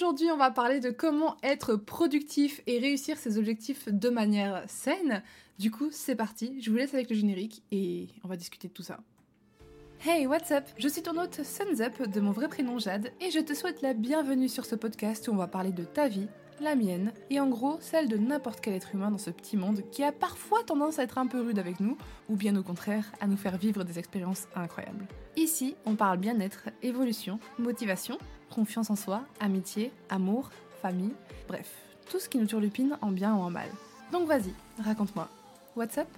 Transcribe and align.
Aujourd'hui, 0.00 0.30
on 0.30 0.38
va 0.38 0.50
parler 0.50 0.80
de 0.80 0.88
comment 0.88 1.36
être 1.42 1.76
productif 1.76 2.62
et 2.66 2.78
réussir 2.78 3.18
ses 3.18 3.36
objectifs 3.36 3.86
de 3.86 4.08
manière 4.08 4.62
saine. 4.66 5.22
Du 5.58 5.70
coup, 5.70 5.88
c'est 5.90 6.14
parti, 6.14 6.56
je 6.62 6.70
vous 6.70 6.76
laisse 6.78 6.94
avec 6.94 7.10
le 7.10 7.16
générique 7.16 7.62
et 7.70 8.08
on 8.24 8.28
va 8.28 8.36
discuter 8.36 8.68
de 8.68 8.72
tout 8.72 8.82
ça. 8.82 9.00
Hey, 10.06 10.26
what's 10.26 10.52
up? 10.52 10.64
Je 10.78 10.88
suis 10.88 11.02
ton 11.02 11.20
hôte 11.20 11.42
Suns 11.44 11.82
Up 11.82 12.08
de 12.08 12.20
mon 12.22 12.30
vrai 12.30 12.48
prénom 12.48 12.78
Jade 12.78 13.12
et 13.20 13.30
je 13.30 13.40
te 13.40 13.52
souhaite 13.52 13.82
la 13.82 13.92
bienvenue 13.92 14.48
sur 14.48 14.64
ce 14.64 14.74
podcast 14.74 15.28
où 15.28 15.32
on 15.32 15.36
va 15.36 15.48
parler 15.48 15.70
de 15.70 15.84
ta 15.84 16.08
vie, 16.08 16.28
la 16.62 16.76
mienne 16.76 17.12
et 17.28 17.38
en 17.38 17.48
gros 17.48 17.76
celle 17.80 18.08
de 18.08 18.16
n'importe 18.16 18.62
quel 18.62 18.72
être 18.72 18.94
humain 18.94 19.10
dans 19.10 19.18
ce 19.18 19.28
petit 19.28 19.58
monde 19.58 19.82
qui 19.92 20.02
a 20.02 20.12
parfois 20.12 20.62
tendance 20.62 20.98
à 20.98 21.02
être 21.02 21.18
un 21.18 21.26
peu 21.26 21.42
rude 21.42 21.58
avec 21.58 21.78
nous 21.78 21.98
ou 22.30 22.36
bien 22.36 22.56
au 22.56 22.62
contraire 22.62 23.12
à 23.20 23.26
nous 23.26 23.36
faire 23.36 23.58
vivre 23.58 23.84
des 23.84 23.98
expériences 23.98 24.48
incroyables. 24.54 25.06
Ici, 25.36 25.76
on 25.84 25.94
parle 25.94 26.16
bien-être, 26.16 26.70
évolution, 26.82 27.38
motivation, 27.58 28.16
confiance 28.50 28.90
en 28.90 28.96
soi, 28.96 29.22
amitié, 29.40 29.92
amour, 30.08 30.50
famille, 30.82 31.14
bref, 31.48 31.70
tout 32.10 32.18
ce 32.18 32.28
qui 32.28 32.38
nous 32.38 32.46
turlupine 32.46 32.98
en 33.00 33.10
bien 33.10 33.34
ou 33.34 33.38
en 33.38 33.50
mal. 33.50 33.68
Donc 34.12 34.26
vas-y, 34.26 34.52
raconte-moi. 34.82 35.28
What's 35.76 35.98
up? 35.98 36.08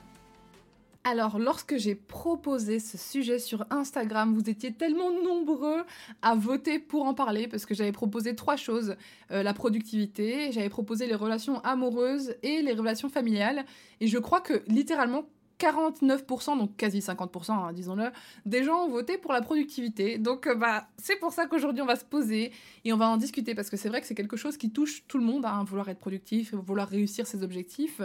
Alors, 1.05 1.41
lorsque 1.41 1.79
j'ai 1.79 1.97
proposé 1.97 2.79
ce 2.79 2.97
sujet 2.97 3.41
sur 3.41 3.67
Instagram, 3.71 4.33
vous 4.35 4.49
étiez 4.49 4.73
tellement 4.73 5.11
nombreux 5.11 5.83
à 6.23 6.37
voter 6.37 6.79
pour 6.79 7.07
en 7.07 7.13
parler 7.15 7.49
parce 7.49 7.67
que 7.67 7.75
j'avais 7.75 7.91
proposé 7.91 8.37
trois 8.37 8.55
choses 8.55 8.95
euh, 9.33 9.43
la 9.43 9.53
productivité, 9.53 10.53
j'avais 10.53 10.69
proposé 10.69 11.09
les 11.09 11.17
relations 11.17 11.61
amoureuses 11.63 12.37
et 12.45 12.63
les 12.63 12.73
relations 12.73 13.09
familiales. 13.09 13.65
Et 14.01 14.07
je 14.07 14.19
crois 14.19 14.41
que 14.41 14.63
littéralement 14.69 15.25
49%, 15.63 16.59
donc 16.59 16.77
quasi 16.77 16.99
50%, 16.99 17.53
hein, 17.53 17.73
disons-le, 17.73 18.11
des 18.47 18.65
gens 18.65 18.85
ont 18.85 18.89
voté 18.89 19.17
pour 19.17 19.33
la 19.33 19.41
productivité. 19.41 20.19
Donc, 20.19 20.47
euh, 20.47 20.55
bah, 20.55 20.89
c'est 20.97 21.17
pour 21.17 21.33
ça 21.33 21.47
qu'aujourd'hui, 21.47 21.83
on 21.83 21.87
va 21.87 21.97
se 21.97 22.05
poser 22.05 22.53
et 22.85 22.93
on 22.93 22.97
va 22.97 23.09
en 23.09 23.17
discuter 23.17 23.55
parce 23.55 23.71
que 23.71 23.77
c'est 23.77 23.89
vrai 23.89 24.01
que 24.01 24.07
c'est 24.07 24.15
quelque 24.15 24.37
chose 24.37 24.57
qui 24.57 24.71
touche 24.71 25.05
tout 25.07 25.19
le 25.19 25.25
monde, 25.25 25.45
hein, 25.47 25.65
vouloir 25.65 25.89
être 25.89 26.01
productif, 26.01 26.53
vouloir 26.55 26.89
réussir 26.89 27.27
ses 27.27 27.45
objectifs. 27.45 28.01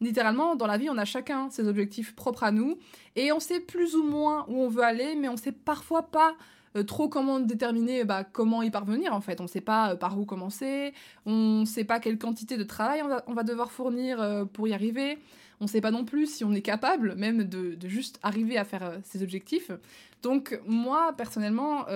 Littéralement, 0.00 0.56
dans 0.56 0.66
la 0.66 0.78
vie, 0.78 0.90
on 0.90 0.98
a 0.98 1.04
chacun 1.04 1.48
ses 1.50 1.68
objectifs 1.68 2.14
propres 2.14 2.42
à 2.42 2.50
nous 2.50 2.76
et 3.14 3.32
on 3.32 3.40
sait 3.40 3.60
plus 3.60 3.94
ou 3.94 4.02
moins 4.02 4.44
où 4.48 4.60
on 4.62 4.68
veut 4.68 4.82
aller, 4.82 5.14
mais 5.14 5.28
on 5.28 5.36
sait 5.36 5.52
parfois 5.52 6.02
pas 6.10 6.34
euh, 6.76 6.82
trop 6.82 7.08
comment 7.08 7.38
déterminer 7.40 8.04
bah, 8.04 8.24
comment 8.24 8.62
y 8.62 8.70
parvenir 8.70 9.14
en 9.14 9.20
fait. 9.20 9.40
On 9.40 9.44
ne 9.44 9.48
sait 9.48 9.60
pas 9.60 9.92
euh, 9.92 9.96
par 9.96 10.18
où 10.18 10.26
commencer, 10.26 10.92
on 11.24 11.60
ne 11.60 11.64
sait 11.64 11.84
pas 11.84 12.00
quelle 12.00 12.18
quantité 12.18 12.56
de 12.56 12.64
travail 12.64 13.02
on 13.26 13.32
va, 13.32 13.42
devoir 13.44 13.70
fournir 13.70 14.46
pour 14.52 14.66
y 14.66 14.74
arriver. 14.74 15.18
On 15.60 15.64
ne 15.64 15.68
sait 15.68 15.80
pas 15.80 15.90
non 15.90 16.04
plus 16.04 16.26
si 16.26 16.44
on 16.44 16.52
est 16.52 16.62
capable 16.62 17.14
même 17.14 17.44
de, 17.44 17.76
juste 17.88 18.18
arriver 18.22 18.58
à 18.58 18.64
faire 18.64 18.98
ses 19.04 19.22
objectifs. 19.22 19.70
Donc 20.22 20.60
moi, 20.66 21.14
personnellement, 21.16 21.86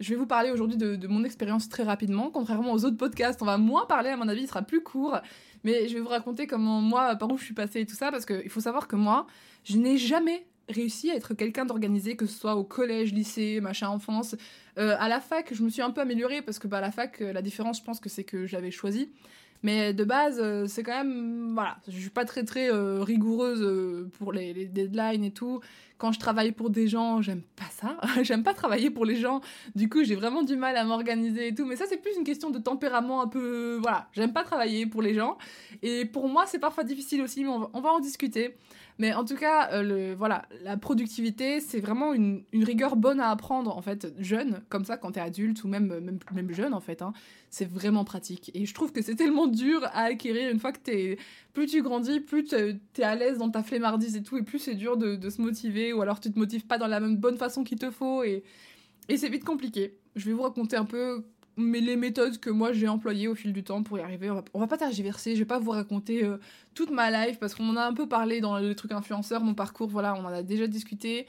je 0.00 0.10
vais 0.10 0.16
vous 0.16 0.26
parler 0.26 0.50
aujourd'hui 0.50 0.76
de, 0.76 1.06
mon 1.06 1.24
expérience 1.24 1.68
très 1.68 1.82
rapidement. 1.82 2.30
Contrairement 2.30 2.72
aux 2.72 2.84
autres 2.84 2.96
podcasts, 2.96 3.40
on 3.42 3.46
va 3.46 3.58
moins 3.58 3.86
parler, 3.86 4.10
à 4.10 4.16
mon 4.16 4.28
avis, 4.28 4.42
il 4.42 4.48
sera 4.48 4.62
plus 4.62 4.82
court. 4.82 5.18
Mais 5.64 5.88
je 5.88 5.94
vais 5.94 6.00
vous 6.00 6.08
raconter 6.08 6.46
comment 6.46 6.80
moi, 6.80 7.16
par 7.16 7.30
où 7.32 7.38
je 7.38 7.44
suis 7.44 7.54
passée 7.54 7.80
et 7.80 7.86
tout 7.86 7.94
ça, 7.94 8.10
parce 8.10 8.26
qu'il 8.26 8.50
faut 8.50 8.60
savoir 8.60 8.88
que 8.88 8.96
moi, 8.96 9.26
je 9.64 9.78
n'ai 9.78 9.96
jamais 9.96 10.46
réussi 10.68 11.10
à 11.10 11.14
être 11.14 11.34
quelqu'un 11.34 11.64
d'organisé, 11.64 12.16
que 12.16 12.26
ce 12.26 12.38
soit 12.38 12.56
au 12.56 12.64
collège, 12.64 13.12
lycée, 13.12 13.60
machin, 13.60 13.88
enfance. 13.88 14.34
Euh, 14.78 14.96
à 14.98 15.08
la 15.08 15.20
fac, 15.20 15.54
je 15.54 15.62
me 15.62 15.70
suis 15.70 15.82
un 15.82 15.90
peu 15.90 16.00
améliorée, 16.00 16.42
parce 16.42 16.58
que 16.58 16.68
bah, 16.68 16.78
à 16.78 16.80
la 16.80 16.90
fac, 16.90 17.20
la 17.20 17.42
différence, 17.42 17.78
je 17.78 17.84
pense 17.84 18.00
que 18.00 18.08
c'est 18.08 18.24
que 18.24 18.46
j'avais 18.46 18.70
choisi. 18.70 19.10
Mais 19.62 19.92
de 19.92 20.04
base, 20.04 20.38
euh, 20.40 20.66
c'est 20.66 20.82
quand 20.82 20.96
même. 20.96 21.54
Voilà, 21.54 21.78
je 21.88 21.98
suis 21.98 22.10
pas 22.10 22.24
très 22.24 22.44
très 22.44 22.70
euh, 22.70 23.02
rigoureuse 23.02 23.62
euh, 23.62 24.10
pour 24.18 24.32
les, 24.32 24.52
les, 24.52 24.66
deadlines 24.66 25.24
et 25.24 25.32
tout. 25.32 25.60
Quand 25.98 26.12
je 26.12 26.18
travaille 26.18 26.52
pour 26.52 26.70
des 26.70 26.88
gens, 26.88 27.22
j'aime 27.22 27.42
pas 27.56 27.70
ça. 27.70 27.96
j'aime 28.22 28.42
pas 28.42 28.54
travailler 28.54 28.90
pour 28.90 29.04
les 29.04 29.16
gens. 29.16 29.40
Du 29.74 29.88
coup, 29.88 30.04
j'ai 30.04 30.14
vraiment 30.14 30.42
du 30.42 30.56
mal 30.56 30.76
à 30.76 30.84
m'organiser 30.84 31.48
et 31.48 31.54
tout. 31.54 31.64
Mais 31.64 31.76
ça, 31.76 31.84
c'est 31.88 31.96
plus 31.96 32.16
une 32.16 32.24
question 32.24 32.50
de 32.50 32.58
tempérament 32.58 33.22
un 33.22 33.28
peu. 33.28 33.78
Voilà, 33.80 34.08
j'aime 34.12 34.32
pas 34.32 34.44
travailler 34.44 34.86
pour 34.86 35.02
les 35.02 35.14
gens. 35.14 35.38
Et 35.82 36.04
pour 36.04 36.28
moi, 36.28 36.44
c'est 36.46 36.58
parfois 36.58 36.84
difficile 36.84 37.22
aussi, 37.22 37.44
mais 37.44 37.50
on 37.50 37.80
va 37.80 37.90
en 37.90 38.00
discuter. 38.00 38.56
Mais 38.98 39.12
en 39.12 39.24
tout 39.24 39.36
cas, 39.36 39.72
euh, 39.72 40.14
voilà, 40.16 40.46
la 40.62 40.78
productivité, 40.78 41.60
c'est 41.60 41.80
vraiment 41.80 42.14
une, 42.14 42.44
rigueur 42.54 42.96
bonne 42.96 43.20
à 43.20 43.30
apprendre, 43.30 43.76
en 43.76 43.82
fait, 43.82 44.14
jeune, 44.18 44.62
comme 44.70 44.84
ça, 44.84 44.96
quand 44.96 45.12
t'es 45.12 45.20
adulte 45.20 45.64
ou 45.64 45.68
même, 45.68 46.18
même, 46.32 46.50
jeune, 46.52 46.72
en 46.72 46.80
fait. 46.80 47.02
Hein, 47.02 47.12
c'est 47.50 47.68
vraiment 47.70 48.04
pratique. 48.04 48.50
Et 48.54 48.64
je 48.64 48.72
trouve 48.72 48.92
que 48.92 49.02
c'est 49.02 49.14
tellement 49.14 49.48
dur 49.48 49.84
à 49.92 50.04
acquérir 50.04 50.50
une 50.50 50.58
fois 50.58 50.72
que 50.72 50.78
t'es. 50.78 51.18
Plus 51.52 51.66
tu 51.66 51.82
grandis, 51.82 52.20
plus 52.20 52.44
t'es 52.44 53.02
à 53.02 53.14
l'aise 53.14 53.38
dans 53.38 53.50
ta 53.50 53.62
flemmardise 53.62 54.16
et 54.16 54.22
tout, 54.22 54.38
et 54.38 54.42
plus 54.42 54.58
c'est 54.58 54.74
dur 54.74 54.96
de, 54.96 55.28
se 55.28 55.40
motiver, 55.40 55.85
ou 55.92 56.02
alors 56.02 56.20
tu 56.20 56.32
te 56.32 56.38
motives 56.38 56.66
pas 56.66 56.78
dans 56.78 56.86
la 56.86 57.00
même 57.00 57.16
bonne 57.16 57.36
façon 57.36 57.64
qu'il 57.64 57.78
te 57.78 57.90
faut, 57.90 58.22
et, 58.22 58.44
c'est 59.14 59.28
vite 59.28 59.44
compliqué. 59.44 59.98
Je 60.16 60.26
vais 60.26 60.32
vous 60.32 60.42
raconter 60.42 60.76
un 60.76 60.84
peu 60.84 61.24
mais 61.58 61.80
les 61.80 61.96
méthodes 61.96 62.38
que 62.38 62.50
moi 62.50 62.72
j'ai 62.72 62.86
employées 62.86 63.28
au 63.28 63.34
fil 63.34 63.54
du 63.54 63.64
temps 63.64 63.82
pour 63.82 63.98
y 63.98 64.02
arriver. 64.02 64.30
On 64.30 64.34
va, 64.34 64.44
va 64.54 64.66
pas 64.66 64.76
tergiverser, 64.76 65.34
je 65.34 65.38
vais 65.40 65.46
pas 65.46 65.58
vous 65.58 65.70
raconter 65.70 66.22
euh, 66.22 66.36
toute 66.74 66.90
ma 66.90 67.10
life 67.10 67.38
parce 67.38 67.54
qu'on 67.54 67.68
en 67.70 67.76
a 67.76 67.82
un 67.82 67.94
peu 67.94 68.06
parlé 68.06 68.42
dans 68.42 68.58
les 68.58 68.74
trucs 68.74 68.92
influenceurs, 68.92 69.42
mon 69.42 69.54
parcours, 69.54 69.88
voilà, 69.88 70.14
on 70.14 70.24
en 70.24 70.28
a 70.28 70.42
déjà 70.42 70.66
discuté. 70.66 71.26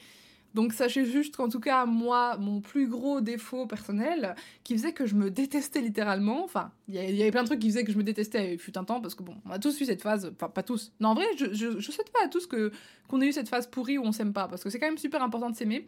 Donc 0.57 0.73
sachez 0.73 1.06
juste 1.06 1.35
qu'en 1.35 1.50
tout 1.50 1.59
cas, 1.59 1.85
moi, 1.85 2.35
mon 2.40 2.62
plus 2.62 2.88
gros 2.88 3.22
défaut 3.22 3.68
personnel, 3.68 4.34
qui 4.63 4.73
faisait 4.75 4.91
que 4.91 5.06
je 5.06 5.13
me 5.13 5.29
détestais 5.29 5.81
littéralement, 5.81 6.44
enfin, 6.44 6.72
il 6.88 6.95
y, 6.95 7.22
avait 7.22 7.29
plein 7.29 7.44
de 7.44 7.47
trucs 7.47 7.59
qui 7.59 7.69
faisaient 7.69 7.84
que 7.84 7.91
je 7.91 7.97
me 8.00 8.03
détestais, 8.03 8.53
il 8.53 8.57
fut 8.57 8.75
un 8.75 8.84
temps, 8.84 9.00
parce 9.00 9.13
que 9.13 9.22
bon, 9.22 9.35
on 9.45 9.51
a 9.51 9.59
tous 9.59 9.79
eu 9.79 9.85
cette 9.85 10.01
phase, 10.01 10.31
enfin 10.34 10.50
pas 10.50 10.63
tous. 10.63 10.94
Non, 11.00 11.09
en 11.09 11.13
vrai, 11.13 11.25
je, 11.38 11.53
je, 11.53 11.79
je 11.79 11.91
souhaite 11.91 12.12
pas 12.12 12.25
à 12.25 12.28
tous 12.28 12.47
que 12.47 12.72
qu'on 13.07 13.22
ait 13.22 13.28
eu 13.28 13.34
cette 13.34 13.50
phase 13.50 13.68
pourrie 13.68 14.00
où 14.00 14.03
on 14.03 14.12
s'aime 14.12 14.34
pas, 14.34 14.47
parce 14.47 14.63
que 14.63 14.72
c'est 14.72 14.79
quand 14.79 14.88
même 14.88 14.97
super 14.97 15.22
important 15.22 15.51
de 15.51 15.56
s'aimer. 15.56 15.88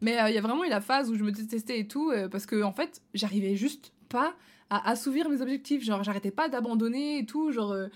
Mais 0.00 0.18
euh, 0.18 0.30
il 0.30 0.34
y 0.34 0.38
a 0.38 0.40
vraiment 0.40 0.64
eu 0.64 0.70
la 0.70 0.80
phase 0.80 1.10
où 1.10 1.14
je 1.14 1.22
me 1.22 1.30
détestais 1.30 1.80
et 1.80 1.86
tout, 1.86 2.10
euh, 2.10 2.26
parce 2.26 2.46
que 2.46 2.62
en 2.62 2.72
fait, 2.72 3.02
j'arrivais 3.12 3.54
juste 3.54 3.92
pas 4.08 4.34
à 4.70 4.88
assouvir 4.88 5.28
mes 5.28 5.42
objectifs. 5.42 5.84
Genre, 5.84 6.02
j'arrêtais 6.02 6.30
pas 6.30 6.48
d'abandonner 6.48 7.18
et 7.18 7.26
tout. 7.26 7.52
Genre, 7.52 7.72
euh, 7.72 7.88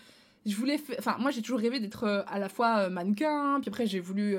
je 0.45 0.55
voulais. 0.55 0.79
Enfin, 0.99 1.17
moi, 1.19 1.31
j'ai 1.31 1.41
toujours 1.41 1.61
rêvé 1.61 1.81
d'être 1.81 2.25
à 2.27 2.39
la 2.39 2.51
fois 2.51 2.91
mannequin, 2.91 3.59
puis 3.63 3.71
après, 3.71 3.87
j'ai 3.87 4.01
voulu 4.01 4.37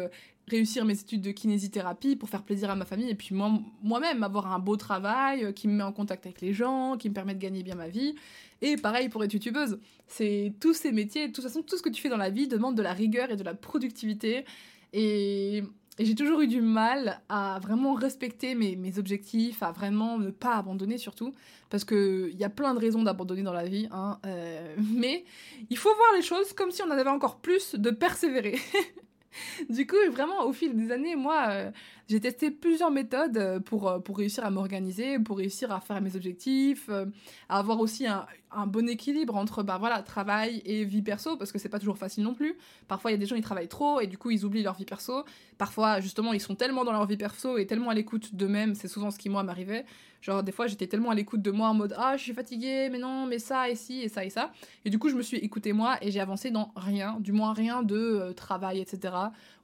réussir 0.51 0.85
mes 0.85 0.99
études 0.99 1.21
de 1.21 1.31
kinésithérapie 1.31 2.15
pour 2.15 2.29
faire 2.29 2.43
plaisir 2.43 2.69
à 2.69 2.75
ma 2.75 2.85
famille, 2.85 3.09
et 3.09 3.15
puis 3.15 3.33
moi, 3.33 3.51
moi-même, 3.81 4.21
avoir 4.23 4.53
un 4.53 4.59
beau 4.59 4.77
travail 4.77 5.53
qui 5.53 5.67
me 5.67 5.73
met 5.73 5.83
en 5.83 5.91
contact 5.91 6.25
avec 6.25 6.41
les 6.41 6.53
gens, 6.53 6.97
qui 6.97 7.09
me 7.09 7.13
permet 7.13 7.33
de 7.33 7.39
gagner 7.39 7.63
bien 7.63 7.75
ma 7.75 7.87
vie. 7.87 8.15
Et 8.61 8.77
pareil 8.77 9.09
pour 9.09 9.23
être 9.23 9.33
youtubeuse. 9.33 9.79
C'est 10.07 10.53
tous 10.59 10.73
ces 10.73 10.91
métiers, 10.91 11.27
de 11.27 11.33
toute 11.33 11.43
façon, 11.43 11.63
tout 11.63 11.77
ce 11.77 11.81
que 11.81 11.89
tu 11.89 12.01
fais 12.01 12.09
dans 12.09 12.17
la 12.17 12.29
vie 12.29 12.47
demande 12.47 12.75
de 12.75 12.83
la 12.83 12.93
rigueur 12.93 13.31
et 13.31 13.35
de 13.35 13.43
la 13.43 13.55
productivité. 13.55 14.45
Et 14.93 15.63
j'ai 15.99 16.15
toujours 16.15 16.41
eu 16.41 16.47
du 16.47 16.61
mal 16.61 17.21
à 17.29 17.59
vraiment 17.61 17.93
respecter 17.93 18.55
mes, 18.55 18.75
mes, 18.75 18.97
objectifs, 18.99 19.63
à 19.63 19.71
vraiment 19.71 20.17
ne 20.17 20.31
pas 20.31 20.55
abandonner 20.55 20.97
surtout, 20.97 21.33
parce 21.69 21.83
qu'il 21.83 22.35
y 22.37 22.43
a 22.43 22.49
plein 22.49 22.73
de 22.73 22.79
raisons 22.79 23.03
d'abandonner 23.03 23.43
dans 23.43 23.53
la 23.53 23.65
vie, 23.65 23.87
hein, 23.91 24.19
euh, 24.25 24.75
mais 24.95 25.25
il 25.69 25.77
faut 25.77 25.93
voir 25.93 26.09
les 26.15 26.21
choses 26.21 26.53
comme 26.53 26.71
si 26.71 26.81
on 26.81 26.87
en 26.87 26.91
avait 26.91 27.09
encore 27.09 27.37
plus 27.39 27.75
de 27.75 27.89
persévérer. 27.89 28.57
du 29.69 29.87
coup, 29.87 29.95
vraiment, 30.11 30.45
au 30.45 30.53
fil 30.53 30.75
des 30.75 30.91
années, 30.91 31.15
moi, 31.15 31.47
euh, 31.49 31.71
j'ai 32.07 32.19
testé 32.19 32.51
plusieurs 32.51 32.91
méthodes 32.91 33.37
euh, 33.37 33.59
pour, 33.59 33.87
euh, 33.87 33.99
pour 33.99 34.17
réussir 34.17 34.45
à 34.45 34.51
m'organiser, 34.51 35.19
pour 35.19 35.37
réussir 35.37 35.71
à 35.71 35.79
faire 35.79 36.01
mes 36.01 36.15
objectifs, 36.15 36.89
à 37.49 37.59
avoir 37.59 37.79
aussi 37.79 38.07
un, 38.07 38.25
un 38.53 38.67
bon 38.67 38.87
équilibre 38.89 39.35
entre 39.35 39.63
bah, 39.63 39.77
voilà, 39.79 40.01
travail 40.01 40.61
et 40.65 40.83
vie 40.83 41.01
perso, 41.01 41.37
parce 41.37 41.51
que 41.51 41.59
c'est 41.59 41.69
pas 41.69 41.79
toujours 41.79 41.97
facile 41.97 42.23
non 42.23 42.33
plus. 42.33 42.57
Parfois, 42.87 43.11
il 43.11 43.13
y 43.13 43.17
a 43.17 43.19
des 43.19 43.25
gens 43.25 43.35
qui 43.35 43.41
travaillent 43.41 43.67
trop 43.67 43.99
et 44.01 44.07
du 44.07 44.17
coup, 44.17 44.31
ils 44.31 44.45
oublient 44.45 44.63
leur 44.63 44.75
vie 44.75 44.85
perso. 44.85 45.23
Parfois, 45.57 46.01
justement, 46.01 46.33
ils 46.33 46.41
sont 46.41 46.55
tellement 46.55 46.83
dans 46.83 46.91
leur 46.91 47.05
vie 47.05 47.17
perso 47.17 47.57
et 47.57 47.65
tellement 47.65 47.89
à 47.89 47.93
l'écoute 47.93 48.35
d'eux-mêmes, 48.35 48.75
c'est 48.75 48.87
souvent 48.87 49.11
ce 49.11 49.17
qui, 49.17 49.29
moi, 49.29 49.43
m'arrivait. 49.43 49.85
Genre, 50.21 50.43
des 50.43 50.51
fois, 50.51 50.67
j'étais 50.67 50.87
tellement 50.87 51.09
à 51.09 51.15
l'écoute 51.15 51.41
de 51.41 51.51
moi 51.51 51.69
en 51.69 51.73
mode 51.73 51.95
Ah, 51.97 52.17
je 52.17 52.23
suis 52.23 52.33
fatiguée, 52.33 52.89
mais 52.91 52.99
non, 52.99 53.25
mais 53.25 53.39
ça, 53.39 53.69
et 53.69 53.75
ci, 53.75 54.01
et 54.01 54.09
ça, 54.09 54.25
et 54.25 54.29
ça. 54.29 54.51
Et 54.85 54.89
du 54.89 54.99
coup, 54.99 55.09
je 55.09 55.15
me 55.15 55.21
suis 55.21 55.37
écoutée 55.37 55.73
moi 55.73 55.97
et 56.01 56.11
j'ai 56.11 56.19
avancé 56.19 56.51
dans 56.51 56.71
rien, 56.75 57.17
du 57.19 57.31
moins 57.31 57.53
rien 57.53 57.81
de 57.83 58.33
travail, 58.35 58.79
etc. 58.79 59.13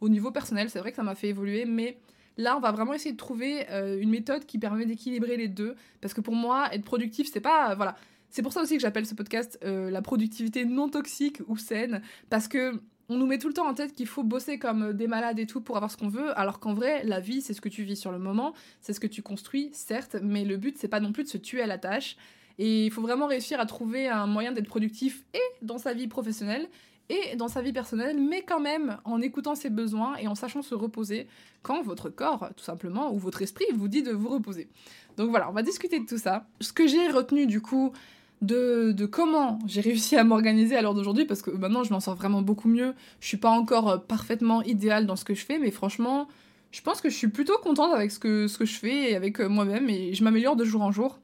Au 0.01 0.09
niveau 0.09 0.31
personnel, 0.31 0.69
c'est 0.69 0.79
vrai 0.79 0.91
que 0.91 0.95
ça 0.95 1.03
m'a 1.03 1.15
fait 1.15 1.27
évoluer, 1.27 1.65
mais 1.65 1.97
Là, 2.37 2.55
on 2.55 2.59
va 2.59 2.71
vraiment 2.71 2.93
essayer 2.93 3.11
de 3.11 3.17
trouver 3.17 3.69
euh, 3.69 3.99
une 3.99 4.09
méthode 4.09 4.45
qui 4.45 4.59
permet 4.59 4.85
d'équilibrer 4.85 5.37
les 5.37 5.47
deux. 5.47 5.75
Parce 6.01 6.13
que 6.13 6.21
pour 6.21 6.35
moi, 6.35 6.73
être 6.73 6.83
productif, 6.83 7.29
c'est 7.31 7.41
pas. 7.41 7.75
voilà. 7.75 7.95
C'est 8.29 8.41
pour 8.41 8.53
ça 8.53 8.61
aussi 8.61 8.75
que 8.75 8.81
j'appelle 8.81 9.05
ce 9.05 9.15
podcast 9.15 9.57
euh, 9.63 9.89
la 9.89 10.01
productivité 10.01 10.65
non 10.65 10.89
toxique 10.89 11.41
ou 11.47 11.57
saine. 11.57 12.01
Parce 12.29 12.47
que. 12.47 12.79
On 13.09 13.15
nous 13.15 13.25
met 13.25 13.37
tout 13.37 13.47
le 13.47 13.53
temps 13.53 13.69
en 13.69 13.73
tête 13.73 13.95
qu'il 13.95 14.05
faut 14.05 14.23
bosser 14.23 14.59
comme 14.59 14.91
des 14.91 15.07
malades 15.07 15.39
et 15.39 15.45
tout 15.45 15.61
pour 15.61 15.77
avoir 15.77 15.89
ce 15.89 15.95
qu'on 15.95 16.09
veut, 16.09 16.37
alors 16.37 16.59
qu'en 16.59 16.73
vrai, 16.73 17.05
la 17.05 17.21
vie, 17.21 17.39
c'est 17.39 17.53
ce 17.53 17.61
que 17.61 17.69
tu 17.69 17.83
vis 17.83 17.95
sur 17.95 18.11
le 18.11 18.19
moment, 18.19 18.53
c'est 18.81 18.91
ce 18.91 18.99
que 18.99 19.07
tu 19.07 19.21
construis, 19.21 19.69
certes, 19.71 20.17
mais 20.21 20.43
le 20.43 20.57
but, 20.57 20.77
c'est 20.77 20.89
pas 20.89 20.99
non 20.99 21.13
plus 21.13 21.23
de 21.23 21.29
se 21.29 21.37
tuer 21.37 21.61
à 21.61 21.67
la 21.67 21.77
tâche. 21.77 22.17
Et 22.57 22.85
il 22.85 22.91
faut 22.91 23.01
vraiment 23.01 23.27
réussir 23.27 23.61
à 23.61 23.65
trouver 23.65 24.09
un 24.09 24.27
moyen 24.27 24.51
d'être 24.51 24.67
productif 24.67 25.23
et 25.33 25.65
dans 25.65 25.77
sa 25.77 25.93
vie 25.93 26.09
professionnelle 26.09 26.67
et 27.09 27.35
dans 27.35 27.47
sa 27.47 27.61
vie 27.61 27.73
personnelle, 27.73 28.17
mais 28.19 28.41
quand 28.41 28.59
même 28.59 28.97
en 29.05 29.21
écoutant 29.21 29.55
ses 29.55 29.69
besoins 29.69 30.15
et 30.17 30.27
en 30.27 30.35
sachant 30.35 30.61
se 30.61 30.75
reposer 30.75 31.27
quand 31.61 31.81
votre 31.81 32.09
corps, 32.09 32.49
tout 32.55 32.63
simplement, 32.63 33.13
ou 33.13 33.17
votre 33.17 33.41
esprit 33.41 33.65
vous 33.73 33.87
dit 33.87 34.03
de 34.03 34.11
vous 34.11 34.29
reposer. 34.29 34.67
Donc 35.15 35.29
voilà, 35.29 35.49
on 35.49 35.53
va 35.53 35.63
discuter 35.63 35.99
de 35.99 36.05
tout 36.05 36.17
ça. 36.17 36.47
Ce 36.59 36.73
que 36.73 36.85
j'ai 36.87 37.07
retenu 37.07 37.45
du 37.45 37.61
coup 37.61 37.93
de, 38.41 38.91
de 38.91 39.05
comment 39.05 39.59
j'ai 39.65 39.81
réussi 39.81 40.15
à 40.15 40.23
m'organiser 40.23 40.75
à 40.75 40.81
l'heure 40.81 40.93
d'aujourd'hui, 40.93 41.25
parce 41.25 41.41
que 41.41 41.51
maintenant 41.51 41.83
je 41.83 41.93
m'en 41.93 41.99
sors 41.99 42.15
vraiment 42.15 42.41
beaucoup 42.41 42.67
mieux. 42.67 42.93
Je 43.19 43.27
suis 43.27 43.37
pas 43.37 43.49
encore 43.49 43.89
euh, 43.89 43.97
parfaitement 43.97 44.61
idéale 44.63 45.05
dans 45.05 45.15
ce 45.15 45.25
que 45.25 45.33
je 45.33 45.45
fais, 45.45 45.59
mais 45.59 45.71
franchement, 45.71 46.27
je 46.71 46.81
pense 46.81 47.01
que 47.01 47.09
je 47.09 47.15
suis 47.15 47.29
plutôt 47.29 47.57
contente 47.57 47.93
avec 47.93 48.11
ce 48.11 48.19
que, 48.19 48.47
ce 48.47 48.57
que 48.57 48.65
je 48.65 48.77
fais 48.77 49.11
et 49.11 49.15
avec 49.15 49.39
euh, 49.39 49.47
moi-même, 49.47 49.89
et 49.89 50.13
je 50.13 50.23
m'améliore 50.23 50.55
de 50.55 50.65
jour 50.65 50.81
en 50.81 50.91
jour. 50.91 51.19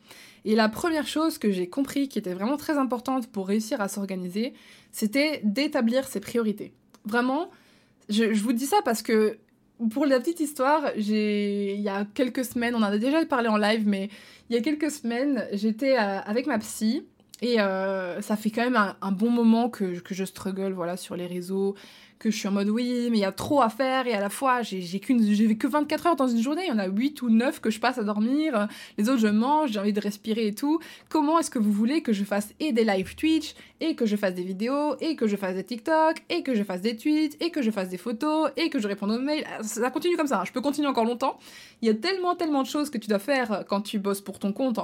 Et 0.45 0.55
la 0.55 0.69
première 0.69 1.07
chose 1.07 1.37
que 1.37 1.51
j'ai 1.51 1.67
compris 1.67 2.09
qui 2.09 2.19
était 2.19 2.33
vraiment 2.33 2.57
très 2.57 2.77
importante 2.77 3.31
pour 3.31 3.47
réussir 3.47 3.81
à 3.81 3.87
s'organiser, 3.87 4.53
c'était 4.91 5.41
d'établir 5.43 6.07
ses 6.07 6.19
priorités. 6.19 6.73
Vraiment, 7.05 7.49
je, 8.09 8.25
vous 8.25 8.53
dis 8.53 8.65
ça 8.65 8.77
parce 8.83 9.01
que 9.01 9.37
pour 9.91 10.05
la 10.05 10.19
petite 10.19 10.39
histoire, 10.39 10.91
il 10.97 11.81
y 11.81 11.89
a 11.89 12.05
quelques 12.13 12.45
semaines, 12.45 12.75
on 12.75 12.79
en 12.79 12.83
a 12.83 12.97
déjà 12.97 13.25
parlé 13.25 13.47
en 13.47 13.57
live, 13.57 13.87
mais 13.87 14.09
il 14.49 14.55
y 14.55 14.59
a 14.59 14.61
quelques 14.61 14.91
semaines, 14.91 15.47
j'étais 15.53 15.97
euh, 15.97 16.19
avec 16.21 16.45
ma 16.45 16.59
psy 16.59 17.05
et 17.41 17.59
euh, 17.59 18.21
ça 18.21 18.35
fait 18.35 18.49
quand 18.49 18.63
même 18.63 18.75
un, 18.75 18.95
un 19.01 19.11
bon 19.11 19.29
moment 19.29 19.69
que, 19.69 19.99
que, 19.99 20.13
je 20.13 20.23
struggle 20.23 20.73
voilà, 20.73 20.95
sur 20.95 21.15
les 21.15 21.27
réseaux, 21.27 21.75
que 22.23 22.31
je 22.31 22.37
suis 22.37 22.47
en 22.47 22.51
mode 22.51 22.69
oui, 22.69 23.09
mais 23.11 23.17
il 23.17 23.21
y 23.21 23.25
a 23.25 23.33
trop 23.33 23.61
à 23.61 23.67
faire 23.67 24.07
et 24.07 24.13
à 24.13 24.21
la 24.21 24.29
fois 24.29 24.61
j'ai 24.61 24.99
que 25.01 25.67
24 25.67 26.07
heures 26.07 26.15
dans 26.15 26.29
une 26.29 26.41
journée, 26.41 26.63
il 26.65 26.69
y 26.69 26.71
en 26.71 26.79
a 26.79 26.87
8 26.87 27.21
ou 27.21 27.29
9 27.29 27.59
que 27.59 27.69
je 27.69 27.81
passe 27.81 27.97
à 27.97 28.03
dormir, 28.03 28.69
les 28.97 29.09
autres 29.09 29.19
je 29.19 29.27
mange, 29.27 29.71
j'ai 29.71 29.79
envie 29.79 29.91
de 29.91 29.99
respirer 29.99 30.47
et 30.47 30.55
tout. 30.55 30.79
Comment 31.09 31.37
est-ce 31.39 31.51
que 31.51 31.59
vous 31.59 31.73
voulez 31.73 32.01
que 32.01 32.13
je 32.13 32.23
fasse 32.23 32.53
et 32.61 32.71
des 32.71 32.85
live 32.85 33.15
Twitch 33.15 33.55
et 33.81 33.95
que 33.95 34.05
je 34.05 34.15
fasse 34.15 34.33
des 34.33 34.43
vidéos 34.43 34.95
et 35.01 35.17
que 35.17 35.27
je 35.27 35.35
fasse 35.35 35.55
des 35.55 35.65
TikTok 35.65 36.23
et 36.29 36.43
que 36.43 36.55
je 36.55 36.63
fasse 36.63 36.79
des 36.79 36.95
tweets 36.95 37.35
et 37.43 37.49
que 37.49 37.61
je 37.61 37.71
fasse 37.71 37.89
des 37.89 37.97
photos 37.97 38.51
et 38.55 38.69
que 38.69 38.79
je 38.79 38.87
réponde 38.87 39.11
aux 39.11 39.19
mails? 39.19 39.45
Ça 39.61 39.91
continue 39.91 40.15
comme 40.15 40.27
ça, 40.27 40.39
hein. 40.39 40.45
je 40.45 40.53
peux 40.53 40.61
continuer 40.61 40.87
encore 40.87 41.05
longtemps. 41.05 41.37
Il 41.81 41.89
y 41.89 41.91
a 41.91 41.93
tellement 41.93 42.35
tellement 42.35 42.61
de 42.61 42.67
choses 42.67 42.89
que 42.89 42.97
tu 42.97 43.09
dois 43.09 43.19
faire 43.19 43.65
quand 43.67 43.81
tu 43.81 43.99
bosses 43.99 44.21
pour 44.21 44.39
ton 44.39 44.53
compte 44.53 44.79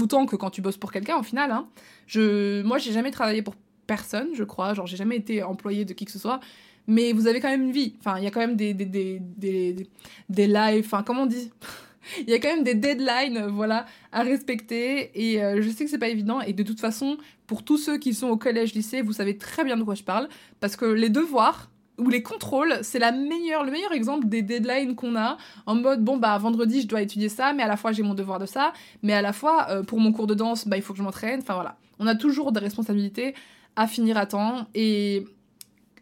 autant 0.00 0.24
que 0.24 0.36
quand 0.36 0.50
tu 0.50 0.62
bosses 0.62 0.76
pour 0.76 0.92
quelqu'un 0.92 1.16
au 1.18 1.24
final 1.24 1.50
hein. 1.50 1.66
Je 2.06 2.62
moi 2.62 2.78
j'ai 2.78 2.92
jamais 2.92 3.10
travaillé 3.10 3.42
pour 3.42 3.56
personne, 3.90 4.28
je 4.34 4.44
crois. 4.44 4.72
Genre, 4.72 4.86
j'ai 4.86 4.96
jamais 4.96 5.16
été 5.16 5.42
employé 5.42 5.84
de 5.84 5.92
qui 5.94 6.04
que 6.04 6.12
ce 6.12 6.18
soit. 6.20 6.38
Mais 6.86 7.12
vous 7.12 7.26
avez 7.26 7.40
quand 7.40 7.50
même 7.50 7.62
une 7.62 7.72
vie. 7.72 7.96
Enfin, 7.98 8.18
il 8.18 8.24
y 8.24 8.26
a 8.28 8.30
quand 8.30 8.38
même 8.38 8.54
des, 8.54 8.72
des, 8.72 8.84
des, 8.84 9.18
des, 9.20 9.88
des 10.28 10.46
lives. 10.46 10.84
Enfin, 10.86 11.02
comment 11.02 11.22
on 11.22 11.26
dit? 11.26 11.50
Il 12.22 12.30
y 12.30 12.34
a 12.34 12.38
quand 12.38 12.48
même 12.48 12.64
des 12.64 12.74
deadlines, 12.74 13.48
voilà, 13.48 13.84
à 14.10 14.22
respecter. 14.22 15.10
Et 15.14 15.42
euh, 15.42 15.60
je 15.60 15.68
sais 15.68 15.84
que 15.84 15.90
c'est 15.90 15.98
pas 15.98 16.08
évident. 16.08 16.40
Et 16.40 16.52
de 16.52 16.62
toute 16.62 16.80
façon, 16.80 17.18
pour 17.46 17.62
tous 17.64 17.78
ceux 17.78 17.98
qui 17.98 18.14
sont 18.14 18.28
au 18.28 18.36
collège, 18.36 18.74
lycée, 18.74 19.02
vous 19.02 19.12
savez 19.12 19.36
très 19.36 19.64
bien 19.64 19.76
de 19.76 19.82
quoi 19.82 19.94
je 19.94 20.04
parle. 20.04 20.28
Parce 20.60 20.76
que 20.76 20.86
les 20.86 21.10
devoirs, 21.10 21.68
ou 21.98 22.08
les 22.08 22.22
contrôles, 22.22 22.78
c'est 22.82 22.98
la 22.98 23.12
meilleure, 23.12 23.64
le 23.64 23.72
meilleur 23.72 23.92
exemple 23.92 24.26
des 24.28 24.42
deadlines 24.42 24.94
qu'on 24.94 25.16
a, 25.16 25.36
en 25.66 25.74
mode, 25.74 26.02
bon, 26.02 26.16
bah, 26.16 26.38
vendredi, 26.38 26.80
je 26.80 26.86
dois 26.86 27.02
étudier 27.02 27.28
ça, 27.28 27.52
mais 27.52 27.62
à 27.62 27.68
la 27.68 27.76
fois, 27.76 27.92
j'ai 27.92 28.02
mon 28.02 28.14
devoir 28.14 28.38
de 28.38 28.46
ça, 28.46 28.72
mais 29.02 29.12
à 29.12 29.20
la 29.20 29.32
fois, 29.32 29.66
euh, 29.68 29.82
pour 29.82 30.00
mon 30.00 30.12
cours 30.12 30.26
de 30.26 30.34
danse, 30.34 30.66
bah, 30.66 30.76
il 30.76 30.82
faut 30.82 30.94
que 30.94 30.98
je 30.98 31.04
m'entraîne, 31.04 31.40
enfin 31.42 31.54
voilà. 31.54 31.76
On 31.98 32.06
a 32.06 32.14
toujours 32.14 32.50
des 32.52 32.60
responsabilités 32.60 33.34
à 33.80 33.86
finir 33.86 34.18
à 34.18 34.26
temps. 34.26 34.66
Et 34.74 35.26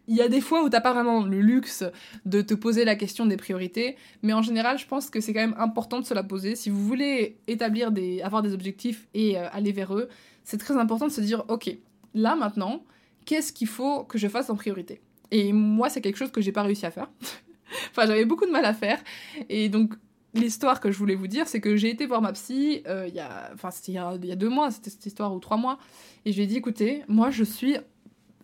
il 0.09 0.17
y 0.17 0.21
a 0.21 0.29
des 0.29 0.41
fois 0.41 0.65
où 0.65 0.69
t'as 0.69 0.81
pas 0.81 0.93
vraiment 0.93 1.25
le 1.25 1.41
luxe 1.41 1.85
de 2.25 2.43
te 2.43 2.55
poser 2.55 2.85
la 2.85 2.97
question 2.97 3.25
des 3.25 3.37
priorités, 3.37 3.97
mais 4.23 4.33
en 4.33 4.43
général, 4.43 4.79
je 4.79 4.87
pense 4.87 5.11
que 5.11 5.21
c'est 5.21 5.33
quand 5.33 5.41
même 5.41 5.55
important 5.59 6.01
de 6.01 6.05
se 6.05 6.13
la 6.13 6.25
poser. 6.25 6.57
Si 6.57 6.71
vous 6.71 6.85
voulez 6.85 7.39
établir 7.47 7.93
des, 7.93 8.21
avoir 8.23 8.43
des 8.43 8.53
objectifs 8.53 9.07
et 9.15 9.39
euh, 9.39 9.47
aller 9.53 9.71
vers 9.71 9.95
eux, 9.95 10.09
c'est 10.43 10.59
très 10.59 10.77
important 10.77 11.07
de 11.07 11.13
se 11.13 11.21
dire, 11.21 11.45
ok, 11.47 11.71
là 12.15 12.35
maintenant, 12.35 12.83
qu'est-ce 13.27 13.53
qu'il 13.53 13.69
faut 13.69 14.03
que 14.03 14.19
je 14.19 14.27
fasse 14.27 14.51
en 14.51 14.57
priorité? 14.57 15.01
Et 15.31 15.53
moi, 15.53 15.89
c'est 15.89 16.01
quelque 16.01 16.17
chose 16.17 16.33
que 16.33 16.41
j'ai 16.41 16.53
pas 16.53 16.63
réussi 16.63 16.85
à 16.85 16.91
faire. 16.91 17.11
enfin, 17.91 18.07
j'avais 18.07 18.25
beaucoup 18.25 18.47
de 18.47 18.51
mal 18.51 18.65
à 18.65 18.75
faire, 18.75 18.99
et 19.49 19.69
donc 19.69 19.95
l'histoire 20.35 20.81
que 20.81 20.91
je 20.91 20.99
voulais 20.99 21.15
vous 21.15 21.27
dire, 21.27 21.49
c'est 21.49 21.61
que 21.61 21.77
j'ai 21.77 21.91
été 21.91 22.07
voir 22.07 22.23
ma 22.23 22.33
psy 22.33 22.83
euh, 22.87 23.07
il 23.09 23.15
y 23.15 23.21
a, 23.21 23.51
enfin 23.55 23.71
il, 23.87 23.95
y 23.95 24.33
a 24.33 24.37
deux 24.37 24.49
mois, 24.49 24.71
c'était 24.71 24.91
cette 24.91 25.07
histoire 25.07 25.35
ou 25.35 25.39
trois 25.41 25.57
mois, 25.57 25.79
et 26.25 26.33
je 26.33 26.37
lui 26.37 26.45
ai 26.45 26.47
dit 26.47 26.57
écoutez, 26.57 27.03
moi 27.09 27.31
je 27.31 27.45
suis, 27.45 27.77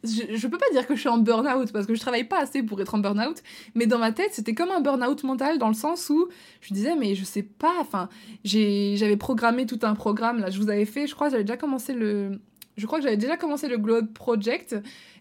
je, 0.02 0.34
je 0.34 0.46
peux 0.46 0.58
pas 0.58 0.70
dire 0.72 0.86
que 0.86 0.94
je 0.94 1.00
suis 1.00 1.08
en 1.08 1.18
burn-out 1.18 1.72
parce 1.72 1.86
que 1.86 1.94
je 1.94 2.00
travaille 2.00 2.24
pas 2.24 2.40
assez 2.40 2.62
pour 2.62 2.80
être 2.80 2.94
en 2.94 2.98
burn-out, 2.98 3.42
mais 3.74 3.86
dans 3.86 3.98
ma 3.98 4.12
tête 4.12 4.30
c'était 4.32 4.54
comme 4.54 4.70
un 4.70 4.80
burn-out 4.80 5.22
mental 5.24 5.58
dans 5.58 5.68
le 5.68 5.74
sens 5.74 6.08
où 6.10 6.28
je 6.60 6.72
disais 6.72 6.96
mais 6.96 7.14
je 7.14 7.24
sais 7.24 7.42
pas, 7.42 7.74
enfin 7.80 8.08
j'avais 8.44 9.16
programmé 9.16 9.66
tout 9.66 9.80
un 9.82 9.94
programme 9.94 10.40
là, 10.40 10.50
je 10.50 10.58
vous 10.58 10.70
avais 10.70 10.86
fait, 10.86 11.06
je 11.06 11.14
crois 11.14 11.28
j'avais 11.28 11.44
déjà 11.44 11.58
commencé 11.58 11.92
le, 11.92 12.40
je 12.76 12.86
crois 12.86 12.98
que 12.98 13.04
j'avais 13.04 13.16
déjà 13.16 13.36
commencé 13.36 13.68
le 13.68 13.78
Globe 13.78 14.12
Project 14.12 14.76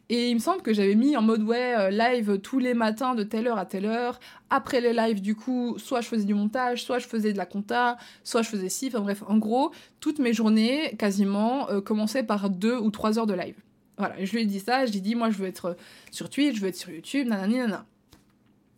et 0.09 0.29
il 0.29 0.35
me 0.35 0.39
semble 0.39 0.61
que 0.61 0.73
j'avais 0.73 0.95
mis 0.95 1.15
en 1.15 1.21
mode 1.21 1.43
ouais, 1.43 1.75
euh, 1.77 1.89
live 1.89 2.39
tous 2.39 2.59
les 2.59 2.73
matins 2.73 3.15
de 3.15 3.23
telle 3.23 3.47
heure 3.47 3.57
à 3.57 3.65
telle 3.65 3.85
heure. 3.85 4.19
Après 4.49 4.81
les 4.81 4.93
lives, 4.93 5.21
du 5.21 5.33
coup, 5.33 5.75
soit 5.77 6.01
je 6.01 6.07
faisais 6.07 6.25
du 6.25 6.33
montage, 6.33 6.83
soit 6.83 6.99
je 6.99 7.07
faisais 7.07 7.31
de 7.31 7.37
la 7.37 7.45
compta, 7.45 7.97
soit 8.23 8.41
je 8.41 8.49
faisais 8.49 8.69
ci. 8.69 8.87
Enfin 8.87 8.99
bref, 8.99 9.23
en 9.27 9.37
gros, 9.37 9.71
toutes 10.01 10.19
mes 10.19 10.33
journées, 10.33 10.95
quasiment, 10.99 11.69
euh, 11.69 11.79
commençaient 11.79 12.23
par 12.23 12.49
deux 12.49 12.77
ou 12.77 12.91
trois 12.91 13.17
heures 13.17 13.27
de 13.27 13.33
live. 13.33 13.55
Voilà, 13.97 14.15
je 14.23 14.31
lui 14.33 14.41
ai 14.41 14.45
dit 14.45 14.59
ça, 14.59 14.85
je 14.85 14.91
lui 14.91 14.97
ai 14.97 15.01
dit, 15.01 15.15
moi 15.15 15.29
je 15.29 15.37
veux 15.37 15.47
être 15.47 15.77
sur 16.11 16.29
Twitch, 16.29 16.57
je 16.57 16.61
veux 16.61 16.67
être 16.67 16.75
sur 16.75 16.89
YouTube, 16.89 17.27
nanani, 17.27 17.57
nanana. 17.57 17.85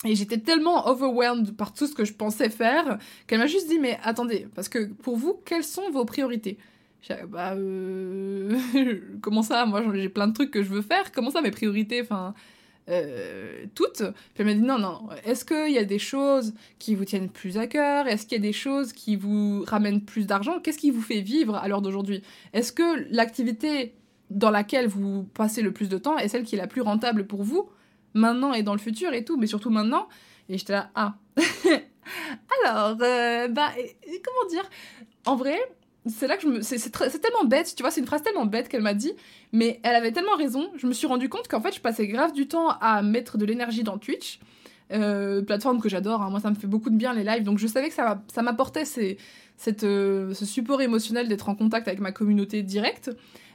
Et 0.04 0.14
j'étais 0.14 0.38
tellement 0.38 0.88
overwhelmed 0.88 1.56
par 1.56 1.74
tout 1.74 1.88
ce 1.88 1.96
que 1.96 2.06
je 2.06 2.14
pensais 2.14 2.50
faire 2.50 3.00
qu'elle 3.26 3.40
m'a 3.40 3.48
juste 3.48 3.68
dit, 3.68 3.80
mais 3.80 3.98
attendez, 4.04 4.48
parce 4.54 4.70
que 4.70 4.86
pour 4.86 5.18
vous, 5.18 5.42
quelles 5.46 5.64
sont 5.64 5.90
vos 5.90 6.06
priorités? 6.06 6.60
Bah, 7.28 7.54
euh... 7.56 8.58
comment 9.22 9.44
ça? 9.44 9.66
Moi, 9.66 9.84
j'ai 9.94 10.10
plein 10.10 10.28
de 10.28 10.34
trucs 10.34 10.52
que 10.52 10.64
je 10.64 10.70
veux 10.70 10.82
faire. 10.82 11.12
Comment 11.12 11.30
ça, 11.30 11.42
mes 11.42 11.52
priorités? 11.52 12.02
Enfin, 12.02 12.34
euh, 12.90 13.66
toutes. 13.74 14.04
Puis 14.34 14.44
elle 14.44 14.46
m'a 14.46 14.54
dit 14.54 14.62
non, 14.62 14.78
non. 14.78 15.10
Est-ce 15.26 15.46
qu'il 15.46 15.74
y 15.74 15.78
a 15.78 15.86
des 15.86 16.00
choses 16.00 16.54
qui 16.80 16.96
vous 16.96 17.06
tiennent 17.06 17.30
plus 17.30 17.58
à 17.58 17.68
cœur? 17.68 18.08
Est-ce 18.08 18.26
qu'il 18.26 18.38
y 18.38 18.42
a 18.42 18.44
des 18.44 18.54
choses 18.54 18.94
qui 18.94 19.16
vous 19.16 19.64
ramènent 19.68 20.02
plus 20.02 20.28
d'argent? 20.28 20.60
Qu'est-ce 20.60 20.78
qui 20.78 20.92
vous 20.92 21.02
fait 21.02 21.22
vivre 21.22 21.56
à 21.56 21.68
l'heure 21.68 21.82
d'aujourd'hui? 21.82 22.22
Est-ce 22.54 22.72
que 22.72 23.08
l'activité 23.14 23.96
dans 24.30 24.52
laquelle 24.52 24.88
vous 24.88 25.24
passez 25.24 25.62
le 25.62 25.72
plus 25.72 25.90
de 25.90 25.98
temps 25.98 26.18
est 26.18 26.28
celle 26.28 26.44
qui 26.44 26.56
est 26.56 26.60
la 26.60 26.68
plus 26.68 26.82
rentable 26.82 27.26
pour 27.28 27.44
vous 27.44 27.70
maintenant 28.14 28.54
et 28.54 28.64
dans 28.64 28.74
le 28.74 28.80
futur 28.80 29.14
et 29.14 29.24
tout, 29.26 29.38
mais 29.38 29.48
surtout 29.48 29.70
maintenant? 29.70 30.08
Et 30.50 30.58
j'étais 30.58 30.74
là, 30.74 30.92
ah. 30.96 31.16
Alors, 32.64 32.98
euh, 33.02 33.48
bah, 33.48 33.72
comment 34.24 34.50
dire? 34.50 34.70
En 35.26 35.36
vrai, 35.36 35.58
c'est 36.08 36.28
là 36.28 36.38
que 36.38 36.44
je. 36.44 36.62
C'est 36.62 36.90
tellement 36.92 37.46
bête, 37.46 37.74
tu 37.76 37.82
vois, 37.84 37.92
c'est 37.92 38.02
une 38.02 38.08
phrase 38.08 38.22
tellement 38.22 38.46
bête 38.46 38.70
qu'elle 38.70 38.82
m'a 38.82 38.94
dit, 38.94 39.14
mais 39.52 39.80
elle 39.84 39.96
avait 39.96 40.12
tellement 40.12 40.36
raison. 40.36 40.70
Je 40.78 40.88
me 40.88 40.94
suis 40.94 41.08
rendu 41.08 41.30
compte 41.30 41.48
qu'en 41.48 41.62
fait, 41.62 41.74
je 41.74 41.82
passais 41.82 42.08
grave 42.08 42.34
du 42.34 42.48
temps 42.48 42.70
à 42.82 43.02
mettre 43.02 43.38
de 43.38 43.46
l'énergie 43.46 43.84
dans 43.84 43.98
Twitch, 43.98 44.40
euh, 44.92 45.42
plateforme 45.42 45.82
que 45.82 45.90
j'adore. 45.90 46.22
Hein. 46.22 46.30
Moi, 46.30 46.40
ça 46.40 46.50
me 46.50 46.56
fait 46.56 46.68
beaucoup 46.68 46.90
de 46.90 46.96
bien 46.96 47.14
les 47.14 47.24
lives, 47.24 47.44
donc 47.44 47.58
je 47.58 47.68
savais 47.68 47.90
que 47.90 47.96
ça, 47.96 48.22
ça 48.34 48.42
m'apportait 48.42 48.84
euh, 48.84 50.34
ce 50.34 50.46
support 50.46 50.82
émotionnel 50.82 51.28
d'être 51.28 51.50
en 51.50 51.56
contact 51.56 51.88
avec 51.88 52.00
ma 52.00 52.12
communauté 52.12 52.62
directe. 52.62 53.10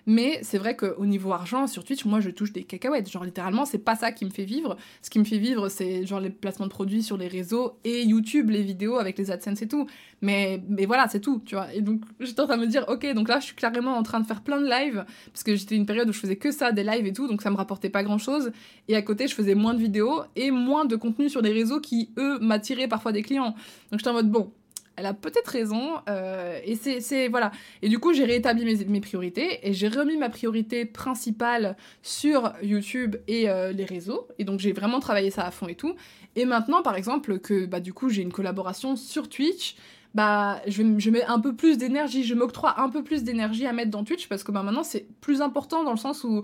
Mais 0.07 0.41
c'est 0.43 0.59
vrai 0.59 0.77
qu'au 0.77 1.07
niveau 1.07 1.33
argent, 1.33 1.67
sur 1.67 1.85
Twitch, 1.85 2.05
moi, 2.05 2.21
je 2.21 2.31
touche 2.31 2.53
des 2.53 2.65
cacahuètes. 2.65 3.11
Genre, 3.11 3.25
littéralement, 3.25 3.65
c'est 3.65 3.79
pas 3.79 3.97
ça 3.97 4.13
qui 4.13 4.25
me 4.25 4.31
fait 4.31 4.45
vivre. 4.45 4.77
Ce 5.03 5.11
qui 5.11 5.19
me 5.19 5.25
fait 5.25 5.39
vivre, 5.39 5.69
c'est 5.69 6.07
genre 6.07 6.21
les 6.21 6.31
placements 6.31 6.67
de 6.67 6.71
produits 6.71 7.03
sur 7.03 7.17
les 7.17 7.29
réseaux 7.29 7.79
et 7.85 8.03
YouTube, 8.03 8.51
les 8.51 8.63
vidéos 8.63 8.97
avec 8.97 9.19
les 9.19 9.31
AdSense 9.31 9.63
et 9.63 9.69
tout. 9.69 9.87
Mais, 10.23 10.63
mais 10.69 10.87
voilà, 10.87 11.09
c'est 11.09 11.21
tout, 11.21 11.43
tu 11.45 11.55
vois. 11.55 11.73
Et 11.75 11.81
donc, 11.81 12.03
j'étais 12.21 12.41
en 12.41 12.47
train 12.47 12.57
de 12.57 12.63
me 12.63 12.67
dire, 12.67 12.85
ok, 12.89 13.13
donc 13.15 13.29
là, 13.29 13.41
je 13.41 13.47
suis 13.47 13.55
clairement 13.55 13.97
en 13.97 14.03
train 14.03 14.21
de 14.21 14.27
faire 14.27 14.43
plein 14.43 14.61
de 14.61 14.69
lives, 14.69 15.05
parce 15.33 15.43
que 15.43 15.57
j'étais 15.57 15.77
une 15.77 15.87
période 15.87 16.09
où 16.09 16.13
je 16.13 16.19
faisais 16.19 16.37
que 16.37 16.51
ça, 16.51 16.73
des 16.73 16.85
lives 16.85 17.07
et 17.07 17.13
tout, 17.13 17.29
donc 17.29 17.43
ça 17.43 17.51
me 17.51 17.57
rapportait 17.57 17.91
pas 17.91 18.03
grand 18.03 18.19
chose. 18.19 18.53
Et 18.89 18.97
à 18.97 19.03
côté, 19.03 19.29
je 19.29 19.35
faisais 19.35 19.55
moins 19.55 19.75
de 19.75 19.81
vidéos 19.81 20.23
et 20.37 20.51
moins 20.51 20.85
de 20.85 20.97
contenu 20.97 21.29
sur 21.29 21.43
des 21.43 21.53
réseaux 21.53 21.81
qui, 21.81 22.11
eux, 22.19 22.39
m'attiraient 22.41 22.89
parfois 22.89 23.13
des 23.13 23.23
clients. 23.23 23.55
Donc, 23.91 24.01
j'étais 24.01 24.11
en 24.11 24.15
mode, 24.15 24.31
bon, 24.31 24.53
elle 25.01 25.07
a 25.07 25.15
peut-être 25.15 25.49
raison. 25.49 25.95
Euh, 26.09 26.59
et 26.65 26.77
c'est, 26.77 27.29
voilà. 27.29 27.53
Et 27.81 27.89
du 27.89 27.99
coup, 27.99 28.13
j'ai 28.13 28.25
réétabli 28.25 28.85
mes, 28.87 29.01
priorités 29.01 29.67
et 29.67 29.73
j'ai 29.73 29.89
remis 29.89 30.19
ma 30.19 30.29
priorité 30.29 30.85
principale 30.85 31.77
sur 32.03 32.53
YouTube 32.63 33.17
et 33.27 33.49
euh, 33.49 33.73
les 33.73 33.87
réseaux. 33.87 34.29
Et 34.39 34.45
donc, 34.45 34.61
j'ai 34.61 34.73
vraiment 34.73 35.01
travaillé 35.01 35.31
ça 35.31 35.47
à 35.47 35.51
fond 35.51 35.69
et 35.69 35.75
tout. 35.75 35.95
Et 36.37 36.45
maintenant, 36.45 36.83
par 36.83 36.97
exemple, 36.97 37.39
que 37.39 37.65
bah, 37.65 37.81
du 37.81 37.95
coup, 37.95 38.11
j'ai 38.11 38.21
une 38.21 38.33
collaboration 38.33 38.95
sur 38.95 39.31
Twitch, 39.31 39.77
bah, 40.15 40.61
je, 40.67 40.83
je 40.99 41.11
mets 41.11 41.25
un 41.25 41.41
peu 41.41 41.57
plus 41.57 41.79
d'énergie, 41.79 42.23
je 42.23 42.35
m'octroie 42.35 42.79
un 42.81 42.91
peu 42.91 43.03
plus 43.03 43.25
d'énergie 43.25 43.67
à 43.67 43.73
mettre 43.73 43.91
dans 43.91 44.05
Twitch 44.05 44.29
parce 44.29 44.45
que 44.45 44.53
bah, 44.53 44.63
maintenant, 44.63 44.83
c'est 44.83 45.07
plus 45.23 45.41
important 45.41 45.83
dans 45.83 45.93
le 45.93 45.99
sens 45.99 46.25
où 46.25 46.43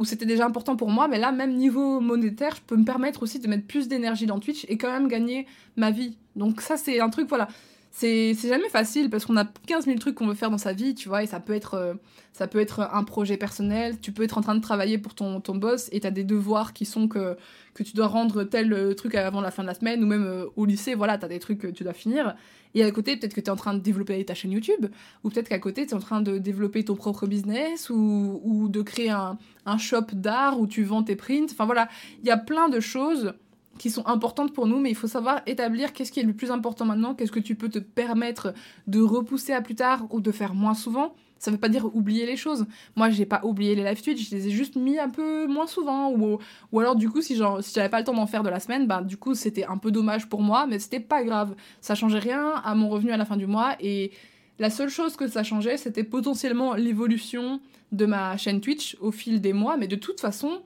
où 0.00 0.06
c'était 0.06 0.24
déjà 0.24 0.46
important 0.46 0.76
pour 0.76 0.88
moi, 0.88 1.08
mais 1.08 1.18
là, 1.18 1.30
même 1.30 1.54
niveau 1.54 2.00
monétaire, 2.00 2.56
je 2.56 2.62
peux 2.62 2.76
me 2.76 2.86
permettre 2.86 3.22
aussi 3.22 3.38
de 3.38 3.46
mettre 3.46 3.66
plus 3.66 3.86
d'énergie 3.86 4.24
dans 4.24 4.40
Twitch 4.40 4.64
et 4.70 4.78
quand 4.78 4.90
même 4.90 5.08
gagner 5.08 5.46
ma 5.76 5.90
vie. 5.90 6.16
Donc 6.36 6.62
ça, 6.62 6.78
c'est 6.78 7.00
un 7.00 7.10
truc, 7.10 7.28
voilà, 7.28 7.48
c'est 7.92 8.34
jamais 8.34 8.68
facile 8.68 9.10
parce 9.10 9.26
qu'on 9.26 9.36
a 9.36 9.44
15 9.66 9.86
000 9.86 9.98
trucs 9.98 10.14
qu'on 10.14 10.28
veut 10.28 10.34
faire 10.34 10.50
dans 10.50 10.58
sa 10.58 10.72
vie, 10.72 10.94
tu 10.94 11.08
vois, 11.08 11.24
et 11.24 11.26
ça 11.26 11.40
peut 11.40 11.52
être, 11.52 11.74
euh, 11.74 11.94
ça 12.32 12.46
peut 12.46 12.60
être 12.60 12.88
un 12.92 13.02
projet 13.02 13.36
personnel, 13.36 13.98
tu 14.00 14.12
peux 14.12 14.22
être 14.22 14.38
en 14.38 14.42
train 14.42 14.54
de 14.54 14.60
travailler 14.60 14.96
pour 14.96 15.14
ton, 15.14 15.40
ton 15.40 15.56
boss 15.56 15.88
et 15.90 16.00
t'as 16.00 16.12
des 16.12 16.22
devoirs 16.22 16.72
qui 16.72 16.84
sont 16.84 17.08
que, 17.08 17.36
que 17.74 17.82
tu 17.82 17.94
dois 17.94 18.06
rendre 18.06 18.44
tel 18.44 18.72
euh, 18.72 18.94
truc 18.94 19.16
avant 19.16 19.40
la 19.40 19.50
fin 19.50 19.62
de 19.62 19.66
la 19.66 19.74
semaine 19.74 20.04
ou 20.04 20.06
même 20.06 20.24
euh, 20.24 20.46
au 20.56 20.66
lycée, 20.66 20.94
voilà, 20.94 21.18
t'as 21.18 21.28
des 21.28 21.40
trucs 21.40 21.58
que 21.58 21.66
tu 21.66 21.82
dois 21.82 21.92
finir. 21.92 22.36
Et 22.74 22.84
à 22.84 22.90
côté, 22.92 23.16
peut-être 23.16 23.34
que 23.34 23.40
t'es 23.40 23.50
en 23.50 23.56
train 23.56 23.74
de 23.74 23.80
développer 23.80 24.24
ta 24.24 24.34
chaîne 24.34 24.52
YouTube 24.52 24.86
ou 25.24 25.30
peut-être 25.30 25.48
qu'à 25.48 25.58
côté, 25.58 25.84
t'es 25.86 25.94
en 25.94 25.98
train 25.98 26.20
de 26.20 26.38
développer 26.38 26.84
ton 26.84 26.94
propre 26.94 27.26
business 27.26 27.90
ou, 27.90 28.40
ou 28.44 28.68
de 28.68 28.82
créer 28.82 29.10
un, 29.10 29.36
un 29.66 29.78
shop 29.78 30.06
d'art 30.12 30.60
où 30.60 30.68
tu 30.68 30.84
vends 30.84 31.02
tes 31.02 31.16
prints. 31.16 31.50
Enfin 31.50 31.66
voilà, 31.66 31.88
il 32.22 32.28
y 32.28 32.30
a 32.30 32.36
plein 32.36 32.68
de 32.68 32.78
choses 32.78 33.34
qui 33.80 33.88
sont 33.88 34.06
importantes 34.06 34.52
pour 34.52 34.66
nous, 34.66 34.78
mais 34.78 34.90
il 34.90 34.94
faut 34.94 35.06
savoir 35.06 35.40
établir 35.46 35.94
qu'est-ce 35.94 36.12
qui 36.12 36.20
est 36.20 36.22
le 36.22 36.34
plus 36.34 36.50
important 36.50 36.84
maintenant, 36.84 37.14
qu'est-ce 37.14 37.32
que 37.32 37.40
tu 37.40 37.54
peux 37.54 37.70
te 37.70 37.78
permettre 37.78 38.52
de 38.86 39.00
repousser 39.00 39.54
à 39.54 39.62
plus 39.62 39.74
tard 39.74 40.06
ou 40.10 40.20
de 40.20 40.30
faire 40.30 40.52
moins 40.52 40.74
souvent. 40.74 41.14
Ça 41.38 41.50
veut 41.50 41.56
pas 41.56 41.70
dire 41.70 41.86
oublier 41.96 42.26
les 42.26 42.36
choses. 42.36 42.66
Moi, 42.94 43.08
j'ai 43.08 43.24
pas 43.24 43.40
oublié 43.42 43.74
les 43.74 43.82
live 43.82 44.02
Twitch, 44.02 44.28
je 44.28 44.36
les 44.36 44.48
ai 44.48 44.50
juste 44.50 44.76
mis 44.76 44.98
un 44.98 45.08
peu 45.08 45.46
moins 45.46 45.66
souvent. 45.66 46.12
Ou, 46.12 46.38
ou 46.72 46.80
alors, 46.80 46.94
du 46.94 47.08
coup, 47.08 47.22
si, 47.22 47.36
genre, 47.36 47.64
si 47.64 47.72
j'avais 47.72 47.88
pas 47.88 48.00
le 48.00 48.04
temps 48.04 48.12
d'en 48.12 48.26
faire 48.26 48.42
de 48.42 48.50
la 48.50 48.60
semaine, 48.60 48.86
bah, 48.86 49.00
du 49.00 49.16
coup, 49.16 49.34
c'était 49.34 49.64
un 49.64 49.78
peu 49.78 49.90
dommage 49.90 50.28
pour 50.28 50.42
moi, 50.42 50.66
mais 50.66 50.78
c'était 50.78 51.00
pas 51.00 51.24
grave. 51.24 51.54
Ça 51.80 51.94
changeait 51.94 52.18
rien 52.18 52.52
à 52.62 52.74
mon 52.74 52.90
revenu 52.90 53.12
à 53.12 53.16
la 53.16 53.24
fin 53.24 53.38
du 53.38 53.46
mois 53.46 53.76
et 53.80 54.10
La 54.58 54.68
seule 54.68 54.90
chose 54.90 55.16
que 55.16 55.26
ça 55.26 55.42
changeait, 55.42 55.78
c'était 55.78 56.04
potentiellement 56.04 56.74
l'évolution 56.74 57.60
de 57.92 58.04
ma 58.04 58.36
chaîne 58.36 58.60
Twitch 58.60 58.98
au 59.00 59.10
fil 59.10 59.40
des 59.40 59.54
mois, 59.54 59.78
mais 59.78 59.86
de 59.86 59.96
toute 59.96 60.20
façon, 60.20 60.60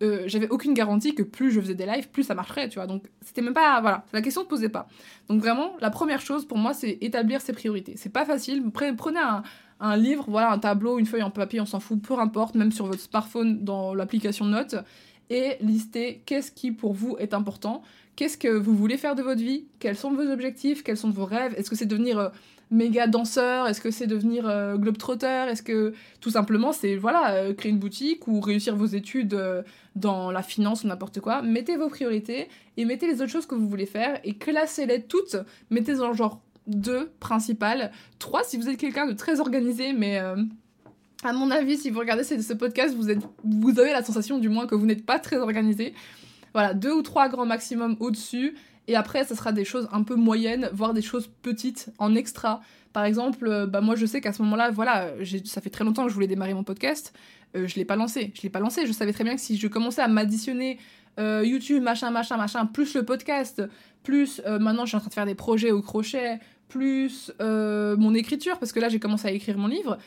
euh, 0.00 0.24
j'avais 0.26 0.48
aucune 0.48 0.74
garantie 0.74 1.14
que 1.14 1.22
plus 1.22 1.50
je 1.50 1.60
faisais 1.60 1.74
des 1.74 1.86
lives, 1.86 2.08
plus 2.08 2.22
ça 2.22 2.34
marcherait, 2.34 2.68
tu 2.68 2.76
vois. 2.76 2.86
Donc 2.86 3.04
c'était 3.20 3.42
même 3.42 3.54
pas. 3.54 3.80
Voilà, 3.80 4.04
la 4.12 4.22
question 4.22 4.42
ne 4.42 4.44
se 4.44 4.48
posait 4.48 4.68
pas. 4.68 4.88
Donc 5.28 5.40
vraiment, 5.40 5.72
la 5.80 5.90
première 5.90 6.20
chose 6.20 6.46
pour 6.46 6.58
moi, 6.58 6.72
c'est 6.74 6.98
établir 7.00 7.40
ses 7.40 7.52
priorités. 7.52 7.94
C'est 7.96 8.12
pas 8.12 8.24
facile. 8.24 8.62
Prenez 8.70 9.18
un, 9.18 9.42
un, 9.80 9.96
livre, 9.96 10.24
voilà, 10.28 10.52
un 10.52 10.58
tableau, 10.58 10.98
une 10.98 11.06
feuille 11.06 11.22
en 11.22 11.30
papier, 11.30 11.60
on 11.60 11.66
s'en 11.66 11.80
fout, 11.80 12.00
peu 12.00 12.18
importe, 12.18 12.54
même 12.54 12.72
sur 12.72 12.86
votre 12.86 13.00
smartphone 13.00 13.64
dans 13.64 13.94
l'application 13.94 14.44
Notes, 14.44 14.76
et 15.30 15.56
listez 15.60 16.22
qu'est-ce 16.26 16.52
qui 16.52 16.72
pour 16.72 16.94
vous 16.94 17.16
est 17.18 17.34
important, 17.34 17.82
qu'est-ce 18.16 18.38
que 18.38 18.48
vous 18.48 18.74
voulez 18.74 18.96
faire 18.96 19.14
de 19.14 19.22
votre 19.22 19.40
vie, 19.40 19.66
quels 19.78 19.96
sont 19.96 20.12
vos 20.12 20.30
objectifs, 20.30 20.82
quels 20.82 20.96
sont 20.96 21.10
vos 21.10 21.24
rêves, 21.24 21.54
est-ce 21.56 21.70
que 21.70 21.76
c'est 21.76 21.86
devenir. 21.86 22.18
Euh, 22.18 22.28
méga 22.70 23.06
danseur 23.06 23.66
Est-ce 23.66 23.80
que 23.80 23.90
c'est 23.90 24.06
devenir 24.06 24.48
euh, 24.48 24.76
globetrotter 24.76 25.46
Est-ce 25.48 25.62
que 25.62 25.94
tout 26.20 26.30
simplement 26.30 26.72
c'est 26.72 26.96
voilà 26.96 27.32
euh, 27.32 27.54
créer 27.54 27.72
une 27.72 27.78
boutique 27.78 28.28
ou 28.28 28.40
réussir 28.40 28.76
vos 28.76 28.86
études 28.86 29.34
euh, 29.34 29.62
dans 29.96 30.30
la 30.30 30.42
finance 30.42 30.84
ou 30.84 30.88
n'importe 30.88 31.20
quoi 31.20 31.42
Mettez 31.42 31.76
vos 31.76 31.88
priorités 31.88 32.48
et 32.76 32.84
mettez 32.84 33.06
les 33.06 33.22
autres 33.22 33.32
choses 33.32 33.46
que 33.46 33.54
vous 33.54 33.68
voulez 33.68 33.86
faire 33.86 34.20
et 34.24 34.34
classez-les 34.34 35.02
toutes. 35.02 35.36
Mettez-en 35.70 36.12
genre 36.12 36.40
deux 36.66 37.10
principales, 37.20 37.90
trois 38.18 38.44
si 38.44 38.56
vous 38.56 38.68
êtes 38.68 38.76
quelqu'un 38.76 39.06
de 39.06 39.14
très 39.14 39.40
organisé, 39.40 39.94
mais 39.94 40.18
à 41.24 41.32
mon 41.32 41.50
avis, 41.50 41.78
si 41.78 41.88
vous 41.88 41.98
regardez 41.98 42.24
ce, 42.24 42.40
ce 42.42 42.52
podcast, 42.52 42.94
vous, 42.94 43.10
êtes, 43.10 43.20
vous 43.42 43.80
avez 43.80 43.92
la 43.92 44.04
sensation 44.04 44.38
du 44.38 44.50
moins 44.50 44.66
que 44.66 44.74
vous 44.74 44.84
n'êtes 44.84 45.06
pas 45.06 45.18
très 45.18 45.38
organisé. 45.38 45.94
Voilà, 46.52 46.74
deux 46.74 46.92
ou 46.92 47.02
trois 47.02 47.28
grands 47.28 47.46
maximum 47.46 47.96
au-dessus 48.00 48.54
et 48.88 48.96
après, 48.96 49.24
ça 49.24 49.36
sera 49.36 49.52
des 49.52 49.66
choses 49.66 49.86
un 49.92 50.02
peu 50.02 50.16
moyennes, 50.16 50.70
voire 50.72 50.94
des 50.94 51.02
choses 51.02 51.30
petites 51.42 51.90
en 51.98 52.14
extra. 52.14 52.62
Par 52.94 53.04
exemple, 53.04 53.46
euh, 53.46 53.66
bah 53.66 53.82
moi 53.82 53.94
je 53.96 54.06
sais 54.06 54.22
qu'à 54.22 54.32
ce 54.32 54.40
moment-là, 54.42 54.70
voilà, 54.70 55.10
ça 55.44 55.60
fait 55.60 55.68
très 55.68 55.84
longtemps 55.84 56.04
que 56.04 56.08
je 56.08 56.14
voulais 56.14 56.26
démarrer 56.26 56.54
mon 56.54 56.64
podcast. 56.64 57.12
Euh, 57.54 57.68
je 57.68 57.76
l'ai 57.76 57.84
pas 57.84 57.96
lancé. 57.96 58.32
Je 58.34 58.42
l'ai 58.42 58.48
pas 58.48 58.60
lancé. 58.60 58.86
Je 58.86 58.92
savais 58.92 59.12
très 59.12 59.24
bien 59.24 59.34
que 59.34 59.42
si 59.42 59.58
je 59.58 59.68
commençais 59.68 60.00
à 60.00 60.08
m'additionner 60.08 60.78
euh, 61.20 61.44
YouTube, 61.44 61.82
machin, 61.82 62.10
machin, 62.10 62.38
machin, 62.38 62.64
plus 62.64 62.94
le 62.94 63.04
podcast, 63.04 63.62
plus 64.02 64.40
maintenant 64.46 64.86
je 64.86 64.90
suis 64.90 64.96
en 64.96 65.00
train 65.00 65.10
de 65.10 65.14
faire 65.14 65.26
des 65.26 65.34
projets 65.34 65.70
au 65.70 65.82
crochet, 65.82 66.38
plus 66.68 67.30
mon 67.38 68.14
écriture, 68.14 68.58
parce 68.58 68.72
que 68.72 68.80
là 68.80 68.88
j'ai 68.88 69.00
commencé 69.00 69.28
à 69.28 69.32
écrire 69.32 69.58
mon 69.58 69.66
livre 69.66 69.98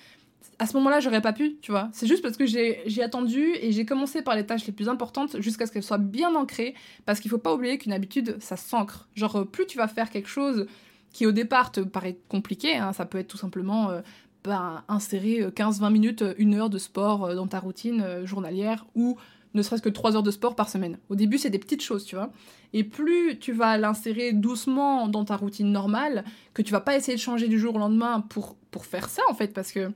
à 0.61 0.67
ce 0.67 0.77
moment-là, 0.77 0.99
j'aurais 0.99 1.21
pas 1.21 1.33
pu, 1.33 1.57
tu 1.59 1.71
vois. 1.71 1.89
C'est 1.91 2.05
juste 2.05 2.21
parce 2.21 2.37
que 2.37 2.45
j'ai 2.45 3.01
attendu 3.01 3.55
et 3.59 3.71
j'ai 3.71 3.83
commencé 3.83 4.21
par 4.21 4.35
les 4.35 4.45
tâches 4.45 4.67
les 4.67 4.71
plus 4.71 4.89
importantes 4.89 5.41
jusqu'à 5.41 5.65
ce 5.65 5.71
qu'elles 5.71 5.81
soient 5.81 5.97
bien 5.97 6.35
ancrées. 6.35 6.75
Parce 7.07 7.19
qu'il 7.19 7.31
faut 7.31 7.39
pas 7.39 7.51
oublier 7.51 7.79
qu'une 7.79 7.93
habitude, 7.93 8.37
ça 8.39 8.57
s'ancre. 8.57 9.09
Genre, 9.15 9.47
plus 9.47 9.65
tu 9.65 9.79
vas 9.79 9.87
faire 9.87 10.11
quelque 10.11 10.29
chose 10.29 10.67
qui 11.13 11.25
au 11.25 11.31
départ 11.31 11.71
te 11.71 11.79
paraît 11.79 12.19
compliqué, 12.29 12.77
hein, 12.77 12.93
ça 12.93 13.07
peut 13.07 13.17
être 13.17 13.27
tout 13.27 13.37
simplement 13.37 13.89
euh, 13.89 14.01
ben, 14.43 14.83
insérer 14.87 15.41
15-20 15.47 15.83
euh, 15.83 15.89
minutes, 15.89 16.21
euh, 16.21 16.35
une 16.37 16.53
heure 16.53 16.69
de 16.69 16.77
sport 16.77 17.33
dans 17.33 17.47
ta 17.47 17.59
routine 17.59 18.23
journalière 18.23 18.85
ou 18.93 19.17
ne 19.55 19.63
serait-ce 19.63 19.81
que 19.81 19.89
3 19.89 20.15
heures 20.15 20.21
de 20.21 20.29
sport 20.29 20.55
par 20.55 20.69
semaine. 20.69 20.99
Au 21.09 21.15
début, 21.15 21.39
c'est 21.39 21.49
des 21.49 21.57
petites 21.57 21.81
choses, 21.81 22.05
tu 22.05 22.15
vois. 22.15 22.31
Et 22.73 22.83
plus 22.83 23.39
tu 23.39 23.51
vas 23.51 23.79
l'insérer 23.79 24.31
doucement 24.31 25.07
dans 25.07 25.25
ta 25.25 25.37
routine 25.37 25.71
normale, 25.71 26.23
que 26.53 26.61
tu 26.61 26.71
vas 26.71 26.81
pas 26.81 26.95
essayer 26.95 27.15
de 27.17 27.21
changer 27.21 27.47
du 27.47 27.57
jour 27.57 27.73
au 27.73 27.79
lendemain 27.79 28.21
pour, 28.21 28.57
pour 28.69 28.85
faire 28.85 29.09
ça, 29.09 29.23
en 29.27 29.33
fait, 29.33 29.55
parce 29.55 29.71
que 29.71 29.91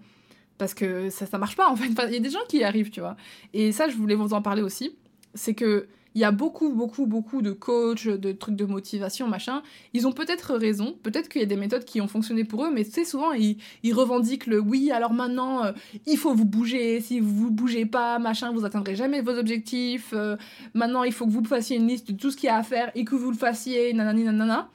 parce 0.58 0.74
que 0.74 1.10
ça, 1.10 1.26
ça 1.26 1.38
marche 1.38 1.56
pas 1.56 1.70
en 1.70 1.76
fait. 1.76 1.90
Il 2.08 2.14
y 2.14 2.18
a 2.18 2.20
des 2.20 2.30
gens 2.30 2.40
qui 2.48 2.58
y 2.58 2.64
arrivent, 2.64 2.90
tu 2.90 3.02
vois. 3.02 3.16
Et 3.54 3.72
ça, 3.72 3.88
je 3.88 3.96
voulais 3.96 4.16
vous 4.16 4.34
en 4.34 4.42
parler 4.42 4.62
aussi. 4.62 4.96
C'est 5.34 5.54
que 5.54 5.88
il 6.16 6.22
y 6.22 6.24
a 6.24 6.32
beaucoup, 6.32 6.72
beaucoup, 6.72 7.06
beaucoup 7.08 7.42
de 7.42 7.52
coachs, 7.52 8.08
de 8.08 8.32
trucs 8.32 8.56
de 8.56 8.64
motivation, 8.64 9.28
machin. 9.28 9.62
Ils 9.94 10.08
ont 10.08 10.14
peut-être 10.14 10.56
raison, 10.56 10.96
peut-être 11.04 11.28
qu'il 11.28 11.42
y 11.42 11.44
a 11.44 11.48
des 11.48 11.58
méthodes 11.58 11.84
qui 11.84 12.00
ont 12.00 12.08
fonctionné 12.08 12.46
pour 12.46 12.64
eux, 12.64 12.72
mais 12.74 12.86
c'est 12.86 13.04
souvent, 13.04 13.34
ils, 13.34 13.58
revendiquent 13.94 14.48
le 14.48 14.62
oui, 14.62 14.92
alors 14.92 15.12
maintenant, 15.12 15.66
euh, 15.66 15.74
il 16.08 16.18
faut 16.18 16.34
vous 16.34 16.46
bouger, 16.46 17.02
si 17.02 17.20
vous 17.20 17.36
vous 17.36 17.52
bougez 17.52 17.86
pas, 17.86 18.18
machin, 18.18 18.54
vous 18.54 18.64
atteindrez 18.64 18.96
jamais 18.96 19.22
vos 19.22 19.38
objectifs, 19.38 20.12
euh, 20.14 20.38
maintenant, 20.74 21.04
il 21.04 21.12
faut 21.12 21.26
que 21.26 21.32
vous 21.32 21.44
fassiez 21.44 21.76
une 21.76 21.88
liste 21.88 22.10
de 22.10 22.18
tout 22.18 22.32
ce 22.32 22.38
qu'il 22.38 22.48
y 22.48 22.50
a 22.50 22.56
à 22.56 22.64
faire 22.64 22.92
et 22.96 23.04
que 23.04 23.16
vous 23.16 23.30
le 23.30 23.38
fassiez, 23.38 23.94
nanani, 23.94 24.24
nanana. 24.24 24.70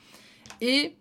Et 0.60 0.92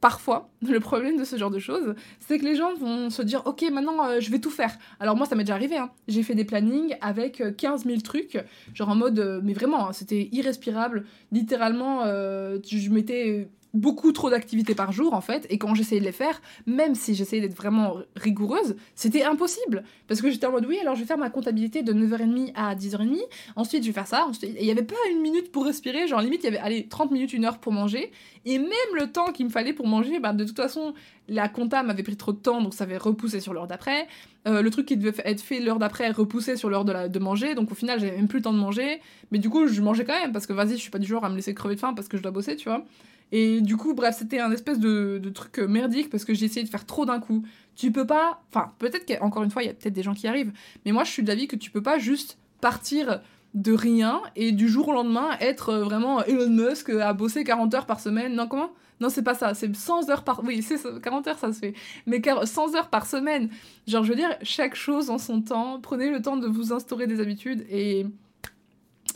parfois, 0.00 0.50
le 0.62 0.80
problème 0.80 1.16
de 1.16 1.24
ce 1.24 1.36
genre 1.36 1.50
de 1.50 1.58
choses, 1.58 1.94
c'est 2.20 2.38
que 2.38 2.44
les 2.44 2.56
gens 2.56 2.74
vont 2.74 3.10
se 3.10 3.22
dire 3.22 3.42
Ok, 3.46 3.62
maintenant 3.72 4.04
euh, 4.06 4.20
je 4.20 4.30
vais 4.30 4.38
tout 4.38 4.50
faire. 4.50 4.76
Alors, 5.00 5.16
moi, 5.16 5.26
ça 5.26 5.34
m'est 5.34 5.44
déjà 5.44 5.54
arrivé. 5.54 5.76
Hein. 5.76 5.90
J'ai 6.08 6.22
fait 6.22 6.34
des 6.34 6.44
plannings 6.44 6.96
avec 7.00 7.42
15 7.56 7.86
euh, 7.86 7.90
000 7.90 8.00
trucs, 8.00 8.38
genre 8.74 8.88
en 8.88 8.94
mode, 8.94 9.18
euh, 9.18 9.40
mais 9.42 9.52
vraiment, 9.52 9.88
hein, 9.88 9.92
c'était 9.92 10.28
irrespirable. 10.32 11.04
Littéralement, 11.32 12.04
je 12.04 12.90
m'étais 12.90 13.48
beaucoup 13.76 14.12
trop 14.12 14.30
d'activités 14.30 14.74
par 14.74 14.92
jour 14.92 15.14
en 15.14 15.20
fait 15.20 15.46
et 15.50 15.58
quand 15.58 15.74
j'essayais 15.74 16.00
de 16.00 16.06
les 16.06 16.12
faire 16.12 16.40
même 16.66 16.94
si 16.94 17.14
j'essayais 17.14 17.42
d'être 17.42 17.56
vraiment 17.56 17.98
rigoureuse 18.16 18.76
c'était 18.94 19.22
impossible. 19.22 19.84
Parce 20.08 20.20
que 20.20 20.30
j'étais 20.30 20.46
en 20.46 20.52
mode 20.52 20.66
oui 20.66 20.78
alors 20.78 20.94
je 20.94 21.00
vais 21.00 21.06
faire 21.06 21.18
ma 21.18 21.30
comptabilité 21.30 21.82
de 21.82 21.92
9h30 21.92 22.52
à 22.54 22.74
10h30 22.74 23.18
ensuite 23.54 23.82
je 23.82 23.88
vais 23.88 23.92
faire 23.92 24.06
ça. 24.06 24.28
Il 24.42 24.64
n'y 24.64 24.70
avait 24.70 24.82
pas 24.82 24.96
une 25.12 25.20
minute 25.20 25.52
pour 25.52 25.64
respirer. 25.64 26.06
Genre 26.06 26.20
limite 26.20 26.42
il 26.42 26.46
y 26.46 26.48
avait 26.48 26.58
allez 26.58 26.88
30 26.88 27.10
minutes 27.10 27.32
une 27.32 27.44
heure 27.44 27.58
pour 27.58 27.72
manger. 27.72 28.10
Et 28.44 28.58
même 28.58 28.70
le 28.94 29.10
temps 29.10 29.32
qu'il 29.32 29.46
me 29.46 29.50
fallait 29.50 29.72
pour 29.72 29.86
manger 29.86 30.18
bah, 30.20 30.32
de 30.32 30.44
toute 30.44 30.56
façon 30.56 30.94
la 31.28 31.48
compta 31.48 31.82
m'avait 31.82 32.04
pris 32.04 32.16
trop 32.16 32.32
de 32.32 32.38
temps 32.38 32.62
donc 32.62 32.74
ça 32.74 32.84
avait 32.84 32.96
repoussé 32.98 33.40
sur 33.40 33.52
l'heure 33.52 33.66
d'après. 33.66 34.06
Euh, 34.46 34.62
le 34.62 34.70
truc 34.70 34.86
qui 34.86 34.96
devait 34.96 35.12
être 35.24 35.40
fait 35.40 35.60
l'heure 35.60 35.78
d'après 35.78 36.10
repoussé 36.10 36.56
sur 36.56 36.70
l'heure 36.70 36.84
de, 36.84 37.08
de 37.08 37.18
manger. 37.18 37.54
Donc 37.54 37.70
au 37.72 37.74
final 37.74 38.00
j'avais 38.00 38.16
même 38.16 38.28
plus 38.28 38.38
le 38.38 38.44
temps 38.44 38.52
de 38.52 38.58
manger. 38.58 39.00
Mais 39.32 39.38
du 39.38 39.50
coup 39.50 39.66
je 39.66 39.80
mangeais 39.82 40.04
quand 40.04 40.18
même 40.18 40.32
parce 40.32 40.46
que 40.46 40.52
vas-y 40.52 40.70
je 40.70 40.76
suis 40.76 40.90
pas 40.90 40.98
du 40.98 41.06
genre 41.06 41.24
à 41.24 41.28
me 41.28 41.36
laisser 41.36 41.54
crever 41.54 41.74
de 41.74 41.80
faim 41.80 41.94
parce 41.94 42.08
que 42.08 42.16
je 42.16 42.22
dois 42.22 42.32
bosser 42.32 42.56
tu 42.56 42.68
vois 42.68 42.84
et 43.32 43.60
du 43.60 43.76
coup, 43.76 43.94
bref, 43.94 44.16
c'était 44.18 44.38
un 44.38 44.52
espèce 44.52 44.78
de, 44.78 45.20
truc 45.34 45.58
merdique 45.58 46.10
parce 46.10 46.24
que 46.24 46.34
j'ai 46.34 46.46
essayé 46.46 46.64
de 46.64 46.70
faire 46.70 46.86
trop 46.86 47.04
d'un 47.04 47.20
coup. 47.20 47.44
Tu 47.74 47.92
peux 47.92 48.06
pas. 48.06 48.42
Enfin, 48.48 48.72
peut-être 48.78 49.06
qu'encore 49.06 49.42
une 49.42 49.50
fois, 49.50 49.62
il 49.62 49.66
y 49.66 49.68
a 49.68 49.74
peut-être 49.74 49.94
des 49.94 50.02
gens 50.02 50.14
qui 50.14 50.28
arrivent. 50.28 50.52
Mais 50.84 50.92
moi, 50.92 51.04
je 51.04 51.10
suis 51.10 51.22
d'avis 51.22 51.48
que 51.48 51.56
tu 51.56 51.70
peux 51.70 51.82
pas 51.82 51.98
juste 51.98 52.38
partir 52.60 53.20
de 53.54 53.72
rien 53.72 54.20
et 54.36 54.52
du 54.52 54.68
jour 54.68 54.88
au 54.88 54.92
lendemain 54.92 55.30
être 55.40 55.74
vraiment 55.76 56.22
Elon 56.24 56.50
Musk 56.50 56.90
à 56.90 57.12
bosser 57.14 57.42
40 57.42 57.74
heures 57.74 57.86
par 57.86 58.00
semaine. 58.00 58.34
Non, 58.34 58.46
comment? 58.46 58.70
Non, 59.00 59.10
c'est 59.10 59.22
pas 59.22 59.34
ça. 59.34 59.54
C'est 59.54 59.74
100 59.74 60.08
heures 60.08 60.24
par. 60.24 60.42
Oui, 60.44 60.62
c'est 60.62 60.78
40 61.02 61.26
heures, 61.26 61.38
ça 61.38 61.52
se 61.52 61.58
fait. 61.58 61.74
Mais 62.06 62.22
100 62.44 62.74
heures 62.76 62.88
par 62.88 63.06
semaine. 63.06 63.50
Genre, 63.86 64.04
je 64.04 64.10
veux 64.10 64.16
dire, 64.16 64.30
chaque 64.42 64.74
chose 64.74 65.10
en 65.10 65.18
son 65.18 65.42
temps. 65.42 65.80
Prenez 65.80 66.10
le 66.10 66.22
temps 66.22 66.36
de 66.36 66.46
vous 66.46 66.72
instaurer 66.72 67.06
des 67.06 67.20
habitudes 67.20 67.66
et. 67.68 68.06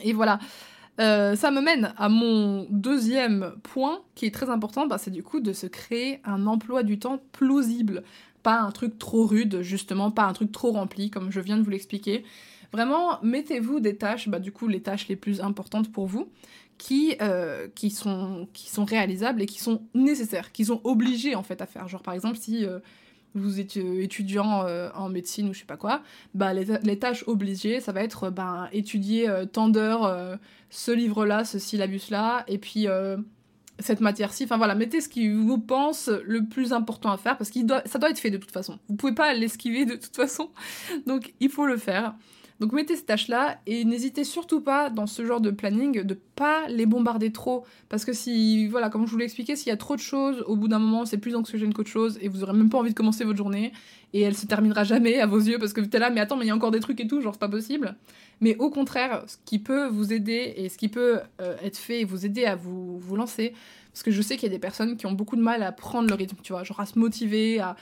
Et 0.03 0.13
voilà. 0.13 0.39
Euh, 1.01 1.35
ça 1.35 1.51
me 1.51 1.63
mène 1.63 1.95
à 1.97 2.09
mon 2.11 2.67
deuxième 2.71 3.55
point 3.63 4.03
qui 4.15 4.27
est 4.27 4.35
très 4.35 4.51
important, 4.51 4.87
bah, 4.87 4.99
c'est 4.99 5.11
du 5.11 5.23
coup 5.23 5.41
de 5.41 5.53
se 5.53 5.67
créer 5.67 6.21
un 6.25 6.47
emploi 6.47 6.83
du 6.83 6.99
temps 6.99 7.21
plausible. 7.33 8.03
Pas 8.43 8.61
un 8.61 8.71
truc 8.71 8.99
trop 8.99 9.25
rude, 9.27 9.63
justement, 9.63 10.11
pas 10.11 10.25
un 10.25 10.33
truc 10.33 10.53
trop 10.53 10.73
rempli, 10.73 11.11
comme 11.11 11.31
je 11.31 11.41
viens 11.41 11.57
de 11.57 11.63
vous 11.63 11.71
l'expliquer. 11.71 12.25
Vraiment, 12.73 13.19
mettez-vous 13.23 13.81
des 13.81 13.97
tâches, 13.97 14.29
bah, 14.29 14.39
du 14.39 14.53
coup, 14.53 14.69
les 14.69 14.83
tâches 14.83 15.09
les 15.09 15.17
plus 15.17 15.41
importantes 15.41 15.91
pour 15.91 16.07
vous, 16.07 16.29
qui, 16.79 17.17
euh, 17.21 17.69
qui, 17.75 17.91
sont, 17.91 18.49
qui 18.53 18.71
sont 18.71 18.85
réalisables 18.85 19.43
et 19.43 19.47
qui 19.47 19.61
sont 19.61 19.83
nécessaires, 19.95 20.53
qui 20.53 20.67
sont 20.67 20.81
obligés 20.85 21.35
en 21.35 21.43
fait 21.43 21.61
à 21.63 21.67
faire. 21.67 21.89
Genre, 21.89 22.03
par 22.03 22.15
exemple, 22.15 22.37
si. 22.37 22.65
Euh, 22.65 22.79
vous 23.35 23.61
êtes 23.61 23.77
euh, 23.77 24.03
étudiant 24.03 24.65
euh, 24.67 24.89
en 24.95 25.09
médecine 25.09 25.49
ou 25.49 25.55
je 25.55 25.61
sais 25.61 25.65
pas 25.65 25.77
quoi, 25.77 26.03
bah 26.35 26.53
les, 26.53 26.99
tâches 26.99 27.25
obligées, 27.27 27.81
ça 27.81 27.93
va 27.93 28.03
être 28.03 28.31
ben, 28.31 28.69
étudier 28.73 29.29
euh, 29.29 29.45
tant 29.45 29.69
d'heures 29.69 30.39
ce 30.71 30.91
livre-là, 30.91 31.45
ce 31.45 31.59
syllabus-là, 31.59 32.45
et 32.47 32.59
puis 32.59 32.87
cette 33.79 34.01
matière-ci. 34.01 34.45
Enfin 34.45 34.57
voilà, 34.57 34.75
mettez 34.75 35.01
ce 35.01 35.09
qui 35.09 35.29
vous 35.29 35.59
pense 35.59 36.09
le 36.09 36.45
plus 36.45 36.73
important 36.73 37.11
à 37.11 37.17
faire 37.17 37.37
parce 37.37 37.51
que 37.51 37.61
ça 37.87 37.99
doit 37.99 38.11
être 38.11 38.19
fait 38.19 38.31
de 38.31 38.37
toute 38.37 38.53
façon. 38.53 38.79
Vous 38.89 38.97
pouvez 38.97 39.15
pas 39.15 39.33
l'esquiver 39.35 39.85
de 39.85 39.95
toute 39.95 40.15
façon, 40.15 40.51
donc 41.07 41.33
il 41.41 41.51
faut 41.51 41.67
le 41.67 41.77
faire. 41.77 42.15
Donc 42.61 42.73
mettez 42.73 42.95
ces 42.95 43.05
tâches-là 43.05 43.59
et 43.67 43.87
n'hésitez 43.87 44.23
surtout 44.23 44.61
pas 44.61 44.91
dans 44.91 45.07
ce 45.07 45.25
genre 45.25 45.41
de 45.41 45.51
planning 45.51 46.03
de 46.03 46.15
pas 46.15 46.69
les 46.69 46.85
bombarder 46.85 47.33
trop. 47.33 47.65
Parce 47.89 48.05
que 48.05 48.13
si 48.13 48.69
voilà 48.69 48.91
comme 48.91 49.07
je 49.07 49.11
vous 49.11 49.17
l'ai 49.17 49.25
expliqué 49.25 49.57
s'il 49.57 49.69
y 49.69 49.73
a 49.73 49.79
trop 49.79 49.97
de 49.97 50.01
choses 50.01 50.45
au 50.47 50.57
bout 50.57 50.69
d'un 50.69 50.79
moment 50.79 51.07
c'est 51.07 51.17
plus 51.17 51.35
anxiogène 51.35 51.73
qu'autre 51.73 51.89
chose 51.89 52.19
et 52.21 52.29
vous 52.29 52.43
aurez 52.43 52.53
même 52.53 52.69
pas 52.69 52.77
envie 52.77 52.91
de 52.91 52.95
commencer 52.95 53.25
votre 53.25 53.39
journée 53.39 53.73
et 54.13 54.21
elle 54.21 54.37
se 54.37 54.45
terminera 54.45 54.85
jamais 54.85 55.21
à 55.21 55.27
vos 55.27 55.39
yeux 55.39 55.59
parce 55.59 55.73
que 55.73 55.81
vous 55.81 55.87
êtes 55.87 55.95
là 55.95 56.11
mais 56.11 56.21
attends 56.21 56.37
mais 56.37 56.45
il 56.45 56.49
y 56.49 56.51
a 56.51 56.55
encore 56.55 56.71
des 56.71 56.81
trucs 56.81 57.01
et 57.01 57.07
tout 57.07 57.23
genre 57.23 57.33
c'est 57.33 57.41
pas 57.41 57.49
possible. 57.49 57.97
Mais 58.43 58.57
au 58.57 58.69
contraire 58.69 59.25
ce 59.27 59.37
qui 59.47 59.59
peut 59.59 59.87
vous 59.87 60.13
aider 60.13 60.53
et 60.57 60.69
ce 60.69 60.77
qui 60.77 60.89
peut 60.89 61.21
euh, 61.41 61.57
être 61.63 61.79
fait 61.79 62.03
et 62.03 62.05
vous 62.05 62.27
aider 62.27 62.45
à 62.45 62.57
vous 62.57 62.99
vous 62.99 63.17
lancer 63.17 63.55
parce 63.91 64.03
que 64.03 64.11
je 64.11 64.21
sais 64.21 64.37
qu'il 64.37 64.49
y 64.51 64.53
a 64.53 64.55
des 64.55 64.61
personnes 64.61 64.99
qui 64.99 65.07
ont 65.07 65.13
beaucoup 65.13 65.37
de 65.37 65.43
mal 65.43 65.63
à 65.63 65.73
prendre 65.73 66.09
le 66.11 66.15
rythme 66.15 66.37
tu 66.43 66.53
vois 66.53 66.63
genre 66.63 66.81
à 66.81 66.85
se 66.85 66.99
motiver 66.99 67.59
à 67.59 67.75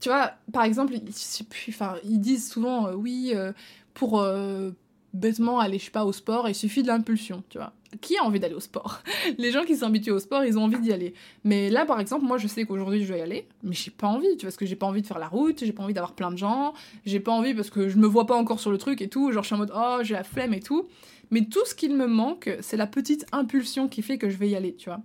tu 0.00 0.08
vois, 0.10 0.32
par 0.52 0.62
exemple, 0.62 0.94
ils, 0.94 2.20
disent 2.20 2.50
souvent, 2.50 2.86
euh, 2.86 2.94
oui, 2.94 3.32
euh, 3.34 3.52
pour 3.98 4.20
euh, 4.20 4.70
bêtement 5.12 5.58
aller, 5.58 5.78
je 5.78 5.86
sais 5.86 5.90
pas, 5.90 6.04
au 6.04 6.12
sport, 6.12 6.48
il 6.48 6.54
suffit 6.54 6.82
de 6.82 6.86
l'impulsion, 6.86 7.42
tu 7.50 7.58
vois. 7.58 7.72
Qui 8.00 8.16
a 8.16 8.22
envie 8.22 8.38
d'aller 8.38 8.54
au 8.54 8.60
sport? 8.60 9.02
Les 9.38 9.50
gens 9.50 9.64
qui 9.64 9.76
sont 9.76 9.86
habitués 9.86 10.12
au 10.12 10.20
sport, 10.20 10.44
ils 10.44 10.56
ont 10.56 10.62
envie 10.62 10.78
d'y 10.78 10.92
aller. 10.92 11.14
Mais 11.42 11.68
là, 11.68 11.84
par 11.84 11.98
exemple, 11.98 12.24
moi, 12.24 12.38
je 12.38 12.46
sais 12.46 12.64
qu'aujourd'hui, 12.64 13.04
je 13.04 13.12
vais 13.12 13.18
y 13.18 13.22
aller, 13.22 13.48
mais 13.64 13.74
j'ai 13.74 13.90
pas 13.90 14.06
envie, 14.06 14.28
tu 14.32 14.42
vois, 14.42 14.50
parce 14.50 14.56
que 14.56 14.66
j'ai 14.66 14.76
pas 14.76 14.86
envie 14.86 15.02
de 15.02 15.06
faire 15.06 15.18
la 15.18 15.26
route, 15.26 15.64
j'ai 15.64 15.72
pas 15.72 15.82
envie 15.82 15.94
d'avoir 15.94 16.12
plein 16.12 16.30
de 16.30 16.38
gens, 16.38 16.74
j'ai 17.06 17.18
pas 17.18 17.32
envie 17.32 17.54
parce 17.54 17.70
que 17.70 17.88
je 17.88 17.98
me 17.98 18.06
vois 18.06 18.26
pas 18.26 18.36
encore 18.36 18.60
sur 18.60 18.70
le 18.70 18.78
truc 18.78 19.02
et 19.02 19.08
tout, 19.08 19.32
genre, 19.32 19.42
je 19.42 19.48
suis 19.48 19.54
en 19.56 19.58
mode, 19.58 19.72
oh, 19.74 19.98
j'ai 20.02 20.14
la 20.14 20.24
flemme 20.24 20.54
et 20.54 20.60
tout. 20.60 20.88
Mais 21.30 21.44
tout 21.44 21.64
ce 21.66 21.74
qu'il 21.74 21.94
me 21.96 22.06
manque, 22.06 22.50
c'est 22.60 22.76
la 22.76 22.86
petite 22.86 23.26
impulsion 23.32 23.88
qui 23.88 24.02
fait 24.02 24.16
que 24.16 24.30
je 24.30 24.36
vais 24.36 24.48
y 24.48 24.54
aller, 24.54 24.74
tu 24.74 24.90
vois. 24.90 25.00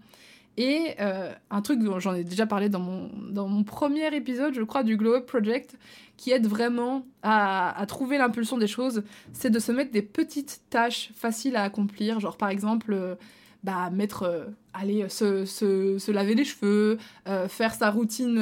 Et 0.57 0.95
euh, 0.99 1.31
un 1.49 1.61
truc 1.61 1.79
dont 1.79 1.99
j'en 1.99 2.13
ai 2.13 2.23
déjà 2.23 2.45
parlé 2.45 2.69
dans 2.69 2.79
mon, 2.79 3.09
dans 3.31 3.47
mon 3.47 3.63
premier 3.63 4.15
épisode, 4.15 4.53
je 4.53 4.61
crois, 4.61 4.83
du 4.83 4.97
Glow 4.97 5.15
Up 5.15 5.25
Project, 5.25 5.77
qui 6.15 6.31
aide 6.31 6.45
vraiment 6.45 7.05
à, 7.23 7.83
trouver 7.87 8.17
l'impulsion 8.19 8.57
des 8.57 8.67
choses, 8.67 9.03
c'est 9.31 9.49
de 9.49 9.59
se 9.59 9.71
mettre 9.71 9.91
des 9.91 10.03
petites 10.03 10.61
tâches 10.69 11.11
faciles 11.15 11.55
à 11.55 11.63
accomplir. 11.63 12.19
Genre, 12.19 12.37
par 12.37 12.49
exemple, 12.49 12.93
euh, 12.93 13.15
bah, 13.63 13.89
mettre, 13.89 14.23
euh, 14.23 14.45
aller 14.73 15.09
se, 15.09 15.45
se, 15.45 15.97
se, 15.97 16.11
laver 16.11 16.35
les 16.35 16.45
cheveux, 16.45 16.99
faire 17.47 17.73
sa 17.73 17.89
routine, 17.89 18.37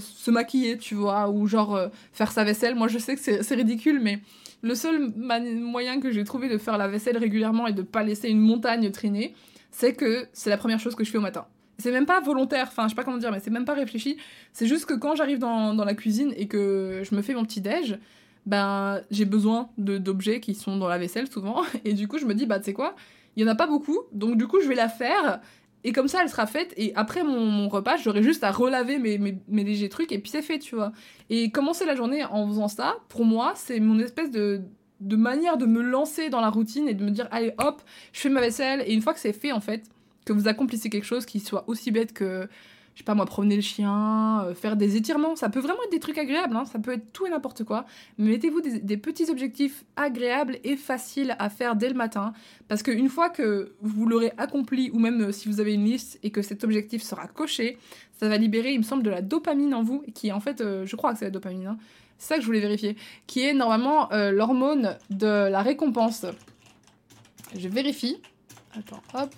se 0.00 0.30
maquiller, 0.30 0.78
tu 0.78 0.96
vois, 0.96 1.30
ou 1.30 1.46
genre 1.46 1.78
faire 2.12 2.32
sa 2.32 2.42
vaisselle. 2.42 2.74
Moi, 2.74 2.88
je 2.88 2.98
sais 2.98 3.14
que 3.14 3.42
c'est 3.42 3.54
ridicule, 3.54 4.00
mais 4.00 4.20
le 4.62 4.74
seul 4.74 5.12
moyen 5.16 6.00
que 6.00 6.10
j'ai 6.10 6.24
trouvé 6.24 6.48
de 6.48 6.56
faire 6.56 6.78
la 6.78 6.88
vaisselle 6.88 7.18
régulièrement 7.18 7.66
et 7.66 7.72
de 7.72 7.82
pas 7.82 8.02
laisser 8.02 8.28
une 8.28 8.40
montagne 8.40 8.90
traîner, 8.90 9.34
c'est 9.72 9.94
que 9.94 10.28
c'est 10.32 10.50
la 10.50 10.56
première 10.56 10.78
chose 10.78 10.94
que 10.94 11.02
je 11.02 11.10
fais 11.10 11.18
au 11.18 11.22
matin. 11.22 11.46
C'est 11.78 11.90
même 11.90 12.06
pas 12.06 12.20
volontaire, 12.20 12.68
enfin 12.68 12.84
je 12.84 12.90
sais 12.90 12.94
pas 12.94 13.02
comment 13.02 13.16
dire, 13.16 13.32
mais 13.32 13.40
c'est 13.40 13.50
même 13.50 13.64
pas 13.64 13.74
réfléchi. 13.74 14.18
C'est 14.52 14.66
juste 14.66 14.86
que 14.86 14.94
quand 14.94 15.16
j'arrive 15.16 15.38
dans, 15.38 15.74
dans, 15.74 15.84
la 15.84 15.94
cuisine 15.94 16.32
et 16.36 16.46
que 16.46 17.02
je 17.02 17.14
me 17.16 17.22
fais 17.22 17.34
mon 17.34 17.44
petit 17.44 17.60
déj, 17.60 17.98
ben 18.46 19.00
j'ai 19.10 19.24
besoin 19.24 19.70
d'objets 19.78 20.40
qui 20.40 20.54
sont 20.54 20.76
dans 20.76 20.88
la 20.88 20.98
vaisselle 20.98 21.28
souvent. 21.28 21.62
Et 21.84 21.94
du 21.94 22.06
coup 22.06 22.18
je 22.18 22.26
me 22.26 22.34
dis, 22.34 22.46
bah 22.46 22.58
tu 22.58 22.66
sais 22.66 22.72
quoi, 22.72 22.94
il 23.34 23.42
y 23.42 23.46
en 23.46 23.48
a 23.48 23.54
pas 23.56 23.66
beaucoup, 23.66 23.98
donc 24.12 24.36
du 24.36 24.46
coup 24.46 24.60
je 24.60 24.68
vais 24.68 24.76
la 24.76 24.88
faire. 24.88 25.40
Et 25.84 25.90
comme 25.90 26.06
ça, 26.06 26.20
elle 26.22 26.28
sera 26.28 26.46
faite. 26.46 26.72
Et 26.76 26.92
après 26.94 27.24
mon, 27.24 27.46
mon 27.46 27.68
repas, 27.68 27.96
j'aurai 27.96 28.22
juste 28.22 28.44
à 28.44 28.52
relaver 28.52 28.98
mes, 28.98 29.18
mes, 29.18 29.38
mes, 29.48 29.64
légers 29.64 29.88
trucs. 29.88 30.12
Et 30.12 30.20
puis 30.20 30.30
c'est 30.30 30.42
fait, 30.42 30.60
tu 30.60 30.76
vois. 30.76 30.92
Et 31.28 31.50
commencer 31.50 31.84
la 31.84 31.96
journée 31.96 32.24
en 32.24 32.46
faisant 32.46 32.68
ça, 32.68 32.98
pour 33.08 33.24
moi, 33.24 33.54
c'est 33.56 33.80
mon 33.80 33.98
espèce 33.98 34.30
de, 34.30 34.62
de 35.02 35.16
manière 35.16 35.58
de 35.58 35.66
me 35.66 35.82
lancer 35.82 36.30
dans 36.30 36.40
la 36.40 36.50
routine 36.50 36.88
et 36.88 36.94
de 36.94 37.04
me 37.04 37.10
dire, 37.10 37.28
allez 37.30 37.52
hop, 37.58 37.82
je 38.12 38.20
fais 38.20 38.28
ma 38.28 38.40
vaisselle. 38.40 38.82
Et 38.86 38.94
une 38.94 39.02
fois 39.02 39.12
que 39.14 39.20
c'est 39.20 39.32
fait, 39.32 39.52
en 39.52 39.60
fait, 39.60 39.84
que 40.24 40.32
vous 40.32 40.48
accomplissez 40.48 40.90
quelque 40.90 41.04
chose 41.04 41.26
qui 41.26 41.40
soit 41.40 41.64
aussi 41.66 41.90
bête 41.90 42.12
que, 42.12 42.48
je 42.94 42.98
sais 42.98 43.04
pas 43.04 43.14
moi, 43.14 43.26
promener 43.26 43.56
le 43.56 43.62
chien, 43.62 44.44
euh, 44.44 44.54
faire 44.54 44.76
des 44.76 44.96
étirements, 44.96 45.34
ça 45.34 45.48
peut 45.48 45.60
vraiment 45.60 45.82
être 45.84 45.90
des 45.90 45.98
trucs 45.98 46.18
agréables, 46.18 46.54
hein, 46.56 46.64
ça 46.64 46.78
peut 46.78 46.92
être 46.92 47.12
tout 47.12 47.26
et 47.26 47.30
n'importe 47.30 47.64
quoi. 47.64 47.84
Mettez-vous 48.18 48.60
des, 48.60 48.96
petits 48.96 49.30
objectifs 49.30 49.84
agréables 49.96 50.58
et 50.62 50.76
faciles 50.76 51.34
à 51.38 51.48
faire 51.48 51.74
dès 51.74 51.88
le 51.88 51.94
matin, 51.94 52.32
parce 52.68 52.82
qu'une 52.82 53.08
fois 53.08 53.30
que 53.30 53.72
vous 53.80 54.06
l'aurez 54.06 54.32
accompli, 54.38 54.90
ou 54.92 55.00
même 55.00 55.20
euh, 55.20 55.32
si 55.32 55.48
vous 55.48 55.58
avez 55.58 55.74
une 55.74 55.84
liste 55.84 56.18
et 56.22 56.30
que 56.30 56.42
cet 56.42 56.62
objectif 56.62 57.02
sera 57.02 57.26
coché, 57.26 57.78
ça 58.12 58.28
va 58.28 58.36
libérer, 58.36 58.72
il 58.72 58.78
me 58.78 58.84
semble, 58.84 59.02
de 59.02 59.10
la 59.10 59.22
dopamine 59.22 59.74
en 59.74 59.82
vous, 59.82 60.04
qui 60.14 60.30
en 60.30 60.40
fait, 60.40 60.60
euh, 60.60 60.86
je 60.86 60.94
crois 60.94 61.12
que 61.12 61.18
c'est 61.18 61.24
la 61.24 61.30
dopamine, 61.32 61.66
hein, 61.66 61.78
c'est 62.22 62.28
ça 62.28 62.36
que 62.36 62.42
je 62.42 62.46
voulais 62.46 62.60
vérifier, 62.60 62.96
qui 63.26 63.42
est 63.42 63.52
normalement 63.52 64.12
euh, 64.12 64.30
l'hormone 64.30 64.96
de 65.10 65.26
la 65.26 65.60
récompense. 65.60 66.24
Je 67.56 67.68
vérifie. 67.68 68.16
Attends, 68.78 69.02
hop. 69.12 69.34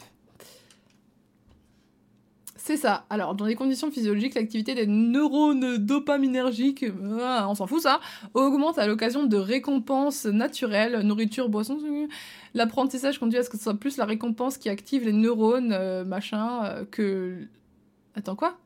C'est 2.59 2.77
ça. 2.77 3.07
Alors, 3.09 3.35
dans 3.35 3.47
les 3.47 3.55
conditions 3.55 3.91
physiologiques, 3.91 4.35
l'activité 4.35 4.75
des 4.75 4.87
neurones 4.87 5.79
dopaminergiques, 5.79 6.83
euh, 6.83 7.41
on 7.49 7.55
s'en 7.55 7.67
fout 7.67 7.81
ça, 7.81 8.01
augmente 8.35 8.79
à 8.79 8.87
l'occasion 8.87 9.25
de 9.25 9.37
récompenses 9.39 10.27
naturelles, 10.27 11.01
nourriture, 11.01 11.49
boisson. 11.49 11.79
L'apprentissage 12.53 13.19
conduit 13.19 13.39
à 13.39 13.45
ce 13.45 13.49
que 13.49 13.57
ce 13.57 13.63
soit 13.63 13.81
plus 13.81 13.97
la 13.97 14.05
récompense 14.05 14.59
qui 14.59 14.69
active 14.69 15.07
les 15.07 15.15
neurones, 15.15 15.73
euh, 15.73 16.05
machin, 16.05 16.67
euh, 16.67 16.85
que. 16.85 17.49
Attends, 18.15 18.37
quoi? 18.37 18.59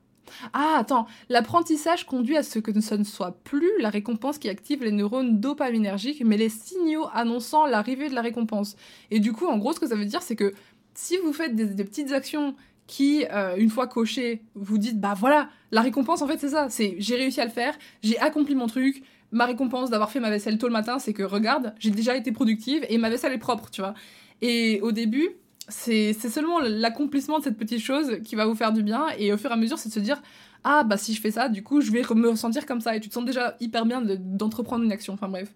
Ah, 0.52 0.76
attends, 0.78 1.06
l'apprentissage 1.28 2.06
conduit 2.06 2.37
à 2.37 2.42
ce 2.42 2.58
que 2.58 2.78
ce 2.80 2.94
ne 2.94 3.04
soit 3.04 3.32
plus 3.44 3.70
la 3.80 3.90
récompense 3.90 4.38
qui 4.38 4.49
active 4.49 4.82
les 4.82 4.92
neurones 4.92 5.40
dopaminergiques, 5.40 6.23
mais 6.25 6.37
les 6.37 6.49
signaux 6.49 7.06
annonçant 7.12 7.66
l'arrivée 7.66 8.08
de 8.08 8.14
la 8.14 8.23
récompense. 8.23 8.76
Et 9.11 9.20
du 9.20 9.32
coup, 9.32 9.47
en 9.47 9.58
gros, 9.58 9.73
ce 9.73 9.80
que 9.80 9.87
ça 9.87 9.94
veut 9.94 10.04
dire, 10.04 10.23
c'est 10.23 10.37
que 10.37 10.52
si 10.94 11.16
vous 11.18 11.32
faites 11.32 11.54
des, 11.54 11.85
petites 11.85 12.12
actions 12.12 12.54
qui, 12.87 13.25
euh, 13.30 13.54
une 13.56 13.70
fois 13.70 13.87
coché, 13.87 14.42
vous 14.54 14.78
dites 14.78 15.00
bah 15.00 15.14
voilà, 15.16 15.49
la 15.70 15.82
récompense 15.82 16.23
en 16.23 16.26
fait 16.26 16.38
c'est 16.38 16.49
ça, 16.49 16.68
c'est 16.70 16.97
j'ai 16.99 17.16
réussi 17.16 17.40
à 17.40 17.44
le 17.44 17.50
faire, 17.50 17.76
j'ai 18.02 18.18
accompli 18.18 18.54
mon 18.54 18.66
truc, 18.66 19.02
ma 19.30 19.47
récompense 19.47 19.90
d'avoir 19.90 20.11
fait 20.11 20.20
ma 20.20 20.30
vaisselle 20.30 20.58
tôt 20.58 20.66
le 20.66 20.73
matin, 20.73 20.99
c'est 20.99 21.12
que 21.12 21.23
regarde, 21.23 21.75
j'ai 21.78 21.90
déjà 21.90 22.16
été 22.16 22.32
productive 22.32 22.85
et 22.88 22.99
ma 22.99 23.11
vaisselle 23.11 23.32
est 23.32 23.38
propre, 23.38 23.71
tu 23.71 23.80
vois. 23.80 23.95
Et 24.41 24.80
au 24.80 24.93
début, 24.93 25.28
c'est 25.69 26.13
seulement 26.15 26.61
l'accomplissement 26.61 27.39
de 27.39 27.45
cette 27.45 27.57
petite 27.57 27.81
chose 27.81 28.19
qui 28.25 28.35
va 28.37 28.47
vous 28.47 28.54
faire 28.54 28.73
du 28.73 28.83
bien. 28.83 29.07
Et 29.19 29.33
au 29.33 29.37
fur 29.37 29.50
et 29.50 29.52
à 29.54 29.57
mesure, 29.57 29.78
c'est 29.78 29.89
de 29.89 29.95
se 29.95 30.00
dire 30.00 30.21
ah 30.65 30.85
bah 30.85 30.97
si 30.97 31.15
je 31.15 31.21
fais 31.21 31.31
ça, 31.31 31.49
du 31.49 31.63
coup 31.63 31.81
je 31.81 31.91
vais 31.91 32.02
me 32.15 32.28
ressentir 32.28 32.67
comme 32.67 32.81
ça. 32.81 32.97
Et 32.97 33.00
tu 33.00 33.09
te 33.09 33.15
sens 33.15 33.25
déjà 33.25 33.57
hyper 33.61 33.87
bien 33.87 34.02
d'entreprendre 34.02 34.85
une 34.85 34.93
action. 34.93 35.15
Enfin 35.15 35.28
bref, 35.28 35.52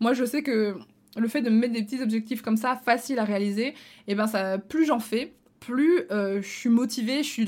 moi 0.00 0.12
je 0.12 0.24
sais 0.24 0.42
que 0.42 0.76
le 1.16 1.28
fait 1.28 1.42
de 1.42 1.50
me 1.50 1.56
mettre 1.56 1.72
des 1.72 1.82
petits 1.82 2.02
objectifs 2.02 2.42
comme 2.42 2.56
ça, 2.56 2.76
faciles 2.76 3.18
à 3.18 3.24
réaliser, 3.24 3.68
et 3.68 3.74
eh 4.08 4.14
ben 4.14 4.26
ça, 4.26 4.58
plus 4.58 4.86
j'en 4.86 4.98
fais, 4.98 5.34
plus 5.60 6.02
euh, 6.10 6.40
je 6.42 6.48
suis 6.48 6.68
motivée, 6.68 7.22
je, 7.22 7.28
suis 7.28 7.46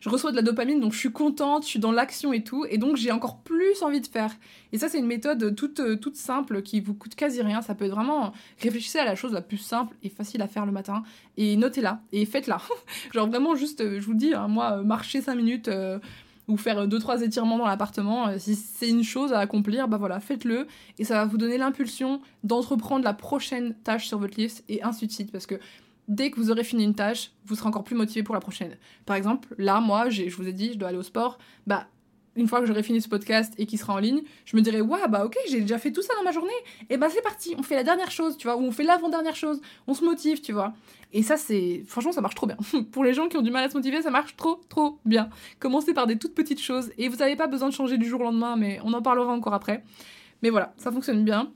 je 0.00 0.08
reçois 0.08 0.30
de 0.30 0.36
la 0.36 0.42
dopamine, 0.42 0.80
donc 0.80 0.92
je 0.92 0.98
suis 0.98 1.12
contente, 1.12 1.64
je 1.64 1.68
suis 1.68 1.78
dans 1.78 1.92
l'action 1.92 2.32
et 2.32 2.42
tout, 2.42 2.64
et 2.68 2.78
donc 2.78 2.96
j'ai 2.96 3.12
encore 3.12 3.38
plus 3.38 3.82
envie 3.82 4.00
de 4.00 4.06
faire. 4.06 4.32
Et 4.72 4.78
ça, 4.78 4.88
c'est 4.88 4.98
une 4.98 5.06
méthode 5.06 5.54
toute, 5.54 5.80
euh, 5.80 5.96
toute 5.96 6.16
simple 6.16 6.62
qui 6.62 6.80
vous 6.80 6.94
coûte 6.94 7.14
quasi 7.14 7.42
rien. 7.42 7.62
Ça 7.62 7.74
peut 7.74 7.84
être 7.84 7.94
vraiment 7.94 8.32
réfléchissez 8.60 8.98
à 8.98 9.04
la 9.04 9.14
chose 9.14 9.32
la 9.32 9.42
plus 9.42 9.58
simple 9.58 9.96
et 10.02 10.08
facile 10.08 10.42
à 10.42 10.48
faire 10.48 10.66
le 10.66 10.72
matin, 10.72 11.02
et 11.36 11.56
notez-la, 11.56 12.00
et 12.12 12.24
faites-la. 12.24 12.60
Genre 13.12 13.28
vraiment 13.28 13.54
juste, 13.54 13.80
euh, 13.80 14.00
je 14.00 14.06
vous 14.06 14.14
dis, 14.14 14.34
hein, 14.34 14.48
moi, 14.48 14.82
marcher 14.82 15.20
5 15.20 15.34
minutes. 15.34 15.70
ou 16.48 16.56
faire 16.56 16.88
2-3 16.88 17.22
étirements 17.24 17.58
dans 17.58 17.66
l'appartement, 17.66 18.38
si 18.38 18.54
c'est 18.54 18.88
une 18.88 19.04
chose 19.04 19.34
à 19.34 19.38
accomplir, 19.38 19.86
bah 19.86 19.98
voilà, 19.98 20.18
faites-le, 20.18 20.66
et 20.98 21.04
ça 21.04 21.16
va 21.16 21.26
vous 21.26 21.36
donner 21.36 21.58
l'impulsion 21.58 22.22
d'entreprendre 22.42 23.04
la 23.04 23.12
prochaine 23.12 23.74
tâche 23.84 24.08
sur 24.08 24.18
votre 24.18 24.40
liste, 24.40 24.64
et 24.70 24.82
ainsi 24.82 25.06
de 25.06 25.12
suite, 25.12 25.30
parce 25.30 25.44
que 25.44 25.56
dès 26.08 26.30
que 26.30 26.36
vous 26.40 26.50
aurez 26.50 26.64
fini 26.64 26.84
une 26.84 26.94
tâche, 26.94 27.32
vous 27.46 27.54
serez 27.54 27.68
encore 27.68 27.84
plus 27.84 27.94
motivé 27.96 28.22
pour 28.22 28.34
la 28.34 28.40
prochaine. 28.40 28.76
Par 29.06 29.16
exemple, 29.16 29.54
là, 29.58 29.80
moi, 29.80 30.08
je 30.08 30.34
vous 30.34 30.48
ai 30.48 30.52
dit, 30.52 30.72
je 30.72 30.78
dois 30.78 30.88
aller 30.88 30.98
au 30.98 31.02
sport, 31.02 31.38
bah, 31.66 31.86
une 32.38 32.46
fois 32.46 32.60
que 32.60 32.66
j'aurai 32.66 32.82
fini 32.82 33.02
ce 33.02 33.08
podcast 33.08 33.52
et 33.58 33.66
qu'il 33.66 33.78
sera 33.78 33.94
en 33.94 33.98
ligne, 33.98 34.22
je 34.44 34.56
me 34.56 34.62
dirai, 34.62 34.80
ouais, 34.80 35.08
bah 35.08 35.24
ok, 35.24 35.36
j'ai 35.50 35.60
déjà 35.60 35.78
fait 35.78 35.92
tout 35.92 36.02
ça 36.02 36.14
dans 36.16 36.22
ma 36.22 36.30
journée, 36.30 36.52
et 36.88 36.96
bah 36.96 37.08
c'est 37.10 37.20
parti, 37.20 37.54
on 37.58 37.62
fait 37.62 37.74
la 37.74 37.82
dernière 37.82 38.10
chose, 38.10 38.36
tu 38.36 38.46
vois, 38.46 38.56
ou 38.56 38.60
on 38.60 38.70
fait 38.70 38.84
l'avant-dernière 38.84 39.34
chose, 39.34 39.60
on 39.86 39.94
se 39.94 40.04
motive, 40.04 40.40
tu 40.40 40.52
vois. 40.52 40.72
Et 41.12 41.22
ça, 41.22 41.36
c'est. 41.36 41.82
Franchement, 41.86 42.12
ça 42.12 42.20
marche 42.20 42.34
trop 42.34 42.46
bien. 42.46 42.56
Pour 42.92 43.02
les 43.02 43.12
gens 43.14 43.28
qui 43.28 43.36
ont 43.36 43.42
du 43.42 43.50
mal 43.50 43.64
à 43.64 43.70
se 43.70 43.76
motiver, 43.76 44.02
ça 44.02 44.10
marche 44.10 44.36
trop, 44.36 44.60
trop 44.68 44.98
bien. 45.04 45.30
Commencez 45.58 45.94
par 45.94 46.06
des 46.06 46.18
toutes 46.18 46.34
petites 46.34 46.60
choses, 46.60 46.90
et 46.96 47.08
vous 47.08 47.16
n'avez 47.16 47.34
pas 47.34 47.48
besoin 47.48 47.68
de 47.68 47.74
changer 47.74 47.98
du 47.98 48.06
jour 48.06 48.20
au 48.20 48.24
lendemain, 48.24 48.56
mais 48.56 48.78
on 48.84 48.92
en 48.92 49.02
parlera 49.02 49.32
encore 49.32 49.54
après. 49.54 49.82
Mais 50.42 50.50
voilà, 50.50 50.74
ça 50.76 50.92
fonctionne 50.92 51.24
bien. 51.24 51.50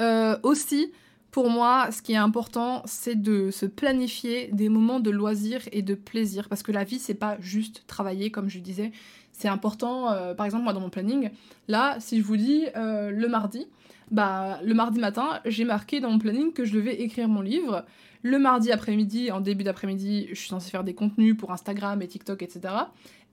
Euh, 0.00 0.38
aussi, 0.42 0.92
pour 1.34 1.50
moi, 1.50 1.88
ce 1.90 2.00
qui 2.00 2.12
est 2.12 2.16
important, 2.16 2.82
c'est 2.84 3.20
de 3.20 3.50
se 3.50 3.66
planifier 3.66 4.50
des 4.52 4.68
moments 4.68 5.00
de 5.00 5.10
loisir 5.10 5.62
et 5.72 5.82
de 5.82 5.96
plaisir. 5.96 6.48
Parce 6.48 6.62
que 6.62 6.70
la 6.70 6.84
vie, 6.84 7.00
c'est 7.00 7.12
pas 7.12 7.36
juste 7.40 7.82
travailler, 7.88 8.30
comme 8.30 8.48
je 8.48 8.60
disais. 8.60 8.92
C'est 9.32 9.48
important, 9.48 10.12
euh, 10.12 10.32
par 10.34 10.46
exemple, 10.46 10.62
moi, 10.62 10.72
dans 10.72 10.78
mon 10.78 10.90
planning, 10.90 11.30
là, 11.66 11.96
si 11.98 12.20
je 12.20 12.22
vous 12.24 12.36
dis 12.36 12.66
euh, 12.76 13.10
le 13.10 13.26
mardi, 13.26 13.66
bah, 14.12 14.60
le 14.62 14.74
mardi 14.74 15.00
matin, 15.00 15.40
j'ai 15.44 15.64
marqué 15.64 15.98
dans 15.98 16.12
mon 16.12 16.20
planning 16.20 16.52
que 16.52 16.64
je 16.64 16.72
devais 16.72 17.02
écrire 17.02 17.28
mon 17.28 17.40
livre. 17.40 17.84
Le 18.22 18.38
mardi 18.38 18.70
après-midi, 18.70 19.32
en 19.32 19.40
début 19.40 19.64
d'après-midi, 19.64 20.28
je 20.30 20.36
suis 20.36 20.48
censée 20.48 20.70
faire 20.70 20.84
des 20.84 20.94
contenus 20.94 21.36
pour 21.36 21.50
Instagram 21.50 22.00
et 22.00 22.06
TikTok, 22.06 22.42
etc. 22.42 22.74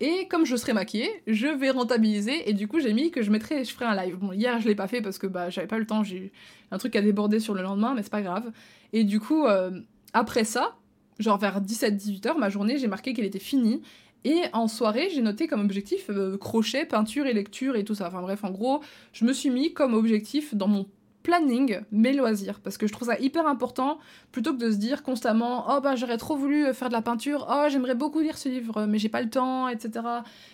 Et 0.03 0.27
comme 0.27 0.47
je 0.47 0.55
serai 0.55 0.73
maquillée, 0.73 1.21
je 1.27 1.47
vais 1.47 1.69
rentabiliser. 1.69 2.49
Et 2.49 2.53
du 2.53 2.67
coup, 2.67 2.79
j'ai 2.79 2.91
mis 2.91 3.11
que 3.11 3.21
je 3.21 3.29
mettrai, 3.29 3.63
je 3.63 3.71
ferai 3.71 3.85
un 3.85 3.95
live. 3.95 4.17
Bon, 4.17 4.33
hier, 4.33 4.59
je 4.59 4.67
l'ai 4.67 4.73
pas 4.73 4.87
fait 4.87 4.99
parce 4.99 5.19
que 5.19 5.27
bah, 5.27 5.51
j'avais 5.51 5.67
pas 5.67 5.77
le 5.77 5.85
temps. 5.85 6.03
J'ai 6.03 6.31
un 6.71 6.79
truc 6.79 6.95
à 6.95 7.01
déborder 7.01 7.39
sur 7.39 7.53
le 7.53 7.61
lendemain, 7.61 7.93
mais 7.95 8.01
c'est 8.01 8.11
pas 8.11 8.23
grave. 8.23 8.51
Et 8.93 9.03
du 9.03 9.19
coup, 9.19 9.45
euh, 9.45 9.69
après 10.13 10.43
ça, 10.43 10.75
genre 11.19 11.37
vers 11.37 11.61
17-18 11.61 12.27
heures, 12.27 12.37
ma 12.39 12.49
journée, 12.49 12.79
j'ai 12.79 12.87
marqué 12.87 13.13
qu'elle 13.13 13.25
était 13.25 13.37
finie. 13.37 13.83
Et 14.23 14.41
en 14.53 14.67
soirée, 14.67 15.09
j'ai 15.13 15.21
noté 15.21 15.45
comme 15.45 15.61
objectif 15.61 16.09
euh, 16.09 16.35
crochet, 16.35 16.85
peinture 16.85 17.27
et 17.27 17.33
lecture 17.33 17.75
et 17.75 17.83
tout 17.83 17.93
ça. 17.93 18.07
Enfin 18.07 18.23
bref, 18.23 18.43
en 18.43 18.49
gros, 18.49 18.81
je 19.13 19.23
me 19.23 19.33
suis 19.33 19.51
mis 19.51 19.71
comme 19.71 19.93
objectif 19.93 20.55
dans 20.55 20.67
mon 20.67 20.87
planning 21.23 21.81
mes 21.91 22.13
loisirs. 22.13 22.59
Parce 22.59 22.77
que 22.77 22.87
je 22.87 22.93
trouve 22.93 23.07
ça 23.07 23.19
hyper 23.19 23.47
important 23.47 23.99
plutôt 24.31 24.53
que 24.53 24.57
de 24.59 24.71
se 24.71 24.77
dire 24.77 25.03
constamment 25.03 25.65
oh 25.69 25.81
bah 25.81 25.95
j'aurais 25.95 26.17
trop 26.17 26.35
voulu 26.35 26.73
faire 26.73 26.89
de 26.89 26.93
la 26.93 27.01
peinture. 27.01 27.47
Oh 27.49 27.65
j'aimerais 27.69 27.95
beaucoup 27.95 28.19
lire 28.19 28.37
ce 28.37 28.49
livre 28.49 28.85
mais 28.85 28.97
j'ai 28.97 29.09
pas 29.09 29.21
le 29.21 29.29
temps 29.29 29.67
etc 29.67 30.05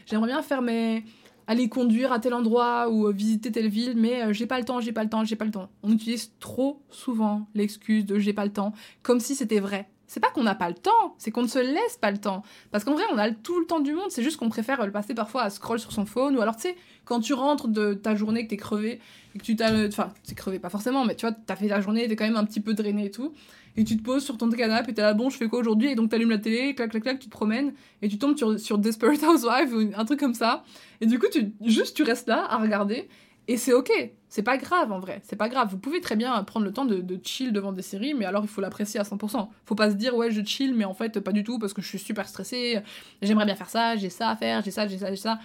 j'aimerais 0.06 0.28
bien 0.28 0.42
faire 0.42 0.62
mes 0.62 1.04
aller 1.48 1.70
conduire 1.70 2.12
à 2.12 2.20
tel 2.20 2.34
endroit 2.34 2.90
ou 2.90 3.12
visiter 3.12 3.52
telle 3.52 3.70
ville 3.70 3.94
mais 3.96 4.22
euh, 4.24 4.34
j'ai 4.34 4.46
pas 4.46 4.60
le 4.60 4.66
temps 4.66 4.82
j'ai 4.82 4.92
pas 4.92 5.04
le 5.04 5.10
temps 5.10 5.24
j'ai 5.24 5.36
pas 5.36 5.46
le 5.46 5.52
temps 5.52 5.70
on 5.82 5.92
utilise 5.92 6.34
trop 6.40 6.82
souvent 6.90 7.48
l'excuse 7.56 8.06
de 8.06 8.20
j'ai 8.20 8.34
pas 8.34 8.46
le 8.46 8.52
temps 8.52 8.74
comme 9.02 9.20
si 9.20 9.34
c'était 9.34 9.60
vrai 9.60 9.90
c'est 10.08 10.22
pas 10.22 10.30
qu'on 10.32 10.44
n'a 10.44 10.56
pas 10.56 10.70
le 10.70 10.76
temps, 10.76 11.16
c'est 11.18 11.32
qu'on 11.32 11.44
ne 11.44 11.48
se 11.48 11.60
laisse 11.60 11.98
pas 12.00 12.12
le 12.12 12.18
temps. 12.18 12.44
Parce 12.72 12.84
qu'en 12.84 12.94
vrai, 12.94 13.04
on 13.12 13.18
a 13.18 13.30
tout 13.32 13.60
le 13.60 13.66
temps 13.66 13.82
du 13.82 13.94
monde, 13.94 14.10
c'est 14.10 14.24
juste 14.24 14.38
qu'on 14.38 14.50
préfère 14.50 14.84
le 14.86 14.92
passer 14.92 15.14
parfois 15.14 15.44
à 15.44 15.50
scroll 15.50 15.80
sur 15.80 15.92
son 15.92 16.06
phone, 16.06 16.38
ou 16.38 16.42
alors 16.42 16.56
tu 16.56 16.64
sais, 16.64 16.76
quand 17.06 17.20
tu 17.20 17.34
rentres 17.34 17.68
de 17.68 17.94
ta 17.94 18.16
journée, 18.16 18.46
que 18.46 18.50
t'es 18.50 18.58
crevé, 18.58 19.00
et 19.36 19.40
que 19.40 19.44
tu 19.44 19.56
t'as. 19.56 19.88
Enfin, 19.88 20.14
c'est 20.24 20.36
crevé, 20.36 20.60
pas 20.60 20.70
forcément, 20.70 21.06
mais 21.06 21.16
tu 21.16 21.26
vois, 21.26 21.36
t'as 21.46 21.56
fait 21.56 21.68
la 21.68 21.82
journée, 21.82 22.08
t'es 22.08 22.16
quand 22.16 22.26
même 22.26 22.38
un 22.38 22.46
petit 22.46 22.62
peu 22.62 22.74
drainé 22.74 23.06
et 23.06 23.12
tout, 23.12 23.34
et 23.76 23.84
tu 23.84 23.98
te 23.98 24.02
poses 24.02 24.24
sur 24.24 24.38
ton 24.38 24.50
canapé, 24.50 24.92
et 24.92 24.94
t'es 24.94 25.02
là, 25.02 25.14
bon, 25.14 25.30
je 25.30 25.38
fais 25.38 25.48
quoi 25.48 25.60
aujourd'hui 25.60 25.90
Et 25.90 25.96
donc 25.96 26.10
t'allumes 26.10 26.30
la 26.30 26.38
télé, 26.38 26.74
clac, 26.74 26.90
clac, 26.90 27.04
clac, 27.04 27.20
tu 27.20 27.28
te 27.28 27.32
promènes, 27.32 27.74
et 28.02 28.08
tu 28.08 28.18
tombes 28.18 28.38
sur, 28.38 28.58
sur 28.60 28.78
Desperate 28.78 29.22
Housewives, 29.24 29.74
ou 29.74 29.92
un 29.94 30.06
truc 30.06 30.20
comme 30.20 30.34
ça, 30.34 30.64
et 31.02 31.06
du 31.06 31.20
coup, 31.20 31.28
tu, 31.32 31.52
juste 31.66 31.96
tu 31.96 32.04
restes 32.04 32.28
là 32.28 32.46
à 32.50 32.58
regarder, 32.58 33.10
Et 33.48 33.56
c'est 33.56 33.74
ok, 33.74 33.90
c'est 34.28 34.44
pas 34.44 34.58
grave 34.58 34.92
en 34.92 35.00
vrai, 35.00 35.22
c'est 35.24 35.38
pas 35.38 35.48
grave. 35.48 35.70
Vous 35.72 35.78
pouvez 35.78 36.02
très 36.02 36.18
bien 36.18 36.44
prendre 36.44 36.66
le 36.66 36.74
temps 36.74 36.86
de, 36.86 37.20
chill 37.24 37.54
devant 37.54 37.72
des 37.72 37.82
séries, 37.82 38.14
mais 38.14 38.26
alors 38.26 38.44
il 38.44 38.50
faut 38.50 38.60
l'apprécier 38.60 39.00
à 39.00 39.04
100%. 39.04 39.48
Faut 39.66 39.76
pas 39.76 39.90
se 39.90 39.96
dire 39.96 40.16
ouais 40.16 40.32
je 40.32 40.44
chill, 40.44 40.74
mais 40.76 40.86
en 40.86 40.94
fait 40.94 41.20
pas 41.22 41.32
du 41.32 41.44
tout 41.44 41.58
parce 41.58 41.74
que 41.74 41.82
je 41.82 41.88
suis 41.88 42.00
super 42.00 42.28
stressée, 42.28 42.82
j'aimerais 43.22 43.46
bien 43.46 43.56
faire 43.56 43.70
ça, 43.70 43.96
j'ai 43.96 44.10
ça 44.10 44.30
à 44.30 44.36
faire, 44.36 44.62
j'ai 44.64 44.72
ça, 44.72 44.88
j'ai 44.88 44.98
ça, 44.98 45.10
j'ai 45.10 45.16
ça. 45.16 45.40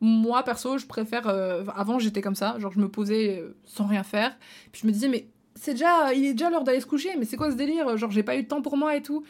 Moi 0.00 0.42
perso, 0.42 0.78
je 0.78 0.86
préfère. 0.86 1.28
euh, 1.28 1.64
avant 1.76 1.98
j'étais 2.00 2.22
comme 2.22 2.34
ça, 2.34 2.58
genre 2.58 2.72
je 2.72 2.80
me 2.80 2.88
posais 2.88 3.38
euh, 3.38 3.56
sans 3.64 3.86
rien 3.86 4.02
faire, 4.02 4.36
puis 4.72 4.82
je 4.82 4.86
me 4.88 4.92
disais 4.92 5.08
mais 5.08 5.28
c'est 5.54 5.72
déjà, 5.72 6.12
il 6.12 6.24
est 6.24 6.32
déjà 6.32 6.50
l'heure 6.50 6.64
d'aller 6.64 6.80
se 6.80 6.86
coucher, 6.86 7.10
mais 7.16 7.24
c'est 7.24 7.36
quoi 7.36 7.52
ce 7.52 7.56
délire? 7.56 7.96
Genre 7.96 8.10
j'ai 8.10 8.24
pas 8.24 8.36
eu 8.36 8.42
de 8.42 8.48
temps 8.48 8.62
pour 8.62 8.76
moi 8.76 8.96
et 8.96 9.02
tout. 9.02 9.24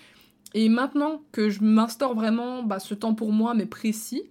Et 0.54 0.68
maintenant 0.68 1.22
que 1.32 1.50
je 1.50 1.62
m'instaure 1.62 2.14
vraiment 2.14 2.62
bah, 2.62 2.78
ce 2.78 2.94
temps 2.94 3.14
pour 3.14 3.32
moi, 3.32 3.54
mais 3.54 3.66
précis, 3.66 4.22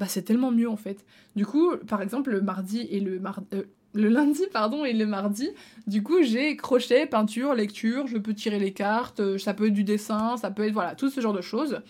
bah 0.00 0.06
c'est 0.08 0.22
tellement 0.22 0.50
mieux 0.50 0.68
en 0.68 0.76
fait. 0.76 1.04
Du 1.36 1.46
coup, 1.46 1.76
par 1.86 2.02
exemple, 2.02 2.30
le 2.30 2.40
mardi 2.40 2.88
et 2.90 2.98
le 3.00 3.20
mardi. 3.20 3.46
le 3.92 4.08
lundi, 4.08 4.42
pardon, 4.52 4.84
et 4.84 4.92
le 4.92 5.06
mardi, 5.06 5.50
du 5.86 6.02
coup, 6.02 6.22
j'ai 6.22 6.56
crochet, 6.56 7.06
peinture, 7.06 7.54
lecture, 7.54 8.06
je 8.06 8.16
peux 8.18 8.32
tirer 8.34 8.58
les 8.58 8.72
cartes, 8.72 9.20
euh, 9.20 9.36
ça 9.36 9.52
peut 9.52 9.66
être 9.66 9.74
du 9.74 9.84
dessin, 9.84 10.36
ça 10.36 10.50
peut 10.50 10.64
être, 10.64 10.72
voilà, 10.72 10.94
tout 10.94 11.10
ce 11.10 11.20
genre 11.20 11.32
de 11.34 11.42
choses. 11.42 11.80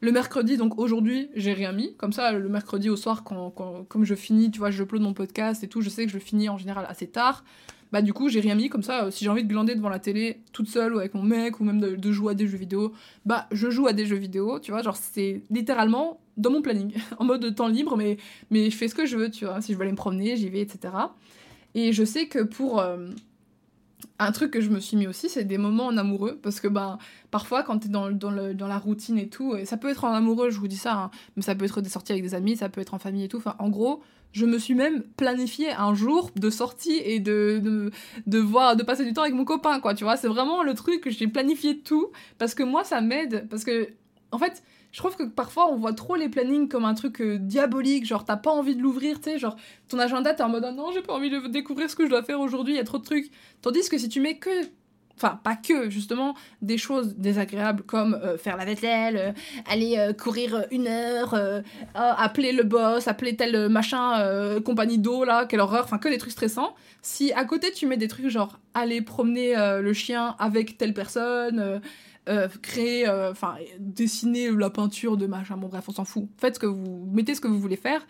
Le 0.00 0.12
mercredi, 0.12 0.56
donc 0.58 0.78
aujourd'hui, 0.78 1.30
j'ai 1.34 1.54
rien 1.54 1.72
mis. 1.72 1.96
Comme 1.96 2.12
ça, 2.12 2.30
le 2.32 2.48
mercredi 2.48 2.90
au 2.90 2.96
soir, 2.96 3.24
comme 3.24 4.04
je 4.04 4.14
finis, 4.14 4.50
tu 4.50 4.58
vois, 4.58 4.70
je 4.70 4.82
upload 4.82 5.02
mon 5.02 5.14
podcast 5.14 5.64
et 5.64 5.68
tout, 5.68 5.80
je 5.80 5.88
sais 5.88 6.04
que 6.04 6.12
je 6.12 6.18
finis 6.18 6.48
en 6.48 6.58
général 6.58 6.86
assez 6.88 7.06
tard. 7.06 7.44
Bah 7.92 8.02
du 8.02 8.12
coup, 8.12 8.28
j'ai 8.28 8.40
rien 8.40 8.54
mis. 8.54 8.68
Comme 8.68 8.82
ça, 8.82 9.04
euh, 9.06 9.10
si 9.10 9.24
j'ai 9.24 9.30
envie 9.30 9.44
de 9.44 9.48
glander 9.48 9.74
devant 9.74 9.88
la 9.88 9.98
télé, 9.98 10.40
toute 10.52 10.68
seule 10.68 10.94
ou 10.94 10.98
avec 10.98 11.14
mon 11.14 11.22
mec, 11.22 11.60
ou 11.60 11.64
même 11.64 11.80
de, 11.80 11.96
de 11.96 12.12
jouer 12.12 12.32
à 12.32 12.34
des 12.34 12.46
jeux 12.46 12.58
vidéo, 12.58 12.92
bah 13.24 13.46
je 13.52 13.70
joue 13.70 13.86
à 13.86 13.92
des 13.92 14.06
jeux 14.06 14.16
vidéo, 14.16 14.60
tu 14.60 14.70
vois. 14.72 14.82
Genre, 14.82 14.96
c'est 14.96 15.42
littéralement 15.50 16.20
dans 16.36 16.50
mon 16.50 16.62
planning, 16.62 16.94
en 17.18 17.24
mode 17.24 17.54
temps 17.54 17.68
libre, 17.68 17.96
mais, 17.96 18.18
mais 18.50 18.70
je 18.70 18.76
fais 18.76 18.88
ce 18.88 18.94
que 18.94 19.06
je 19.06 19.16
veux, 19.16 19.30
tu 19.30 19.44
vois. 19.46 19.60
Si 19.60 19.72
je 19.72 19.76
veux 19.78 19.82
aller 19.82 19.92
me 19.92 19.96
promener, 19.96 20.36
j'y 20.36 20.48
vais, 20.48 20.60
etc. 20.60 20.94
Et 21.74 21.92
je 21.92 22.04
sais 22.04 22.26
que 22.28 22.42
pour... 22.42 22.80
euh, 22.80 23.08
un 24.18 24.32
truc 24.32 24.50
que 24.50 24.60
je 24.60 24.70
me 24.70 24.80
suis 24.80 24.96
mis 24.96 25.06
aussi, 25.06 25.28
c'est 25.28 25.44
des 25.44 25.58
moments 25.58 25.86
en 25.86 25.96
amoureux. 25.96 26.38
Parce 26.42 26.60
que 26.60 26.68
ben, 26.68 26.98
parfois, 27.30 27.62
quand 27.62 27.78
t'es 27.78 27.88
dans, 27.88 28.10
dans, 28.10 28.30
le, 28.30 28.54
dans 28.54 28.66
la 28.66 28.78
routine 28.78 29.18
et 29.18 29.28
tout, 29.28 29.56
et 29.56 29.64
ça 29.64 29.76
peut 29.76 29.88
être 29.88 30.04
en 30.04 30.12
amoureux, 30.12 30.50
je 30.50 30.58
vous 30.58 30.68
dis 30.68 30.76
ça, 30.76 30.94
hein, 30.94 31.10
mais 31.36 31.42
ça 31.42 31.54
peut 31.54 31.64
être 31.64 31.80
des 31.80 31.88
sorties 31.88 32.12
avec 32.12 32.22
des 32.22 32.34
amis, 32.34 32.56
ça 32.56 32.68
peut 32.68 32.80
être 32.80 32.94
en 32.94 32.98
famille 32.98 33.24
et 33.24 33.28
tout. 33.28 33.38
Enfin, 33.38 33.56
en 33.58 33.68
gros, 33.68 34.02
je 34.32 34.46
me 34.46 34.58
suis 34.58 34.74
même 34.74 35.02
planifié 35.16 35.72
un 35.72 35.94
jour 35.94 36.30
de 36.36 36.50
sortie 36.50 37.00
et 37.04 37.20
de, 37.20 37.60
de, 37.62 37.90
de 38.26 38.38
voir, 38.38 38.76
de 38.76 38.82
passer 38.82 39.04
du 39.04 39.12
temps 39.12 39.22
avec 39.22 39.34
mon 39.34 39.44
copain, 39.44 39.80
quoi. 39.80 39.94
Tu 39.94 40.04
vois, 40.04 40.16
c'est 40.16 40.28
vraiment 40.28 40.62
le 40.62 40.74
truc 40.74 41.00
que 41.00 41.10
j'ai 41.10 41.26
planifié 41.28 41.78
tout. 41.78 42.10
Parce 42.38 42.54
que 42.54 42.62
moi, 42.62 42.84
ça 42.84 43.00
m'aide. 43.00 43.46
Parce 43.48 43.64
que, 43.64 43.88
en 44.30 44.38
fait, 44.38 44.62
je 44.96 45.02
trouve 45.02 45.14
que 45.14 45.24
parfois 45.24 45.70
on 45.70 45.76
voit 45.76 45.92
trop 45.92 46.16
les 46.16 46.30
plannings 46.30 46.70
comme 46.70 46.86
un 46.86 46.94
truc 46.94 47.20
euh, 47.20 47.36
diabolique, 47.36 48.06
genre 48.06 48.24
t'as 48.24 48.38
pas 48.38 48.50
envie 48.50 48.74
de 48.74 48.80
l'ouvrir, 48.80 49.20
tu 49.20 49.30
sais, 49.30 49.38
genre 49.38 49.54
ton 49.88 49.98
agenda 49.98 50.32
t'es 50.32 50.42
en 50.42 50.48
mode 50.48 50.64
oh 50.66 50.72
non 50.72 50.90
j'ai 50.90 51.02
pas 51.02 51.12
envie 51.12 51.28
de 51.28 51.48
découvrir 51.48 51.90
ce 51.90 51.96
que 51.96 52.06
je 52.06 52.08
dois 52.08 52.22
faire 52.22 52.40
aujourd'hui, 52.40 52.72
il 52.72 52.76
y 52.78 52.80
a 52.80 52.84
trop 52.84 52.96
de 52.96 53.04
trucs. 53.04 53.30
Tandis 53.60 53.86
que 53.90 53.98
si 53.98 54.08
tu 54.08 54.22
mets 54.22 54.38
que, 54.38 54.48
enfin 55.14 55.38
pas 55.44 55.54
que 55.54 55.90
justement, 55.90 56.34
des 56.62 56.78
choses 56.78 57.14
désagréables 57.16 57.82
comme 57.82 58.14
euh, 58.14 58.38
faire 58.38 58.56
la 58.56 58.64
vaisselle, 58.64 59.16
euh, 59.18 59.32
aller 59.70 59.98
courir 60.18 60.64
une 60.70 60.88
heure, 60.88 61.34
ah, 61.94 62.22
appeler 62.24 62.52
le 62.52 62.62
boss, 62.62 63.06
appeler 63.06 63.36
tel 63.36 63.68
machin, 63.68 64.58
compagnie 64.64 64.96
d'eau 64.96 65.24
là, 65.24 65.44
quelle 65.44 65.60
horreur, 65.60 65.84
enfin 65.84 65.98
que 65.98 66.08
des 66.08 66.16
trucs 66.16 66.32
stressants. 66.32 66.74
Si 67.02 67.34
à 67.34 67.44
côté 67.44 67.70
tu 67.70 67.84
mets 67.84 67.98
des 67.98 68.08
trucs 68.08 68.30
genre 68.30 68.58
aller 68.72 69.02
promener 69.02 69.56
le 69.56 69.92
chien 69.92 70.36
avec 70.38 70.78
telle 70.78 70.94
personne, 70.94 71.82
euh, 72.28 72.48
créer, 72.60 73.08
euh, 73.08 73.30
enfin, 73.30 73.54
dessiner 73.78 74.50
la 74.50 74.68
peinture 74.68 75.16
de 75.16 75.26
machin, 75.26 75.56
bon 75.56 75.68
bref, 75.68 75.84
on 75.88 75.92
s'en 75.92 76.04
fout. 76.04 76.24
Faites 76.38 76.56
ce 76.56 76.60
que 76.60 76.66
vous, 76.66 77.08
mettez 77.12 77.36
ce 77.36 77.40
que 77.40 77.46
vous 77.46 77.60
voulez 77.60 77.76
faire, 77.76 78.04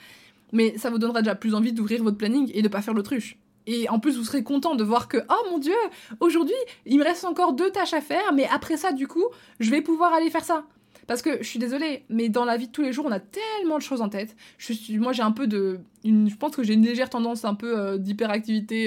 mais 0.52 0.78
ça 0.78 0.88
vous 0.88 0.98
donnera 0.98 1.20
déjà 1.20 1.34
plus 1.34 1.54
envie 1.54 1.74
d'ouvrir 1.74 2.02
votre 2.02 2.16
planning 2.16 2.50
et 2.54 2.62
de 2.62 2.68
pas 2.68 2.80
faire 2.80 2.94
l'autruche. 2.94 3.38
Et 3.66 3.90
en 3.90 3.98
plus, 3.98 4.16
vous 4.16 4.24
serez 4.24 4.42
content 4.42 4.74
de 4.74 4.84
voir 4.84 5.08
que, 5.08 5.18
oh 5.28 5.50
mon 5.50 5.58
dieu, 5.58 5.74
aujourd'hui, 6.20 6.54
il 6.86 6.98
me 6.98 7.04
reste 7.04 7.26
encore 7.26 7.52
deux 7.52 7.70
tâches 7.70 7.92
à 7.92 8.00
faire, 8.00 8.32
mais 8.32 8.46
après 8.50 8.78
ça, 8.78 8.92
du 8.92 9.06
coup, 9.06 9.24
je 9.60 9.70
vais 9.70 9.82
pouvoir 9.82 10.14
aller 10.14 10.30
faire 10.30 10.44
ça. 10.44 10.64
Parce 11.06 11.20
que 11.20 11.42
je 11.42 11.46
suis 11.46 11.58
désolée, 11.58 12.04
mais 12.08 12.30
dans 12.30 12.46
la 12.46 12.56
vie 12.56 12.68
de 12.68 12.72
tous 12.72 12.82
les 12.82 12.94
jours, 12.94 13.04
on 13.06 13.12
a 13.12 13.20
tellement 13.20 13.76
de 13.76 13.82
choses 13.82 14.00
en 14.00 14.08
tête. 14.08 14.34
Je 14.56 14.72
suis, 14.72 14.98
moi, 14.98 15.12
j'ai 15.12 15.22
un 15.22 15.30
peu 15.30 15.46
de. 15.46 15.80
Je 16.04 16.34
pense 16.36 16.56
que 16.56 16.62
j'ai 16.62 16.72
une 16.72 16.84
légère 16.84 17.10
tendance 17.10 17.44
un 17.44 17.54
peu 17.54 17.78
euh, 17.78 17.98
d'hyperactivité 17.98 18.86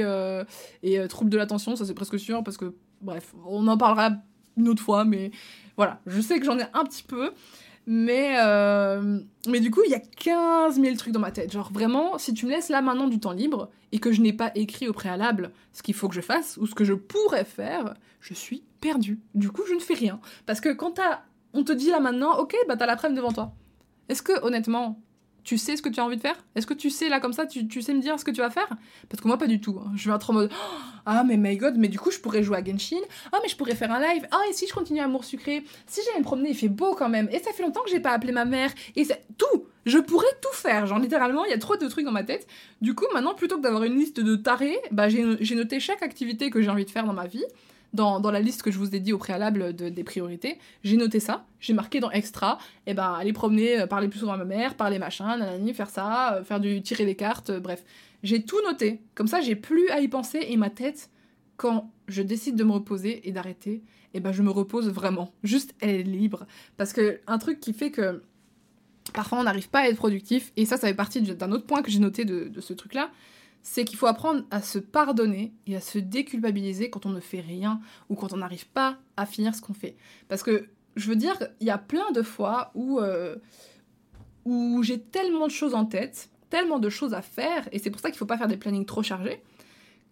et 0.82 1.08
trouble 1.08 1.30
de 1.30 1.38
l'attention, 1.38 1.76
ça 1.76 1.86
c'est 1.86 1.94
presque 1.94 2.18
sûr, 2.18 2.44
parce 2.44 2.58
que, 2.58 2.74
bref, 3.02 3.36
on 3.46 3.68
en 3.68 3.78
parlera 3.78 4.12
une 4.60 4.70
autre 4.70 4.84
fois, 4.84 5.06
mais 5.06 5.32
voilà, 5.78 6.00
je 6.06 6.22
sais 6.22 6.40
que 6.40 6.46
j'en 6.46 6.60
ai 6.60 6.66
un 6.74 6.84
petit 6.84 7.04
peu. 7.04 7.32
Mais, 7.88 8.36
euh, 8.40 9.20
mais 9.48 9.60
du 9.60 9.72
coup, 9.72 9.82
il 9.84 9.90
y 9.92 9.96
a 9.96 10.00
15 10.00 10.80
000 10.80 10.96
trucs 10.96 11.12
dans 11.14 11.20
ma 11.20 11.32
tête. 11.32 11.52
Genre 11.52 11.72
vraiment, 11.74 12.20
si 12.20 12.34
tu 12.36 12.46
me 12.46 12.52
laisses 12.52 12.70
là 12.70 12.82
maintenant 12.84 13.08
du 13.08 13.20
temps 13.20 13.32
libre 13.32 13.72
et 13.92 13.98
que 14.00 14.12
je 14.12 14.22
n'ai 14.22 14.34
pas 14.34 14.52
écrit 14.54 14.88
au 14.88 14.94
préalable 14.94 15.52
ce 15.74 15.82
qu'il 15.82 15.96
faut 15.96 16.08
que 16.08 16.14
je 16.14 16.22
fasse 16.22 16.58
ou 16.58 16.68
ce 16.68 16.76
que 16.76 16.84
je 16.84 16.94
pourrais 16.94 17.46
faire, 17.46 17.96
je 18.22 18.36
suis 18.36 18.64
perdue. 18.80 19.20
Du 19.34 19.50
coup, 19.50 19.64
je 19.68 19.74
ne 19.74 19.80
fais 19.80 19.96
rien. 19.96 20.20
Parce 20.46 20.62
que 20.62 20.70
quand 20.70 20.92
t'as- 20.92 21.24
on 21.54 21.64
te 21.64 21.72
dit 21.72 21.90
là 21.90 22.00
maintenant, 22.00 22.38
ok, 22.38 22.56
bah 22.68 22.78
t'as 22.78 22.86
la 22.86 22.96
preuve 22.96 23.16
devant 23.16 23.32
toi. 23.32 23.54
Est-ce 24.08 24.22
que 24.22 24.40
honnêtement, 24.46 25.02
tu 25.50 25.58
sais 25.58 25.76
ce 25.76 25.82
que 25.82 25.90
tu 25.90 26.00
as 26.00 26.06
envie 26.06 26.16
de 26.16 26.22
faire? 26.22 26.36
Est-ce 26.54 26.68
que 26.68 26.76
tu 26.76 26.92
sais 26.92 27.10
là 27.10 27.20
comme 27.20 27.34
ça, 27.34 27.48
tu, 27.48 27.82
sais 27.82 27.96
me 27.96 28.02
dire 28.02 28.20
ce 28.20 28.24
que 28.24 28.30
tu 28.30 28.40
vas 28.40 28.52
faire? 28.52 28.70
Parce 29.10 29.20
que 29.20 29.28
moi, 29.28 29.40
pas 29.40 29.48
du 29.48 29.60
tout. 29.60 29.82
hein. 29.84 29.92
Je 29.96 30.08
vais 30.08 30.16
être 30.16 30.30
en 30.30 30.34
mode, 30.34 30.52
Oh, 30.54 30.78
ah 31.08 31.24
mais 31.24 31.38
my 31.38 31.58
god, 31.58 31.74
mais 31.76 31.88
du 31.88 31.98
coup, 31.98 32.12
je 32.12 32.20
pourrais 32.20 32.44
jouer 32.44 32.58
à 32.58 32.64
Genshin. 32.64 33.02
Ah 33.32 33.40
mais 33.42 33.50
je 33.50 33.56
pourrais 33.56 33.74
faire 33.74 33.92
un 33.92 34.00
live. 34.00 34.28
Ah 34.30 34.42
et 34.48 34.54
si 34.54 34.68
je 34.68 34.74
continue 34.76 35.00
Amour 35.00 35.24
Sucré? 35.24 35.64
Si 35.88 36.02
j'allais 36.06 36.20
me 36.20 36.24
promener, 36.24 36.50
il 36.50 36.56
fait 36.56 36.68
beau 36.68 36.94
quand 36.94 37.10
même. 37.10 37.30
Et 37.32 37.40
ça 37.40 37.52
fait 37.52 37.64
longtemps 37.64 37.82
que 37.82 37.90
j'ai 37.90 38.00
pas 38.00 38.12
appelé 38.12 38.32
ma 38.32 38.46
mère. 38.46 38.70
Et 38.96 39.06
c'est 39.06 39.26
tout 39.40 39.66
Je 39.88 39.98
pourrais 39.98 40.28
tout 40.40 40.56
faire. 40.56 40.86
Genre 40.86 41.00
littéralement, 41.00 41.44
il 41.46 41.50
y 41.50 41.56
a 41.56 41.58
trop 41.58 41.78
de 41.78 41.88
trucs 41.88 42.06
dans 42.06 42.12
ma 42.12 42.24
tête. 42.24 42.46
Du 42.82 42.94
coup, 42.94 43.06
maintenant, 43.12 43.34
plutôt 43.34 43.58
que 43.58 43.64
d'avoir 43.64 43.86
une 43.86 43.96
liste 43.96 44.20
de 44.20 44.36
tarés, 44.36 44.78
bah, 44.92 45.10
j'ai 45.10 45.56
noté 45.56 45.80
chaque 45.80 46.04
activité 46.04 46.52
que 46.52 46.62
j'ai 46.62 46.70
envie 46.70 46.86
de 46.86 46.92
faire 46.92 47.08
dans 47.08 47.14
ma 47.14 47.26
vie. 47.26 47.44
Dans, 47.94 48.20
la 48.30 48.40
liste 48.40 48.62
que 48.62 48.70
je 48.70 48.78
vous 48.78 48.96
ai 48.96 49.00
dit 49.00 49.14
au 49.14 49.18
préalable 49.18 49.76
de- 49.76 49.90
des 49.90 50.04
priorités, 50.04 50.60
j'ai 50.84 50.96
noté 50.96 51.20
ça, 51.20 51.46
j'ai 51.60 51.74
marqué 51.74 52.00
dans 52.00 52.12
extra, 52.12 52.60
et 52.86 52.94
ben 52.94 53.14
aller 53.14 53.34
promener, 53.34 53.82
euh, 53.82 53.88
parler 53.88 54.08
plus 54.08 54.20
souvent 54.20 54.34
à 54.34 54.38
ma 54.38 54.46
mère, 54.46 54.76
parler 54.76 55.00
machin, 55.00 55.40
faire 55.74 55.90
ça, 55.90 56.36
euh, 56.36 56.44
faire 56.44 56.60
du 56.60 56.82
tirer 56.84 57.06
les 57.06 57.16
cartes, 57.16 57.50
euh, 57.50 57.60
bref. 57.60 57.84
J'ai 58.22 58.44
tout 58.44 58.62
noté. 58.64 59.02
Comme 59.16 59.28
ça, 59.28 59.42
j'ai 59.42 59.56
plus 59.56 59.90
à 59.90 60.02
y 60.02 60.08
penser 60.08 60.46
et 60.48 60.58
ma 60.58 60.70
tête, 60.70 61.10
quand 61.58 61.92
je 62.08 62.22
décide 62.22 62.56
de 62.56 62.64
me 62.64 62.74
reposer 62.74 63.28
et 63.28 63.32
d'arrêter, 63.32 63.82
et 64.14 64.20
ben 64.20 64.32
je 64.32 64.44
me 64.44 64.52
repose 64.52 64.90
vraiment. 64.90 65.32
Juste, 65.44 65.74
elle 65.80 65.90
est 65.90 66.04
libre. 66.04 66.46
Parce 66.78 66.94
que 66.94 67.20
un 67.28 67.38
truc 67.38 67.60
qui 67.60 67.74
fait 67.74 67.92
que 67.92 68.22
parfois 69.14 69.40
on 69.40 69.44
n'arrive 69.44 69.70
pas 69.70 69.80
à 69.80 69.88
être 69.88 69.98
productif, 69.98 70.52
et 70.58 70.66
ça, 70.66 70.78
ça 70.78 70.88
fait 70.88 70.94
partie 70.94 71.22
d'un 71.22 71.52
autre 71.52 71.66
point 71.66 71.82
que 71.82 71.90
j'ai 71.90 72.00
noté 72.00 72.24
de, 72.26 72.48
de 72.48 72.62
ce 72.62 72.74
truc-là, 72.74 73.10
c'est 73.62 73.86
qu'il 73.86 73.98
faut 73.98 74.08
apprendre 74.08 74.44
à 74.52 74.62
se 74.62 74.80
pardonner 74.80 75.54
et 75.68 75.76
à 75.76 75.82
se 75.82 76.00
déculpabiliser 76.00 76.90
quand 76.90 77.06
on 77.06 77.10
ne 77.10 77.20
fait 77.20 77.42
rien 77.42 77.80
ou 78.10 78.16
quand 78.16 78.34
on 78.34 78.38
n'arrive 78.38 78.68
pas 78.68 78.98
à 79.18 79.26
finir 79.26 79.54
ce 79.54 79.62
qu'on 79.62 79.74
fait. 79.74 79.96
Parce 80.28 80.44
que 80.44 80.70
je 80.96 81.08
veux 81.08 81.16
dire, 81.16 81.38
il 81.60 81.68
y 81.68 81.72
a 81.72 81.78
plein 81.78 82.12
de 82.12 82.22
fois 82.22 82.72
où, 82.74 83.00
euh, 83.00 83.36
où 84.46 84.82
j'ai 84.84 85.00
tellement 85.00 85.48
de 85.48 85.52
choses 85.52 85.74
en 85.74 85.86
tête, 85.86 86.30
tellement 86.50 86.80
de 86.80 86.90
choses 86.90 87.14
à 87.14 87.22
faire, 87.22 87.68
et 87.72 87.80
c'est 87.80 87.92
pour 87.92 88.02
ça 88.02 88.10
qu'il 88.10 88.18
faut 88.18 88.26
pas 88.26 88.38
faire 88.38 88.48
des 88.48 88.58
plannings 88.58 88.86
trop 88.86 89.04
chargés, 89.04 89.42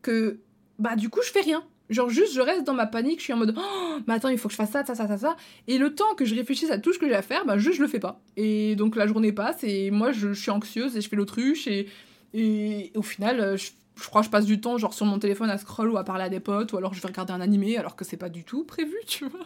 que 0.02 0.40
bah 0.80 0.96
du 0.96 1.10
coup 1.10 1.22
je 1.24 1.32
fais 1.32 1.42
rien. 1.42 1.64
Genre 1.90 2.10
juste 2.10 2.34
je 2.34 2.42
reste 2.42 2.66
dans 2.66 2.74
ma 2.74 2.86
panique, 2.86 3.20
je 3.20 3.24
suis 3.24 3.34
en 3.34 3.38
mode 3.38 3.56
oh, 3.58 3.98
mais 4.08 4.14
attends, 4.14 4.30
il 4.30 4.38
faut 4.38 4.50
que 4.50 4.52
je 4.52 4.58
fasse 4.58 4.72
ça, 4.72 4.86
ça, 4.86 4.94
ça, 4.94 5.08
ça, 5.08 5.18
ça. 5.18 5.38
Et 5.68 5.78
le 5.78 5.96
temps 5.96 6.16
que 6.16 6.26
je 6.26 6.36
réfléchisse 6.36 6.70
à 6.70 6.78
tout 6.78 6.94
ce 6.94 7.00
que 7.00 7.08
j'ai 7.08 7.16
à 7.16 7.22
faire, 7.22 7.46
bah 7.46 7.58
juste 7.58 7.78
je 7.78 7.82
le 7.82 7.88
fais 7.88 8.00
pas. 8.00 8.22
Et 8.36 8.76
donc 8.76 8.96
la 8.96 9.08
journée 9.08 9.32
passe 9.32 9.64
et 9.64 9.90
moi 9.90 10.12
je, 10.12 10.34
je 10.34 10.42
suis 10.42 10.52
anxieuse 10.52 10.96
et 10.96 11.02
je 11.02 11.10
fais 11.10 11.16
l'autruche 11.16 11.66
et, 11.68 11.88
et 12.34 12.92
au 12.96 13.02
final 13.02 13.40
euh, 13.40 13.58
je, 13.58 13.72
je 13.96 14.08
crois 14.08 14.22
que 14.22 14.26
je 14.26 14.32
passe 14.32 14.46
du 14.46 14.62
temps 14.62 14.78
genre 14.78 14.94
sur 14.94 15.06
mon 15.06 15.20
téléphone 15.20 15.50
à 15.50 15.58
scroll 15.58 15.90
ou 15.90 15.98
à 15.98 16.04
parler 16.04 16.26
à 16.26 16.30
des 16.30 16.40
potes 16.40 16.74
ou 16.74 16.78
alors 16.78 16.94
je 16.94 17.02
vais 17.02 17.08
regarder 17.08 17.34
un 17.34 17.42
animé 17.42 17.78
alors 17.78 17.96
que 17.96 18.06
c'est 18.06 18.18
pas 18.18 18.30
du 18.30 18.44
tout 18.44 18.64
prévu, 18.64 18.96
tu 19.08 19.26
vois. 19.26 19.46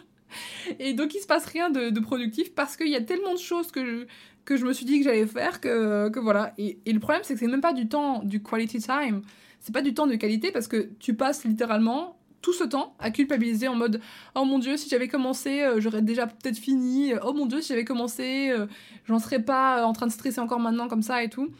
Et 0.78 0.94
donc 0.94 1.14
il 1.14 1.20
se 1.20 1.26
passe 1.26 1.44
rien 1.46 1.70
de, 1.70 1.90
de 1.90 2.00
productif 2.00 2.54
parce 2.54 2.76
qu'il 2.76 2.88
y 2.88 2.96
a 2.96 3.02
tellement 3.02 3.34
de 3.34 3.38
choses 3.38 3.70
que 3.70 3.84
je, 3.84 4.06
que 4.44 4.56
je 4.56 4.64
me 4.64 4.72
suis 4.72 4.86
dit 4.86 4.98
que 4.98 5.04
j'allais 5.04 5.26
faire 5.26 5.60
que, 5.60 6.08
que 6.08 6.20
voilà. 6.20 6.54
Et, 6.58 6.78
et 6.86 6.92
le 6.92 7.00
problème 7.00 7.22
c'est 7.24 7.34
que 7.34 7.40
c'est 7.40 7.46
même 7.46 7.60
pas 7.60 7.74
du 7.74 7.88
temps, 7.88 8.22
du 8.22 8.42
quality 8.42 8.78
time, 8.78 9.22
c'est 9.60 9.72
pas 9.72 9.82
du 9.82 9.94
temps 9.94 10.06
de 10.06 10.16
qualité 10.16 10.50
parce 10.50 10.68
que 10.68 10.90
tu 10.98 11.14
passes 11.14 11.44
littéralement 11.44 12.18
tout 12.40 12.52
ce 12.52 12.64
temps 12.64 12.96
à 12.98 13.10
culpabiliser 13.10 13.68
en 13.68 13.76
mode 13.76 14.00
oh 14.34 14.44
mon 14.44 14.58
dieu 14.58 14.76
si 14.76 14.88
j'avais 14.88 15.06
commencé 15.06 15.62
euh, 15.62 15.80
j'aurais 15.80 16.02
déjà 16.02 16.26
peut-être 16.26 16.58
fini 16.58 17.12
oh 17.24 17.32
mon 17.32 17.46
dieu 17.46 17.60
si 17.60 17.68
j'avais 17.68 17.84
commencé 17.84 18.50
euh, 18.50 18.66
j'en 19.04 19.20
serais 19.20 19.40
pas 19.40 19.86
en 19.86 19.92
train 19.92 20.08
de 20.08 20.12
stresser 20.12 20.40
encore 20.40 20.58
maintenant 20.58 20.88
comme 20.88 21.02
ça 21.02 21.22
et 21.22 21.28
tout 21.28 21.50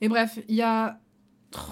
et 0.00 0.08
bref 0.08 0.38
il 0.48 0.54
y 0.54 0.62
a 0.62 1.00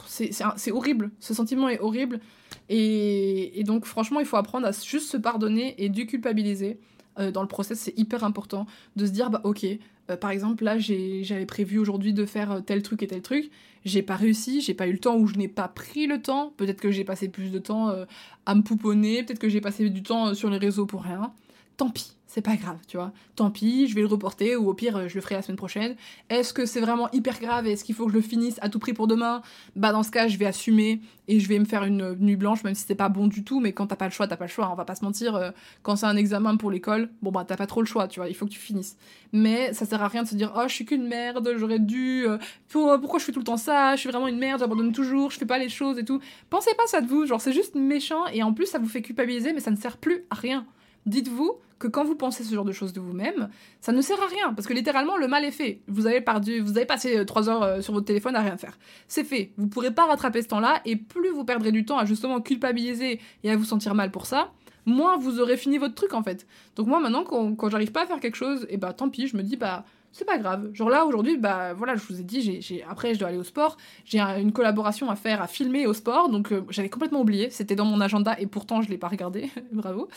c'est 0.07 0.73
horrible. 0.73 1.11
Ce 1.21 1.35
sentiment 1.35 1.69
est 1.69 1.79
horrible. 1.81 2.21
Et, 2.69 3.63
donc 3.65 3.85
franchement 3.85 4.21
il 4.21 4.27
faut 4.27 4.37
apprendre 4.37 4.67
à 4.67 4.73
juste 4.73 5.11
se 5.11 5.17
pardonner 5.17 5.75
et 5.83 5.89
déculpabiliser. 5.89 6.81
Euh, 7.19 7.31
dans 7.33 7.43
le 7.43 7.49
process 7.49 7.79
c'est 7.81 7.99
hyper 7.99 8.23
important 8.23 8.67
de 8.95 9.05
se 9.05 9.11
dire 9.11 9.29
bah 9.29 9.41
ok 9.43 9.67
euh, 10.11 10.17
par 10.17 10.31
exemple 10.31 10.63
là 10.63 10.79
j'avais 10.79 11.47
prévu 11.47 11.79
aujourd'hui 11.79 12.13
de 12.13 12.25
faire 12.25 12.53
euh, 12.53 12.61
tel 12.61 12.83
truc 12.83 13.03
et 13.03 13.07
tel 13.07 13.23
truc. 13.23 13.51
J'ai 13.85 14.03
pas 14.03 14.17
réussi, 14.17 14.61
j'ai 14.61 14.75
pas 14.75 14.87
eu 14.87 14.93
le 14.93 14.99
temps 14.99 15.17
ou 15.17 15.27
je 15.27 15.37
n'ai 15.37 15.49
pas 15.49 15.69
pris 15.69 16.07
le 16.07 16.21
temps. 16.21 16.53
Peut-être 16.57 16.81
que 16.81 16.91
j'ai 16.91 17.05
passé 17.05 17.29
plus 17.29 17.51
de 17.51 17.59
temps 17.59 17.91
euh, 17.91 18.05
à 18.47 18.55
me 18.55 18.63
pouponner, 18.63 19.23
peut-être 19.23 19.39
que 19.39 19.49
j'ai 19.49 19.61
passé 19.61 19.89
du 19.89 20.03
temps 20.03 20.35
sur 20.35 20.51
les 20.51 20.59
réseaux 20.59 20.87
pour 20.87 21.03
rien. 21.03 21.33
tant 21.77 21.91
pis 21.91 22.18
c'est 22.29 22.43
pas 22.43 22.57
grave, 22.57 22.77
tu 22.87 22.99
vois. 22.99 23.11
Tant 23.37 23.51
pis, 23.51 23.89
je 23.89 23.95
vais 23.95 24.03
le 24.03 24.07
reporter 24.07 24.55
ou 24.57 24.69
au 24.69 24.75
pire, 24.75 25.09
je 25.09 25.15
le 25.15 25.21
ferai 25.23 25.35
la 25.35 25.43
semaine 25.43 25.57
prochaine. 25.57 25.97
Est-ce 26.29 26.53
que 26.53 26.67
c'est 26.67 26.81
vraiment 26.81 27.11
hyper 27.13 27.41
grave 27.41 27.67
et 27.67 27.73
est-ce 27.73 27.85
qu'il 27.85 27.95
faut 27.95 28.05
que 28.05 28.13
je 28.13 28.17
le 28.17 28.23
finisse 28.23 28.59
à 28.61 28.69
tout 28.69 28.79
prix 28.79 28.93
pour 28.93 29.07
demain? 29.07 29.41
Bah, 29.77 29.93
dans 29.93 30.03
ce 30.03 30.11
cas, 30.11 30.29
je 30.29 30.37
vais 30.37 30.45
assumer 30.45 31.01
et 31.27 31.41
je 31.41 31.49
vais 31.49 31.59
me 31.59 31.65
faire 31.65 31.85
une 31.85 32.17
nuit 32.17 32.37
blanche, 32.37 32.65
même 32.65 32.75
si 32.75 32.85
c'est 32.87 32.95
pas 32.95 33.09
bon 33.09 33.29
du 33.29 33.45
tout. 33.45 33.61
Mais 33.61 33.73
quand 33.73 33.87
t'as 33.87 33.97
pas 33.97 34.05
le 34.05 34.11
choix, 34.11 34.29
t'as 34.29 34.37
pas 34.37 34.45
le 34.45 34.51
choix. 34.51 34.69
On 34.71 34.75
va 34.75 34.85
pas 34.85 34.95
se 34.95 35.03
mentir. 35.03 35.37
Euh, 35.37 35.53
quand 35.83 35.97
c'est 35.97 36.07
un 36.07 36.17
examen 36.17 36.57
pour 36.59 36.71
l'école, 36.71 37.09
bon, 37.23 37.33
bah, 37.33 37.47
t'as 37.49 37.57
pas 37.57 37.67
trop 37.67 37.81
le 37.81 37.87
choix, 37.87 38.09
tu 38.09 38.21
vois. 38.21 38.29
Il 38.29 38.35
faut 38.35 38.45
que 38.45 38.51
tu 38.51 38.59
finisses. 38.59 38.99
Mais 39.33 39.73
ça 39.73 39.87
sert 39.87 40.03
à 40.03 40.09
rien 40.09 40.23
de 40.23 40.29
se 40.29 40.35
dire, 40.35 40.53
oh, 40.55 40.65
je 40.67 40.75
suis 40.75 40.85
qu'une 40.85 41.09
merde, 41.09 41.51
j'aurais 41.57 41.79
dû. 41.79 42.27
Euh, 42.27 42.37
pourquoi 42.69 43.19
je 43.19 43.25
fais 43.25 43.33
tout 43.33 43.41
le 43.41 43.47
temps 43.47 43.57
ça? 43.57 43.97
Je 43.97 44.01
suis 44.01 44.11
vraiment 44.11 44.29
une 44.29 44.39
merde, 44.39 44.61
j'abandonne 44.61 44.93
toujours, 44.93 45.31
je 45.31 45.39
fais 45.39 45.47
pas 45.47 45.59
les 45.59 45.71
choses 45.71 45.99
et 45.99 46.05
tout. 46.05 46.21
Pensez 46.51 46.75
pas 46.77 46.87
ça 46.89 47.01
de 47.01 47.07
vous. 47.07 47.25
Genre, 47.25 47.41
c'est 47.41 47.55
juste 47.55 47.75
méchant 47.75 48.27
et 48.27 48.43
en 48.43 48.53
plus, 48.53 48.67
ça 48.67 48.79
vous 48.79 48.89
fait 48.89 49.01
culpabiliser, 49.01 49.55
mais 49.55 49.61
ça 49.61 49.71
ne 49.71 49.77
sert 49.77 49.97
plus 49.97 50.25
à 50.29 50.35
rien. 50.35 50.67
Dites-vous 51.09 51.59
que 51.79 51.89
quand 51.89 52.05
vous 52.05 52.17
pensez 52.17 52.45
ce 52.45 52.55
genre 52.55 52.65
de 52.67 52.73
choses 52.73 52.93
de 52.93 53.01
vous-même, 53.01 53.49
ça 53.81 53.93
ne 53.93 54.03
sert 54.03 54.21
à 54.23 54.27
rien, 54.27 54.53
parce 54.53 54.67
que 54.67 54.75
littéralement, 54.75 55.17
le 55.17 55.27
mal 55.27 55.45
est 55.45 55.51
fait. 55.51 55.81
Vous 55.87 56.07
avez, 56.07 56.21
perdu, 56.21 56.61
vous 56.61 56.77
avez 56.77 56.87
passé 56.87 57.25
3 57.25 57.49
euh, 57.49 57.53
heures 57.53 57.63
euh, 57.63 57.81
sur 57.81 57.95
votre 57.95 58.05
téléphone 58.05 58.37
à 58.37 58.43
rien 58.43 58.57
faire. 58.59 58.79
C'est 59.07 59.25
fait. 59.25 59.53
Vous 59.57 59.69
pourrez 59.69 59.93
pas 59.93 60.07
rattraper 60.07 60.43
ce 60.43 60.49
temps-là, 60.49 60.83
et 60.85 60.97
plus 60.97 61.31
vous 61.31 61.45
perdrez 61.45 61.73
du 61.73 61.85
temps 61.87 61.97
à 61.97 62.05
justement 62.05 62.41
culpabiliser 62.41 63.21
et 63.43 63.51
à 63.51 63.57
vous 63.57 63.65
sentir 63.65 63.95
mal 63.95 64.11
pour 64.11 64.27
ça, 64.27 64.53
moins 64.85 65.17
vous 65.17 65.41
aurez 65.41 65.57
fini 65.57 65.79
votre 65.79 65.95
truc 65.95 66.13
en 66.15 66.23
fait. 66.23 66.47
Donc 66.77 66.89
moi 66.89 67.01
maintenant, 67.01 67.25
quand, 67.25 67.55
quand 67.55 67.71
j'arrive 67.71 67.93
pas 67.93 68.03
à 68.03 68.07
faire 68.07 68.21
quelque 68.21 68.37
chose, 68.37 68.65
et 68.65 68.75
eh 68.75 68.77
bah 68.77 68.93
tant 68.93 69.09
pis, 69.09 69.27
je 69.27 69.37
me 69.37 69.43
dis 69.43 69.57
bah 69.57 69.85
c'est 70.13 70.25
pas 70.25 70.39
grave. 70.39 70.71
Genre 70.73 70.89
là, 70.89 71.07
aujourd'hui, 71.07 71.37
bah 71.37 71.75
voilà, 71.75 71.97
je 71.97 72.03
vous 72.07 72.21
ai 72.21 72.23
dit, 72.23 72.61
j'ai, 72.61 72.85
après 72.85 73.15
je 73.15 73.19
dois 73.19 73.29
aller 73.29 73.39
au 73.39 73.45
sport, 73.45 73.77
j'ai 74.05 74.19
une 74.19 74.53
collaboration 74.53 75.11
à 75.11 75.17
faire, 75.17 75.43
à 75.43 75.47
filmer 75.47 75.87
au 75.87 75.93
sport, 75.93 76.29
donc 76.29 76.53
euh, 76.53 76.63
j'avais 76.71 76.89
complètement 76.89 77.21
oublié, 77.21 77.51
c'était 77.51 77.77
dans 77.77 77.85
mon 77.85 78.01
agenda 78.01 78.39
et 78.39 78.47
pourtant 78.47 78.83
je 78.83 78.89
l'ai 78.89 78.99
pas 78.99 79.09
regardé, 79.09 79.51
bravo, 79.73 80.09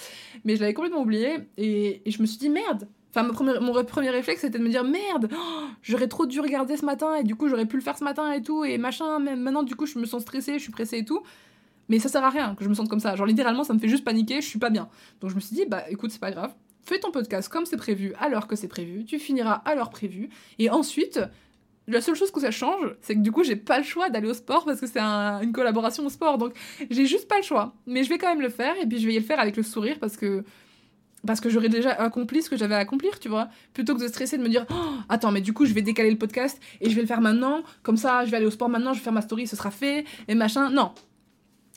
mais 0.46 0.56
je 0.56 0.62
l'avais 0.62 0.74
complètement 0.74 1.02
oublié 1.02 1.40
et, 1.58 2.02
je 2.06 2.22
me 2.22 2.26
suis 2.28 2.38
dit 2.38 2.50
merde. 2.50 2.88
Enfin, 3.14 3.28
mon 3.28 3.34
premier, 3.34 3.60
mon 3.60 3.84
premier 3.84 4.10
réflexe 4.10 4.42
c'était 4.42 4.58
de 4.58 4.64
me 4.64 4.70
dire 4.70 4.86
merde, 4.86 5.30
oh, 5.34 5.64
j'aurais 5.82 6.08
trop 6.08 6.26
dû 6.26 6.40
regarder 6.40 6.78
ce 6.78 6.86
matin 6.86 7.16
et 7.16 7.24
du 7.24 7.36
coup 7.36 7.50
j'aurais 7.50 7.66
pu 7.66 7.76
le 7.76 7.82
faire 7.82 7.98
ce 7.98 8.06
matin 8.06 8.32
et 8.32 8.42
tout 8.42 8.64
et 8.64 8.78
machin, 8.78 9.20
même 9.20 9.42
maintenant 9.42 9.64
du 9.64 9.76
coup 9.76 9.86
je 9.86 10.00
me 10.00 10.06
sens 10.06 10.22
stressée, 10.22 10.54
je 10.54 10.64
suis 10.64 10.72
pressée 10.72 11.00
et 11.00 11.06
tout. 11.06 11.22
Mais 11.90 12.00
ça 12.00 12.08
sert 12.08 12.24
à 12.24 12.30
rien 12.30 12.56
que 12.56 12.64
je 12.64 12.70
me 12.70 12.74
sente 12.74 12.88
comme 12.88 13.02
ça. 13.02 13.18
Genre 13.18 13.26
littéralement 13.26 13.66
ça 13.66 13.74
me 13.74 13.80
fait 13.80 13.90
juste 13.90 14.06
paniquer, 14.06 14.40
je 14.40 14.48
suis 14.48 14.60
pas 14.60 14.70
bien. 14.70 14.88
Donc 15.20 15.30
je 15.30 15.36
me 15.36 15.42
suis 15.42 15.54
dit 15.54 15.66
bah 15.68 15.84
écoute, 15.90 16.12
c'est 16.12 16.22
pas 16.22 16.32
grave, 16.32 16.54
fais 16.84 17.00
ton 17.00 17.12
podcast 17.12 17.50
comme 17.50 17.65
c'est 17.65 17.78
prévu, 17.78 18.13
à 18.20 18.30
l'heure 18.30 18.48
que 18.48 18.56
c'est 18.56 18.67
prévu, 18.67 19.06
tu 19.06 19.20
finiras 19.20 19.62
à 19.65 19.76
l'heure 19.76 19.89
prévue, 19.89 20.30
et 20.60 20.70
ensuite, 20.70 21.20
la 21.88 22.02
seule 22.02 22.15
chose 22.15 22.32
que 22.32 22.39
ça 22.39 22.52
change, 22.52 22.96
c'est 23.02 23.15
que 23.15 23.20
du 23.22 23.32
coup, 23.32 23.44
j'ai 23.44 23.56
pas 23.56 23.78
le 23.78 23.84
choix 23.84 24.10
d'aller 24.10 24.28
au 24.28 24.34
sport 24.34 24.65
parce 24.65 24.80
que 24.80 24.88
c'est 24.88 25.00
une 25.00 25.52
collaboration 25.52 26.06
au 26.06 26.10
sport, 26.10 26.38
donc 26.38 26.54
j'ai 26.89 27.06
juste 27.06 27.28
pas 27.28 27.38
le 27.38 27.44
choix. 27.44 27.74
Mais 27.86 28.04
je 28.04 28.10
vais 28.10 28.17
quand 28.17 28.30
même 28.30 28.41
le 28.41 28.50
faire, 28.50 28.76
et 28.82 28.86
puis 28.86 29.00
je 29.00 29.08
vais 29.08 29.13
le 29.13 29.22
faire 29.22 29.39
avec 29.39 29.58
le 29.58 29.63
sourire 29.63 29.98
parce 30.00 30.17
que 30.17 30.44
parce 31.26 31.39
que 31.39 31.50
j'aurais 31.50 31.70
déjà 31.70 31.91
accompli 31.91 32.41
ce 32.41 32.50
que 32.50 32.58
j'avais 32.58 32.74
à 32.74 32.80
accomplir, 32.80 33.20
tu 33.20 33.30
vois. 33.30 33.50
Plutôt 33.74 33.94
que 33.94 34.02
de 34.02 34.08
stresser, 34.08 34.39
de 34.39 34.44
me 34.44 34.50
dire, 34.50 34.65
oh, 34.72 34.76
attends, 35.08 35.32
mais 35.32 35.41
du 35.41 35.54
coup, 35.54 35.65
je 35.65 35.74
vais 35.74 35.84
décaler 35.84 36.10
le 36.10 36.17
podcast 36.17 36.60
et 36.80 36.89
je 36.89 36.96
vais 36.96 37.02
le 37.02 37.08
faire 37.08 37.22
maintenant, 37.22 37.62
comme 37.84 37.98
ça, 37.98 38.26
je 38.26 38.32
vais 38.32 38.38
aller 38.38 38.46
au 38.48 38.52
sport 38.52 38.70
maintenant, 38.70 38.94
je 38.94 39.00
vais 39.00 39.04
faire 39.04 39.13
ma 39.13 39.22
story, 39.22 39.46
ce 39.46 39.56
sera 39.56 39.70
fait, 39.70 40.06
et 40.28 40.34
machin. 40.34 40.72
Non, 40.72 40.94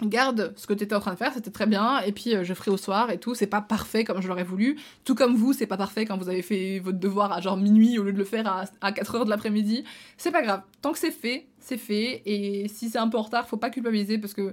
garde 0.02 0.52
ce 0.56 0.66
que 0.66 0.74
tu 0.74 0.84
étais 0.84 0.94
en 0.94 1.00
train 1.00 1.12
de 1.12 1.18
faire, 1.18 1.32
c'était 1.32 1.50
très 1.50 1.66
bien, 1.66 2.00
et 2.00 2.12
puis 2.12 2.34
euh, 2.34 2.44
je 2.44 2.52
ferai 2.54 2.70
au 2.70 2.76
soir 2.76 3.10
et 3.10 3.18
tout, 3.18 3.34
c'est 3.34 3.46
pas 3.46 3.60
parfait 3.60 4.04
comme 4.04 4.20
je 4.20 4.28
l'aurais 4.28 4.44
voulu, 4.44 4.76
tout 5.04 5.14
comme 5.14 5.36
vous, 5.36 5.52
c'est 5.52 5.66
pas 5.66 5.76
parfait 5.76 6.04
quand 6.04 6.16
vous 6.16 6.28
avez 6.28 6.42
fait 6.42 6.80
votre 6.80 6.98
devoir 6.98 7.32
à 7.32 7.40
genre 7.40 7.56
minuit 7.56 7.98
au 7.98 8.02
lieu 8.02 8.12
de 8.12 8.18
le 8.18 8.24
faire 8.24 8.46
à, 8.46 8.64
à 8.80 8.92
4h 8.92 9.24
de 9.24 9.30
l'après-midi, 9.30 9.84
c'est 10.16 10.32
pas 10.32 10.42
grave, 10.42 10.62
tant 10.82 10.92
que 10.92 10.98
c'est 10.98 11.12
fait, 11.12 11.46
c'est 11.60 11.78
fait, 11.78 12.22
et 12.26 12.68
si 12.68 12.90
c'est 12.90 12.98
un 12.98 13.08
peu 13.08 13.18
en 13.18 13.22
retard, 13.22 13.48
faut 13.48 13.56
pas 13.56 13.70
culpabiliser 13.70 14.18
parce 14.18 14.34
que 14.34 14.52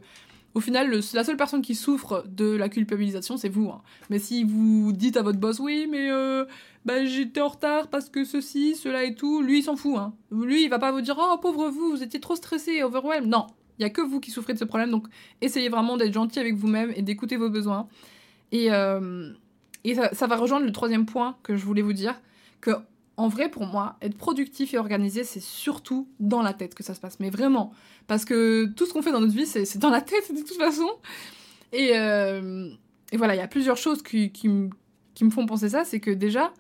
au 0.54 0.60
final, 0.60 0.92
la 1.14 1.24
seule 1.24 1.38
personne 1.38 1.62
qui 1.62 1.76
souffre 1.76 2.26
de 2.28 2.52
la 2.52 2.68
culpabilisation, 2.68 3.38
c'est 3.38 3.50
vous. 3.50 3.70
Hein. 3.70 3.82
Mais 4.10 4.20
si 4.20 4.44
vous 4.44 4.92
dites 4.92 5.16
à 5.16 5.22
votre 5.22 5.40
boss, 5.40 5.60
oui, 5.60 5.88
mais 5.90 6.12
euh, 6.12 6.44
bah, 6.84 7.06
j'étais 7.06 7.40
en 7.40 7.48
retard 7.48 7.88
parce 7.88 8.10
que 8.10 8.26
ceci, 8.26 8.76
cela 8.76 9.06
et 9.06 9.16
tout, 9.16 9.42
lui, 9.42 9.60
il 9.60 9.64
s'en 9.64 9.78
fout. 9.78 9.96
Hein. 9.98 10.14
Lui, 10.30 10.66
il 10.66 10.70
va 10.70 10.78
pas 10.78 10.92
vous 10.92 11.00
dire, 11.00 11.18
oh 11.18 11.38
pauvre 11.38 11.70
vous, 11.70 11.92
vous 11.92 12.04
étiez 12.04 12.20
trop 12.20 12.36
stressé, 12.36 12.84
overwhelmed. 12.84 13.30
Non, 13.30 13.48
il 13.82 13.84
y 13.84 13.88
a 13.88 13.90
que 13.90 14.02
vous 14.02 14.20
qui 14.20 14.30
souffrez 14.30 14.54
de 14.54 14.60
ce 14.60 14.64
problème, 14.64 14.92
donc 14.92 15.08
essayez 15.42 15.68
vraiment 15.68 15.98
d'être 15.98 16.14
gentil 16.14 16.38
avec 16.38 16.54
vous-même 16.54 16.94
et 16.96 17.02
d'écouter 17.02 17.36
vos 17.36 17.50
besoins. 17.50 17.88
Et, 18.52 18.72
euh, 18.72 19.34
et 19.84 19.96
ça, 19.96 20.28
va 20.28 20.36
rejoindre 20.36 20.68
le 20.68 20.72
troisième 20.72 21.08
point 21.08 21.36
que 21.42 21.56
je 21.56 21.66
voulais 21.66 21.82
vous 21.82 21.94
dire, 21.94 22.22
que 22.60 22.70
en 23.18 23.28
vrai 23.28 23.50
pour 23.50 23.66
moi, 23.66 23.98
être 24.04 24.16
productif 24.16 24.76
et 24.76 24.78
organisé, 24.78 25.24
c'est 25.24 25.42
surtout 25.42 26.08
dans 26.20 26.44
la 26.44 26.54
tête 26.54 26.76
que 26.76 26.84
ça 26.84 26.94
se 26.94 27.00
passe, 27.00 27.20
mais 27.20 27.32
vraiment, 27.32 27.74
parce 28.06 28.24
que 28.24 28.66
tout 28.76 28.86
ce 28.86 28.94
qu'on 28.94 29.02
fait 29.02 29.12
dans 29.12 29.20
notre 29.20 29.34
vie, 29.34 29.48
c'est 29.48 29.80
dans 29.80 29.90
la 29.90 30.02
tête 30.02 30.32
de 30.32 30.42
toute 30.42 30.58
façon. 30.58 30.90
Et, 31.74 31.94
euh, 31.96 32.70
et 33.12 33.18
voilà, 33.18 33.34
il 33.34 33.40
y 33.40 33.42
a 33.42 33.48
plusieurs 33.48 33.78
choses 33.78 34.04
qui, 34.04 34.32
qui, 34.32 34.48
qui 35.16 35.26
me 35.26 35.32
font 35.32 35.48
penser 35.48 35.70
ça, 35.70 35.86
c'est 35.86 36.00
que 36.00 36.12
déjà, 36.12 36.54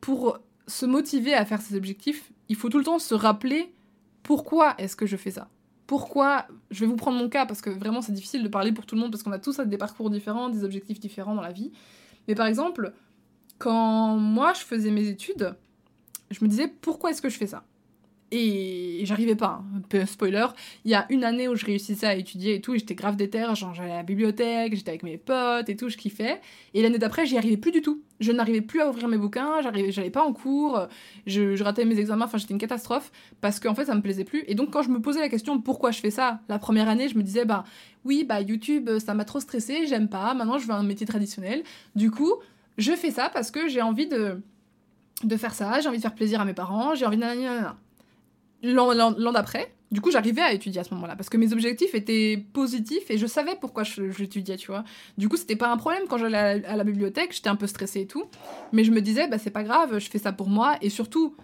pour 0.00 0.38
se 0.66 0.86
motiver 0.86 1.34
à 1.34 1.44
faire 1.44 1.60
ses 1.60 1.76
objectifs, 1.76 2.32
il 2.48 2.56
faut 2.56 2.70
tout 2.70 2.78
le 2.78 2.84
temps 2.84 2.98
se 2.98 3.14
rappeler 3.14 3.70
pourquoi 4.22 4.74
est-ce 4.78 4.96
que 4.96 5.04
je 5.04 5.18
fais 5.18 5.30
ça 5.30 5.48
pourquoi 5.88 6.46
Je 6.70 6.80
vais 6.80 6.86
vous 6.86 6.96
prendre 6.96 7.18
mon 7.18 7.30
cas 7.30 7.46
parce 7.46 7.62
que 7.62 7.70
vraiment 7.70 8.02
c'est 8.02 8.12
difficile 8.12 8.42
de 8.42 8.48
parler 8.48 8.72
pour 8.72 8.84
tout 8.84 8.94
le 8.94 9.00
monde 9.00 9.10
parce 9.10 9.22
qu'on 9.22 9.32
a 9.32 9.38
tous 9.38 9.58
des 9.58 9.78
parcours 9.78 10.10
différents, 10.10 10.50
des 10.50 10.62
objectifs 10.62 11.00
différents 11.00 11.34
dans 11.34 11.42
la 11.42 11.50
vie. 11.50 11.72
Mais 12.28 12.34
par 12.34 12.46
exemple, 12.46 12.92
quand 13.58 14.16
moi 14.16 14.52
je 14.52 14.60
faisais 14.60 14.90
mes 14.90 15.08
études, 15.08 15.56
je 16.30 16.44
me 16.44 16.48
disais 16.48 16.68
pourquoi 16.68 17.10
est-ce 17.10 17.22
que 17.22 17.30
je 17.30 17.38
fais 17.38 17.46
ça? 17.46 17.64
Et 18.30 19.00
j'arrivais 19.04 19.34
pas, 19.34 19.62
hein. 19.74 20.06
spoiler. 20.06 20.46
Il 20.84 20.90
y 20.90 20.94
a 20.94 21.06
une 21.08 21.24
année 21.24 21.48
où 21.48 21.56
je 21.56 21.64
réussissais 21.64 22.06
à 22.06 22.14
étudier 22.14 22.56
et 22.56 22.60
tout, 22.60 22.74
j'étais 22.74 22.94
grave 22.94 23.16
déter, 23.16 23.46
genre 23.54 23.74
j'allais 23.74 23.92
à 23.92 23.96
la 23.96 24.02
bibliothèque, 24.02 24.74
j'étais 24.74 24.90
avec 24.90 25.02
mes 25.02 25.16
potes 25.16 25.68
et 25.68 25.76
tout, 25.76 25.88
je 25.88 25.96
kiffais. 25.96 26.40
Et 26.74 26.82
l'année 26.82 26.98
d'après, 26.98 27.24
j'y 27.24 27.38
arrivais 27.38 27.56
plus 27.56 27.72
du 27.72 27.80
tout. 27.80 28.02
Je 28.20 28.32
n'arrivais 28.32 28.60
plus 28.60 28.80
à 28.80 28.88
ouvrir 28.90 29.08
mes 29.08 29.16
bouquins, 29.16 29.60
j'allais 29.62 30.10
pas 30.10 30.24
en 30.24 30.32
cours, 30.32 30.88
je, 31.26 31.62
ratais 31.62 31.84
mes 31.84 31.98
examens, 31.98 32.24
enfin 32.24 32.36
j'étais 32.36 32.52
une 32.52 32.58
catastrophe 32.58 33.12
parce 33.40 33.60
qu'en 33.60 33.74
fait 33.74 33.84
ça 33.84 33.94
me 33.94 34.02
plaisait 34.02 34.24
plus. 34.24 34.44
Et 34.48 34.54
donc 34.54 34.72
quand 34.72 34.82
je 34.82 34.90
me 34.90 35.00
posais 35.00 35.20
la 35.20 35.28
question 35.28 35.60
pourquoi 35.60 35.92
je 35.92 36.00
fais 36.00 36.10
ça, 36.10 36.40
la 36.48 36.58
première 36.58 36.88
année, 36.88 37.08
je 37.08 37.16
me 37.16 37.22
disais 37.22 37.44
bah 37.44 37.64
oui, 38.04 38.24
bah 38.24 38.40
YouTube 38.40 38.90
ça 38.98 39.14
m'a 39.14 39.24
trop 39.24 39.40
stressé, 39.40 39.86
j'aime 39.86 40.08
pas, 40.08 40.34
maintenant 40.34 40.58
je 40.58 40.66
veux 40.66 40.74
un 40.74 40.82
métier 40.82 41.06
traditionnel. 41.06 41.62
Du 41.94 42.10
coup, 42.10 42.32
je 42.76 42.92
fais 42.92 43.10
ça 43.10 43.30
parce 43.32 43.52
que 43.52 43.68
j'ai 43.68 43.82
envie 43.82 44.08
de, 44.08 44.42
de 45.22 45.36
faire 45.36 45.54
ça, 45.54 45.80
j'ai 45.80 45.88
envie 45.88 45.98
de 45.98 46.02
faire 46.02 46.14
plaisir 46.14 46.40
à 46.40 46.44
mes 46.44 46.54
parents, 46.54 46.96
j'ai 46.96 47.06
envie 47.06 47.16
de 47.16 47.22
l'an 48.62 49.32
d'après, 49.32 49.72
du 49.90 50.02
coup, 50.02 50.10
j'arrivais 50.10 50.42
à 50.42 50.52
étudier 50.52 50.80
à 50.80 50.84
ce 50.84 50.92
moment-là 50.94 51.16
parce 51.16 51.30
que 51.30 51.38
mes 51.38 51.52
objectifs 51.52 51.94
étaient 51.94 52.44
positifs 52.52 53.10
et 53.10 53.16
je 53.16 53.26
savais 53.26 53.56
pourquoi 53.58 53.84
j'étudiais, 53.84 54.56
tu 54.56 54.70
vois. 54.70 54.84
Du 55.16 55.28
coup, 55.28 55.36
c'était 55.36 55.56
pas 55.56 55.70
un 55.72 55.78
problème 55.78 56.02
quand 56.08 56.18
j'allais 56.18 56.64
à, 56.66 56.76
la 56.76 56.84
bibliothèque, 56.84 57.32
j'étais 57.32 57.48
un 57.48 57.56
peu 57.56 57.66
stressée 57.66 58.02
et 58.02 58.06
tout, 58.06 58.24
mais 58.72 58.84
je 58.84 58.90
me 58.90 59.00
disais, 59.00 59.28
bah 59.28 59.38
c'est 59.38 59.50
pas 59.50 59.62
grave, 59.62 59.98
je 59.98 60.10
fais 60.10 60.18
ça 60.18 60.32
pour 60.32 60.48
moi 60.48 60.76
et 60.82 60.90
surtout, 60.90 61.34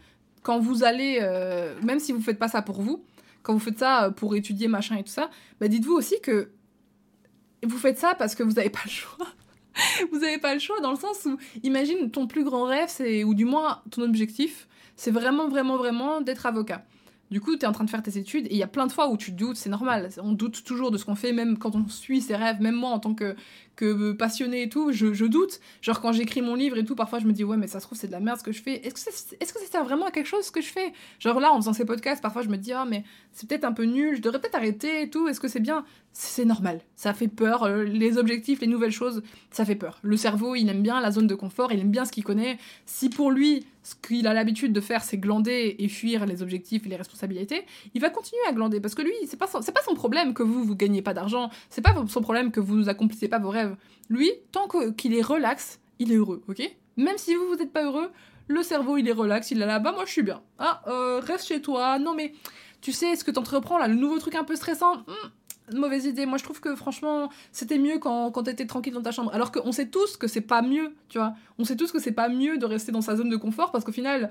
quand 0.43 0.59
vous 0.61 0.85
allez, 0.85 1.21
euh, 1.23 1.75
même 1.83 2.01
si 2.01 2.13
vous 2.13 2.21
faites 2.21 2.39
pas 2.39 2.49
ça 2.49 2.61
pour 2.61 2.83
vous, 2.83 3.03
quand 3.43 3.55
vous 3.55 3.61
faites 3.61 3.79
ça 3.79 4.11
pour 4.15 4.37
étudier 4.37 4.69
machin 4.69 4.97
et 4.97 5.03
tout 5.03 5.13
ça, 5.13 5.31
bah 5.59 5.69
dites-vous 5.69 5.95
aussi 5.95 6.21
que 6.21 6.51
vous 7.63 7.79
faites 7.79 7.99
ça 7.99 8.15
parce 8.15 8.35
que 8.35 8.43
vous 8.43 8.53
n'avez 8.53 8.71
pas 8.71 8.83
le 8.85 8.91
choix. 8.91 9.27
vous 10.13 10.19
n'avez 10.19 10.39
pas 10.39 10.53
le 10.53 10.61
choix 10.61 10.81
dans 10.81 10.91
le 10.91 10.99
sens 10.99 11.25
où, 11.25 11.39
imagine, 11.63 12.11
ton 12.11 12.27
plus 12.27 12.45
grand 12.45 12.65
rêve, 12.65 12.91
ou 13.27 13.35
du 13.35 13.47
moins 13.47 13.81
ton 13.91 14.03
objectif, 14.03 14.69
c'est 14.97 15.11
vraiment, 15.11 15.49
vraiment, 15.49 15.79
vraiment 15.79 16.21
d'être 16.21 16.45
avocat. 16.45 16.85
Du 17.31 17.41
coup, 17.41 17.57
tu 17.57 17.65
es 17.65 17.67
en 17.67 17.73
train 17.73 17.85
de 17.85 17.91
faire 17.91 18.03
tes 18.03 18.19
études 18.19 18.47
et 18.47 18.53
il 18.53 18.57
y 18.57 18.63
a 18.63 18.69
plein 18.69 18.87
de 18.87 18.93
fois 18.93 19.09
où 19.09 19.17
tu 19.17 19.33
doutes, 19.33 19.57
c'est 19.57 19.71
normal. 19.71 20.11
On 20.23 20.33
doute 20.33 20.63
toujours 20.65 20.91
de 20.91 20.99
ce 20.99 21.05
qu'on 21.05 21.15
fait, 21.15 21.33
même 21.33 21.59
quand 21.59 21.75
on 21.75 21.89
suit 21.89 22.21
ses 22.21 22.37
rêves. 22.37 22.61
Même 22.61 22.75
moi, 22.75 22.91
en 22.91 22.99
tant 22.99 23.15
que, 23.15 23.35
que 23.77 24.13
passionné 24.13 24.63
et 24.63 24.69
tout, 24.69 24.93
je, 24.93 25.25
doute. 25.25 25.61
Genre, 25.83 26.01
quand 26.01 26.13
j'écris 26.13 26.43
mon 26.43 26.55
livre 26.55 26.79
et 26.79 26.85
tout, 26.85 26.95
parfois 26.95 27.19
je 27.19 27.27
me 27.27 27.33
dis, 27.33 27.45
ouais, 27.45 27.57
mais 27.57 27.67
ça 27.67 27.81
se 27.81 27.87
trouve, 27.87 27.99
c'est 27.99 28.07
de 28.07 28.13
la 28.13 28.21
merde 28.21 28.39
ce 28.39 28.45
que 28.45 28.53
je 28.53 28.63
fais. 28.63 28.87
Est-ce 28.87 28.95
que, 28.95 29.01
ça, 29.01 29.11
est-ce 29.41 29.53
que 29.53 29.61
ça 29.61 29.67
sert 29.67 29.85
vraiment 29.85 30.07
à 30.07 30.11
quelque 30.11 30.27
chose 30.27 30.45
ce 30.45 30.51
que 30.51 30.61
je 30.61 30.69
fais? 30.69 30.93
Genre 31.19 31.39
là, 31.41 31.53
en 31.53 31.57
faisant 31.57 31.73
ces 31.73 31.85
podcasts, 31.85 32.23
parfois 32.23 32.43
je 32.43 32.49
me 32.49 32.57
dis, 32.57 32.73
ah, 32.73 32.85
mais 32.89 33.05
c'est 33.33 33.49
peut-être 33.49 33.65
un 33.65 33.73
peu 33.73 33.85
nul, 33.85 34.17
je 34.17 34.23
devrais 34.23 34.41
peut-être 34.41 34.55
arrêter 34.55 35.03
et 35.03 35.11
tout. 35.11 35.29
Est-ce 35.29 35.41
que 35.41 35.49
c'est 35.49 35.61
bien? 35.61 35.85
C'est 36.13 36.45
normal. 36.45 36.81
Ça 36.95 37.13
fait 37.13 37.29
peur. 37.29 37.65
Euh, 37.65 37.83
les 37.83 38.19
objectifs, 38.19 38.61
les 38.61 38.69
nouvelles 38.69 38.93
choses, 38.93 39.23
ça 39.51 39.65
fait 39.65 39.75
peur. 39.75 39.99
Le 40.03 40.17
cerveau, 40.17 40.55
il 40.55 40.69
aime 40.69 40.83
bien 40.83 41.01
la 41.01 41.11
zone 41.11 41.27
de 41.27 41.35
confort, 41.35 41.73
il 41.73 41.81
aime 41.81 41.91
bien 41.91 42.05
ce 42.05 42.13
qu'il 42.13 42.23
connaît. 42.23 42.59
Si 42.87 43.09
pour 43.09 43.33
lui, 43.33 43.67
ce 43.83 43.95
qu'il 43.97 44.27
a 44.27 44.33
l'habitude 44.33 44.73
de 44.73 44.81
faire, 44.81 45.03
c'est 45.05 45.19
glander 45.19 45.77
et 45.79 45.89
fuir 45.89 46.25
les 46.25 46.43
objectifs 46.43 46.87
et 46.87 46.89
les 46.89 46.97
responsabilités, 46.97 47.65
il 47.95 48.01
va 48.01 48.11
continuer 48.11 48.43
à 48.49 48.53
glander 48.53 48.81
parce 48.81 48.95
que 48.95 49.03
lui, 49.03 49.13
c'est 49.27 49.37
pas 49.37 49.49
c'est 49.61 49.73
pas 49.73 49.83
son 49.85 49.95
problème 49.95 50.35
que 50.35 50.43
vous 50.43 50.65
vous 50.65 50.75
gagnez 50.75 51.03
pas 51.03 51.15
d'argent, 51.15 51.51
c'est 51.69 51.83
pas 51.83 51.95
son 52.09 52.23
problème 52.23 52.51
que 52.51 52.61
vous 52.61 52.89
accomplissez 52.89 53.29
pas 53.29 53.39
vos 53.39 53.51
rêves. 53.51 53.64
Lui, 54.09 54.31
tant 54.53 54.69
qu'il 54.97 55.15
est 55.15 55.23
relax, 55.23 55.81
il 55.99 56.13
est 56.13 56.17
heureux, 56.17 56.43
ok? 56.49 56.63
Même 56.97 57.19
si 57.19 57.35
vous 57.35 57.47
vous 57.49 57.63
êtes 57.63 57.73
pas 57.73 57.85
heureux, 57.85 58.11
le 58.49 58.63
cerveau 58.63 58.97
il 58.97 59.09
est 59.09 59.13
relax, 59.13 59.51
il 59.51 59.63
est 59.63 59.67
là, 59.67 59.79
bah 59.79 59.93
moi 59.93 60.05
je 60.07 60.13
suis 60.13 60.23
bien. 60.23 60.43
Ah, 60.59 60.83
euh, 60.87 61.21
reste 61.21 61.47
chez 61.47 61.63
toi. 61.63 61.99
Non 61.99 62.15
mais 62.15 62.33
tu 62.81 62.93
sais, 62.93 63.17
ce 63.17 63.25
que 63.25 63.31
t'entreprends 63.31 63.79
là, 63.79 63.89
le 63.89 63.95
nouveau 63.95 64.19
truc 64.19 64.35
un 64.35 64.45
peu 64.45 64.57
stressant. 64.57 64.99
Hmm, 64.99 65.31
mauvaise 65.73 66.05
idée. 66.05 66.27
Moi, 66.27 66.39
je 66.39 66.45
trouve 66.45 66.61
que 66.61 66.75
franchement, 66.77 67.31
c'était 67.53 67.79
mieux 67.79 67.99
quand, 67.99 68.31
quand 68.31 68.43
t'étais 68.43 68.67
tranquille 68.67 68.93
dans 68.93 69.03
ta 69.03 69.13
chambre. 69.13 69.31
Alors 69.33 69.51
qu'on 69.53 69.73
sait 69.73 69.89
tous 69.89 70.17
que 70.17 70.27
c'est 70.27 70.41
pas 70.41 70.63
mieux, 70.63 70.95
tu 71.09 71.19
vois. 71.19 71.35
On 71.59 71.65
sait 71.65 71.77
tous 71.77 71.93
que 71.93 71.99
c'est 71.99 72.13
pas 72.13 72.29
mieux 72.29 72.59
de 72.59 72.67
rester 72.67 72.93
dans 72.93 73.01
sa 73.01 73.17
zone 73.17 73.31
de 73.31 73.37
confort 73.37 73.73
parce 73.73 73.85
qu'au 73.85 73.93
final, 73.93 74.31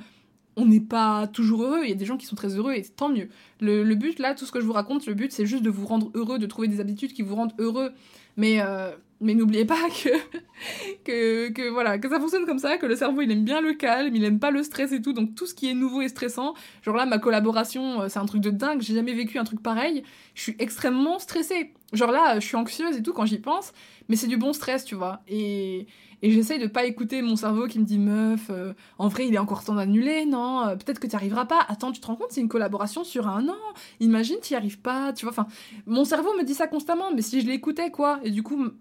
on 0.55 0.65
n'est 0.65 0.79
pas 0.81 1.27
toujours 1.27 1.63
heureux. 1.63 1.81
Il 1.83 1.89
y 1.89 1.93
a 1.93 1.95
des 1.95 2.05
gens 2.05 2.17
qui 2.17 2.25
sont 2.25 2.35
très 2.35 2.55
heureux 2.55 2.73
et 2.73 2.83
tant 2.83 3.09
mieux. 3.09 3.29
Le, 3.59 3.95
but, 3.95 4.19
là, 4.19 4.35
tout 4.35 4.45
ce 4.45 4.51
que 4.51 4.59
je 4.59 4.65
vous 4.65 4.73
raconte, 4.73 5.05
le 5.05 5.13
but, 5.13 5.31
c'est 5.31 5.45
juste 5.45 5.63
de 5.63 5.69
vous 5.69 5.85
rendre 5.85 6.11
heureux, 6.13 6.37
de 6.39 6.45
trouver 6.45 6.67
des 6.67 6.79
habitudes 6.79 7.13
qui 7.13 7.21
vous 7.21 7.35
rendent 7.35 7.53
heureux. 7.57 7.91
Mais, 8.37 8.61
euh, 8.61 8.91
Mais 9.21 9.35
n'oubliez 9.35 9.65
pas 9.65 9.89
que, 9.89 10.09
que, 11.05 11.49
que, 11.49 11.69
voilà, 11.69 11.97
que 11.97 12.09
ça 12.09 12.19
fonctionne 12.19 12.45
comme 12.45 12.59
ça, 12.59 12.77
que 12.77 12.85
le 12.85 12.95
cerveau 12.95 13.21
il 13.21 13.31
aime 13.31 13.43
bien 13.43 13.61
le 13.61 13.73
calme, 13.73 14.15
il 14.15 14.23
aime 14.23 14.39
pas 14.39 14.51
le 14.51 14.63
stress 14.63 14.91
et 14.91 15.01
tout, 15.01 15.13
donc 15.13 15.35
tout 15.35 15.45
ce 15.45 15.53
qui 15.53 15.69
est 15.69 15.73
nouveau 15.73 16.01
et 16.01 16.09
stressant, 16.09 16.53
genre 16.81 16.95
là 16.95 17.05
ma 17.05 17.19
collaboration 17.19 18.01
euh, 18.01 18.07
c'est 18.09 18.19
un 18.19 18.25
truc 18.25 18.41
de 18.41 18.49
dingue, 18.49 18.81
j'ai 18.81 18.95
jamais 18.95 19.13
vécu 19.13 19.37
un 19.39 19.43
truc 19.43 19.61
pareil, 19.61 20.03
je 20.35 20.41
suis 20.41 20.55
extrêmement 20.59 21.19
stressée. 21.19 21.73
Genre 21.93 22.11
là 22.11 22.39
je 22.39 22.45
suis 22.45 22.55
anxieuse 22.55 22.97
et 22.97 23.03
tout 23.03 23.13
quand 23.13 23.25
j'y 23.25 23.39
pense, 23.39 23.71
mais 24.09 24.15
c'est 24.15 24.27
du 24.27 24.37
bon 24.37 24.51
stress, 24.51 24.83
tu 24.83 24.95
vois. 24.95 25.21
Et, 25.27 25.87
et 26.21 26.31
j'essaye 26.31 26.59
de 26.59 26.67
pas 26.67 26.85
écouter 26.85 27.21
mon 27.21 27.35
cerveau 27.35 27.67
qui 27.67 27.79
me 27.79 27.85
dit 27.85 27.99
meuf, 27.99 28.47
euh, 28.49 28.73
en 28.97 29.07
vrai 29.09 29.27
il 29.27 29.35
est 29.35 29.39
encore 29.39 29.63
temps 29.63 29.75
d'annuler, 29.75 30.25
non, 30.25 30.65
euh, 30.65 30.75
peut-être 30.75 30.99
que 30.99 31.07
tu 31.07 31.15
arriveras 31.15 31.45
pas. 31.45 31.59
Attends, 31.67 31.91
tu 31.91 32.01
te 32.01 32.07
rends 32.07 32.15
compte, 32.15 32.31
c'est 32.31 32.41
une 32.41 32.49
collaboration 32.49 33.03
sur 33.03 33.27
un 33.27 33.47
an. 33.47 33.57
Imagine 33.99 34.37
tu 34.41 34.53
y 34.53 34.55
arrives 34.55 34.79
pas, 34.79 35.13
tu 35.13 35.25
vois. 35.25 35.31
Enfin, 35.31 35.47
mon 35.85 36.03
cerveau 36.03 36.33
me 36.37 36.43
dit 36.43 36.55
ça 36.55 36.67
constamment, 36.67 37.13
mais 37.13 37.21
si 37.21 37.41
je 37.41 37.47
l'écoutais 37.47 37.91
quoi, 37.91 38.19
et 38.23 38.31
du 38.31 38.41
coup 38.41 38.71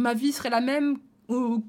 ma 0.00 0.14
vie 0.14 0.32
serait 0.32 0.50
la 0.50 0.60
même 0.60 0.98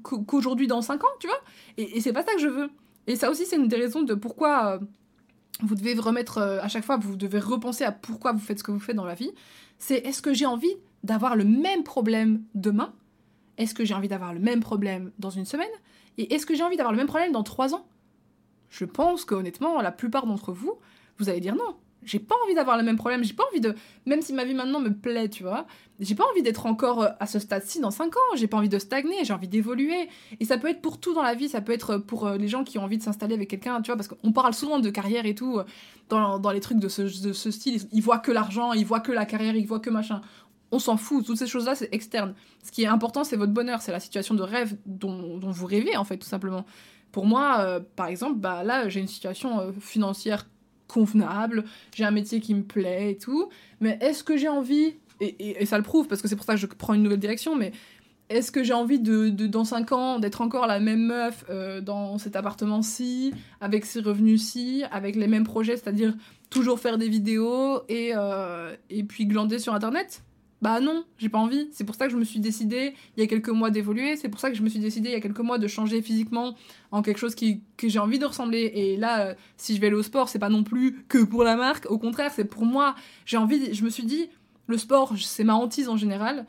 qu'aujourd'hui 0.02 0.66
dans 0.66 0.82
5 0.82 1.04
ans, 1.04 1.08
tu 1.20 1.28
vois. 1.28 1.40
Et, 1.76 2.00
c'est 2.00 2.12
pas 2.12 2.24
ça 2.24 2.34
que 2.34 2.40
je 2.40 2.48
veux. 2.48 2.70
Et 3.06 3.16
ça 3.16 3.30
aussi 3.30 3.46
c'est 3.46 3.56
une 3.56 3.68
des 3.68 3.76
raisons 3.76 4.02
de 4.02 4.14
pourquoi 4.14 4.74
euh, 4.74 4.78
vous 5.60 5.74
devez 5.74 5.94
remettre 5.94 6.38
à 6.38 6.68
chaque 6.68 6.84
fois, 6.84 6.96
vous 6.96 7.16
devez 7.16 7.38
repenser 7.38 7.84
à 7.84 7.92
pourquoi 7.92 8.32
vous 8.32 8.40
faites 8.40 8.58
ce 8.58 8.64
que 8.64 8.72
vous 8.72 8.80
faites 8.80 8.96
dans 8.96 9.04
la 9.04 9.14
vie. 9.14 9.30
C'est 9.78 9.98
est-ce 9.98 10.22
que 10.22 10.34
j'ai 10.34 10.46
envie 10.46 10.74
d'avoir 11.04 11.36
le 11.36 11.44
même 11.44 11.84
problème 11.84 12.42
demain? 12.54 12.92
Est-ce 13.58 13.74
que 13.74 13.84
j'ai 13.84 13.94
envie 13.94 14.08
d'avoir 14.08 14.32
le 14.34 14.40
même 14.40 14.60
problème 14.60 15.12
dans 15.18 15.30
une 15.30 15.44
semaine? 15.44 15.70
Et 16.18 16.34
est-ce 16.34 16.46
que 16.46 16.54
j'ai 16.54 16.62
envie 16.62 16.76
d'avoir 16.76 16.92
le 16.92 16.98
même 16.98 17.06
problème 17.06 17.32
dans 17.32 17.42
trois 17.42 17.74
ans? 17.74 17.86
Je 18.70 18.84
pense 18.84 19.24
que 19.24 19.34
honnêtement, 19.34 19.80
la 19.80 19.92
plupart 19.92 20.26
d'entre 20.26 20.52
vous, 20.52 20.78
vous 21.18 21.28
allez 21.28 21.40
dire 21.40 21.54
non. 21.54 21.76
J'ai 22.04 22.18
pas 22.18 22.34
envie 22.44 22.54
d'avoir 22.54 22.76
le 22.76 22.82
même 22.82 22.96
problème, 22.96 23.22
j'ai 23.24 23.34
pas 23.34 23.44
envie 23.50 23.60
de. 23.60 23.74
Même 24.06 24.22
si 24.22 24.32
ma 24.32 24.44
vie 24.44 24.54
maintenant 24.54 24.80
me 24.80 24.90
plaît, 24.90 25.28
tu 25.28 25.42
vois, 25.42 25.66
j'ai 26.00 26.14
pas 26.14 26.24
envie 26.30 26.42
d'être 26.42 26.66
encore 26.66 27.02
euh, 27.02 27.08
à 27.20 27.26
ce 27.26 27.38
stade-ci 27.38 27.80
dans 27.80 27.90
cinq 27.90 28.16
ans, 28.16 28.36
j'ai 28.36 28.46
pas 28.46 28.56
envie 28.56 28.68
de 28.68 28.78
stagner, 28.78 29.24
j'ai 29.24 29.32
envie 29.32 29.48
d'évoluer. 29.48 30.08
Et 30.40 30.44
ça 30.44 30.58
peut 30.58 30.68
être 30.68 30.80
pour 30.80 30.98
tout 30.98 31.14
dans 31.14 31.22
la 31.22 31.34
vie, 31.34 31.48
ça 31.48 31.60
peut 31.60 31.72
être 31.72 31.98
pour 31.98 32.26
euh, 32.26 32.36
les 32.36 32.48
gens 32.48 32.64
qui 32.64 32.78
ont 32.78 32.84
envie 32.84 32.98
de 32.98 33.02
s'installer 33.02 33.34
avec 33.34 33.48
quelqu'un, 33.48 33.80
tu 33.82 33.90
vois, 33.90 33.96
parce 33.96 34.08
qu'on 34.08 34.32
parle 34.32 34.54
souvent 34.54 34.78
de 34.78 34.90
carrière 34.90 35.26
et 35.26 35.34
tout, 35.34 35.58
euh, 35.58 35.64
dans, 36.08 36.38
dans 36.38 36.50
les 36.50 36.60
trucs 36.60 36.78
de 36.78 36.88
ce, 36.88 37.02
de 37.02 37.32
ce 37.32 37.50
style. 37.50 37.80
Ils 37.92 38.02
voient 38.02 38.18
que 38.18 38.32
l'argent, 38.32 38.72
ils 38.72 38.86
voient 38.86 39.00
que 39.00 39.12
la 39.12 39.26
carrière, 39.26 39.54
ils 39.54 39.66
voient 39.66 39.80
que 39.80 39.90
machin 39.90 40.20
on 40.72 40.78
s'en 40.78 40.96
fout. 40.96 41.24
Toutes 41.24 41.36
ces 41.36 41.46
choses-là, 41.46 41.74
c'est 41.76 41.94
externe. 41.94 42.34
Ce 42.64 42.72
qui 42.72 42.82
est 42.82 42.86
important, 42.86 43.22
c'est 43.22 43.36
votre 43.36 43.52
bonheur, 43.52 43.82
c'est 43.82 43.92
la 43.92 44.00
situation 44.00 44.34
de 44.34 44.42
rêve 44.42 44.76
dont, 44.86 45.38
vous 45.38 45.66
rêvez, 45.66 45.96
en 45.96 46.04
fait, 46.04 46.16
tout 46.16 46.28
simplement. 46.28 46.64
Pour 47.12 47.26
moi, 47.26 47.58
euh, 47.60 47.80
par 47.94 48.06
exemple, 48.06 48.38
bah, 48.38 48.64
là, 48.64 48.88
j'ai 48.88 49.00
une 49.00 49.06
situation 49.06 49.60
euh, 49.60 49.72
financière 49.78 50.48
convenable, 50.92 51.64
j'ai 51.94 52.04
un 52.04 52.10
métier 52.10 52.40
qui 52.40 52.54
me 52.54 52.62
plaît 52.62 53.12
et 53.12 53.16
tout, 53.16 53.48
mais 53.80 53.98
est-ce 54.00 54.22
que 54.22 54.36
j'ai 54.36 54.48
envie, 54.48 54.94
et, 55.20 55.64
ça 55.66 55.78
le 55.78 55.84
prouve, 55.84 56.08
parce 56.08 56.20
que 56.20 56.28
c'est 56.28 56.36
pour 56.36 56.44
ça 56.44 56.54
que 56.54 56.60
je 56.60 56.66
prends 56.66 56.94
une 56.94 57.02
nouvelle 57.02 57.18
direction, 57.18 57.56
mais 57.56 57.72
est-ce 58.28 58.50
que 58.50 58.62
j'ai 58.62 58.72
envie 58.72 58.98
de, 58.98 59.28
dans 59.28 59.64
5 59.64 59.92
ans 59.92 60.18
d'être 60.18 60.40
encore 60.40 60.66
la 60.66 60.80
même 60.80 61.06
meuf 61.06 61.44
euh, 61.50 61.80
dans 61.80 62.18
cet 62.18 62.36
appartement-ci, 62.36 63.32
avec 63.60 63.84
ces 63.84 64.00
revenus-ci, 64.00 64.84
avec 64.90 65.16
les 65.16 65.26
mêmes 65.26 65.44
projets, 65.44 65.76
c'est-à-dire 65.76 66.14
toujours 66.50 66.80
faire 66.80 66.98
des 66.98 67.08
vidéos 67.08 67.82
et, 67.88 68.12
et 68.90 69.04
puis 69.04 69.26
glander 69.26 69.58
sur 69.58 69.74
Internet? 69.74 70.22
Bah 70.62 70.78
non, 70.78 71.04
j'ai 71.18 71.28
pas 71.28 71.38
envie. 71.38 71.68
C'est 71.72 71.82
pour 71.82 71.96
ça 71.96 72.06
que 72.06 72.12
je 72.12 72.16
me 72.16 72.22
suis 72.22 72.38
décidée 72.38 72.94
il 73.16 73.20
y 73.20 73.24
a 73.24 73.26
quelques 73.26 73.48
mois 73.48 73.70
d'évoluer. 73.70 74.16
C'est 74.16 74.28
pour 74.28 74.38
ça 74.38 74.48
que 74.48 74.56
je 74.56 74.62
me 74.62 74.68
suis 74.68 74.78
décidée 74.78 75.08
il 75.08 75.12
y 75.12 75.16
a 75.16 75.20
quelques 75.20 75.40
mois 75.40 75.58
de 75.58 75.66
changer 75.66 76.00
physiquement 76.02 76.54
en 76.92 77.02
quelque 77.02 77.18
chose 77.18 77.34
que 77.34 77.88
j'ai 77.88 77.98
envie 77.98 78.20
de 78.20 78.24
ressembler. 78.24 78.70
Et 78.72 78.96
là, 78.96 79.26
euh, 79.26 79.34
si 79.56 79.74
je 79.74 79.80
vais 79.80 79.88
aller 79.88 79.96
au 79.96 80.04
sport, 80.04 80.28
c'est 80.28 80.38
pas 80.38 80.48
non 80.48 80.62
plus 80.62 81.04
que 81.08 81.18
pour 81.18 81.42
la 81.42 81.56
marque. 81.56 81.90
Au 81.90 81.98
contraire, 81.98 82.30
c'est 82.32 82.44
pour 82.44 82.64
moi. 82.64 82.94
J'ai 83.26 83.38
envie. 83.38 83.74
Je 83.74 83.84
me 83.84 83.90
suis 83.90 84.04
dit, 84.04 84.30
le 84.68 84.78
sport, 84.78 85.14
c'est 85.18 85.42
ma 85.42 85.56
hantise 85.56 85.88
en 85.88 85.96
général. 85.96 86.46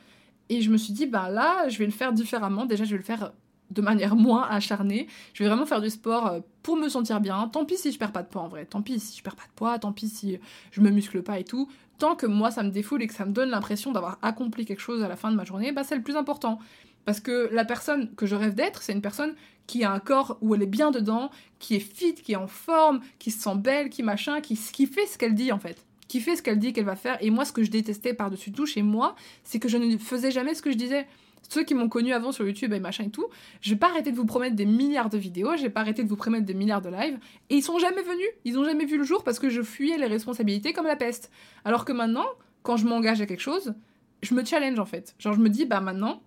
Et 0.50 0.62
je 0.62 0.70
me 0.70 0.78
suis 0.78 0.94
dit, 0.94 1.08
bah 1.08 1.30
là, 1.30 1.68
je 1.70 1.80
vais 1.80 1.86
le 1.86 1.92
faire 1.92 2.14
différemment. 2.14 2.68
Déjà, 2.68 2.84
je 2.84 2.92
vais 2.92 2.98
le 2.98 3.04
faire 3.04 3.34
de 3.72 3.82
manière 3.82 4.16
moins 4.16 4.44
acharnée. 4.48 5.08
Je 5.34 5.42
vais 5.42 5.50
vraiment 5.50 5.66
faire 5.66 5.82
du 5.82 5.90
sport 5.90 6.28
euh, 6.28 6.40
pour 6.62 6.78
me 6.78 6.88
sentir 6.88 7.20
bien. 7.20 7.48
Tant 7.48 7.66
pis 7.66 7.78
si 7.78 7.92
je 7.92 7.98
perds 7.98 8.12
pas 8.12 8.22
de 8.22 8.28
poids 8.28 8.44
en 8.44 8.48
vrai. 8.48 8.66
Tant 8.66 8.84
pis 8.84 9.00
si 9.00 9.18
je 9.18 9.24
perds 9.24 9.36
pas 9.36 9.48
de 9.48 9.54
poids. 9.56 9.80
Tant 9.80 9.92
pis 9.92 10.10
si 10.10 10.38
je 10.70 10.82
me 10.82 10.92
muscle 10.92 11.24
pas 11.24 11.40
et 11.40 11.44
tout 11.44 11.68
tant 11.98 12.16
que 12.16 12.26
moi 12.26 12.52
ça 12.52 12.64
me 12.64 12.70
défoule 12.70 13.02
et 13.04 13.08
que 13.08 13.14
ça 13.14 13.26
me 13.26 13.32
donne 13.32 13.50
l'impression 13.50 13.92
d'avoir 13.92 14.18
accompli 14.22 14.66
quelque 14.66 14.82
chose 14.82 15.04
à 15.04 15.08
la 15.08 15.16
fin 15.16 15.32
de 15.32 15.36
ma 15.36 15.46
journée, 15.46 15.72
bah 15.72 15.84
c'est 15.84 15.96
le 15.96 16.04
plus 16.04 16.16
important. 16.16 16.60
Parce 17.06 17.20
que 17.20 17.50
la 17.52 17.66
personne 17.66 18.14
que 18.16 18.26
je 18.26 18.36
rêve 18.36 18.56
d'être, 18.56 18.82
c'est 18.82 18.94
une 18.94 19.02
personne 19.02 19.36
qui 19.68 19.84
a 19.84 19.92
un 19.92 20.00
corps 20.00 20.38
où 20.42 20.56
elle 20.56 20.64
est 20.64 20.68
bien 20.68 20.92
dedans, 20.92 21.30
qui 21.60 21.76
est 21.76 21.80
fit, 21.80 22.16
qui 22.16 22.34
est 22.34 22.38
en 22.38 22.48
forme, 22.48 23.02
qui 23.20 23.32
se 23.32 23.42
sent 23.42 23.56
belle, 23.56 23.90
qui 23.90 24.04
machin, 24.04 24.42
qui, 24.42 24.56
qui 24.56 24.88
fait 24.88 25.06
ce 25.06 25.18
qu'elle 25.18 25.36
dit 25.36 25.52
en 25.52 25.60
fait. 25.60 25.86
Qui 26.08 26.20
fait 26.20 26.36
ce 26.36 26.44
qu'elle 26.44 26.60
dit 26.60 26.74
qu'elle 26.74 26.86
va 26.86 26.96
faire. 26.96 27.18
Et 27.22 27.30
moi, 27.30 27.44
ce 27.44 27.52
que 27.52 27.64
je 27.64 27.72
détestais 27.72 28.14
par-dessus 28.14 28.52
tout 28.52 28.66
chez 28.66 28.84
moi, 28.84 29.16
c'est 29.44 29.60
que 29.60 29.68
je 29.68 29.78
ne 29.78 29.98
faisais 29.98 30.32
jamais 30.32 30.54
ce 30.54 30.62
que 30.62 30.72
je 30.72 30.78
disais 30.78 31.08
ceux 31.50 31.64
qui 31.64 31.74
m'ont 31.74 31.90
connu 31.90 32.14
avant 32.14 32.32
sur 32.32 32.46
YouTube 32.46 32.74
et 32.74 32.80
machin 32.80 33.06
et 33.06 33.10
tout, 33.10 33.28
je 33.62 33.70
vais 33.72 33.76
pas 33.76 33.90
arrêter 33.90 34.12
de 34.12 34.16
vous 34.16 34.26
promettre 34.26 34.56
des 34.56 34.66
milliards 34.66 35.10
de 35.10 35.18
vidéos, 35.18 35.56
j'ai 35.58 35.70
pas 35.70 35.82
arrêté 35.82 36.04
de 36.04 36.10
vous 36.10 36.16
promettre 36.16 36.46
des 36.46 36.54
milliards 36.54 36.82
de 36.82 36.90
lives, 36.90 37.20
et 37.50 37.56
ils 37.56 37.62
sont 37.64 37.80
jamais 37.80 38.02
venus, 38.02 38.30
ils 38.46 38.58
ont 38.58 38.64
jamais 38.64 38.86
vu 38.86 38.98
le 38.98 39.04
jour 39.04 39.24
parce 39.24 39.40
que 39.40 39.50
je 39.50 39.62
fuyais 39.62 39.98
les 39.98 40.08
responsabilités 40.08 40.74
comme 40.74 40.88
la 40.88 40.96
peste. 40.96 41.32
Alors 41.66 41.86
que 41.86 41.92
maintenant, 41.92 42.26
quand 42.64 42.78
je 42.78 42.88
m'engage 42.88 43.22
à 43.22 43.26
quelque 43.26 43.42
chose, 43.42 43.76
je 44.22 44.34
me 44.34 44.44
challenge 44.44 44.80
en 44.80 44.86
fait. 44.86 45.16
Genre 45.20 45.34
je 45.34 45.40
me 45.40 45.50
dis, 45.50 45.66
bah 45.66 45.82
maintenant, 45.82 46.24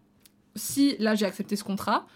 si 0.54 0.96
là 0.98 1.14
j'ai 1.14 1.26
accepté 1.26 1.56
ce 1.56 1.64
contrat, 1.64 2.06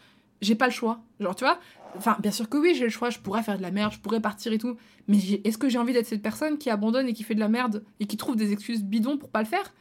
j'ai 0.41 0.55
pas 0.55 0.67
le 0.67 0.73
choix. 0.73 1.01
Genre 1.19 1.35
tu 1.35 1.45
vois, 1.45 1.59
enfin 1.97 2.17
bien 2.21 2.31
sûr 2.31 2.49
que 2.49 2.59
oui, 2.59 2.75
j'ai 2.75 2.85
le 2.85 2.91
choix, 2.91 3.11
je 3.11 3.19
pourrais 3.19 3.43
faire 3.43 3.57
de 3.57 3.63
la 3.63 3.71
merde, 3.71 3.93
je 3.93 3.99
pourrais 3.99 4.21
partir 4.21 4.53
et 4.53 4.59
tout, 4.59 4.77
mais 5.09 5.19
est-ce 5.45 5.59
que 5.59 5.69
j'ai 5.69 5.79
envie 5.79 5.93
d'être 5.93 6.07
cette 6.07 6.23
personne 6.23 6.59
qui 6.59 6.71
abandonne 6.71 7.09
et 7.09 7.13
qui 7.13 7.23
fait 7.23 7.35
de 7.35 7.41
la 7.41 7.49
merde 7.49 7.85
et 7.99 8.07
qui 8.07 8.17
trouve 8.17 8.37
des 8.37 8.53
excuses 8.53 8.85
bidons 8.85 9.19
pour 9.19 9.31
pas 9.31 9.41
le 9.41 9.49
faire? 9.49 9.75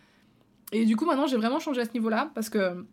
Et 0.72 0.86
du 0.86 0.96
coup 0.96 1.06
maintenant 1.06 1.28
j'ai 1.28 1.38
vraiment 1.38 1.60
changé 1.60 1.82
à 1.82 1.86
ce 1.86 1.94
niveau-là 1.94 2.32
parce 2.34 2.50
que 2.50 2.86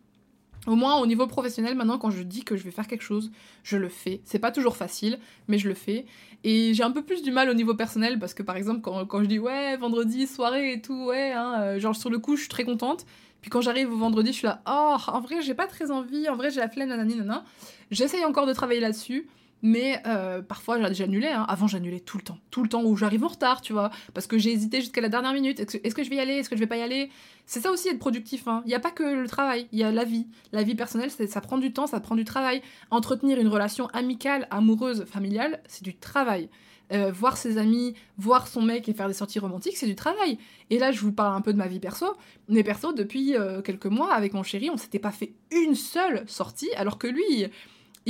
au 0.67 0.75
moins 0.75 0.99
au 0.99 1.07
niveau 1.07 1.25
professionnel, 1.27 1.75
maintenant 1.75 1.97
quand 1.97 2.11
je 2.11 2.21
dis 2.21 2.43
que 2.43 2.55
je 2.55 2.63
vais 2.63 2.71
faire 2.71 2.87
quelque 2.87 3.01
chose, 3.01 3.31
je 3.63 3.77
le 3.77 3.89
fais. 3.89 4.21
C'est 4.25 4.39
pas 4.39 4.51
toujours 4.51 4.75
facile, 4.75 5.17
mais 5.47 5.57
je 5.57 5.67
le 5.67 5.73
fais. 5.73 6.05
Et 6.43 6.73
j'ai 6.73 6.83
un 6.83 6.91
peu 6.91 7.03
plus 7.03 7.23
du 7.23 7.31
mal 7.31 7.49
au 7.49 7.53
niveau 7.53 7.73
personnel 7.73 8.19
parce 8.19 8.33
que 8.33 8.43
par 8.43 8.57
exemple 8.57 8.81
quand, 8.81 9.05
quand 9.05 9.21
je 9.21 9.27
dis 9.27 9.39
ouais 9.39 9.75
vendredi 9.77 10.27
soirée 10.27 10.73
et 10.73 10.81
tout 10.81 11.05
ouais 11.05 11.31
hein, 11.31 11.61
euh, 11.61 11.79
genre 11.79 11.95
sur 11.95 12.09
le 12.09 12.19
coup 12.19 12.35
je 12.35 12.41
suis 12.41 12.49
très 12.49 12.65
contente. 12.65 13.05
Puis 13.41 13.49
quand 13.49 13.61
j'arrive 13.61 13.91
au 13.91 13.97
vendredi 13.97 14.31
je 14.31 14.37
suis 14.37 14.47
là 14.47 14.61
oh 14.67 14.97
en 15.07 15.19
vrai 15.21 15.41
j'ai 15.41 15.53
pas 15.53 15.67
très 15.67 15.89
envie, 15.89 16.29
en 16.29 16.35
vrai 16.35 16.51
j'ai 16.51 16.59
la 16.59 16.69
flemme 16.69 16.89
nanani 16.89 17.15
nanana. 17.15 17.43
J'essaye 17.89 18.25
encore 18.25 18.45
de 18.45 18.53
travailler 18.53 18.81
là-dessus. 18.81 19.27
Mais 19.63 20.01
euh, 20.05 20.41
parfois 20.41 20.91
j'annulais, 20.93 21.31
hein. 21.31 21.45
avant 21.47 21.67
j'annulais 21.67 21.99
tout 21.99 22.17
le 22.17 22.23
temps, 22.23 22.37
tout 22.51 22.61
le 22.61 22.69
temps 22.69 22.83
où 22.83 22.95
j'arrive 22.95 23.23
en 23.23 23.29
retard, 23.29 23.61
tu 23.61 23.73
vois, 23.73 23.89
parce 24.13 24.27
que 24.27 24.37
j'ai 24.37 24.51
hésité 24.51 24.81
jusqu'à 24.81 25.01
la 25.01 25.09
dernière 25.09 25.33
minute, 25.33 25.59
est-ce 25.59 25.95
que, 25.95 26.03
je 26.03 26.09
vais 26.09 26.17
y 26.17 26.19
aller, 26.19 26.33
est-ce 26.33 26.49
que 26.49 26.55
je 26.55 26.59
vais 26.59 26.67
pas 26.67 26.77
y 26.77 26.81
aller? 26.81 27.09
C'est 27.47 27.61
ça 27.61 27.71
aussi 27.71 27.89
être 27.89 27.97
productif, 27.97 28.47
hein. 28.47 28.61
il 28.65 28.69
n'y 28.69 28.75
a 28.75 28.79
pas 28.79 28.91
que 28.91 29.03
le 29.03 29.27
travail, 29.27 29.67
il 29.71 29.79
y 29.79 29.83
a 29.83 29.91
la 29.91 30.03
vie. 30.03 30.27
La 30.51 30.63
vie 30.63 30.75
personnelle, 30.75 31.09
ça 31.09 31.41
prend 31.41 31.57
du 31.57 31.73
temps, 31.73 31.87
ça 31.87 31.99
prend 31.99 32.15
du 32.15 32.25
travail. 32.25 32.61
Entretenir 32.91 33.39
une 33.39 33.47
relation 33.47 33.87
amicale, 33.87 34.47
amoureuse, 34.51 35.05
familiale, 35.05 35.61
c'est 35.67 35.83
du 35.83 35.95
travail. 35.95 36.49
Euh, 36.93 37.11
voir 37.11 37.35
ses 37.35 37.57
amis, 37.57 37.95
voir 38.17 38.47
son 38.47 38.61
mec 38.61 38.87
et 38.87 38.93
faire 38.93 39.09
des 39.09 39.13
sorties 39.13 39.39
romantiques, 39.39 39.75
c'est 39.75 39.87
du 39.87 39.95
travail. 39.95 40.37
Et 40.69 40.79
là, 40.79 40.91
je 40.91 41.01
vous 41.01 41.11
parle 41.11 41.35
un 41.35 41.41
peu 41.41 41.51
de 41.51 41.57
ma 41.57 41.67
vie 41.67 41.81
perso. 41.81 42.15
Mais 42.47 42.63
perso, 42.63 42.93
depuis 42.93 43.35
euh, 43.35 43.61
quelques 43.61 43.87
mois, 43.87 44.13
avec 44.13 44.33
mon 44.33 44.43
chéri, 44.43 44.69
on 44.69 44.77
s'était 44.77 44.99
pas 44.99 45.11
fait 45.11 45.33
une 45.51 45.75
seule 45.75 46.23
sortie, 46.27 46.69
alors 46.77 46.97
que 46.97 47.07
lui 47.07 47.47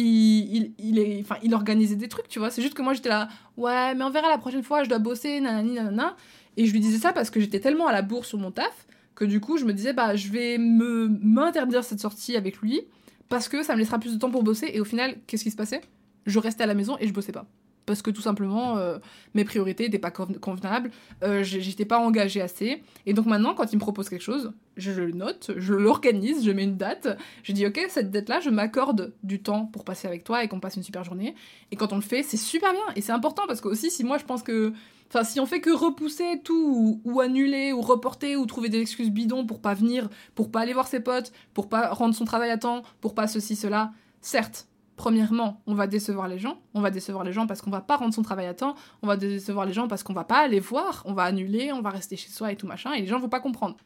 il, 0.03 0.99
est, 0.99 1.21
enfin, 1.21 1.37
il 1.43 1.53
organisait 1.53 1.95
des 1.95 2.07
trucs, 2.07 2.27
tu 2.27 2.39
vois. 2.39 2.49
C'est 2.49 2.61
juste 2.61 2.73
que 2.73 2.81
moi, 2.81 2.93
j'étais 2.93 3.09
là, 3.09 3.29
ouais, 3.57 3.95
mais 3.95 4.03
on 4.03 4.09
verra 4.09 4.29
la 4.29 4.37
prochaine 4.37 4.63
fois, 4.63 4.83
je 4.83 4.89
dois 4.89 4.99
bosser, 4.99 5.39
nanani, 5.39 5.73
nanana. 5.73 6.15
Et 6.55 6.65
je 6.65 6.71
lui 6.73 6.79
disais 6.79 6.97
ça 6.97 7.13
parce 7.13 7.29
que 7.29 7.39
j'étais 7.39 7.59
tellement 7.59 7.87
à 7.87 7.91
la 7.91 8.01
bourre 8.01 8.25
sur 8.25 8.37
mon 8.37 8.51
taf 8.51 8.87
que 9.15 9.25
du 9.25 9.39
coup, 9.39 9.57
je 9.57 9.65
me 9.65 9.73
disais, 9.73 9.93
bah, 9.93 10.15
je 10.15 10.29
vais 10.29 10.57
m'interdire 10.59 11.83
cette 11.83 11.99
sortie 11.99 12.35
avec 12.35 12.57
lui 12.57 12.81
parce 13.29 13.49
que 13.49 13.63
ça 13.63 13.73
me 13.73 13.79
laissera 13.79 13.99
plus 13.99 14.13
de 14.13 14.19
temps 14.19 14.31
pour 14.31 14.43
bosser. 14.43 14.69
Et 14.73 14.79
au 14.79 14.85
final, 14.85 15.15
qu'est-ce 15.25 15.43
qui 15.43 15.51
se 15.51 15.55
passait? 15.55 15.81
Je 16.25 16.39
restais 16.39 16.63
à 16.63 16.67
la 16.67 16.75
maison 16.75 16.97
et 16.99 17.07
je 17.07 17.13
bossais 17.13 17.31
pas 17.31 17.45
parce 17.87 18.03
que 18.03 18.11
tout 18.11 18.21
simplement 18.21 18.77
euh, 18.77 18.99
mes 19.33 19.45
priorités 19.45 19.85
n'étaient 19.85 19.97
pas 19.97 20.11
convenables, 20.11 20.91
euh, 21.23 21.41
j'étais 21.41 21.85
pas 21.85 21.97
engagée 21.97 22.41
assez. 22.41 22.83
Et 23.07 23.13
donc 23.13 23.25
maintenant, 23.25 23.55
quand 23.55 23.71
il 23.73 23.77
me 23.77 23.81
propose 23.81 24.09
quelque 24.09 24.21
chose, 24.21 24.51
je 24.75 24.91
le 24.91 25.11
note, 25.13 25.51
je 25.55 25.73
l'organise, 25.73 26.45
je 26.45 26.51
mets 26.51 26.65
une 26.65 26.77
date, 26.77 27.17
je 27.41 27.53
dis 27.53 27.65
ok, 27.65 27.79
cette 27.89 28.11
date-là, 28.11 28.41
je 28.41 28.51
m'accorde 28.51 29.13
du 29.23 29.41
temps 29.41 29.65
pour 29.65 29.85
passer 29.85 30.07
avec 30.07 30.23
toi 30.23 30.43
et 30.43 30.47
qu'on 30.47 30.59
passe 30.59 30.75
une 30.75 30.83
super 30.83 31.03
journée. 31.03 31.33
Et 31.71 31.77
quand 31.77 31.93
on 31.93 31.95
le 31.95 32.01
fait, 32.01 32.21
c'est 32.21 32.37
super 32.37 32.73
bien 32.73 32.83
et 32.95 33.01
c'est 33.01 33.13
important 33.13 33.43
parce 33.47 33.61
que 33.61 33.69
aussi, 33.69 33.89
si 33.89 34.03
moi 34.03 34.19
je 34.19 34.25
pense 34.25 34.43
que. 34.43 34.73
Enfin, 35.09 35.23
si 35.23 35.39
on 35.39 35.45
fait 35.45 35.61
que 35.61 35.69
repousser 35.69 36.41
tout, 36.43 37.01
ou, 37.05 37.21
annuler, 37.21 37.71
ou 37.71 37.79
reporter, 37.79 38.35
ou 38.35 38.45
trouver 38.45 38.67
des 38.67 38.81
excuses 38.81 39.09
bidons 39.09 39.45
pour 39.45 39.61
pas 39.61 39.73
venir, 39.73 40.09
pour 40.35 40.51
pas 40.51 40.59
aller 40.59 40.73
voir 40.73 40.85
ses 40.89 40.99
potes, 40.99 41.31
pour 41.53 41.69
pas 41.69 41.93
rendre 41.93 42.13
son 42.13 42.25
travail 42.25 42.49
à 42.49 42.57
temps, 42.57 42.81
pour 42.99 43.15
pas 43.15 43.25
ceci, 43.25 43.55
cela, 43.55 43.93
certes, 44.19 44.67
Premièrement, 44.97 45.61
on 45.67 45.75
va 45.75 45.85
décevoir 45.85 46.27
les 46.27 46.39
gens. 46.39 46.59
On 46.73 46.81
va 46.81 46.89
décevoir 46.89 47.23
les 47.23 47.31
gens 47.31 47.45
parce 47.45 47.61
qu'on 47.61 47.69
va 47.69 47.81
pas 47.81 47.97
rendre 47.97 48.15
son 48.15 48.23
travail 48.23 48.47
à 48.47 48.55
temps. 48.55 48.73
On 49.03 49.07
va 49.07 49.15
décevoir 49.15 49.67
les 49.67 49.71
gens 49.71 49.87
parce 49.87 50.01
qu'on 50.01 50.13
va 50.13 50.23
pas 50.23 50.39
aller 50.39 50.59
voir. 50.59 51.03
On 51.05 51.13
va 51.13 51.23
annuler, 51.23 51.71
on 51.71 51.81
va 51.81 51.91
rester 51.91 52.17
chez 52.17 52.29
soi 52.29 52.51
et 52.51 52.55
tout 52.55 52.65
machin. 52.65 52.93
Et 52.93 53.01
les 53.01 53.07
gens 53.07 53.19
vont 53.19 53.29
pas 53.29 53.39
comprendre. 53.39 53.77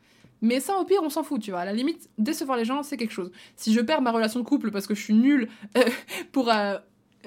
Mais 0.42 0.62
ça, 0.62 0.78
au 0.78 0.86
pire, 0.86 1.02
on 1.04 1.10
s'en 1.10 1.24
fout, 1.24 1.42
tu 1.42 1.52
vois. 1.52 1.60
À 1.60 1.66
la 1.66 1.74
limite, 1.74 2.10
décevoir 2.18 2.58
les 2.58 2.64
gens, 2.64 2.82
c'est 2.82 2.96
quelque 2.96 3.12
chose. 3.12 3.30
Si 3.58 3.74
je 3.74 3.82
perds 3.82 4.02
ma 4.02 4.12
relation 4.12 4.40
de 4.40 4.46
couple 4.46 4.72
parce 4.72 4.88
que 4.88 4.96
je 4.96 5.02
suis 5.02 5.14
nulle 5.14 5.50
euh, 5.78 5.84
pour 6.32 6.50
euh, 6.50 6.78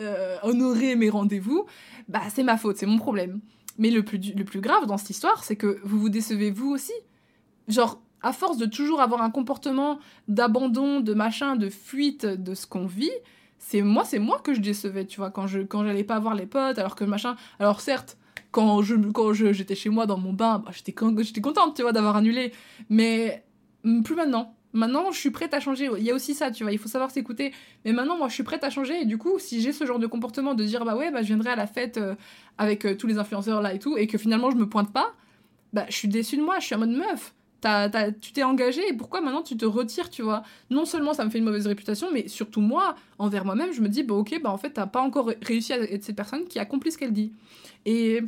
euh, 0.01 0.37
honorer 0.43 0.97
mes 0.97 1.11
rendez-vous, 1.11 1.67
bah 2.09 2.23
c'est 2.31 2.43
ma 2.43 2.57
faute, 2.57 2.79
c'est 2.79 2.87
mon 2.87 2.99
problème. 2.99 3.41
Mais 3.77 3.91
le 3.91 4.03
plus, 4.03 4.19
le 4.35 4.45
plus 4.45 4.63
grave 4.63 4.87
dans 4.87 4.97
cette 4.97 5.11
histoire, 5.11 5.45
c'est 5.45 5.57
que 5.57 5.79
vous 5.85 5.99
vous 5.99 6.09
décevez 6.09 6.51
vous 6.51 6.71
aussi. 6.71 6.95
Genre, 7.69 8.01
à 8.23 8.33
force 8.33 8.57
de 8.57 8.65
toujours 8.65 9.03
avoir 9.03 9.21
un 9.21 9.31
comportement 9.31 9.99
d'abandon, 10.27 11.01
de 11.01 11.13
machin, 11.13 11.57
de 11.57 11.69
fuite 11.69 12.25
de 12.25 12.55
ce 12.55 12.67
qu'on 12.67 12.87
vit, 12.87 13.13
c'est 13.59 13.83
moi, 13.83 14.05
c'est 14.05 14.19
moi 14.19 14.41
que 14.41 14.55
je 14.55 14.61
décevais, 14.61 15.07
tu 15.07 15.19
vois, 15.19 15.31
quand 15.31 15.47
je 15.47 15.61
quand 15.61 15.85
j'allais 15.85 16.05
pas 16.05 16.19
voir 16.19 16.35
les 16.35 16.47
potes, 16.47 16.79
alors 16.79 16.97
que 16.97 17.05
machin. 17.05 17.37
Alors 17.59 17.81
certes, 17.81 18.19
quand 18.51 18.83
je 18.83 18.95
quand 18.95 19.33
j'étais 19.33 19.75
chez 19.75 19.91
moi 19.91 20.07
dans 20.07 20.19
mon 20.19 20.33
bain, 20.33 20.63
bah, 20.65 20.71
j'étais 20.73 20.95
j'étais 21.23 21.41
contente, 21.41 21.77
tu 21.77 21.83
vois, 21.83 21.93
d'avoir 21.93 22.17
annulé, 22.17 22.53
mais 22.89 23.45
plus 24.05 24.15
maintenant. 24.15 24.55
Maintenant, 24.75 25.13
je 25.13 25.19
suis 25.21 25.31
prête 25.31 25.55
à 25.55 25.61
changer. 25.61 25.89
Il 25.99 26.03
y 26.03 26.11
a 26.11 26.15
aussi 26.15 26.35
ça, 26.35 26.51
tu 26.51 26.65
vois, 26.65 26.73
il 26.73 26.79
faut 26.79 26.89
savoir 26.89 27.13
s'écouter. 27.13 27.53
Mais 27.85 27.93
maintenant, 27.93 28.19
moi, 28.19 28.27
je 28.27 28.35
suis 28.35 28.43
prête 28.43 28.65
à 28.65 28.71
changer. 28.71 29.03
Et 29.03 29.05
du 29.05 29.19
coup, 29.19 29.39
si 29.39 29.61
j'ai 29.61 29.73
ce 29.73 29.87
genre 29.87 30.01
de 30.01 30.09
comportement 30.09 30.55
de 30.55 30.65
dire, 30.65 30.85
bah 30.85 30.97
ouais, 30.97 31.13
bah, 31.13 31.23
je 31.23 31.29
viendrai 31.29 31.51
à 31.51 31.57
la 31.57 31.69
fête 31.69 31.97
euh, 31.97 32.17
avec 32.59 32.85
euh, 32.85 32.97
tous 32.97 33.07
les 33.07 33.19
influenceurs 33.19 33.63
là 33.63 33.73
et 33.73 33.79
tout, 33.79 33.97
et 33.97 34.09
que 34.09 34.19
finalement, 34.19 34.51
je 34.51 34.57
me 34.57 34.69
pointe 34.69 34.93
pas, 34.93 35.15
bah, 35.73 35.85
je 35.89 35.95
suis 35.95 36.09
déçue 36.09 36.37
de 36.37 36.43
moi. 36.43 36.59
Je 36.59 36.67
suis 36.67 36.75
en 36.75 36.79
mode 36.79 36.91
meuf. 36.91 37.35
Tu 38.21 38.33
t'es 38.33 38.43
engagé 38.43 38.87
et 38.89 38.93
pourquoi 38.93 39.21
maintenant 39.21 39.43
tu 39.43 39.57
te 39.57 39.65
retires, 39.65 40.11
tu 40.11 40.23
vois? 40.23 40.43
Non 40.71 40.85
seulement 40.85 41.15
ça 41.15 41.25
me 41.25 41.31
fait 41.31 41.39
une 41.39 41.45
mauvaise 41.45 41.67
réputation, 41.67 42.09
mais 42.13 42.29
surtout 42.29 42.61
moi, 42.61 42.95
envers 43.19 43.45
moi-même, 43.45 43.73
je 43.73 43.81
me 43.81 43.89
dis, 43.89 44.03
bah 44.03 44.15
ok, 44.15 44.41
bah 44.43 44.51
en 44.51 44.59
fait, 44.59 44.71
t'as 44.71 44.87
pas 44.87 45.01
encore 45.01 45.31
réussi 45.43 45.73
à 45.73 45.79
être 45.79 46.03
cette 46.05 46.17
personne 46.17 46.47
qui 46.47 46.59
accomplit 46.59 46.93
ce 46.93 46.99
qu'elle 46.99 47.13
dit. 47.13 47.33
Et 47.87 48.23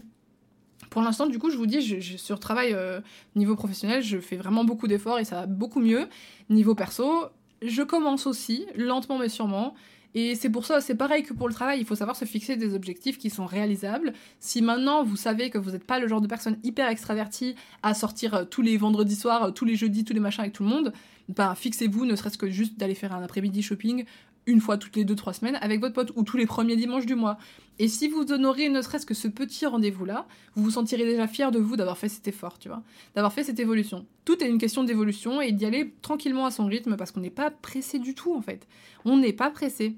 pour 0.90 1.02
l'instant, 1.02 1.26
du 1.26 1.38
coup, 1.38 1.50
je 1.50 1.56
vous 1.56 1.66
dis, 1.66 1.80
je, 1.80 2.16
sur 2.16 2.40
travail 2.40 2.72
euh, 2.72 3.00
niveau 3.34 3.56
professionnel, 3.56 4.02
je 4.02 4.18
fais 4.18 4.36
vraiment 4.36 4.64
beaucoup 4.64 4.86
d'efforts 4.86 5.18
et 5.18 5.24
ça 5.24 5.40
va 5.40 5.46
beaucoup 5.46 5.80
mieux. 5.80 6.08
Niveau 6.48 6.74
perso, 6.74 7.26
je 7.62 7.82
commence 7.82 8.26
aussi, 8.26 8.66
lentement 8.76 9.18
mais 9.18 9.28
sûrement. 9.28 9.74
Et 10.18 10.34
c'est 10.34 10.48
pour 10.48 10.64
ça, 10.64 10.80
c'est 10.80 10.94
pareil 10.94 11.24
que 11.24 11.34
pour 11.34 11.46
le 11.46 11.52
travail, 11.52 11.78
il 11.78 11.84
faut 11.84 11.94
savoir 11.94 12.16
se 12.16 12.24
fixer 12.24 12.56
des 12.56 12.74
objectifs 12.74 13.18
qui 13.18 13.28
sont 13.28 13.44
réalisables. 13.44 14.14
Si 14.40 14.62
maintenant 14.62 15.04
vous 15.04 15.14
savez 15.14 15.50
que 15.50 15.58
vous 15.58 15.72
n'êtes 15.72 15.84
pas 15.84 15.98
le 15.98 16.08
genre 16.08 16.22
de 16.22 16.26
personne 16.26 16.56
hyper 16.64 16.88
extravertie 16.88 17.54
à 17.82 17.92
sortir 17.92 18.32
euh, 18.32 18.44
tous 18.44 18.62
les 18.62 18.78
vendredis 18.78 19.14
soirs, 19.14 19.44
euh, 19.44 19.50
tous 19.50 19.66
les 19.66 19.76
jeudis, 19.76 20.04
tous 20.04 20.14
les 20.14 20.20
machins 20.20 20.40
avec 20.40 20.54
tout 20.54 20.62
le 20.62 20.70
monde, 20.70 20.94
ben 21.28 21.54
fixez-vous, 21.54 22.06
ne 22.06 22.16
serait-ce 22.16 22.38
que 22.38 22.48
juste 22.48 22.78
d'aller 22.78 22.94
faire 22.94 23.14
un 23.14 23.22
après-midi 23.22 23.60
shopping 23.62 24.06
une 24.46 24.60
fois 24.60 24.78
toutes 24.78 24.96
les 24.96 25.04
deux, 25.04 25.16
trois 25.16 25.34
semaines 25.34 25.58
avec 25.60 25.80
votre 25.80 25.92
pote 25.92 26.12
ou 26.16 26.22
tous 26.22 26.38
les 26.38 26.46
premiers 26.46 26.76
dimanches 26.76 27.04
du 27.04 27.14
mois. 27.14 27.36
Et 27.78 27.88
si 27.88 28.08
vous 28.08 28.32
honorez 28.32 28.70
ne 28.70 28.80
serait-ce 28.80 29.04
que 29.04 29.12
ce 29.12 29.28
petit 29.28 29.66
rendez-vous-là, 29.66 30.26
vous 30.54 30.62
vous 30.62 30.70
sentirez 30.70 31.04
déjà 31.04 31.26
fier 31.26 31.50
de 31.50 31.58
vous 31.58 31.76
d'avoir 31.76 31.98
fait 31.98 32.08
cet 32.08 32.26
effort, 32.26 32.58
tu 32.58 32.68
vois, 32.68 32.82
d'avoir 33.14 33.34
fait 33.34 33.44
cette 33.44 33.60
évolution. 33.60 34.06
Tout 34.24 34.42
est 34.42 34.48
une 34.48 34.58
question 34.58 34.82
d'évolution 34.82 35.42
et 35.42 35.52
d'y 35.52 35.66
aller 35.66 35.92
tranquillement 36.00 36.46
à 36.46 36.50
son 36.50 36.64
rythme 36.64 36.96
parce 36.96 37.10
qu'on 37.10 37.20
n'est 37.20 37.28
pas 37.28 37.50
pressé 37.50 37.98
du 37.98 38.14
tout 38.14 38.34
en 38.34 38.40
fait. 38.40 38.66
On 39.04 39.18
n'est 39.18 39.34
pas 39.34 39.50
pressé. 39.50 39.96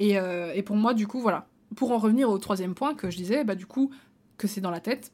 Et, 0.00 0.18
euh, 0.18 0.52
et, 0.54 0.62
pour 0.62 0.76
moi, 0.76 0.94
du 0.94 1.06
coup, 1.06 1.20
voilà. 1.20 1.46
Pour 1.76 1.92
en 1.92 1.98
revenir 1.98 2.28
au 2.28 2.38
troisième 2.38 2.74
point 2.74 2.94
que 2.94 3.10
je 3.10 3.16
disais, 3.16 3.44
bah 3.44 3.54
du 3.54 3.66
coup, 3.66 3.92
que 4.38 4.48
c'est 4.48 4.60
dans 4.60 4.72
la 4.72 4.80
tête. 4.80 5.12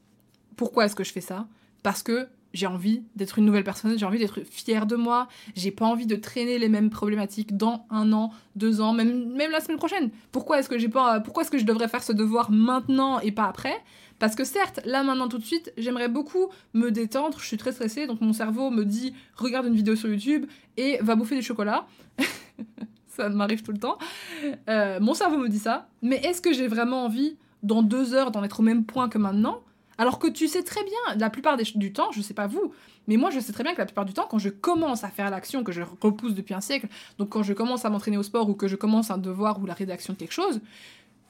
Pourquoi 0.55 0.85
est-ce 0.85 0.95
que 0.95 1.03
je 1.03 1.11
fais 1.11 1.21
ça? 1.21 1.47
Parce 1.83 2.01
que 2.01 2.27
j'ai 2.53 2.65
envie 2.65 3.03
d'être 3.15 3.37
une 3.37 3.45
nouvelle 3.45 3.65
personne, 3.65 3.97
j'ai 3.99 4.05
envie 4.05 4.17
d'être 4.17 4.41
fière 4.41 4.87
de 4.87 4.95
moi, 4.95 5.27
j'ai 5.55 5.69
pas 5.69 5.85
envie 5.85 6.07
de 6.07 6.15
traîner 6.15 6.57
les 6.57 6.69
mêmes 6.69 6.89
problématiques 6.89 7.55
dans 7.55 7.85
un 7.91 8.13
an, 8.13 8.31
deux 8.55 8.81
ans, 8.81 8.93
même, 8.93 9.33
même 9.33 9.51
la 9.51 9.59
semaine 9.59 9.77
prochaine. 9.77 10.09
Pourquoi 10.31 10.59
est-ce 10.59 10.69
que 10.69 10.79
j'ai 10.79 10.89
pas, 10.89 11.19
pourquoi 11.19 11.43
est-ce 11.43 11.51
que 11.51 11.59
je 11.59 11.65
devrais 11.65 11.89
faire 11.89 12.01
ce 12.01 12.13
devoir 12.13 12.49
maintenant 12.49 13.19
et 13.19 13.31
pas 13.31 13.45
après? 13.45 13.75
Parce 14.17 14.35
que 14.35 14.45
certes, 14.45 14.79
là 14.85 15.03
maintenant 15.03 15.27
tout 15.27 15.37
de 15.37 15.43
suite, 15.43 15.71
j'aimerais 15.77 16.09
beaucoup 16.09 16.47
me 16.73 16.89
détendre, 16.89 17.37
je 17.39 17.45
suis 17.45 17.57
très 17.57 17.73
stressée, 17.73 18.07
donc 18.07 18.21
mon 18.21 18.33
cerveau 18.33 18.71
me 18.71 18.83
dit 18.83 19.13
regarde 19.35 19.67
une 19.67 19.75
vidéo 19.75 19.95
sur 19.95 20.09
YouTube 20.09 20.47
et 20.77 20.97
va 21.01 21.15
bouffer 21.15 21.35
du 21.35 21.43
chocolat. 21.43 21.85
ça 23.17 23.29
m'arrive 23.29 23.63
tout 23.63 23.71
le 23.71 23.79
temps. 23.79 23.97
Euh, 24.69 24.99
mon 25.01 25.13
cerveau 25.13 25.37
me 25.37 25.49
dit 25.49 25.59
ça, 25.59 25.89
mais 26.01 26.17
est-ce 26.17 26.41
que 26.41 26.53
j'ai 26.53 26.67
vraiment 26.67 27.05
envie 27.05 27.35
dans 27.63 27.81
deux 27.81 28.13
heures 28.13 28.31
d'en 28.31 28.43
être 28.43 28.59
au 28.59 28.63
même 28.63 28.85
point 28.85 29.09
que 29.09 29.17
maintenant? 29.17 29.61
Alors 29.97 30.19
que 30.19 30.27
tu 30.27 30.47
sais 30.47 30.61
très 30.63 30.83
bien, 30.83 31.15
la 31.17 31.31
plupart 31.31 31.57
du 31.57 31.91
temps, 31.91 32.11
je 32.11 32.21
sais 32.21 32.35
pas 32.35 32.45
vous, 32.45 32.71
mais 33.07 33.17
moi 33.17 33.31
je 33.31 33.39
sais 33.39 33.51
très 33.51 33.63
bien 33.63 33.73
que 33.73 33.79
la 33.79 33.85
plupart 33.85 34.05
du 34.05 34.13
temps, 34.13 34.27
quand 34.29 34.37
je 34.37 34.49
commence 34.49 35.03
à 35.03 35.09
faire 35.09 35.31
l'action 35.31 35.63
que 35.63 35.71
je 35.71 35.81
repousse 36.01 36.35
depuis 36.35 36.53
un 36.53 36.61
siècle, 36.61 36.87
donc 37.17 37.29
quand 37.29 37.41
je 37.41 37.53
commence 37.53 37.83
à 37.83 37.89
m'entraîner 37.89 38.17
au 38.17 38.23
sport 38.23 38.47
ou 38.47 38.53
que 38.53 38.67
je 38.67 38.75
commence 38.75 39.09
un 39.09 39.17
devoir 39.17 39.59
ou 39.59 39.65
la 39.65 39.73
rédaction 39.73 40.13
de 40.13 40.19
quelque 40.19 40.33
chose, 40.33 40.61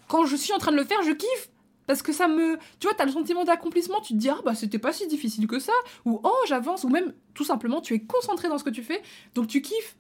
quand 0.10 0.26
je 0.26 0.36
suis 0.36 0.52
en 0.52 0.58
train 0.58 0.72
de 0.72 0.78
le 0.78 0.84
faire, 0.84 1.02
je 1.04 1.12
kiffe. 1.12 1.50
Parce 1.86 2.02
que 2.02 2.12
ça 2.12 2.28
me. 2.28 2.58
Tu 2.82 2.88
vois, 2.88 2.94
t'as 2.98 3.06
le 3.06 3.14
sentiment 3.14 3.46
d'accomplissement, 3.46 4.02
tu 4.02 4.12
te 4.12 4.18
dis, 4.18 4.28
ah 4.28 4.40
bah 4.44 4.54
c'était 4.54 4.78
pas 4.78 4.92
si 4.92 5.08
difficile 5.08 5.48
que 5.48 5.58
ça, 5.58 5.72
ou 6.04 6.20
oh 6.22 6.36
j'avance, 6.46 6.84
ou 6.84 6.90
même 6.90 7.14
tout 7.34 7.46
simplement 7.46 7.80
tu 7.80 7.94
es 7.94 8.00
concentré 8.00 8.50
dans 8.50 8.58
ce 8.58 8.66
que 8.66 8.70
tu 8.70 8.84
fais, 8.84 9.02
donc 9.36 9.48
tu 9.48 9.62
kiffes. 9.62 9.96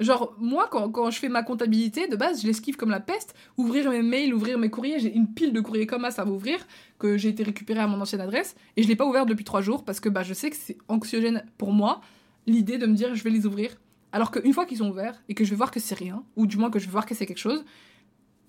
Genre, 0.00 0.34
moi, 0.38 0.68
quand, 0.70 1.10
je 1.10 1.18
fais 1.18 1.28
ma 1.28 1.42
comptabilité, 1.42 2.08
de 2.08 2.16
base, 2.16 2.42
je 2.42 2.46
l'esquive 2.46 2.76
comme 2.76 2.90
la 2.90 3.00
peste. 3.00 3.34
Ouvrir 3.56 3.90
mes 3.90 4.02
mails, 4.02 4.34
ouvrir 4.34 4.58
mes 4.58 4.70
courriers, 4.70 4.98
j'ai 4.98 5.14
une 5.14 5.32
pile 5.32 5.52
de 5.52 5.60
courriers 5.60 5.86
comme 5.86 6.08
ça 6.10 6.22
à 6.22 6.26
ouvrir, 6.26 6.66
que 6.98 7.16
j'ai 7.16 7.28
été 7.28 7.42
récupéré 7.42 7.80
à 7.80 7.86
mon 7.86 8.00
ancienne 8.00 8.20
adresse, 8.20 8.56
et 8.76 8.82
je 8.82 8.88
l'ai 8.88 8.96
pas 8.96 9.06
ouvert 9.06 9.26
depuis 9.26 9.44
trois 9.44 9.60
jours, 9.60 9.84
parce 9.84 10.00
que 10.00 10.08
bah, 10.08 10.22
je 10.22 10.34
sais 10.34 10.50
que 10.50 10.56
c'est 10.56 10.78
anxiogène 10.88 11.44
pour 11.58 11.72
moi, 11.72 12.00
l'idée 12.46 12.78
de 12.78 12.86
me 12.86 12.94
dire 12.94 13.14
je 13.14 13.22
vais 13.22 13.30
les 13.30 13.46
ouvrir. 13.46 13.76
Alors 14.12 14.30
qu'une 14.30 14.52
fois 14.52 14.66
qu'ils 14.66 14.78
sont 14.78 14.90
ouverts, 14.90 15.22
et 15.28 15.34
que 15.34 15.44
je 15.44 15.50
vais 15.50 15.56
voir 15.56 15.70
que 15.70 15.80
c'est 15.80 15.94
rien, 15.94 16.24
ou 16.36 16.46
du 16.46 16.56
moins 16.56 16.70
que 16.70 16.78
je 16.78 16.86
vais 16.86 16.92
voir 16.92 17.06
que 17.06 17.14
c'est 17.14 17.26
quelque 17.26 17.38
chose, 17.38 17.64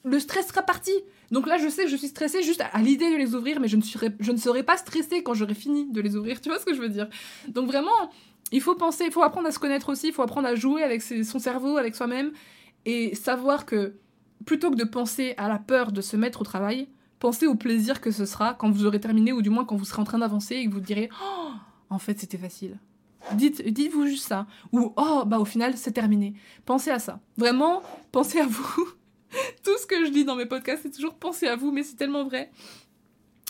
le 0.04 0.20
stress 0.20 0.48
sera 0.48 0.62
parti. 0.62 0.92
Donc 1.32 1.48
là, 1.48 1.58
je 1.58 1.70
sais 1.70 1.86
que 1.86 1.90
je 1.90 1.96
suis 1.96 2.08
stressée 2.08 2.44
juste 2.44 2.62
à, 2.62 2.82
l'idée 2.82 3.10
de 3.10 3.16
les 3.16 3.36
ouvrir, 3.36 3.60
mais 3.60 3.68
je 3.68 3.78
ne, 3.78 3.82
serai, 3.82 4.10
je 4.20 4.32
ne 4.32 4.38
serai 4.38 4.64
pas 4.64 4.78
stressée 4.78 5.24
quand 5.24 5.34
j'aurai 5.34 5.54
fini 5.54 5.90
de 5.92 6.02
les 6.02 6.16
ouvrir. 6.16 6.42
Tu 6.44 6.50
vois 6.50 6.60
ce 6.60 6.66
que 6.66 6.74
je 6.74 6.82
veux 6.82 6.90
dire? 6.90 7.08
Donc 7.48 7.68
vraiment, 7.68 7.92
il 8.54 8.62
faut 8.62 8.76
penser, 8.76 9.06
il 9.06 9.12
faut 9.12 9.24
apprendre 9.24 9.48
à 9.48 9.52
se 9.52 9.60
connaître 9.60 9.90
aussi, 9.90 10.08
il 10.08 10.14
faut 10.14 10.22
apprendre 10.22 10.48
à 10.48 10.56
jouer 10.56 10.84
avec 10.84 11.02
son 11.02 11.40
cerveau, 11.40 11.78
avec 11.78 11.96
soi-même, 11.96 12.32
et 12.86 13.16
savoir 13.16 13.66
que 13.66 13.96
plutôt 14.46 14.70
que 14.70 14.76
de 14.76 14.84
penser 14.84 15.34
à 15.38 15.50
la 15.50 15.58
peur 15.58 15.92
de 15.92 16.02
se 16.02 16.16
mettre 16.16 16.42
au 16.42 16.44
travail, 16.44 16.88
pensez 17.20 17.48
au 17.48 17.56
plaisir 17.56 18.00
que 18.00 18.12
ce 18.12 18.26
sera 18.26 18.54
quand 18.54 18.70
vous 18.70 18.86
aurez 18.86 19.00
terminé, 19.00 19.34
ou 19.34 19.42
du 19.42 19.50
moins 19.50 19.66
quand 19.66 19.76
vous 19.76 19.86
serez 19.86 20.02
en 20.02 20.06
train 20.06 20.20
d'avancer 20.20 20.56
et 20.56 20.68
que 20.68 20.72
vous 20.72 20.82
direz 20.82 21.10
oh, 21.20 21.52
en 21.90 21.98
fait 21.98 22.20
c'était 22.20 22.38
facile. 22.38 22.78
Dites, 23.34 23.68
dites-vous 23.68 24.06
juste 24.06 24.28
ça. 24.28 24.46
Ou 24.72 24.94
oh 24.98 25.24
bah 25.26 25.40
au 25.40 25.46
final 25.46 25.76
c'est 25.76 25.94
terminé. 25.94 26.36
Pensez 26.66 26.92
à 26.92 27.00
ça. 27.00 27.22
Vraiment, 27.38 27.82
pensez 28.12 28.40
à 28.40 28.46
vous. 28.46 28.88
Tout 29.64 29.78
ce 29.82 29.88
que 29.88 30.06
je 30.06 30.12
dis 30.12 30.26
dans 30.26 30.36
mes 30.36 30.46
podcasts, 30.46 30.84
c'est 30.84 30.92
toujours 30.92 31.16
penser 31.16 31.48
à 31.48 31.56
vous, 31.56 31.72
mais 31.72 31.82
c'est 31.82 31.96
tellement 31.96 32.24
vrai. 32.24 32.52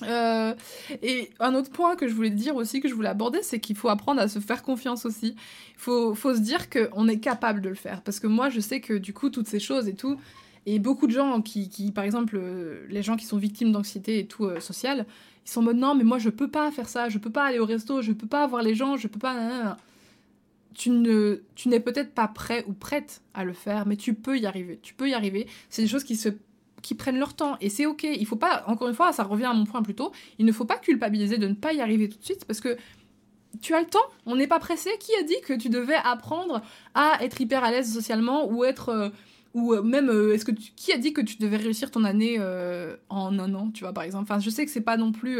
Euh, 0.01 0.55
et 1.03 1.29
un 1.39 1.53
autre 1.53 1.69
point 1.69 1.95
que 1.95 2.07
je 2.07 2.13
voulais 2.13 2.31
dire 2.31 2.55
aussi, 2.55 2.81
que 2.81 2.87
je 2.87 2.95
voulais 2.95 3.09
aborder, 3.09 3.43
c'est 3.43 3.59
qu'il 3.59 3.75
faut 3.75 3.89
apprendre 3.89 4.21
à 4.21 4.27
se 4.27 4.39
faire 4.39 4.63
confiance 4.63 5.05
aussi. 5.05 5.35
Il 5.37 5.77
faut, 5.77 6.15
faut 6.15 6.33
se 6.33 6.39
dire 6.39 6.69
qu'on 6.69 7.07
est 7.07 7.19
capable 7.19 7.61
de 7.61 7.69
le 7.69 7.75
faire. 7.75 8.01
Parce 8.01 8.19
que 8.19 8.27
moi, 8.27 8.49
je 8.49 8.59
sais 8.59 8.81
que 8.81 8.93
du 8.93 9.13
coup, 9.13 9.29
toutes 9.29 9.47
ces 9.47 9.59
choses 9.59 9.87
et 9.87 9.93
tout, 9.93 10.17
et 10.65 10.79
beaucoup 10.79 11.07
de 11.07 11.11
gens 11.11 11.41
qui, 11.41 11.69
qui 11.69 11.91
par 11.91 12.03
exemple, 12.03 12.37
euh, 12.41 12.85
les 12.89 13.03
gens 13.03 13.17
qui 13.17 13.25
sont 13.25 13.37
victimes 13.37 13.71
d'anxiété 13.71 14.19
et 14.19 14.27
tout 14.27 14.45
euh, 14.45 14.59
social, 14.59 15.05
ils 15.45 15.49
sont 15.49 15.59
en 15.59 15.63
mode 15.63 15.77
non, 15.77 15.93
mais 15.93 16.05
moi 16.05 16.19
je 16.19 16.29
peux 16.29 16.49
pas 16.49 16.71
faire 16.71 16.87
ça, 16.87 17.09
je 17.09 17.17
peux 17.17 17.29
pas 17.29 17.45
aller 17.45 17.59
au 17.59 17.65
resto, 17.65 18.01
je 18.01 18.13
peux 18.13 18.27
pas 18.27 18.47
voir 18.47 18.63
les 18.63 18.75
gens, 18.75 18.95
je 18.97 19.07
peux 19.07 19.19
pas. 19.19 19.77
Tu 20.73 20.89
ne, 20.89 21.41
tu 21.53 21.69
n'es 21.69 21.79
peut-être 21.79 22.13
pas 22.15 22.27
prêt 22.27 22.63
ou 22.67 22.73
prête 22.73 23.21
à 23.35 23.43
le 23.43 23.53
faire, 23.53 23.85
mais 23.85 23.95
tu 23.95 24.15
peux 24.15 24.39
y 24.39 24.47
arriver. 24.47 24.79
Tu 24.81 24.95
peux 24.95 25.07
y 25.07 25.13
arriver. 25.13 25.47
C'est 25.69 25.83
des 25.83 25.87
choses 25.87 26.03
qui 26.03 26.15
se 26.15 26.29
qui 26.83 26.93
prennent 26.93 27.17
leur 27.17 27.33
temps 27.33 27.57
et 27.61 27.69
c'est 27.69 27.87
ok. 27.87 28.03
Il 28.03 28.27
faut 28.27 28.35
pas, 28.35 28.63
encore 28.67 28.87
une 28.87 28.93
fois, 28.93 29.11
ça 29.11 29.23
revient 29.23 29.45
à 29.45 29.53
mon 29.53 29.65
point 29.65 29.81
plus 29.81 29.95
tôt, 29.95 30.11
il 30.37 30.45
ne 30.45 30.51
faut 30.51 30.65
pas 30.65 30.77
culpabiliser 30.77 31.39
de 31.39 31.47
ne 31.47 31.55
pas 31.55 31.73
y 31.73 31.81
arriver 31.81 32.07
tout 32.09 32.19
de 32.19 32.23
suite 32.23 32.45
parce 32.45 32.59
que 32.59 32.77
tu 33.61 33.73
as 33.73 33.79
le 33.79 33.87
temps, 33.87 33.99
on 34.25 34.35
n'est 34.35 34.47
pas 34.47 34.59
pressé. 34.59 34.89
Qui 34.99 35.11
a 35.15 35.23
dit 35.23 35.39
que 35.45 35.53
tu 35.53 35.69
devais 35.69 35.97
apprendre 36.03 36.61
à 36.93 37.17
être 37.21 37.39
hyper 37.39 37.63
à 37.63 37.71
l'aise 37.71 37.91
socialement 37.91 38.47
ou 38.47 38.63
être. 38.63 38.89
Euh, 38.89 39.09
ou 39.53 39.73
euh, 39.73 39.83
même, 39.83 40.09
euh, 40.09 40.33
est-ce 40.33 40.45
que 40.45 40.51
qui 40.51 40.91
a 40.91 40.97
dit 40.97 41.13
que 41.13 41.21
tu 41.21 41.37
devais 41.37 41.57
réussir 41.57 41.91
ton 41.91 42.03
année 42.03 42.39
en 43.09 43.39
un 43.39 43.53
an, 43.53 43.69
tu 43.71 43.83
vois, 43.83 43.93
par 43.93 44.03
exemple? 44.03 44.23
Enfin, 44.23 44.39
je 44.39 44.49
sais 44.49 44.65
que 44.65 44.71
c'est 44.71 44.81
pas 44.81 44.97
non 44.97 45.11
plus. 45.11 45.39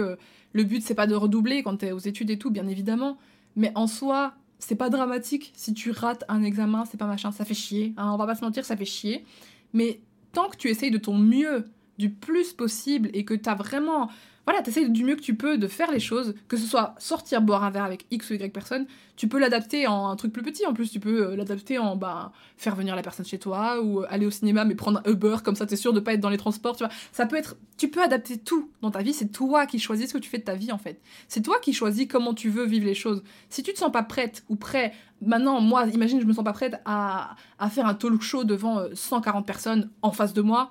le 0.54 0.64
but, 0.64 0.84
c'est 0.84 0.96
pas 0.96 1.08
de 1.08 1.16
redoubler 1.16 1.64
quand 1.64 1.78
tu 1.78 1.88
es 1.88 1.91
aux 1.91 2.00
études 2.00 2.30
et 2.30 2.38
tout, 2.38 2.52
bien 2.52 2.68
évidemment. 2.68 3.18
Mais 3.56 3.72
en 3.76 3.88
soi, 3.88 4.34
c'est 4.60 4.76
pas 4.76 4.89
dramatique. 4.89 5.52
Si 5.56 5.74
tu 5.74 5.91
rates 5.91 6.24
un 6.30 6.44
examen, 6.44 6.86
c'est 6.86 6.98
pas 6.98 7.08
machin, 7.08 7.32
ça 7.32 7.46
fait 7.46 7.54
chier. 7.54 7.94
Hein, 7.98 8.12
on 8.14 8.18
va 8.18 8.28
pas 8.28 8.36
se 8.36 8.46
mentir, 8.46 8.66
ça 8.66 8.78
fait 8.78 8.86
chier. 8.86 9.26
Mais 9.74 10.00
tant 10.34 10.49
que 10.49 10.57
tu 10.57 10.69
essayes 10.69 10.91
de 10.91 10.97
ton 10.97 11.17
mieux, 11.17 11.65
du 11.97 12.09
plus 12.09 12.51
possible, 12.53 13.09
et 13.13 13.23
que 13.23 13.34
tu 13.34 13.49
as 13.49 13.55
vraiment 13.55 14.09
voilà, 14.46 14.62
t'essayes 14.62 14.89
du 14.89 15.06
mieux 15.06 15.16
que 15.16 15.22
tu 15.22 15.36
peux 15.36 15.58
de 15.58 15.68
faire 15.68 15.91
les 15.91 16.02
choses, 16.02 16.36
que 16.50 16.58
ce 16.58 16.66
soit 16.66 16.96
sortir 16.98 17.41
boire 17.41 17.64
un 17.64 17.70
verre 17.70 17.86
avec 17.86 18.06
X 18.12 18.30
ou 18.30 18.34
Y 18.34 18.52
personne, 18.52 18.86
tu 19.16 19.28
peux 19.30 19.39
l'adapter 19.39 19.88
en 19.88 20.10
un 20.10 20.16
truc 20.18 20.34
plus 20.34 20.41
petit, 20.41 20.66
en 20.66 20.74
plus 20.74 20.91
tu 20.91 21.00
peux 21.00 21.28
euh, 21.28 21.36
l'adapter 21.36 21.78
en 21.78 21.96
bah, 21.96 22.34
faire 22.58 22.76
venir 22.76 22.96
la 22.96 23.04
personne 23.04 23.26
chez 23.26 23.39
toi, 23.39 23.82
ou 23.82 24.02
euh, 24.02 24.08
aller 24.10 24.26
au 24.26 24.32
cinéma 24.32 24.66
mais 24.66 24.76
prendre 24.76 25.02
un 25.06 25.10
Uber, 25.10 25.38
comme 25.44 25.56
ça 25.56 25.66
t'es 25.66 25.78
sûr 25.78 25.94
de 25.94 26.02
pas 26.02 26.14
être 26.14 26.20
dans 26.20 26.30
les 26.30 26.38
transports, 26.38 26.76
tu 26.76 26.84
vois. 26.84 26.94
Ça 27.14 27.26
peut 27.26 27.38
être, 27.38 27.56
tu 27.78 27.89
peux 27.89 28.02
adapter 28.02 28.38
tout 28.38 28.70
dans 28.82 28.91
ta 28.91 29.02
vie, 29.02 29.14
c'est 29.14 29.32
toi 29.32 29.66
qui 29.66 29.80
choisis 29.80 30.10
ce 30.10 30.14
que 30.14 30.20
tu 30.20 30.30
fais 30.30 30.39
de 30.39 30.44
ta 30.44 30.56
vie 30.56 30.74
en 30.74 30.78
fait. 30.78 31.00
C'est 31.30 31.41
toi 31.41 31.60
qui 31.62 31.72
choisis 31.72 32.08
comment 32.10 32.34
tu 32.34 32.50
veux 32.50 32.66
vivre 32.66 32.86
les 32.86 32.96
choses. 32.96 33.24
Si 33.50 33.64
tu 33.64 33.72
te 33.72 33.78
sens 33.78 33.91
pas 33.91 34.04
prête 34.04 34.44
ou 34.50 34.58
prêt, 34.58 34.94
maintenant 35.22 35.62
moi, 35.62 35.86
imagine 35.88 36.20
je 36.20 36.26
me 36.26 36.34
sens 36.34 36.44
pas 36.44 36.54
prête 36.54 36.76
à, 36.84 37.36
à 37.60 37.70
faire 37.70 37.86
un 37.86 37.94
talk 37.94 38.22
show 38.22 38.44
devant 38.44 38.84
140 38.94 39.41
euh, 39.41 39.46
personnes 39.46 39.89
en 40.02 40.12
face 40.12 40.34
de 40.34 40.41
moi, 40.41 40.70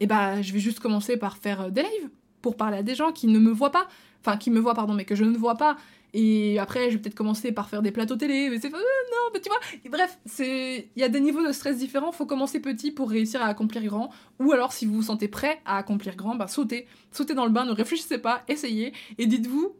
et 0.00 0.06
bah 0.06 0.42
je 0.42 0.52
vais 0.52 0.58
juste 0.58 0.80
commencer 0.80 1.16
par 1.16 1.36
faire 1.36 1.70
des 1.70 1.82
lives 1.82 2.10
pour 2.42 2.56
parler 2.56 2.78
à 2.78 2.82
des 2.82 2.94
gens 2.94 3.12
qui 3.12 3.26
ne 3.28 3.38
me 3.38 3.50
voient 3.50 3.72
pas, 3.72 3.88
enfin 4.20 4.36
qui 4.36 4.50
me 4.50 4.60
voient 4.60 4.74
pardon, 4.74 4.94
mais 4.94 5.04
que 5.04 5.14
je 5.14 5.24
ne 5.24 5.36
vois 5.36 5.56
pas. 5.56 5.76
Et 6.14 6.58
après, 6.58 6.90
je 6.90 6.96
vais 6.96 7.02
peut-être 7.02 7.14
commencer 7.14 7.52
par 7.52 7.70
faire 7.70 7.80
des 7.80 7.90
plateaux 7.90 8.16
télé, 8.16 8.50
mais 8.50 8.60
c'est 8.60 8.68
euh, 8.68 8.76
non, 8.76 9.30
mais 9.32 9.40
tu 9.40 9.48
vois. 9.48 9.90
bref, 9.90 10.18
c'est 10.26 10.90
il 10.94 11.00
y 11.00 11.04
a 11.04 11.08
des 11.08 11.20
niveaux 11.20 11.46
de 11.46 11.52
stress 11.52 11.78
différents. 11.78 12.12
Faut 12.12 12.26
commencer 12.26 12.60
petit 12.60 12.90
pour 12.90 13.08
réussir 13.08 13.40
à 13.40 13.46
accomplir 13.46 13.82
grand. 13.84 14.10
Ou 14.38 14.52
alors, 14.52 14.72
si 14.72 14.84
vous 14.84 14.94
vous 14.94 15.02
sentez 15.02 15.28
prêt 15.28 15.62
à 15.64 15.78
accomplir 15.78 16.14
grand, 16.16 16.34
bah 16.34 16.48
sautez, 16.48 16.86
sautez 17.12 17.32
dans 17.32 17.46
le 17.46 17.50
bain, 17.50 17.64
ne 17.64 17.72
réfléchissez 17.72 18.18
pas, 18.18 18.42
essayez 18.48 18.92
et 19.16 19.26
dites-vous 19.26 19.74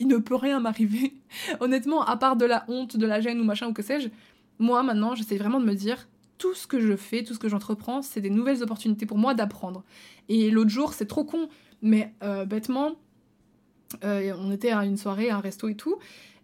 il 0.00 0.08
ne 0.08 0.16
peut 0.16 0.34
rien 0.34 0.60
m'arriver. 0.60 1.14
Honnêtement, 1.60 2.04
à 2.04 2.16
part 2.16 2.36
de 2.36 2.44
la 2.44 2.64
honte, 2.68 2.96
de 2.96 3.06
la 3.06 3.20
gêne 3.20 3.40
ou 3.40 3.44
machin 3.44 3.68
ou 3.68 3.72
que 3.72 3.82
sais-je, 3.82 4.08
moi 4.58 4.82
maintenant, 4.82 5.14
j'essaie 5.14 5.36
vraiment 5.36 5.60
de 5.60 5.64
me 5.64 5.74
dire, 5.74 6.08
tout 6.38 6.54
ce 6.54 6.66
que 6.66 6.80
je 6.80 6.96
fais, 6.96 7.22
tout 7.22 7.34
ce 7.34 7.38
que 7.38 7.48
j'entreprends, 7.48 8.02
c'est 8.02 8.20
des 8.20 8.30
nouvelles 8.30 8.62
opportunités 8.62 9.06
pour 9.06 9.18
moi 9.18 9.34
d'apprendre. 9.34 9.84
Et 10.28 10.50
l'autre 10.50 10.70
jour, 10.70 10.92
c'est 10.92 11.06
trop 11.06 11.24
con, 11.24 11.48
mais 11.84 12.12
euh, 12.22 12.44
bêtement, 12.44 12.96
euh, 14.02 14.32
on 14.38 14.50
était 14.50 14.72
à 14.72 14.84
une 14.84 14.96
soirée, 14.96 15.30
à 15.30 15.36
un 15.36 15.40
resto 15.40 15.68
et 15.68 15.76
tout, 15.76 15.96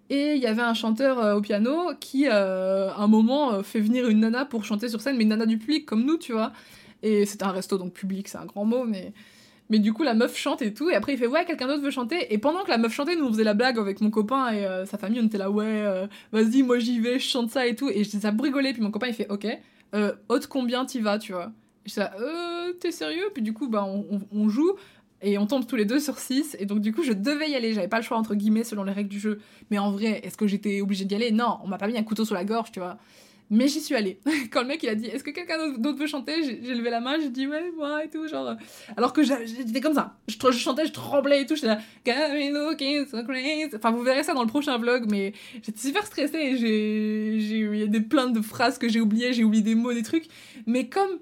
et 0.08 0.34
il 0.34 0.42
y 0.42 0.46
avait 0.46 0.62
un 0.62 0.74
chanteur 0.74 1.18
euh, 1.18 1.36
au 1.36 1.40
piano 1.40 1.92
qui, 1.98 2.26
à 2.28 2.96
un 2.96 3.06
moment, 3.08 3.62
fait 3.62 3.80
venir 3.80 4.08
une 4.08 4.20
nana 4.20 4.44
pour 4.44 4.64
chanter 4.64 4.88
sur 4.88 5.00
scène, 5.00 5.16
mais 5.16 5.24
une 5.24 5.30
nana 5.30 5.46
du 5.46 5.58
public, 5.58 5.86
comme 5.86 6.04
nous, 6.04 6.18
tu 6.18 6.32
vois. 6.32 6.52
Et 7.02 7.26
c'était 7.26 7.44
un 7.44 7.52
resto, 7.52 7.78
donc 7.78 7.92
public, 7.92 8.28
c'est 8.28 8.38
un 8.38 8.46
grand 8.46 8.64
mot, 8.64 8.84
mais 8.84 9.12
mais 9.70 9.78
du 9.78 9.92
coup, 9.92 10.02
la 10.02 10.14
meuf 10.14 10.36
chante 10.36 10.62
et 10.62 10.74
tout. 10.74 10.90
Et 10.90 10.96
après, 10.96 11.12
il 11.12 11.18
fait 11.18 11.28
Ouais, 11.28 11.44
quelqu'un 11.44 11.68
d'autre 11.68 11.82
veut 11.82 11.92
chanter. 11.92 12.34
Et 12.34 12.38
pendant 12.38 12.64
que 12.64 12.70
la 12.70 12.76
meuf 12.76 12.92
chantait, 12.92 13.14
nous 13.14 13.26
on 13.26 13.28
faisait 13.28 13.44
la 13.44 13.54
blague 13.54 13.78
avec 13.78 14.00
mon 14.00 14.10
copain 14.10 14.52
et 14.52 14.66
sa 14.84 14.98
famille. 14.98 15.20
On 15.20 15.26
était 15.26 15.38
là 15.38 15.48
Ouais, 15.48 16.08
vas-y, 16.32 16.64
moi 16.64 16.80
j'y 16.80 16.98
vais, 16.98 17.20
je 17.20 17.28
chante 17.28 17.50
ça 17.50 17.68
et 17.68 17.76
tout. 17.76 17.88
Et 17.88 18.02
je 18.02 18.18
ça 18.18 18.32
rigoler. 18.36 18.72
Puis 18.72 18.82
mon 18.82 18.90
copain, 18.90 19.06
il 19.06 19.14
fait 19.14 19.30
Ok, 19.30 19.46
euh, 19.94 20.12
haute 20.28 20.46
combien 20.46 20.84
t'y 20.84 21.00
vas, 21.00 21.18
tu 21.18 21.32
vois. 21.32 21.52
Je 21.84 21.94
dis 21.94 22.00
Euh, 22.00 22.72
t'es 22.74 22.90
sérieux? 22.90 23.30
Puis 23.32 23.42
du 23.42 23.52
coup, 23.52 23.68
bah, 23.68 23.86
on, 24.32 24.48
joue. 24.48 24.74
Et 25.22 25.38
on 25.38 25.46
tombe 25.46 25.66
tous 25.66 25.76
les 25.76 25.84
deux 25.84 26.00
sur 26.00 26.18
6. 26.18 26.56
Et 26.58 26.66
donc, 26.66 26.80
du 26.80 26.92
coup, 26.92 27.02
je 27.02 27.12
devais 27.12 27.50
y 27.50 27.54
aller. 27.54 27.74
J'avais 27.74 27.88
pas 27.88 27.98
le 27.98 28.02
choix, 28.02 28.16
entre 28.16 28.34
guillemets, 28.34 28.64
selon 28.64 28.84
les 28.84 28.92
règles 28.92 29.10
du 29.10 29.20
jeu. 29.20 29.40
Mais 29.70 29.78
en 29.78 29.90
vrai, 29.90 30.20
est-ce 30.24 30.36
que 30.36 30.46
j'étais 30.46 30.80
obligée 30.80 31.04
d'y 31.04 31.14
aller? 31.14 31.30
Non, 31.30 31.58
on 31.62 31.68
m'a 31.68 31.78
pas 31.78 31.86
mis 31.86 31.98
un 31.98 32.02
couteau 32.02 32.24
sur 32.24 32.34
la 32.34 32.44
gorge, 32.44 32.72
tu 32.72 32.80
vois. 32.80 32.98
Mais 33.52 33.66
j'y 33.66 33.80
suis 33.80 33.96
allée. 33.96 34.20
Quand 34.52 34.62
le 34.62 34.68
mec 34.68 34.82
il 34.84 34.88
a 34.88 34.94
dit 34.94 35.06
Est-ce 35.06 35.24
que 35.24 35.30
quelqu'un 35.30 35.72
d'autre 35.76 35.98
veut 35.98 36.06
chanter? 36.06 36.60
J'ai 36.62 36.74
levé 36.74 36.88
la 36.88 37.00
main, 37.00 37.18
j'ai 37.20 37.30
dit 37.30 37.48
Ouais, 37.48 37.72
moi 37.76 38.04
et 38.04 38.08
tout. 38.08 38.28
Genre... 38.28 38.50
Euh. 38.50 38.54
Alors 38.96 39.12
que 39.12 39.22
j'étais 39.24 39.80
comme 39.80 39.94
ça. 39.94 40.16
Je, 40.28 40.36
je, 40.40 40.56
chantais, 40.56 40.86
je 40.86 40.92
tremblais 40.92 41.42
et 41.42 41.46
tout. 41.46 41.56
J'étais 41.56 41.66
là 41.66 41.80
Enfin, 43.74 43.90
vous 43.90 44.02
verrez 44.02 44.22
ça 44.22 44.34
dans 44.34 44.42
le 44.42 44.48
prochain 44.48 44.78
vlog, 44.78 45.10
mais 45.10 45.32
j'étais 45.62 45.80
super 45.80 46.06
stressée 46.06 46.38
et 46.38 46.56
j'ai 46.56 47.58
eu 47.58 47.88
des 47.88 48.00
plein 48.00 48.28
de 48.28 48.40
phrases 48.40 48.78
que 48.78 48.88
j'ai 48.88 49.00
oubliées, 49.00 49.32
j'ai 49.32 49.42
oublié 49.42 49.64
des 49.64 49.74
mots, 49.74 49.92
des 49.92 50.04
trucs. 50.04 50.26
Mais 50.66 50.88
comme 50.88 51.18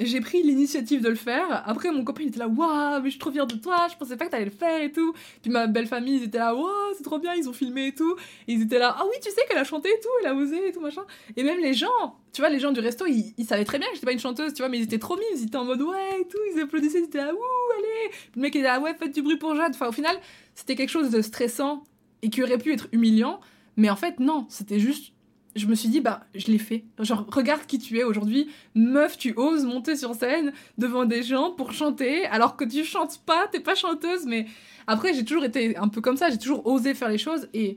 j'ai 0.00 0.20
pris 0.20 0.42
l'initiative 0.42 1.02
de 1.02 1.08
le 1.08 1.14
faire. 1.14 1.62
Après, 1.66 1.90
mon 1.90 2.04
copain 2.04 2.24
était 2.24 2.38
là, 2.38 2.48
waouh, 2.48 3.00
mais 3.02 3.06
je 3.06 3.10
suis 3.10 3.18
trop 3.18 3.30
fière 3.30 3.46
de 3.46 3.56
toi, 3.56 3.88
je 3.90 3.96
pensais 3.96 4.16
pas 4.16 4.26
que 4.26 4.30
t'allais 4.30 4.44
le 4.44 4.50
faire 4.50 4.80
et 4.80 4.92
tout. 4.92 5.12
Puis 5.42 5.50
ma 5.50 5.66
belle 5.66 5.86
famille, 5.86 6.16
ils 6.16 6.24
étaient 6.24 6.38
là, 6.38 6.54
waouh, 6.54 6.94
c'est 6.96 7.02
trop 7.02 7.18
bien, 7.18 7.34
ils 7.34 7.48
ont 7.48 7.52
filmé 7.52 7.88
et 7.88 7.94
tout. 7.94 8.16
Ils 8.46 8.62
étaient 8.62 8.78
là, 8.78 8.94
ah 8.98 9.04
oui, 9.04 9.16
tu 9.22 9.30
sais 9.30 9.40
qu'elle 9.48 9.58
a 9.58 9.64
chanté 9.64 9.88
et 9.88 10.00
tout, 10.00 10.08
elle 10.20 10.28
a 10.28 10.34
osé 10.34 10.68
et 10.68 10.72
tout, 10.72 10.80
machin. 10.80 11.04
Et 11.36 11.42
même 11.42 11.60
les 11.60 11.74
gens, 11.74 12.16
tu 12.32 12.40
vois, 12.40 12.50
les 12.50 12.60
gens 12.60 12.72
du 12.72 12.80
resto, 12.80 13.06
ils, 13.06 13.44
savaient 13.44 13.64
très 13.64 13.78
bien 13.78 13.88
que 13.88 13.94
j'étais 13.94 14.06
pas 14.06 14.12
une 14.12 14.20
chanteuse, 14.20 14.52
tu 14.54 14.62
vois, 14.62 14.68
mais 14.68 14.78
ils 14.78 14.84
étaient 14.84 14.98
trop 14.98 15.16
mis, 15.16 15.24
ils 15.34 15.44
étaient 15.44 15.56
en 15.56 15.64
mode, 15.64 15.82
ouais, 15.82 16.20
et 16.20 16.28
tout, 16.28 16.38
ils 16.54 16.60
applaudissaient, 16.60 17.00
ils 17.00 17.04
étaient 17.04 17.18
là, 17.18 17.32
wouh, 17.32 17.40
allez. 17.78 18.14
le 18.36 18.42
mec 18.42 18.54
il 18.54 18.58
était 18.58 18.68
là, 18.68 18.80
ouais, 18.80 18.94
faites 18.94 19.14
du 19.14 19.22
bruit 19.22 19.36
pour 19.36 19.54
Jade. 19.56 19.72
Enfin, 19.74 19.88
au 19.88 19.92
final, 19.92 20.16
c'était 20.54 20.76
quelque 20.76 20.90
chose 20.90 21.10
de 21.10 21.22
stressant 21.22 21.84
et 22.22 22.30
qui 22.30 22.42
aurait 22.42 22.58
pu 22.58 22.72
être 22.72 22.88
humiliant. 22.92 23.40
Mais 23.76 23.90
en 23.90 23.96
fait, 23.96 24.20
non, 24.20 24.46
c'était 24.48 24.80
juste 24.80 25.12
je 25.56 25.66
me 25.66 25.74
suis 25.74 25.88
dit, 25.88 26.00
bah, 26.00 26.26
je 26.34 26.46
l'ai 26.46 26.58
fait. 26.58 26.84
Genre, 26.98 27.26
regarde 27.32 27.66
qui 27.66 27.78
tu 27.78 27.98
es 27.98 28.04
aujourd'hui. 28.04 28.48
Meuf, 28.74 29.18
tu 29.18 29.34
oses 29.36 29.64
monter 29.64 29.96
sur 29.96 30.14
scène 30.14 30.52
devant 30.76 31.04
des 31.04 31.22
gens 31.22 31.50
pour 31.52 31.72
chanter, 31.72 32.26
alors 32.26 32.56
que 32.56 32.64
tu 32.64 32.84
chantes 32.84 33.20
pas, 33.24 33.48
t'es 33.48 33.60
pas 33.60 33.74
chanteuse, 33.74 34.26
mais 34.26 34.46
après, 34.86 35.14
j'ai 35.14 35.24
toujours 35.24 35.44
été 35.44 35.76
un 35.76 35.88
peu 35.88 36.00
comme 36.00 36.16
ça, 36.16 36.30
j'ai 36.30 36.38
toujours 36.38 36.66
osé 36.66 36.94
faire 36.94 37.08
les 37.08 37.18
choses, 37.18 37.48
et. 37.54 37.76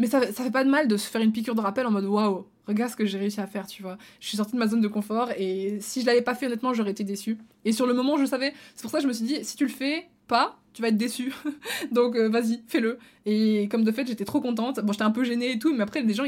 Mais 0.00 0.06
ça, 0.06 0.20
ça 0.32 0.44
fait 0.44 0.52
pas 0.52 0.62
de 0.62 0.70
mal 0.70 0.86
de 0.86 0.96
se 0.96 1.10
faire 1.10 1.20
une 1.20 1.32
piqûre 1.32 1.56
de 1.56 1.60
rappel 1.60 1.84
en 1.84 1.90
mode 1.90 2.04
waouh, 2.04 2.46
regarde 2.68 2.92
ce 2.92 2.94
que 2.94 3.04
j'ai 3.04 3.18
réussi 3.18 3.40
à 3.40 3.48
faire, 3.48 3.66
tu 3.66 3.82
vois. 3.82 3.98
Je 4.20 4.28
suis 4.28 4.36
sortie 4.36 4.52
de 4.52 4.58
ma 4.58 4.68
zone 4.68 4.80
de 4.80 4.86
confort, 4.86 5.30
et 5.36 5.78
si 5.80 6.02
je 6.02 6.06
l'avais 6.06 6.22
pas 6.22 6.36
fait, 6.36 6.46
honnêtement, 6.46 6.72
j'aurais 6.72 6.92
été 6.92 7.02
déçue. 7.02 7.36
Et 7.64 7.72
sur 7.72 7.84
le 7.84 7.94
moment, 7.94 8.16
je 8.16 8.24
savais. 8.24 8.54
C'est 8.76 8.82
pour 8.82 8.92
ça 8.92 8.98
que 8.98 9.02
je 9.02 9.08
me 9.08 9.12
suis 9.12 9.24
dit, 9.24 9.44
si 9.44 9.56
tu 9.56 9.64
le 9.64 9.72
fais 9.72 10.08
pas, 10.28 10.56
tu 10.78 10.82
vas 10.82 10.88
être 10.90 10.96
déçu. 10.96 11.34
Donc 11.90 12.14
euh, 12.14 12.28
vas-y, 12.28 12.62
fais-le. 12.68 13.00
Et 13.26 13.66
comme 13.68 13.82
de 13.82 13.90
fait, 13.90 14.06
j'étais 14.06 14.24
trop 14.24 14.40
contente. 14.40 14.78
Bon, 14.78 14.92
j'étais 14.92 15.02
un 15.02 15.10
peu 15.10 15.24
gênée 15.24 15.50
et 15.50 15.58
tout, 15.58 15.74
mais 15.74 15.82
après, 15.82 16.02
les 16.02 16.14
gens, 16.14 16.22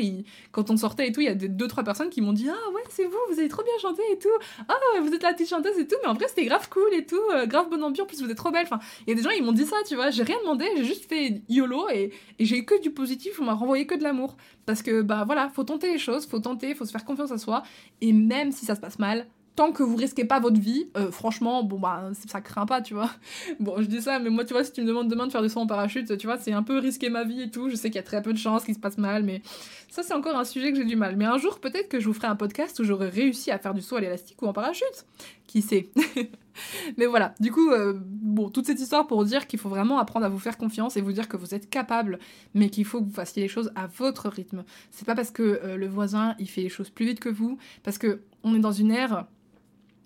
quand 0.51 0.71
on 0.71 0.77
sortait 0.77 1.07
et 1.07 1.13
tout, 1.13 1.21
il 1.21 1.27
y 1.27 1.29
a 1.29 1.37
deux, 1.37 1.69
trois 1.69 1.85
personnes 1.85 2.11
qui 2.11 2.21
m'ont 2.21 2.33
dit 2.33 2.49
Ah 2.51 2.71
ouais, 2.75 2.83
c'est 2.89 3.05
vous, 3.05 3.17
vous 3.31 3.39
avez 3.39 3.49
trop 3.49 3.63
bien 3.63 3.73
chanté 3.81 4.03
et 4.13 4.19
tout. 4.19 4.29
Ah, 4.67 4.75
vous 5.01 5.15
êtes 5.15 5.23
la 5.23 5.35
petite 5.35 5.49
chanteuse 5.49 5.79
et 5.79 5.87
tout, 5.87 5.95
mais 6.03 6.09
en 6.09 6.15
vrai, 6.15 6.27
c'était 6.27 6.45
grave 6.47 6.69
cool 6.69 6.93
et 6.93 7.07
tout, 7.07 7.15
euh, 7.33 7.47
grave 7.47 7.71
bonne 7.71 7.85
ambiance, 7.85 8.07
en 8.07 8.09
plus, 8.09 8.21
vous 8.21 8.29
êtes 8.29 8.37
trop 8.37 8.51
belle. 8.51 8.65
Enfin, 8.65 8.81
il 9.07 9.11
y 9.11 9.13
a 9.13 9.15
des 9.15 9.23
gens, 9.23 9.31
ils 9.31 9.45
m'ont 9.45 9.53
dit 9.53 9.67
ça, 9.67 9.77
tu 9.87 9.95
vois. 9.95 10.11
J'ai 10.11 10.25
rien 10.25 10.39
demandé, 10.41 10.65
j'ai 10.77 10.85
juste 10.85 11.09
fait 11.09 11.43
YOLO 11.49 11.89
et, 11.91 12.11
et 12.41 12.45
j'ai 12.45 12.59
eu 12.59 12.65
que 12.65 12.81
du 12.83 12.91
positif, 12.91 13.41
on 13.41 13.45
m'a 13.45 13.55
renvoyé 13.55 13.87
que 13.87 13.95
de 13.95 14.03
l'amour. 14.03 14.37
Parce 14.67 14.83
que, 14.83 15.03
bah 15.03 15.23
voilà, 15.25 15.49
faut 15.51 15.63
tenter 15.63 15.93
les 15.93 15.99
choses, 15.99 16.27
faut 16.27 16.41
tenter, 16.41 16.75
faut 16.75 16.85
se 16.85 16.91
faire 16.91 17.05
confiance 17.05 17.31
à 17.31 17.39
soi. 17.39 17.63
Et 18.01 18.13
même 18.13 18.51
si 18.51 18.67
ça 18.67 18.75
se 18.75 18.81
passe 18.81 18.99
mal, 18.99 19.27
tant 19.57 19.73
que 19.73 19.83
vous 19.83 19.97
risquez 19.97 20.25
pas 20.25 20.41
votre 20.41 20.59
vie, 20.59 20.89
euh, 20.97 21.11
franchement, 21.11 21.63
bon 21.63 21.79
bah 21.79 22.11
ça 22.29 22.41
craint 22.41 22.67
pas, 22.67 22.81
tu 22.81 22.95
vois. 22.95 23.11
Bon, 23.61 23.81
je 23.81 23.87
dis 23.87 24.01
ça, 24.01 24.19
mais 24.19 24.31
moi, 24.31 24.45
tu 24.45 24.55
vois, 24.55 24.65
si 24.65 24.73
tu 24.73 24.81
me 24.83 24.87
demandes 24.87 25.09
demain 25.09 25.27
de 25.27 25.33
faire 25.33 25.43
du 25.43 25.49
saut 25.49 25.61
en 25.61 25.67
parachute, 25.67 26.17
tu 26.17 26.27
vois, 26.27 26.39
c'est 26.39 26.53
un 26.53 26.63
peu 26.63 26.79
risquer 26.79 27.11
ma 27.11 27.25
vie 27.25 27.43
et 27.43 27.51
tout. 27.51 27.69
Je 27.69 27.75
sais 27.75 27.89
qu'il 27.91 27.97
y 27.97 27.99
a 27.99 28.03
très 28.05 28.23
peu 28.23 28.33
de 28.33 28.39
chances 28.39 28.65
qu'il 28.65 28.75
se 28.75 28.81
passe 28.81 28.97
mal, 28.97 29.23
mais 29.23 29.43
ça, 29.91 30.03
c'est 30.03 30.15
encore 30.15 30.37
un 30.37 30.45
sujet 30.45 30.71
que 30.73 30.79
j'ai 30.79 30.85
du 30.85 30.97
mal. 30.97 31.17
Mais 31.17 31.25
un 31.25 31.37
jour, 31.37 31.59
peut-être 31.59 31.89
que 31.89 32.01
je 32.01 32.07
vous 32.07 32.15
ferai 32.15 32.29
un 32.29 32.37
podcast 32.37 32.79
où 32.79 32.85
j'aurai 32.85 33.09
réussi 33.09 33.51
à 33.51 33.59
faire 33.59 33.75
du 33.75 33.83
saut 33.83 33.97
à 33.97 34.01
l'élastique 34.01 34.41
ou 34.41 34.47
en 34.47 34.53
parachute. 34.53 35.05
Qui 35.51 35.63
sait 35.63 35.91
Mais 36.97 37.07
voilà, 37.07 37.35
du 37.41 37.51
coup, 37.51 37.73
euh, 37.73 37.95
bon, 38.01 38.51
toute 38.51 38.67
cette 38.67 38.79
histoire 38.79 39.09
pour 39.09 39.25
dire 39.25 39.49
qu'il 39.49 39.59
faut 39.59 39.69
vraiment 39.69 39.99
apprendre 39.99 40.25
à 40.25 40.29
vous 40.29 40.39
faire 40.39 40.57
confiance 40.57 40.97
et 40.97 41.01
vous 41.01 41.11
dire 41.11 41.29
que 41.29 41.37
vous 41.37 41.57
êtes 41.57 41.69
capable, 41.69 42.21
mais 42.55 42.71
qu'il 42.71 42.85
faut 42.85 43.01
que 43.01 43.07
vous 43.07 43.13
fassiez 43.13 43.43
les 43.43 43.49
choses 43.49 43.73
à 43.75 43.89
votre 43.89 44.29
rythme. 44.29 44.63
C'est 44.93 45.05
pas 45.05 45.17
parce 45.17 45.33
que 45.33 45.43
euh, 45.43 45.77
le 45.77 45.89
voisin, 45.89 46.37
il 46.39 46.49
fait 46.49 46.61
les 46.61 46.69
choses 46.69 46.89
plus 46.89 47.05
vite 47.05 47.19
que 47.19 47.29
vous, 47.29 47.59
parce 47.83 47.99
que 47.99 48.21
on 48.45 48.55
est 48.55 48.61
dans 48.61 48.71
une 48.71 48.93
ère 48.93 49.27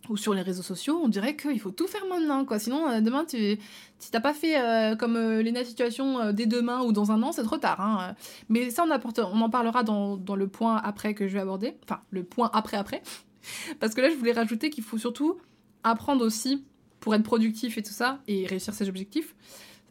ou 0.08 0.16
sur 0.16 0.32
les 0.32 0.40
réseaux 0.40 0.62
sociaux, 0.62 0.98
on 1.04 1.08
dirait 1.08 1.36
qu'il 1.36 1.60
faut 1.60 1.72
tout 1.72 1.88
faire 1.88 2.06
maintenant, 2.08 2.46
quoi. 2.46 2.58
Sinon, 2.58 2.88
euh, 2.88 3.02
demain, 3.02 3.26
tu, 3.26 3.58
si 3.98 4.10
t'as 4.10 4.20
pas 4.20 4.32
fait 4.32 4.96
comme 4.98 5.16
euh, 5.16 5.42
les 5.42 5.64
situations 5.66 6.32
dès 6.32 6.46
demain 6.46 6.80
ou 6.80 6.92
dans 6.92 7.12
un 7.12 7.22
an, 7.22 7.32
c'est 7.32 7.44
trop 7.44 7.58
tard. 7.58 7.82
Hein. 7.82 8.14
Mais 8.48 8.70
ça, 8.70 8.82
on, 8.88 8.90
apporte, 8.90 9.18
on 9.18 9.42
en 9.42 9.50
parlera 9.50 9.82
dans, 9.82 10.16
dans, 10.16 10.36
le 10.36 10.48
point 10.48 10.76
après 10.78 11.12
que 11.12 11.28
je 11.28 11.34
vais 11.34 11.40
aborder. 11.40 11.76
Enfin, 11.84 12.00
le 12.08 12.24
point 12.24 12.48
après-après. 12.54 13.02
Parce 13.80 13.94
que 13.94 14.00
là, 14.00 14.10
je 14.10 14.14
voulais 14.14 14.32
rajouter 14.32 14.70
qu'il 14.70 14.84
faut 14.84 14.98
surtout 14.98 15.38
apprendre 15.82 16.24
aussi, 16.24 16.64
pour 17.00 17.14
être 17.14 17.22
productif 17.22 17.76
et 17.78 17.82
tout 17.82 17.92
ça, 17.92 18.20
et 18.26 18.46
réussir 18.46 18.72
ses 18.74 18.88
objectifs, 18.88 19.34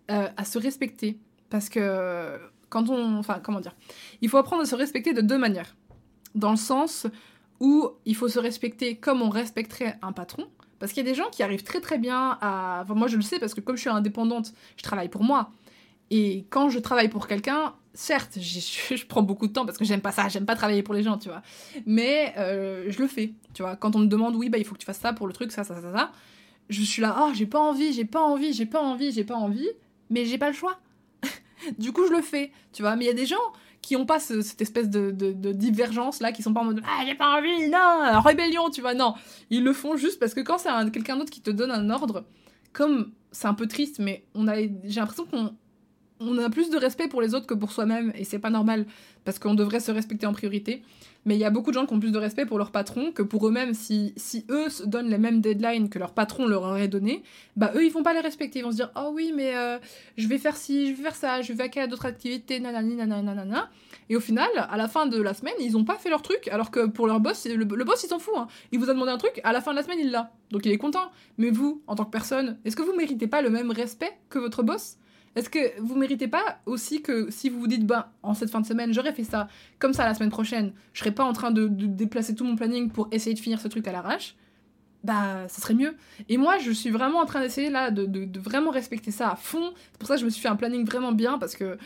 à 0.07 0.45
se 0.45 0.57
respecter. 0.57 1.17
Parce 1.49 1.69
que 1.69 2.39
quand 2.69 2.89
on... 2.89 3.17
Enfin, 3.17 3.39
comment 3.41 3.59
dire 3.59 3.75
Il 4.21 4.29
faut 4.29 4.37
apprendre 4.37 4.63
à 4.63 4.65
se 4.65 4.75
respecter 4.75 5.13
de 5.13 5.21
deux 5.21 5.37
manières. 5.37 5.75
Dans 6.33 6.51
le 6.51 6.57
sens 6.57 7.05
où 7.59 7.89
il 8.05 8.15
faut 8.15 8.27
se 8.27 8.39
respecter 8.39 8.95
comme 8.95 9.21
on 9.21 9.29
respecterait 9.29 9.97
un 10.01 10.11
patron. 10.11 10.47
Parce 10.79 10.91
qu'il 10.91 11.05
y 11.05 11.07
a 11.07 11.11
des 11.11 11.15
gens 11.15 11.29
qui 11.31 11.43
arrivent 11.43 11.63
très 11.63 11.79
très 11.79 11.99
bien 11.99 12.37
à... 12.41 12.81
Enfin, 12.83 12.95
moi 12.95 13.07
je 13.07 13.15
le 13.15 13.21
sais 13.21 13.39
parce 13.39 13.53
que 13.53 13.61
comme 13.61 13.75
je 13.75 13.81
suis 13.81 13.89
indépendante, 13.89 14.53
je 14.75 14.83
travaille 14.83 15.09
pour 15.09 15.23
moi. 15.23 15.51
Et 16.09 16.45
quand 16.49 16.69
je 16.69 16.79
travaille 16.79 17.09
pour 17.09 17.27
quelqu'un, 17.27 17.75
certes, 17.93 18.33
je 18.39 19.05
prends 19.05 19.23
beaucoup 19.23 19.47
de 19.47 19.53
temps 19.53 19.65
parce 19.65 19.77
que 19.77 19.85
j'aime 19.85 20.01
pas 20.01 20.11
ça, 20.11 20.29
j'aime 20.29 20.45
pas 20.45 20.55
travailler 20.55 20.83
pour 20.83 20.93
les 20.93 21.03
gens, 21.03 21.17
tu 21.17 21.29
vois. 21.29 21.41
Mais 21.85 22.33
euh, 22.37 22.85
je 22.89 22.99
le 22.99 23.07
fais, 23.07 23.33
tu 23.53 23.61
vois. 23.61 23.75
Quand 23.75 23.95
on 23.95 23.99
me 23.99 24.07
demande, 24.07 24.35
oui, 24.35 24.49
bah 24.49 24.57
il 24.57 24.65
faut 24.65 24.73
que 24.73 24.79
tu 24.79 24.85
fasses 24.85 24.99
ça 24.99 25.13
pour 25.13 25.27
le 25.27 25.33
truc, 25.33 25.51
ça, 25.51 25.63
ça, 25.63 25.75
ça, 25.75 25.91
ça, 25.93 26.11
je 26.69 26.81
suis 26.81 27.01
là, 27.01 27.15
oh, 27.21 27.31
j'ai 27.33 27.45
pas 27.45 27.59
envie, 27.59 27.93
j'ai 27.93 28.05
pas 28.05 28.21
envie, 28.21 28.53
j'ai 28.53 28.65
pas 28.65 28.81
envie, 28.81 29.11
j'ai 29.11 29.23
pas 29.23 29.35
envie, 29.35 29.69
mais 30.09 30.25
j'ai 30.25 30.37
pas 30.37 30.47
le 30.47 30.55
choix. 30.55 30.79
du 31.77 31.91
coup, 31.91 32.07
je 32.07 32.11
le 32.11 32.21
fais, 32.21 32.51
tu 32.71 32.81
vois. 32.81 32.95
Mais 32.95 33.05
il 33.05 33.07
y 33.07 33.11
a 33.11 33.15
des 33.15 33.25
gens, 33.25 33.35
qui 33.83 33.97
ont 33.97 34.05
pas 34.05 34.19
cette 34.19 34.61
espèce 34.61 34.89
de, 34.89 35.11
divergence 35.51 36.21
là, 36.21 36.31
qui 36.31 36.41
sont 36.41 36.53
pas 36.53 36.61
en 36.61 36.65
mode 36.65 36.81
ah 36.85 37.03
j'ai 37.05 37.15
pas 37.15 37.37
envie, 37.37 37.69
non, 37.69 38.21
rébellion, 38.21 38.69
tu 38.69 38.81
vois, 38.81 38.95
non. 38.95 39.13
Ils 39.51 39.63
le 39.63 39.73
font 39.73 39.97
juste 39.97 40.19
parce 40.19 40.33
que 40.33 40.39
quand 40.39 40.57
c'est 40.57 40.69
quelqu'un 40.91 41.17
d'autre 41.17 41.29
qui 41.29 41.41
te 41.41 41.51
donne 41.51 41.69
un 41.69 41.89
ordre, 41.89 42.25
comme 42.71 43.11
c'est 43.31 43.47
un 43.47 43.53
peu 43.53 43.67
triste, 43.67 43.99
mais 43.99 44.25
on 44.33 44.47
a, 44.47 44.55
j'ai 44.55 44.99
l'impression 45.01 45.25
qu'on 45.25 45.53
on 46.23 46.37
a 46.37 46.49
plus 46.49 46.69
de 46.69 46.77
respect 46.77 47.07
pour 47.07 47.21
les 47.21 47.35
autres 47.35 47.47
que 47.47 47.53
pour 47.53 47.71
soi-même, 47.71 48.11
et 48.15 48.23
c'est 48.23 48.39
pas 48.39 48.49
normal, 48.49 48.85
parce 49.25 49.39
qu'on 49.39 49.53
devrait 49.53 49.79
se 49.79 49.91
respecter 49.91 50.25
en 50.25 50.33
priorité. 50.33 50.83
Mais 51.25 51.35
il 51.35 51.39
y 51.39 51.45
a 51.45 51.49
beaucoup 51.49 51.71
de 51.71 51.75
gens 51.75 51.85
qui 51.85 51.93
ont 51.93 51.99
plus 51.99 52.11
de 52.11 52.17
respect 52.17 52.45
pour 52.45 52.57
leur 52.57 52.71
patron 52.71 53.11
que 53.11 53.21
pour 53.21 53.47
eux-mêmes. 53.47 53.73
Si, 53.73 54.13
eux 54.49 54.69
se 54.69 54.83
donnent 54.83 55.09
les 55.09 55.17
mêmes 55.17 55.39
deadlines 55.39 55.89
que 55.89 55.97
leur 55.97 56.13
patron 56.13 56.45
leur 56.47 56.63
aurait 56.63 56.89
donné, 56.89 57.23
bah 57.55 57.71
eux, 57.75 57.85
ils 57.85 57.91
vont 57.91 58.03
pas 58.03 58.13
les 58.13 58.19
respecter. 58.19 58.59
Ils 58.59 58.63
vont 58.63 58.71
se 58.71 58.77
dire 58.77 58.91
Oh 58.95 59.11
oui, 59.13 59.31
mais 59.33 59.55
euh, 59.55 59.79
je 60.17 60.27
vais 60.27 60.37
faire 60.37 60.57
ci, 60.57 60.89
je 60.89 60.95
vais 60.95 61.03
faire 61.03 61.15
ça, 61.15 61.41
je 61.41 61.53
vais 61.53 61.63
vaquer 61.63 61.81
à 61.81 61.87
d'autres 61.87 62.05
activités, 62.05 62.59
nanani, 62.59 62.95
nanana. 62.95 63.69
Et 64.09 64.17
au 64.17 64.19
final, 64.19 64.49
à 64.55 64.75
la 64.75 64.89
fin 64.89 65.05
de 65.05 65.21
la 65.21 65.33
semaine, 65.33 65.53
ils 65.59 65.77
ont 65.77 65.85
pas 65.85 65.95
fait 65.95 66.09
leur 66.09 66.21
truc, 66.21 66.49
alors 66.49 66.71
que 66.71 66.87
pour 66.87 67.07
leur 67.07 67.21
boss, 67.21 67.47
le, 67.47 67.63
boss, 67.63 68.03
il 68.03 68.07
s'en 68.07 68.19
fout. 68.19 68.33
Hein. 68.35 68.47
Il 68.73 68.79
vous 68.79 68.89
a 68.89 68.93
demandé 68.93 69.11
un 69.11 69.17
truc, 69.17 69.39
à 69.43 69.53
la 69.53 69.61
fin 69.61 69.71
de 69.71 69.77
la 69.77 69.83
semaine, 69.83 69.99
il 70.01 70.11
l'a. 70.11 70.31
Donc 70.51 70.65
il 70.65 70.71
est 70.73 70.77
content. 70.77 71.09
Mais 71.37 71.51
vous, 71.51 71.81
en 71.87 71.95
tant 71.95 72.03
que 72.03 72.11
personne, 72.11 72.57
est-ce 72.65 72.75
que 72.75 72.81
vous 72.81 72.95
méritez 72.95 73.27
pas 73.27 73.41
le 73.41 73.49
même 73.49 73.71
respect 73.71 74.11
que 74.29 74.39
votre 74.39 74.61
boss? 74.61 74.97
Est-ce 75.35 75.49
que 75.49 75.79
vous 75.81 75.95
méritez 75.95 76.27
pas 76.27 76.59
aussi 76.65 77.01
que 77.01 77.31
si 77.31 77.49
vous 77.49 77.59
vous 77.59 77.67
dites, 77.67 77.85
bah, 77.85 78.11
en 78.21 78.33
cette 78.33 78.49
fin 78.49 78.61
de 78.61 78.65
semaine, 78.65 78.93
j'aurais 78.93 79.13
fait 79.13 79.23
ça 79.23 79.47
comme 79.79 79.93
ça 79.93 80.05
la 80.05 80.13
semaine 80.13 80.29
prochaine, 80.29 80.73
je 80.93 80.99
serais 80.99 81.11
pas 81.11 81.23
en 81.23 81.33
train 81.33 81.51
de, 81.51 81.67
déplacer 81.67 82.35
tout 82.35 82.45
mon 82.45 82.55
planning 82.55 82.89
pour 82.89 83.07
essayer 83.11 83.33
de 83.33 83.39
finir 83.39 83.59
ce 83.59 83.67
truc 83.67 83.87
à 83.87 83.91
l'arrache, 83.91 84.35
bah, 85.03 85.47
ça 85.47 85.61
serait 85.61 85.73
mieux. 85.73 85.95
Et 86.29 86.37
moi, 86.37 86.59
je 86.59 86.71
suis 86.71 86.89
vraiment 86.89 87.19
en 87.19 87.25
train 87.25 87.41
d'essayer 87.41 87.69
là 87.69 87.91
de, 87.91 88.39
vraiment 88.39 88.71
respecter 88.71 89.11
ça 89.11 89.31
à 89.31 89.35
fond. 89.35 89.73
C'est 89.91 89.97
pour 89.97 90.07
ça 90.07 90.15
que 90.15 90.21
je 90.21 90.25
me 90.25 90.29
suis 90.29 90.41
fait 90.41 90.47
un 90.47 90.55
planning 90.55 90.85
vraiment 90.85 91.11
bien 91.11 91.39
parce 91.39 91.55
que 91.55 91.77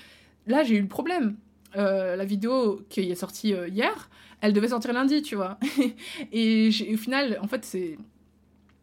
là, 0.46 0.64
j'ai 0.64 0.76
eu 0.76 0.82
le 0.82 0.88
problème. 0.88 1.36
Euh, 1.76 2.16
la 2.16 2.26
vidéo 2.26 2.82
qui 2.90 3.12
est 3.12 3.16
sortie 3.16 3.54
euh, 3.54 3.68
hier, 3.68 4.10
elle 4.42 4.54
devait 4.54 4.70
sortir 4.70 4.94
lundi, 4.94 5.22
tu 5.22 5.36
vois. 5.36 5.58
et 6.32 6.70
au 6.94 6.98
final, 6.98 7.40
en 7.42 7.48
fait, 7.48 7.66
c'est 7.66 7.98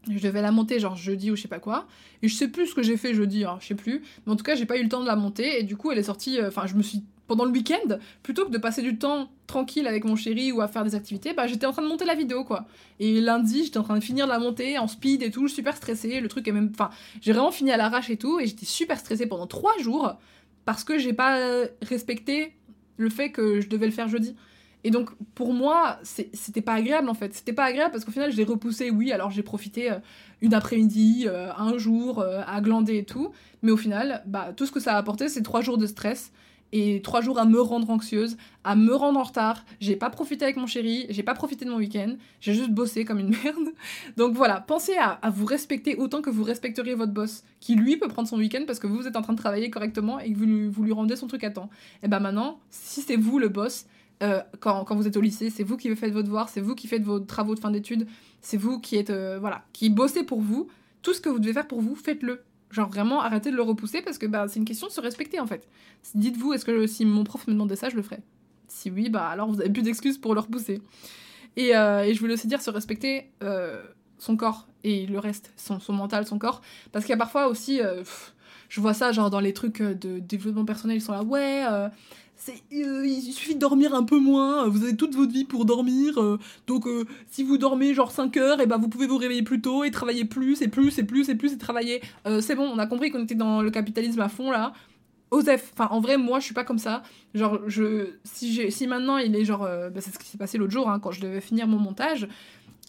Je 0.09 0.19
devais 0.23 0.43
la 0.43 0.51
monter 0.51 0.79
genre 0.81 0.97
jeudi 0.97 1.31
ou 1.31 1.37
je 1.37 1.43
sais 1.43 1.49
pas 1.49 1.59
quoi. 1.61 1.87
Et 2.23 2.29
je 2.29 2.35
sais 2.35 2.49
plus 2.49 2.67
ce 2.69 2.75
que 2.75 2.83
j'ai 2.83 2.97
fait 2.97 3.15
jeudi, 3.15 3.45
hein, 3.45 3.59
je 3.61 3.67
sais 3.69 3.75
plus. 3.75 4.03
Mais 4.27 4.33
en 4.33 4.37
tout 4.37 4.45
cas, 4.45 4.55
j'ai 4.55 4.67
pas 4.67 4.77
eu 4.79 4.83
le 4.83 4.89
temps 4.89 5.01
de 5.01 5.07
la 5.07 5.17
monter. 5.17 5.61
Et 5.61 5.63
du 5.63 5.77
coup, 5.77 5.91
elle 5.93 5.99
est 5.99 6.03
sortie. 6.05 6.39
euh, 6.39 6.49
Enfin, 6.49 6.67
je 6.67 6.75
me 6.75 6.83
suis. 6.83 7.03
Pendant 7.27 7.47
le 7.47 7.53
week-end, 7.53 7.97
plutôt 8.23 8.45
que 8.45 8.51
de 8.51 8.59
passer 8.59 8.83
du 8.83 8.99
temps 8.99 9.31
tranquille 9.47 9.87
avec 9.87 10.05
mon 10.05 10.15
chéri 10.15 10.53
ou 10.53 10.61
à 10.61 10.69
faire 10.69 10.85
des 10.85 10.95
activités, 10.95 11.33
bah 11.33 11.47
j'étais 11.47 11.65
en 11.65 11.73
train 11.73 11.81
de 11.81 11.89
monter 11.89 12.05
la 12.05 12.15
vidéo 12.15 12.45
quoi. 12.45 12.67
Et 13.01 13.19
lundi, 13.23 13.65
j'étais 13.65 13.79
en 13.79 13.83
train 13.83 13.97
de 13.99 14.05
finir 14.05 14.27
de 14.27 14.31
la 14.31 14.39
monter 14.39 14.77
en 14.79 14.87
speed 14.87 15.23
et 15.23 15.31
tout, 15.31 15.49
super 15.49 15.75
stressée. 15.75 16.21
Le 16.21 16.29
truc 16.29 16.47
est 16.49 16.53
même. 16.53 16.71
Enfin, 16.75 16.91
j'ai 17.23 17.33
vraiment 17.33 17.51
fini 17.51 17.73
à 17.73 17.79
l'arrache 17.79 18.11
et 18.11 18.19
tout. 18.19 18.41
Et 18.41 18.47
j'étais 18.47 18.67
super 18.67 18.99
stressée 18.99 19.25
pendant 19.27 19.47
trois 19.47 19.73
jours 19.79 20.17
parce 20.67 20.85
que 20.85 20.99
j'ai 20.99 21.15
pas 21.15 21.39
euh, 21.39 21.67
respecté 21.81 22.53
le 22.99 23.09
fait 23.09 23.31
que 23.31 23.63
je 23.63 23.71
devais 23.71 23.87
le 23.87 23.93
faire 23.93 24.09
jeudi. 24.09 24.37
Et 24.85 24.91
donc, 24.91 25.11
pour 25.35 25.55
moi, 25.55 25.99
c'était 26.03 26.61
pas 26.61 26.75
agréable 26.75 27.09
en 27.09 27.15
fait. 27.15 27.35
C'était 27.35 27.55
pas 27.55 27.65
agréable 27.65 27.91
parce 27.91 28.05
qu'au 28.05 28.13
final, 28.13 28.31
je 28.31 28.37
l'ai 28.37 28.45
repoussé, 28.45 28.91
oui, 28.91 29.13
alors 29.13 29.31
j'ai 29.31 29.43
profité 29.43 29.91
euh, 29.91 29.99
une 30.43 30.53
après-midi, 30.53 31.25
euh, 31.27 31.51
un 31.57 31.79
jour, 31.79 32.21
euh, 32.21 32.43
à 32.47 32.61
glander 32.61 32.99
et 32.99 33.05
tout. 33.05 33.33
Mais 33.63 33.73
au 33.73 33.79
final, 33.79 34.23
bah, 34.27 34.53
tout 34.55 34.67
ce 34.67 34.73
que 34.73 34.81
ça 34.81 34.95
a 34.95 34.99
apporté, 34.99 35.31
c'est 35.31 35.43
trois 35.43 35.63
jours 35.63 35.79
de 35.79 35.87
stress 35.87 36.33
et 36.73 37.01
trois 37.03 37.21
jours 37.21 37.39
à 37.39 37.45
me 37.45 37.61
rendre 37.61 37.89
anxieuse, 37.89 38.37
à 38.65 38.77
me 38.77 38.95
rendre 38.95 39.19
en 39.19 39.23
retard. 39.23 39.65
J'ai 39.81 39.97
pas 39.97 40.11
profité 40.11 40.45
avec 40.45 40.57
mon 40.57 40.67
chéri, 40.67 41.07
j'ai 41.09 41.23
pas 41.23 41.35
profité 41.35 41.65
de 41.65 41.71
mon 41.71 41.77
week-end, 41.77 42.17
j'ai 42.41 42.53
juste 42.53 42.71
bossé 42.71 43.07
comme 43.07 43.21
une 43.21 43.31
merde. 43.45 43.73
Donc 44.19 44.35
voilà, 44.35 44.61
pensez 44.61 44.97
à, 44.99 45.19
vous 45.31 45.47
respecter 45.47 45.97
autant 45.97 46.21
que 46.21 46.31
vous 46.31 46.43
respecteriez 46.43 46.95
votre 46.95 47.13
boss, 47.13 47.45
qui 47.61 47.75
lui 47.77 47.97
peut 47.97 48.09
prendre 48.09 48.29
son 48.29 48.37
week-end 48.37 48.65
parce 48.67 48.81
que 48.81 48.87
vous, 48.87 48.97
vous 48.97 49.07
êtes 49.07 49.17
en 49.17 49.23
train 49.23 49.33
de 49.33 49.39
travailler 49.39 49.71
correctement 49.71 50.19
et 50.19 50.33
que 50.33 50.37
vous 50.37 50.45
lui, 50.45 50.69
vous 50.69 50.83
lui 50.83 50.93
rendez 50.93 51.17
son 51.17 51.29
truc 51.29 51.45
à 51.45 51.51
temps. 51.51 51.71
Et 52.03 52.09
ben 52.09 52.21
maintenant, 52.21 52.59
si 52.71 53.01
c'est 53.01 53.17
vous 53.17 53.39
le 53.39 53.49
boss, 53.49 53.87
euh, 54.23 54.41
quand, 54.61 54.95
vous 54.95 55.07
êtes 55.07 55.17
au 55.17 55.21
lycée, 55.21 55.51
c'est 55.51 55.65
vous 55.65 55.77
qui 55.77 55.95
faites 55.97 56.13
vos 56.13 56.23
devoirs, 56.23 56.49
c'est 56.49 56.61
vous 56.61 56.75
qui 56.75 56.87
faites 56.87 57.03
vos 57.03 57.21
travaux 57.21 57.55
de 57.55 57.61
fin 57.61 57.71
d'études, 57.71 58.07
c'est 58.41 58.57
vous 58.57 58.79
qui 58.79 58.97
êtes, 58.97 59.11
euh, 59.11 59.39
voilà, 59.41 59.65
qui 59.73 59.91
bossez 59.91 60.23
pour 60.23 60.41
vous. 60.41 60.69
Tout 61.03 61.13
ce 61.13 61.21
que 61.21 61.29
vous 61.29 61.39
devez 61.39 61.53
faire 61.53 61.67
pour 61.67 61.81
vous, 61.81 61.95
faites-le. 61.95 62.43
Genre 62.71 62.89
vraiment, 62.89 63.21
arrêtez 63.21 63.51
de 63.51 63.57
le 63.57 63.63
repousser 63.63 64.03
parce 64.03 64.19
que 64.19 64.27
bah, 64.27 64.47
c'est 64.49 64.59
une 64.59 64.65
question 64.65 64.87
de 64.87 64.93
se 64.93 65.01
respecter 65.01 65.39
en 65.41 65.47
fait. 65.47 65.69
Dites-vous, 66.15 66.53
est-ce 66.53 66.65
que 66.65 66.87
si 66.87 67.05
mon 67.05 67.25
prof 67.25 67.47
me 67.47 67.53
demandait 67.53 67.77
ça, 67.77 67.89
je 67.89 67.97
le 67.97 68.03
ferais? 68.03 68.21
Si 68.69 68.91
oui, 68.91 69.11
bah 69.11 69.29
alors 69.29 69.49
vous 69.49 69.61
avez 69.61 69.71
plus 69.71 69.83
d'excuses 69.83 70.19
pour 70.19 70.35
le 70.35 70.41
repousser. 70.41 70.81
Et, 71.57 71.77
euh, 71.77 72.03
et 72.03 72.15
je 72.15 72.21
voulais 72.21 72.35
aussi 72.35 72.49
dire 72.49 72.63
se 72.63 72.71
respecter 72.71 73.31
son 74.19 74.37
corps 74.37 74.67
et 74.83 75.07
le 75.07 75.19
reste, 75.19 75.53
son, 75.57 75.81
mental, 75.93 76.27
son 76.27 76.39
corps. 76.39 76.63
Parce 76.91 77.05
qu'il 77.05 77.13
y 77.13 77.15
a 77.15 77.19
parfois 77.19 77.49
aussi, 77.49 77.81
je 78.69 78.81
vois 78.81 78.95
ça 78.95 79.13
genre 79.13 79.31
dans 79.31 79.41
les 79.41 79.53
trucs 79.53 79.83
de 79.83 80.19
développement 80.19 80.65
personnel, 80.65 80.97
ils 80.97 81.01
sont 81.01 81.13
là, 81.13 81.23
ouais, 81.23 81.65
euh, 82.51 83.07
il 83.07 83.33
suffit 83.33 83.55
de 83.55 83.61
dormir 83.61 83.95
un 83.95 84.03
peu 84.03 84.19
moins, 84.19 84.69
vous 84.69 84.83
avez 84.83 84.97
toute 84.97 85.15
votre 85.15 85.33
vie 85.33 85.45
pour 85.45 85.65
dormir, 85.65 86.21
euh, 86.21 86.39
donc 86.67 86.87
euh, 86.87 87.05
si 87.31 87.43
vous 87.43 87.59
dormez 87.59 87.95
genre 87.95 88.11
5 88.11 88.37
heures, 88.37 88.61
et 88.61 88.67
ben 88.67 88.77
vous 88.77 88.89
pouvez 88.89 89.07
vous 89.07 89.17
réveiller 89.17 89.43
plus 89.43 89.61
tôt 89.61 89.85
et 89.85 89.91
travailler 89.91 90.25
plus 90.25 90.61
et 90.63 90.69
plus 90.69 90.99
et 90.99 91.05
plus 91.05 91.29
et 91.29 91.35
plus 91.35 91.53
et 91.53 91.59
travailler. 91.59 92.03
C'est 92.41 92.55
bon, 92.55 92.65
on 92.65 92.79
a 92.79 92.87
compris 92.87 93.11
qu'on 93.11 93.23
était 93.23 93.35
dans 93.35 93.63
le 93.63 93.71
capitalisme 93.71 94.21
à 94.21 94.29
fond 94.29 94.51
là. 94.51 94.73
Osef, 95.31 95.73
enfin 95.73 95.89
en 95.91 96.01
vrai 96.01 96.17
moi 96.17 96.39
je 96.39 96.45
suis 96.45 96.55
pas 96.55 96.65
comme 96.65 96.79
ça. 96.79 97.03
Genre 97.35 97.61
je 97.67 98.11
si 98.25 98.71
si 98.71 98.87
maintenant 98.87 99.19
il 99.19 99.35
est 99.35 99.45
genre 99.45 99.61
bah, 99.61 100.01
c'est 100.01 100.13
ce 100.13 100.19
qui 100.19 100.27
s'est 100.27 100.39
passé 100.39 100.59
l'autre 100.59 100.73
jour 100.73 100.89
hein, 100.89 101.01
quand 101.01 101.11
je 101.11 101.21
devais 101.21 101.41
finir 101.41 101.67
mon 101.67 101.79
montage. 101.79 102.29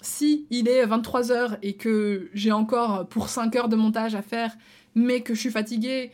Si 0.01 0.45
il 0.51 0.67
est 0.67 0.85
23h 0.85 1.57
et 1.63 1.73
que 1.73 2.29
j'ai 2.33 2.51
encore 2.51 3.07
pour 3.07 3.29
5 3.29 3.55
heures 3.55 3.69
de 3.69 3.75
montage 3.75 4.15
à 4.15 4.21
faire 4.21 4.55
mais 4.95 5.21
que 5.21 5.33
je 5.33 5.39
suis 5.39 5.49
fatiguée 5.49 6.11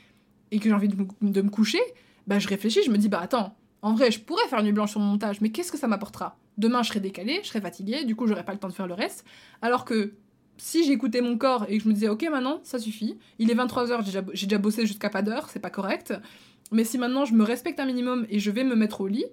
et 0.51 0.59
que 0.59 0.69
j'ai 0.69 0.73
envie 0.75 0.87
de, 0.87 0.95
de 1.21 1.41
me 1.41 1.49
coucher, 1.49 1.81
bah 2.27 2.39
je 2.39 2.47
réfléchis, 2.47 2.81
je 2.85 2.91
me 2.91 2.97
dis 2.97 3.09
bah 3.09 3.19
attends, 3.21 3.55
en 3.81 3.93
vrai 3.93 4.11
je 4.11 4.19
pourrais 4.19 4.47
faire 4.47 4.61
nuit 4.63 4.71
blanche 4.71 4.91
sur 4.91 4.99
mon 4.99 5.07
montage 5.07 5.41
mais 5.41 5.49
qu'est-ce 5.49 5.71
que 5.71 5.77
ça 5.77 5.87
m'apportera? 5.87 6.37
Demain 6.57 6.83
je 6.83 6.89
serai 6.89 6.99
décalée, 6.99 7.39
je 7.43 7.49
serai 7.49 7.61
fatiguée, 7.61 8.05
du 8.05 8.15
coup 8.15 8.27
j'aurai 8.27 8.45
pas 8.45 8.53
le 8.53 8.59
temps 8.59 8.67
de 8.67 8.73
faire 8.73 8.87
le 8.87 8.93
reste. 8.93 9.25
Alors 9.61 9.85
que 9.85 10.13
si 10.57 10.83
j'écoutais 10.83 11.21
mon 11.21 11.37
corps 11.37 11.65
et 11.69 11.77
que 11.77 11.83
je 11.83 11.89
me 11.89 11.93
disais 11.93 12.09
ok 12.09 12.27
maintenant 12.31 12.59
ça 12.63 12.79
suffit, 12.79 13.17
il 13.39 13.49
est 13.49 13.55
23h, 13.55 13.99
j'ai 13.99 14.05
déjà, 14.05 14.23
j'ai 14.33 14.47
déjà 14.47 14.57
bossé 14.59 14.85
jusqu'à 14.85 15.09
pas 15.09 15.21
d'heure, 15.21 15.49
c'est 15.49 15.59
pas 15.59 15.69
correct. 15.69 16.13
Mais 16.71 16.83
si 16.83 16.97
maintenant 16.97 17.25
je 17.25 17.33
me 17.33 17.43
respecte 17.43 17.79
un 17.79 17.85
minimum 17.85 18.25
et 18.29 18.39
je 18.39 18.51
vais 18.51 18.63
me 18.63 18.75
mettre 18.75 19.01
au 19.01 19.07
lit, 19.07 19.25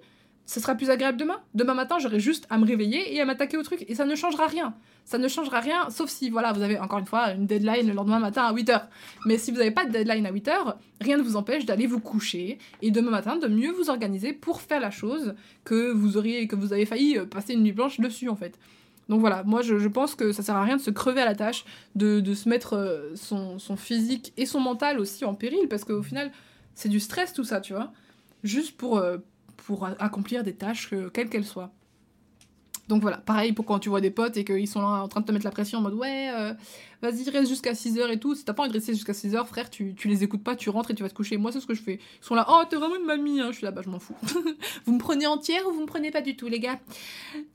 ce 0.49 0.59
sera 0.59 0.73
plus 0.73 0.89
agréable 0.89 1.15
demain. 1.15 1.39
Demain 1.53 1.75
matin, 1.75 1.99
j'aurai 1.99 2.19
juste 2.19 2.47
à 2.49 2.57
me 2.57 2.65
réveiller 2.65 3.13
et 3.13 3.21
à 3.21 3.25
m'attaquer 3.25 3.55
au 3.55 3.61
truc. 3.61 3.85
Et 3.87 3.93
ça 3.93 4.05
ne 4.05 4.15
changera 4.15 4.47
rien. 4.47 4.73
Ça 5.05 5.19
ne 5.19 5.27
changera 5.27 5.59
rien, 5.59 5.91
sauf 5.91 6.09
si, 6.09 6.31
voilà, 6.31 6.53
vous 6.53 6.63
avez 6.63 6.79
encore 6.79 6.97
une 6.97 7.05
fois 7.05 7.33
une 7.33 7.45
deadline 7.45 7.87
le 7.87 7.93
lendemain 7.93 8.17
matin 8.17 8.41
à 8.45 8.51
8h. 8.51 8.81
Mais 9.27 9.37
si 9.37 9.51
vous 9.51 9.57
n'avez 9.57 9.69
pas 9.69 9.85
de 9.85 9.91
deadline 9.91 10.25
à 10.25 10.31
8h, 10.31 10.73
rien 11.01 11.17
ne 11.17 11.21
vous 11.21 11.35
empêche 11.35 11.65
d'aller 11.65 11.85
vous 11.85 11.99
coucher 11.99 12.57
et 12.81 12.89
demain 12.89 13.11
matin 13.11 13.35
de 13.35 13.47
mieux 13.47 13.71
vous 13.71 13.91
organiser 13.91 14.33
pour 14.33 14.61
faire 14.61 14.79
la 14.79 14.89
chose 14.89 15.35
que 15.65 15.91
vous 15.91 16.17
auriez, 16.17 16.47
que 16.47 16.55
vous 16.55 16.73
avez 16.73 16.87
failli 16.87 17.19
euh, 17.19 17.25
passer 17.27 17.53
une 17.53 17.61
nuit 17.61 17.71
blanche 17.71 17.99
dessus, 17.99 18.27
en 18.27 18.35
fait. 18.35 18.57
Donc 19.07 19.19
voilà, 19.19 19.43
moi 19.43 19.61
je, 19.61 19.87
pense 19.87 20.15
que 20.15 20.31
ça 20.31 20.41
sert 20.41 20.55
à 20.55 20.63
rien 20.63 20.77
de 20.77 20.81
se 20.81 20.89
crever 20.89 21.21
à 21.21 21.25
la 21.25 21.35
tâche, 21.35 21.63
de, 21.93 22.21
de 22.21 22.33
se 22.33 22.49
mettre 22.49 22.73
euh, 22.75 23.15
son, 23.15 23.59
son 23.59 23.75
physique 23.75 24.33
et 24.35 24.47
son 24.47 24.59
mental 24.59 24.99
aussi 24.99 25.25
en 25.25 25.35
péril, 25.35 25.67
parce 25.69 25.83
qu'au 25.83 26.01
final, 26.01 26.31
c'est 26.73 26.89
du 26.89 26.99
stress 26.99 27.33
tout 27.33 27.43
ça, 27.43 27.61
tu 27.61 27.73
vois. 27.73 27.93
Juste 28.43 28.77
pour, 28.77 28.97
euh, 28.97 29.17
pour 29.65 29.85
accomplir 29.85 30.43
des 30.43 30.53
tâches, 30.53 30.93
quelles 31.13 31.29
qu'elles 31.29 31.45
soient. 31.45 31.71
Donc 32.87 33.03
voilà, 33.03 33.17
pareil 33.17 33.53
pour 33.53 33.65
quand 33.65 33.77
tu 33.77 33.89
vois 33.89 34.01
des 34.01 34.09
potes 34.09 34.35
et 34.35 34.43
qu'ils 34.43 34.67
sont 34.67 34.81
là 34.81 35.03
en 35.03 35.07
train 35.07 35.21
de 35.21 35.25
te 35.27 35.31
mettre 35.31 35.45
la 35.45 35.51
pression 35.51 35.77
en 35.77 35.81
mode 35.83 35.93
ouais, 35.93 36.31
euh, 36.35 36.55
vas-y, 37.03 37.29
reste 37.29 37.47
jusqu'à 37.47 37.73
6h 37.73 38.09
et 38.11 38.19
tout. 38.19 38.33
Si 38.33 38.43
t'as 38.43 38.53
pas 38.53 38.63
envie 38.63 38.71
de 38.71 38.77
rester 38.77 38.93
jusqu'à 38.95 39.13
6h, 39.13 39.45
frère, 39.45 39.69
tu, 39.69 39.93
tu 39.93 40.07
les 40.07 40.23
écoutes 40.23 40.43
pas, 40.43 40.55
tu 40.55 40.71
rentres 40.71 40.89
et 40.89 40.95
tu 40.95 41.03
vas 41.03 41.09
te 41.09 41.13
coucher. 41.13 41.37
Moi, 41.37 41.51
c'est 41.51 41.59
ce 41.59 41.67
que 41.67 41.75
je 41.75 41.83
fais. 41.83 41.99
Ils 42.19 42.25
sont 42.25 42.33
là, 42.33 42.47
oh, 42.49 42.63
t'es 42.67 42.77
vraiment 42.77 42.95
une 42.95 43.05
mamie, 43.05 43.41
hein. 43.41 43.49
Je 43.51 43.57
suis 43.57 43.65
là, 43.65 43.69
bah, 43.71 43.81
je 43.85 43.89
m'en 43.91 43.99
fous. 43.99 44.15
vous 44.85 44.93
me 44.93 44.97
prenez 44.97 45.27
entière 45.27 45.67
ou 45.67 45.71
vous 45.71 45.81
me 45.81 45.85
prenez 45.85 46.09
pas 46.09 46.21
du 46.21 46.35
tout, 46.35 46.47
les 46.47 46.59
gars? 46.59 46.79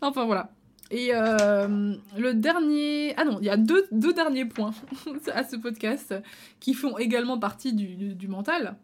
Enfin 0.01 0.25
voilà. 0.25 0.53
Et 0.93 1.09
euh, 1.13 1.97
le 2.17 2.35
dernier. 2.35 3.15
Ah 3.17 3.25
non, 3.25 3.39
il 3.41 3.47
y 3.47 3.51
a 3.51 3.57
deux, 3.57 3.89
deux 3.91 4.13
derniers 4.13 4.45
points 4.45 4.73
à 5.35 5.43
ce 5.43 5.57
podcast 5.57 6.15
qui 6.61 6.75
font 6.75 6.97
également 6.97 7.41
partie 7.41 7.73
du- 7.73 8.15
du 8.15 8.29
mental. 8.29 8.77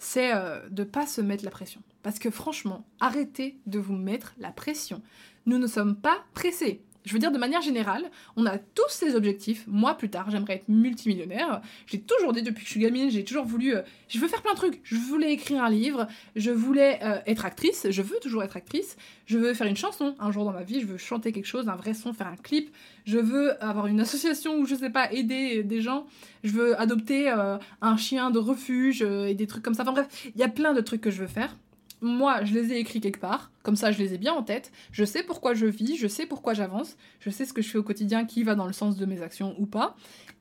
C'est 0.00 0.34
euh, 0.34 0.66
de 0.70 0.82
pas 0.82 1.06
se 1.06 1.20
mettre 1.20 1.44
la 1.44 1.50
pression. 1.50 1.82
Parce 2.02 2.18
que 2.18 2.30
franchement, 2.30 2.88
arrêtez 3.00 3.60
de 3.66 3.78
vous 3.78 3.94
mettre 3.94 4.34
la 4.38 4.50
pression. 4.50 5.02
Nous 5.44 5.58
ne 5.58 5.66
sommes 5.66 5.94
pas 5.94 6.24
pressés. 6.32 6.82
Je 7.06 7.12
veux 7.14 7.18
dire, 7.18 7.32
de 7.32 7.38
manière 7.38 7.62
générale, 7.62 8.10
on 8.36 8.44
a 8.44 8.58
tous 8.58 8.88
ces 8.90 9.14
objectifs. 9.14 9.64
Moi, 9.66 9.94
plus 9.94 10.10
tard, 10.10 10.30
j'aimerais 10.30 10.56
être 10.56 10.68
multimillionnaire. 10.68 11.62
J'ai 11.86 12.00
toujours 12.00 12.32
dit 12.32 12.42
depuis 12.42 12.62
que 12.62 12.66
je 12.66 12.72
suis 12.72 12.80
gamine, 12.80 13.10
j'ai 13.10 13.24
toujours 13.24 13.44
voulu. 13.44 13.74
euh, 13.74 13.82
je 14.08 14.18
veux 14.18 14.28
faire 14.28 14.42
plein 14.42 14.52
de 14.52 14.58
trucs. 14.58 14.80
Je 14.82 14.96
voulais 14.96 15.32
écrire 15.32 15.64
un 15.64 15.70
livre, 15.70 16.06
je 16.36 16.50
voulais 16.50 16.98
euh, 17.02 17.18
être 17.26 17.46
actrice, 17.46 17.86
je 17.88 18.02
veux 18.02 18.18
toujours 18.20 18.42
être 18.42 18.56
actrice, 18.56 18.96
je 19.26 19.38
veux 19.38 19.54
faire 19.54 19.66
une 19.66 19.76
chanson 19.76 20.14
un 20.18 20.30
jour 20.30 20.44
dans 20.44 20.52
ma 20.52 20.62
vie, 20.62 20.80
je 20.80 20.86
veux 20.86 20.98
chanter 20.98 21.32
quelque 21.32 21.46
chose, 21.46 21.68
un 21.68 21.76
vrai 21.76 21.94
son, 21.94 22.12
faire 22.12 22.26
un 22.26 22.36
clip, 22.36 22.74
je 23.06 23.18
veux 23.18 23.62
avoir 23.64 23.86
une 23.86 24.00
association 24.00 24.58
où 24.58 24.66
je 24.66 24.74
sais 24.74 24.90
pas, 24.90 25.10
aider 25.12 25.62
des 25.62 25.80
gens, 25.80 26.06
je 26.44 26.50
veux 26.50 26.78
adopter 26.78 27.30
euh, 27.30 27.56
un 27.80 27.96
chien 27.96 28.30
de 28.30 28.38
refuge 28.38 29.02
et 29.02 29.34
des 29.34 29.46
trucs 29.46 29.62
comme 29.62 29.74
ça. 29.74 29.82
Enfin 29.84 29.92
bref, 29.92 30.30
il 30.34 30.40
y 30.40 30.44
a 30.44 30.48
plein 30.48 30.74
de 30.74 30.80
trucs 30.80 31.00
que 31.00 31.10
je 31.10 31.20
veux 31.22 31.28
faire. 31.28 31.56
Moi, 32.00 32.44
je 32.44 32.54
les 32.54 32.72
ai 32.72 32.78
écrits 32.78 33.00
quelque 33.00 33.20
part, 33.20 33.50
comme 33.62 33.76
ça 33.76 33.92
je 33.92 33.98
les 33.98 34.14
ai 34.14 34.18
bien 34.18 34.32
en 34.32 34.42
tête, 34.42 34.72
je 34.90 35.04
sais 35.04 35.22
pourquoi 35.22 35.54
je 35.54 35.66
vis, 35.66 35.96
je 35.96 36.08
sais 36.08 36.26
pourquoi 36.26 36.54
j'avance, 36.54 36.96
je 37.20 37.28
sais 37.30 37.44
ce 37.44 37.52
que 37.52 37.60
je 37.60 37.68
fais 37.68 37.78
au 37.78 37.82
quotidien 37.82 38.24
qui 38.24 38.42
va 38.42 38.54
dans 38.54 38.66
le 38.66 38.72
sens 38.72 38.96
de 38.96 39.04
mes 39.06 39.20
actions 39.22 39.54
ou 39.58 39.66
pas. 39.66 39.96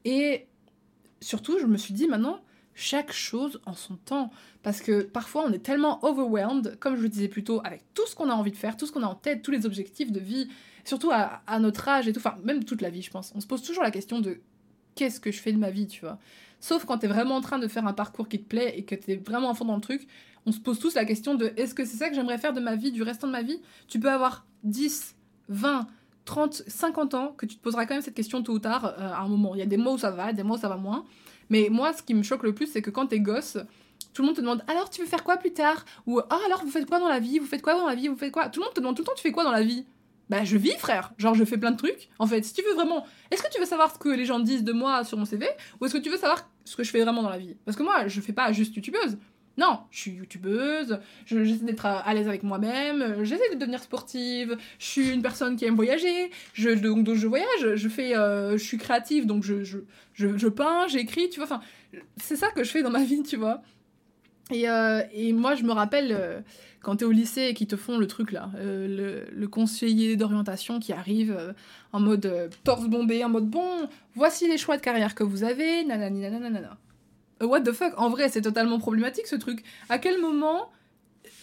Et 0.05 0.47
surtout, 1.21 1.59
je 1.59 1.65
me 1.65 1.77
suis 1.77 1.93
dit 1.93 2.07
maintenant, 2.07 2.41
chaque 2.79 3.11
chose 3.11 3.59
en 3.65 3.73
son 3.73 3.95
temps. 3.97 4.31
Parce 4.63 4.81
que 4.81 5.01
parfois, 5.01 5.43
on 5.45 5.51
est 5.51 5.59
tellement 5.59 6.03
overwhelmed, 6.03 6.77
comme 6.79 6.95
je 6.95 7.01
le 7.01 7.09
disais 7.09 7.27
plus 7.27 7.43
tôt, 7.43 7.61
avec 7.63 7.83
tout 7.93 8.07
ce 8.07 8.15
qu'on 8.15 8.29
a 8.29 8.33
envie 8.33 8.51
de 8.51 8.57
faire, 8.57 8.77
tout 8.77 8.85
ce 8.85 8.91
qu'on 8.91 9.03
a 9.03 9.07
en 9.07 9.15
tête, 9.15 9.41
tous 9.41 9.51
les 9.51 9.65
objectifs 9.65 10.11
de 10.11 10.19
vie, 10.19 10.49
surtout 10.85 11.11
à, 11.11 11.41
notre 11.59 11.87
âge 11.87 12.07
et 12.07 12.13
tout, 12.13 12.19
enfin, 12.19 12.35
même 12.43 12.63
toute 12.63 12.81
la 12.81 12.89
vie, 12.89 13.01
je 13.01 13.11
pense. 13.11 13.33
On 13.35 13.41
se 13.41 13.47
pose 13.47 13.61
toujours 13.61 13.83
la 13.83 13.91
question 13.91 14.19
de 14.19 14.39
qu'est-ce 14.95 15.19
que 15.19 15.31
je 15.31 15.39
fais 15.39 15.51
de 15.51 15.57
ma 15.57 15.69
vie, 15.69 15.87
tu 15.87 16.01
vois. 16.01 16.19
Sauf 16.61 16.85
quand 16.85 16.97
t'es 16.97 17.07
vraiment 17.07 17.35
en 17.35 17.41
train 17.41 17.59
de 17.59 17.67
faire 17.67 17.85
un 17.87 17.93
parcours 17.93 18.27
qui 18.27 18.39
te 18.39 18.47
plaît 18.47 18.73
et 18.77 18.83
que 18.83 18.95
t'es 18.95 19.15
vraiment 19.15 19.49
à 19.49 19.53
fond 19.53 19.65
dans 19.65 19.75
le 19.75 19.81
truc, 19.81 20.07
on 20.45 20.51
se 20.51 20.59
pose 20.59 20.79
tous 20.79 20.95
la 20.95 21.05
question 21.05 21.35
de 21.35 21.53
est-ce 21.57 21.73
que 21.73 21.85
c'est 21.85 21.97
ça 21.97 22.09
que 22.09 22.15
j'aimerais 22.15 22.37
faire 22.37 22.53
de 22.53 22.59
ma 22.59 22.75
vie, 22.75 22.91
du 22.91 23.03
restant 23.03 23.27
de 23.27 23.31
ma 23.31 23.43
vie? 23.43 23.61
Tu 23.87 23.99
peux 23.99 24.09
avoir 24.09 24.45
10, 24.63 25.15
20, 25.49 25.87
30, 26.25 26.63
50 26.67 27.13
ans, 27.13 27.33
que 27.37 27.45
tu 27.45 27.55
te 27.55 27.61
poseras 27.61 27.85
quand 27.85 27.95
même 27.95 28.03
cette 28.03 28.15
question 28.15 28.43
tôt 28.43 28.53
ou 28.53 28.59
tard 28.59 28.85
euh, 28.85 29.11
à 29.11 29.21
un 29.21 29.27
moment. 29.27 29.55
Il 29.55 29.59
y 29.59 29.63
a 29.63 29.65
des 29.65 29.77
mois 29.77 29.93
où 29.93 29.97
ça 29.97 30.11
va, 30.11 30.33
des 30.33 30.43
mois 30.43 30.57
où 30.57 30.59
ça 30.59 30.69
va 30.69 30.77
moins. 30.77 31.05
Mais 31.49 31.69
moi, 31.71 31.93
ce 31.93 32.03
qui 32.03 32.13
me 32.13 32.23
choque 32.23 32.43
le 32.43 32.53
plus, 32.53 32.67
c'est 32.67 32.81
que 32.81 32.91
quand 32.91 33.07
t'es 33.07 33.19
gosse, 33.19 33.57
tout 34.13 34.21
le 34.21 34.27
monde 34.27 34.35
te 34.35 34.41
demande 34.41 34.63
alors 34.67 34.89
tu 34.89 35.01
veux 35.01 35.07
faire 35.07 35.23
quoi 35.23 35.37
plus 35.37 35.53
tard? 35.53 35.85
Ou 36.05 36.19
ah 36.19 36.39
alors 36.45 36.63
vous 36.63 36.71
faites 36.71 36.85
quoi 36.85 36.99
dans 36.99 37.07
la 37.07 37.19
vie? 37.19 37.39
Vous 37.39 37.45
faites 37.45 37.61
quoi 37.61 37.73
dans 37.73 37.87
la 37.87 37.95
vie? 37.95 38.07
Vous 38.07 38.17
faites 38.17 38.31
quoi? 38.31 38.49
Tout 38.49 38.59
le 38.59 38.65
monde 38.65 38.73
te 38.73 38.79
demande 38.79 38.95
tout 38.95 39.01
le 39.01 39.07
temps 39.07 39.13
tu 39.15 39.21
fais 39.21 39.31
quoi 39.31 39.43
dans 39.43 39.51
la 39.51 39.63
vie? 39.63 39.85
Bah 40.29 40.43
je 40.43 40.57
vis 40.57 40.77
frère, 40.77 41.11
genre 41.17 41.33
je 41.33 41.43
fais 41.43 41.57
plein 41.57 41.71
de 41.71 41.77
trucs. 41.77 42.09
En 42.19 42.27
fait, 42.27 42.43
si 42.43 42.53
tu 42.53 42.61
veux 42.61 42.73
vraiment, 42.73 43.05
est-ce 43.31 43.41
que 43.41 43.49
tu 43.51 43.59
veux 43.59 43.65
savoir 43.65 43.91
ce 43.91 43.97
que 43.97 44.09
les 44.09 44.25
gens 44.25 44.39
disent 44.39 44.63
de 44.63 44.73
moi 44.73 45.03
sur 45.03 45.17
mon 45.17 45.25
CV 45.25 45.47
ou 45.79 45.85
est-ce 45.85 45.93
que 45.95 45.99
tu 45.99 46.09
veux 46.09 46.17
savoir 46.17 46.47
ce 46.65 46.75
que 46.75 46.83
je 46.83 46.91
fais 46.91 47.01
vraiment 47.01 47.23
dans 47.23 47.29
la 47.29 47.39
vie? 47.39 47.55
Parce 47.65 47.75
que 47.75 47.81
moi, 47.83 48.07
je 48.07 48.21
fais 48.21 48.33
pas 48.33 48.51
juste 48.51 48.75
youtubeuse. 48.75 49.17
Non, 49.59 49.79
je 49.91 49.99
suis 49.99 50.11
youtubeuse, 50.11 50.99
je- 51.25 51.43
j'essaie 51.43 51.65
d'être 51.65 51.85
à, 51.85 52.13
l'aise 52.13 52.29
avec 52.29 52.43
moi-même, 52.43 53.23
j'essaie 53.25 53.53
de 53.53 53.59
devenir 53.59 53.81
sportive, 53.83 54.55
je 54.79 54.85
suis 54.85 55.09
une 55.09 55.21
personne 55.21 55.57
qui 55.57 55.65
aime 55.65 55.75
voyager, 55.75 56.31
donc, 56.81 57.13
je 57.13 57.27
voyage, 57.27 57.75
je 57.75 57.89
fais, 57.89 58.15
euh, 58.15 58.53
je 58.57 58.63
suis 58.63 58.77
créative, 58.77 59.25
donc 59.25 59.43
je, 59.43 59.63
je, 59.65 59.79
je, 60.13 60.37
je 60.37 60.47
peins, 60.47 60.87
j'écris, 60.87 61.29
tu 61.29 61.39
vois, 61.41 61.45
enfin, 61.45 61.61
c'est 62.17 62.37
ça 62.37 62.51
que 62.51 62.63
je 62.63 62.69
fais 62.71 62.81
dans 62.83 62.89
ma 62.89 63.03
vie, 63.03 63.21
tu 63.23 63.35
vois. 63.35 63.61
Et, 64.51 64.69
euh, 64.69 65.01
et 65.13 65.33
moi, 65.33 65.55
je 65.55 65.63
me 65.63 65.73
rappelle, 65.73 66.15
euh, 66.17 66.39
quand 66.81 66.95
t'es 66.95 67.05
au 67.05 67.11
lycée 67.11 67.49
et 67.49 67.53
qu'ils 67.53 67.67
te 67.67 67.75
font 67.75 67.97
le 67.97 68.07
truc 68.07 68.31
là, 68.31 68.49
euh, 68.55 68.87
le, 68.87 69.37
le 69.37 69.47
conseiller 69.47 70.15
d'orientation 70.15 70.79
qui 70.79 70.93
arrive 70.93 71.37
en 71.91 71.99
mode 71.99 72.49
torse 72.63 72.87
bombé, 72.87 73.23
en 73.25 73.29
mode 73.29 73.47
bon, 73.49 73.89
voici 74.15 74.47
les 74.47 74.57
choix 74.57 74.77
de 74.77 74.81
carrière 74.81 75.13
que 75.15 75.23
vous 75.23 75.43
avez, 75.43 75.83
nanani 75.83 76.21
nanana. 76.21 76.77
Euh, 77.41 77.45
what 77.45 77.61
the 77.61 77.71
fuck 77.71 77.93
En 77.97 78.09
vrai, 78.09 78.29
c'est 78.29 78.41
totalement 78.41 78.79
problématique 78.79 79.27
ce 79.27 79.35
truc. 79.35 79.63
À 79.89 79.97
quel 79.97 80.19
moment 80.19 80.71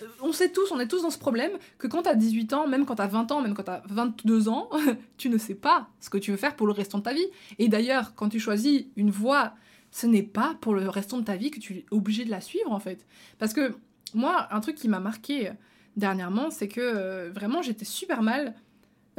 euh, 0.03 0.07
on 0.23 0.33
sait 0.33 0.51
tous, 0.51 0.71
on 0.73 0.81
est 0.81 0.89
tous 0.89 1.03
dans 1.03 1.11
ce 1.11 1.19
problème, 1.19 1.53
que 1.79 1.87
quand 1.87 2.03
t'as 2.03 2.15
18 2.15 2.53
ans, 2.53 2.67
même 2.67 2.85
quand 2.87 2.97
t'as 2.97 3.07
20 3.07 3.33
ans, 3.33 3.41
même 3.41 3.55
quand 3.55 3.65
t'as 3.65 3.83
22 3.89 4.49
ans, 4.49 4.71
tu 5.19 5.29
ne 5.29 5.39
sais 5.39 5.55
pas 5.55 5.89
ce 6.01 6.11
que 6.11 6.19
tu 6.19 6.31
veux 6.31 6.37
faire 6.37 6.57
pour 6.57 6.67
le 6.67 6.73
restant 6.73 6.99
de 6.99 7.05
ta 7.05 7.15
vie. 7.15 7.27
Et 7.59 7.69
d'ailleurs, 7.69 8.15
quand 8.15 8.29
tu 8.29 8.41
choisis 8.41 8.85
une 8.97 9.11
voie, 9.11 9.55
ce 9.91 10.07
n'est 10.07 10.23
pas 10.23 10.57
pour 10.61 10.75
le 10.75 10.89
restant 10.89 11.19
de 11.19 11.25
ta 11.25 11.37
vie 11.37 11.51
que 11.51 11.61
tu 11.61 11.75
es 11.75 11.87
obligé 11.91 12.25
de 12.25 12.31
la 12.31 12.41
suivre 12.41 12.73
en 12.73 12.81
fait. 12.81 13.07
Parce 13.39 13.53
que 13.53 13.75
moi, 14.15 14.49
un 14.51 14.61
truc 14.61 14.77
qui 14.77 14.89
m'a 14.89 15.01
marqué 15.01 15.53
dernièrement, 15.97 16.51
c'est 16.51 16.69
que 16.69 16.81
euh, 16.81 17.31
vraiment 17.33 17.63
j'étais 17.63 17.85
super 17.85 18.23
mal. 18.23 18.55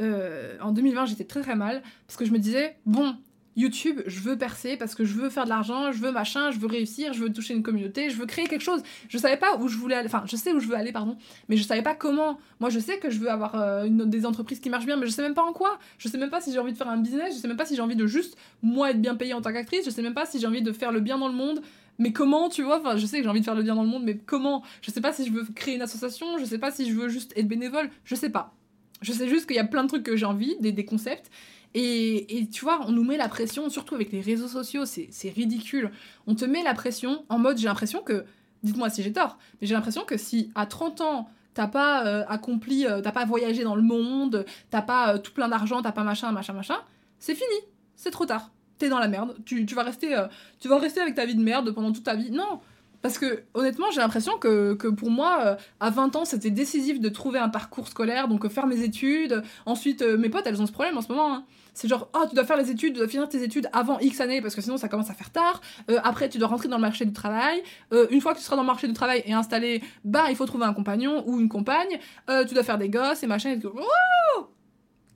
Euh, 0.00 0.56
en 0.60 0.70
2020, 0.70 1.06
j'étais 1.06 1.24
très 1.24 1.42
très 1.42 1.56
mal 1.56 1.82
parce 2.06 2.16
que 2.16 2.24
je 2.24 2.30
me 2.30 2.38
disais, 2.38 2.76
bon, 2.86 3.16
YouTube, 3.58 4.02
je 4.06 4.20
veux 4.20 4.38
percer 4.38 4.76
parce 4.76 4.94
que 4.94 5.04
je 5.04 5.14
veux 5.14 5.30
faire 5.30 5.42
de 5.42 5.48
l'argent, 5.48 5.90
je 5.90 5.98
veux 5.98 6.12
machin, 6.12 6.52
je 6.52 6.60
veux 6.60 6.68
réussir, 6.68 7.12
je 7.12 7.20
veux 7.20 7.32
toucher 7.32 7.54
une 7.54 7.64
communauté, 7.64 8.08
je 8.08 8.16
veux 8.16 8.24
créer 8.24 8.46
quelque 8.46 8.62
chose. 8.62 8.82
Je 9.08 9.18
savais 9.18 9.36
pas 9.36 9.56
où 9.56 9.66
je 9.66 9.76
voulais 9.76 9.96
aller, 9.96 10.06
enfin, 10.06 10.22
je 10.26 10.36
sais 10.36 10.52
où 10.52 10.60
je 10.60 10.68
veux 10.68 10.76
aller, 10.76 10.92
pardon, 10.92 11.16
mais 11.48 11.56
je 11.56 11.64
savais 11.64 11.82
pas 11.82 11.96
comment. 11.96 12.38
Moi, 12.60 12.70
je 12.70 12.78
sais 12.78 12.98
que 12.98 13.10
je 13.10 13.18
veux 13.18 13.28
avoir 13.28 13.56
euh, 13.56 13.88
des 13.88 14.26
entreprises 14.26 14.60
qui 14.60 14.70
marchent 14.70 14.86
bien, 14.86 14.96
mais 14.96 15.06
je 15.06 15.10
sais 15.10 15.22
même 15.22 15.34
pas 15.34 15.42
en 15.42 15.52
quoi. 15.52 15.80
Je 15.98 16.06
sais 16.06 16.18
même 16.18 16.30
pas 16.30 16.40
si 16.40 16.52
j'ai 16.52 16.60
envie 16.60 16.72
de 16.72 16.76
faire 16.76 16.88
un 16.88 16.98
business, 16.98 17.34
je 17.34 17.40
sais 17.40 17.48
même 17.48 17.56
pas 17.56 17.66
si 17.66 17.74
j'ai 17.74 17.82
envie 17.82 17.96
de 17.96 18.06
juste, 18.06 18.36
moi, 18.62 18.92
être 18.92 19.02
bien 19.02 19.16
payée 19.16 19.34
en 19.34 19.40
tant 19.40 19.52
qu'actrice, 19.52 19.84
je 19.84 19.90
sais 19.90 20.02
même 20.02 20.14
pas 20.14 20.24
si 20.24 20.38
j'ai 20.38 20.46
envie 20.46 20.62
de 20.62 20.72
faire 20.72 20.92
le 20.92 21.00
bien 21.00 21.18
dans 21.18 21.28
le 21.28 21.34
monde. 21.34 21.60
Mais 21.98 22.12
comment, 22.12 22.48
tu 22.48 22.62
vois 22.62 22.78
Enfin, 22.78 22.96
je 22.96 23.06
sais 23.06 23.16
que 23.16 23.24
j'ai 23.24 23.28
envie 23.28 23.40
de 23.40 23.44
faire 23.44 23.56
le 23.56 23.64
bien 23.64 23.74
dans 23.74 23.82
le 23.82 23.88
monde, 23.88 24.04
mais 24.04 24.16
comment 24.16 24.62
Je 24.82 24.92
sais 24.92 25.00
pas 25.00 25.12
si 25.12 25.26
je 25.26 25.32
veux 25.32 25.44
créer 25.56 25.74
une 25.74 25.82
association, 25.82 26.38
je 26.38 26.44
sais 26.44 26.58
pas 26.58 26.70
si 26.70 26.88
je 26.88 26.94
veux 26.94 27.08
juste 27.08 27.32
être 27.36 27.48
bénévole, 27.48 27.90
je 28.04 28.14
sais 28.14 28.30
pas. 28.30 28.54
Je 29.02 29.12
sais 29.12 29.28
juste 29.28 29.46
qu'il 29.46 29.56
y 29.56 29.60
a 29.60 29.64
plein 29.64 29.82
de 29.82 29.88
trucs 29.88 30.04
que 30.04 30.14
j'ai 30.14 30.26
envie, 30.26 30.56
des 30.60 30.84
concepts, 30.84 31.28
et, 31.74 32.38
et 32.38 32.48
tu 32.48 32.64
vois, 32.64 32.80
on 32.86 32.92
nous 32.92 33.04
met 33.04 33.16
la 33.16 33.28
pression, 33.28 33.68
surtout 33.68 33.94
avec 33.94 34.12
les 34.12 34.20
réseaux 34.20 34.48
sociaux, 34.48 34.84
c'est 34.86 35.30
ridicule. 35.30 35.90
On 36.26 36.34
te 36.34 36.44
met 36.44 36.62
la 36.62 36.74
pression 36.74 37.24
en 37.28 37.38
mode, 37.38 37.58
j'ai 37.58 37.66
l'impression 37.66 38.02
que, 38.02 38.24
dites-moi 38.62 38.90
si 38.90 39.02
j'ai 39.02 39.12
tort, 39.12 39.38
mais 39.60 39.66
j'ai 39.66 39.74
l'impression 39.74 40.04
que 40.04 40.16
si 40.16 40.50
à 40.54 40.66
30 40.66 41.00
ans, 41.02 41.28
t'as 41.54 41.68
pas 41.68 42.06
euh, 42.06 42.24
accompli, 42.28 42.86
euh, 42.86 43.00
t'as 43.00 43.12
pas 43.12 43.24
voyagé 43.24 43.64
dans 43.64 43.74
le 43.74 43.82
monde, 43.82 44.44
t'as 44.70 44.82
pas 44.82 45.14
euh, 45.14 45.18
tout 45.18 45.32
plein 45.32 45.48
d'argent, 45.48 45.82
t'as 45.82 45.92
pas 45.92 46.04
machin, 46.04 46.32
machin, 46.32 46.52
machin, 46.52 46.78
c'est 47.18 47.34
fini, 47.34 47.60
c'est 47.96 48.10
trop 48.10 48.26
tard. 48.26 48.50
T'es 48.78 48.88
dans 48.88 49.00
la 49.00 49.08
merde, 49.08 49.36
tu, 49.44 49.66
tu 49.66 49.74
vas 49.74 49.82
rester, 49.82 50.16
tu 50.60 50.68
vas 50.68 50.78
rester 50.78 51.00
avec 51.00 51.16
ta 51.16 51.26
vie 51.26 51.34
de 51.34 51.42
merde 51.42 51.72
pendant 51.72 51.90
toute 51.90 52.04
ta 52.04 52.14
vie. 52.14 52.30
Non, 52.30 52.60
parce 53.02 53.18
que 53.18 53.44
honnêtement, 53.54 53.86
j'ai 53.92 54.00
l'impression 54.00 54.38
que, 54.38 54.74
pour 54.74 55.10
moi, 55.10 55.38
euh, 55.44 55.56
à 55.80 55.90
20 55.90 56.16
ans, 56.16 56.24
c'était 56.24 56.50
décisif 56.50 57.00
de 57.00 57.08
trouver 57.08 57.38
un 57.38 57.48
parcours 57.48 57.88
scolaire, 57.88 58.28
donc 58.28 58.44
euh, 58.44 58.48
faire 58.48 58.66
mes 58.66 58.82
études. 58.82 59.42
Ensuite, 59.66 60.02
euh, 60.02 60.16
mes 60.18 60.28
potes, 60.28 60.46
elles 60.46 60.60
ont 60.60 60.66
ce 60.66 60.72
problème 60.72 60.96
en 60.98 61.02
ce 61.02 61.08
moment. 61.08 61.32
hein. 61.32 61.44
C'est 61.74 61.86
genre, 61.86 62.10
oh, 62.14 62.24
tu 62.28 62.34
dois 62.34 62.44
faire 62.44 62.56
les 62.56 62.70
études, 62.72 62.94
tu 62.94 62.98
dois 62.98 63.08
finir 63.08 63.28
tes 63.28 63.42
études 63.42 63.68
avant 63.72 64.00
X 64.00 64.20
années, 64.20 64.42
parce 64.42 64.56
que 64.56 64.60
sinon 64.60 64.78
ça 64.78 64.88
commence 64.88 65.10
à 65.10 65.14
faire 65.14 65.30
tard. 65.30 65.60
Après, 66.02 66.28
tu 66.28 66.38
dois 66.38 66.48
rentrer 66.48 66.66
dans 66.66 66.76
le 66.76 66.82
marché 66.82 67.04
du 67.04 67.12
travail. 67.12 67.62
Une 68.10 68.20
fois 68.20 68.32
que 68.32 68.38
tu 68.38 68.44
seras 68.44 68.56
dans 68.56 68.62
le 68.62 68.66
marché 68.66 68.88
du 68.88 68.94
travail 68.94 69.22
et 69.26 69.32
installé, 69.32 69.80
bah, 70.04 70.24
il 70.28 70.34
faut 70.34 70.44
trouver 70.44 70.64
un 70.64 70.72
compagnon 70.72 71.22
ou 71.28 71.38
une 71.38 71.48
compagne. 71.48 72.00
Tu 72.48 72.54
dois 72.54 72.64
faire 72.64 72.78
des 72.78 72.88
gosses 72.88 73.22
et 73.22 73.28
machin. 73.28 73.50
Et. 73.50 73.60
Oh 73.64 74.48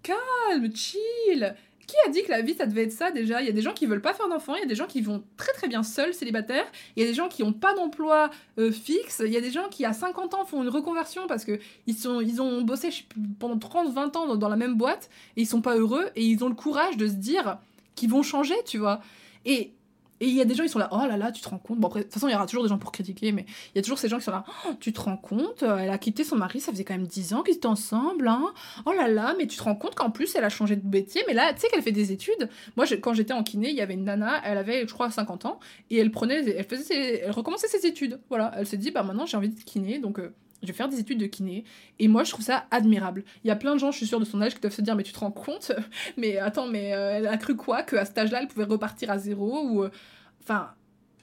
Calme, 0.04 0.72
chill 0.72 1.56
qui 1.86 1.96
a 2.06 2.10
dit 2.10 2.22
que 2.22 2.30
la 2.30 2.42
vie 2.42 2.54
ça 2.54 2.66
devait 2.66 2.84
être 2.84 2.92
ça 2.92 3.10
déjà? 3.10 3.40
Il 3.40 3.46
y 3.46 3.50
a 3.50 3.52
des 3.52 3.62
gens 3.62 3.72
qui 3.72 3.86
veulent 3.86 4.02
pas 4.02 4.14
faire 4.14 4.28
d'enfants, 4.28 4.54
il 4.54 4.60
y 4.60 4.64
a 4.64 4.66
des 4.66 4.74
gens 4.74 4.86
qui 4.86 5.00
vont 5.00 5.22
très 5.36 5.52
très 5.52 5.68
bien 5.68 5.82
seuls, 5.82 6.14
célibataires, 6.14 6.66
il 6.96 7.02
y 7.02 7.06
a 7.06 7.08
des 7.08 7.14
gens 7.14 7.28
qui 7.28 7.42
ont 7.42 7.52
pas 7.52 7.74
d'emploi 7.74 8.30
euh, 8.58 8.70
fixe, 8.70 9.22
il 9.24 9.32
y 9.32 9.36
a 9.36 9.40
des 9.40 9.50
gens 9.50 9.68
qui 9.70 9.84
à 9.84 9.92
50 9.92 10.34
ans 10.34 10.44
font 10.44 10.62
une 10.62 10.68
reconversion 10.68 11.26
parce 11.26 11.44
que 11.44 11.58
ils, 11.86 11.94
sont, 11.94 12.22
ont 12.40 12.62
bossé 12.62 12.90
pendant 13.38 13.56
30-20 13.56 14.16
ans 14.16 14.26
dans, 14.26 14.36
dans 14.36 14.48
la 14.48 14.56
même 14.56 14.74
boîte 14.74 15.10
et 15.36 15.42
ils 15.42 15.46
sont 15.46 15.62
pas 15.62 15.76
heureux 15.76 16.10
et 16.16 16.24
ils 16.24 16.42
ont 16.44 16.48
le 16.48 16.54
courage 16.54 16.96
de 16.96 17.06
se 17.06 17.14
dire 17.14 17.58
qu'ils 17.94 18.10
vont 18.10 18.22
changer, 18.22 18.56
tu 18.66 18.78
vois. 18.78 19.00
Et 19.44 19.72
et 20.22 20.26
il 20.26 20.34
y 20.34 20.40
a 20.40 20.44
des 20.44 20.54
gens, 20.54 20.62
ils 20.62 20.68
sont 20.68 20.78
là, 20.78 20.88
oh 20.92 21.04
là 21.06 21.16
là, 21.16 21.32
tu 21.32 21.42
te 21.42 21.48
rends 21.48 21.58
compte. 21.58 21.78
Bon, 21.78 21.88
de 21.88 22.02
toute 22.02 22.12
façon, 22.12 22.28
il 22.28 22.32
y 22.32 22.34
aura 22.34 22.46
toujours 22.46 22.62
des 22.62 22.68
gens 22.68 22.78
pour 22.78 22.92
critiquer, 22.92 23.32
mais 23.32 23.44
il 23.74 23.76
y 23.76 23.78
a 23.80 23.82
toujours 23.82 23.98
ces 23.98 24.08
gens 24.08 24.18
qui 24.18 24.24
sont 24.24 24.30
là, 24.30 24.44
oh, 24.66 24.70
tu 24.78 24.92
te 24.92 25.00
rends 25.00 25.16
compte, 25.16 25.64
euh, 25.64 25.78
elle 25.78 25.90
a 25.90 25.98
quitté 25.98 26.22
son 26.22 26.36
mari, 26.36 26.60
ça 26.60 26.70
faisait 26.70 26.84
quand 26.84 26.94
même 26.94 27.06
10 27.06 27.34
ans 27.34 27.42
qu'ils 27.42 27.56
étaient 27.56 27.66
ensemble, 27.66 28.28
hein. 28.28 28.52
Oh 28.86 28.92
là 28.92 29.08
là, 29.08 29.34
mais 29.36 29.46
tu 29.48 29.56
te 29.56 29.62
rends 29.64 29.74
compte 29.74 29.94
qu'en 29.96 30.10
plus, 30.10 30.34
elle 30.36 30.44
a 30.44 30.48
changé 30.48 30.76
de 30.76 30.86
métier, 30.88 31.22
mais 31.26 31.34
là, 31.34 31.52
tu 31.52 31.60
sais 31.60 31.68
qu'elle 31.68 31.82
fait 31.82 31.92
des 31.92 32.12
études. 32.12 32.48
Moi, 32.76 32.86
quand 33.02 33.14
j'étais 33.14 33.32
en 33.32 33.42
kiné, 33.42 33.70
il 33.70 33.76
y 33.76 33.80
avait 33.80 33.94
une 33.94 34.04
nana, 34.04 34.40
elle 34.44 34.58
avait, 34.58 34.86
je 34.86 34.94
crois, 34.94 35.10
50 35.10 35.44
ans, 35.46 35.58
et 35.90 35.98
elle 35.98 36.12
prenait, 36.12 36.44
elle 36.48 36.64
faisait, 36.64 37.20
elle 37.20 37.32
recommençait 37.32 37.68
ses 37.68 37.84
études. 37.86 38.20
Voilà, 38.28 38.52
elle 38.56 38.66
s'est 38.66 38.76
dit, 38.76 38.92
bah 38.92 39.02
maintenant, 39.02 39.26
j'ai 39.26 39.36
envie 39.36 39.48
d'être 39.48 39.64
kiné, 39.64 39.98
donc. 39.98 40.18
euh, 40.20 40.32
je 40.62 40.68
vais 40.68 40.72
faire 40.72 40.88
des 40.88 40.98
études 41.00 41.18
de 41.18 41.26
kiné. 41.26 41.64
Et 41.98 42.08
moi, 42.08 42.24
je 42.24 42.30
trouve 42.30 42.44
ça 42.44 42.66
admirable. 42.70 43.24
Il 43.44 43.48
y 43.48 43.50
a 43.50 43.56
plein 43.56 43.74
de 43.74 43.78
gens, 43.80 43.90
je 43.90 43.96
suis 43.98 44.06
sûre, 44.06 44.20
de 44.20 44.24
son 44.24 44.40
âge 44.40 44.54
qui 44.54 44.60
doivent 44.60 44.72
se 44.74 44.82
dire 44.82 44.94
Mais 44.96 45.02
tu 45.02 45.12
te 45.12 45.18
rends 45.18 45.30
compte? 45.30 45.72
Mais 46.16 46.38
attends, 46.38 46.66
mais 46.66 46.94
euh, 46.94 47.18
elle 47.18 47.26
a 47.26 47.36
cru 47.36 47.56
quoi 47.56 47.82
Qu'à 47.82 48.04
cet 48.04 48.16
âge-là, 48.18 48.40
elle 48.42 48.48
pouvait 48.48 48.64
repartir 48.64 49.10
à 49.10 49.18
zéro 49.18 49.62
Ou. 49.64 49.82
euh, 49.84 49.90
Enfin, 50.42 50.70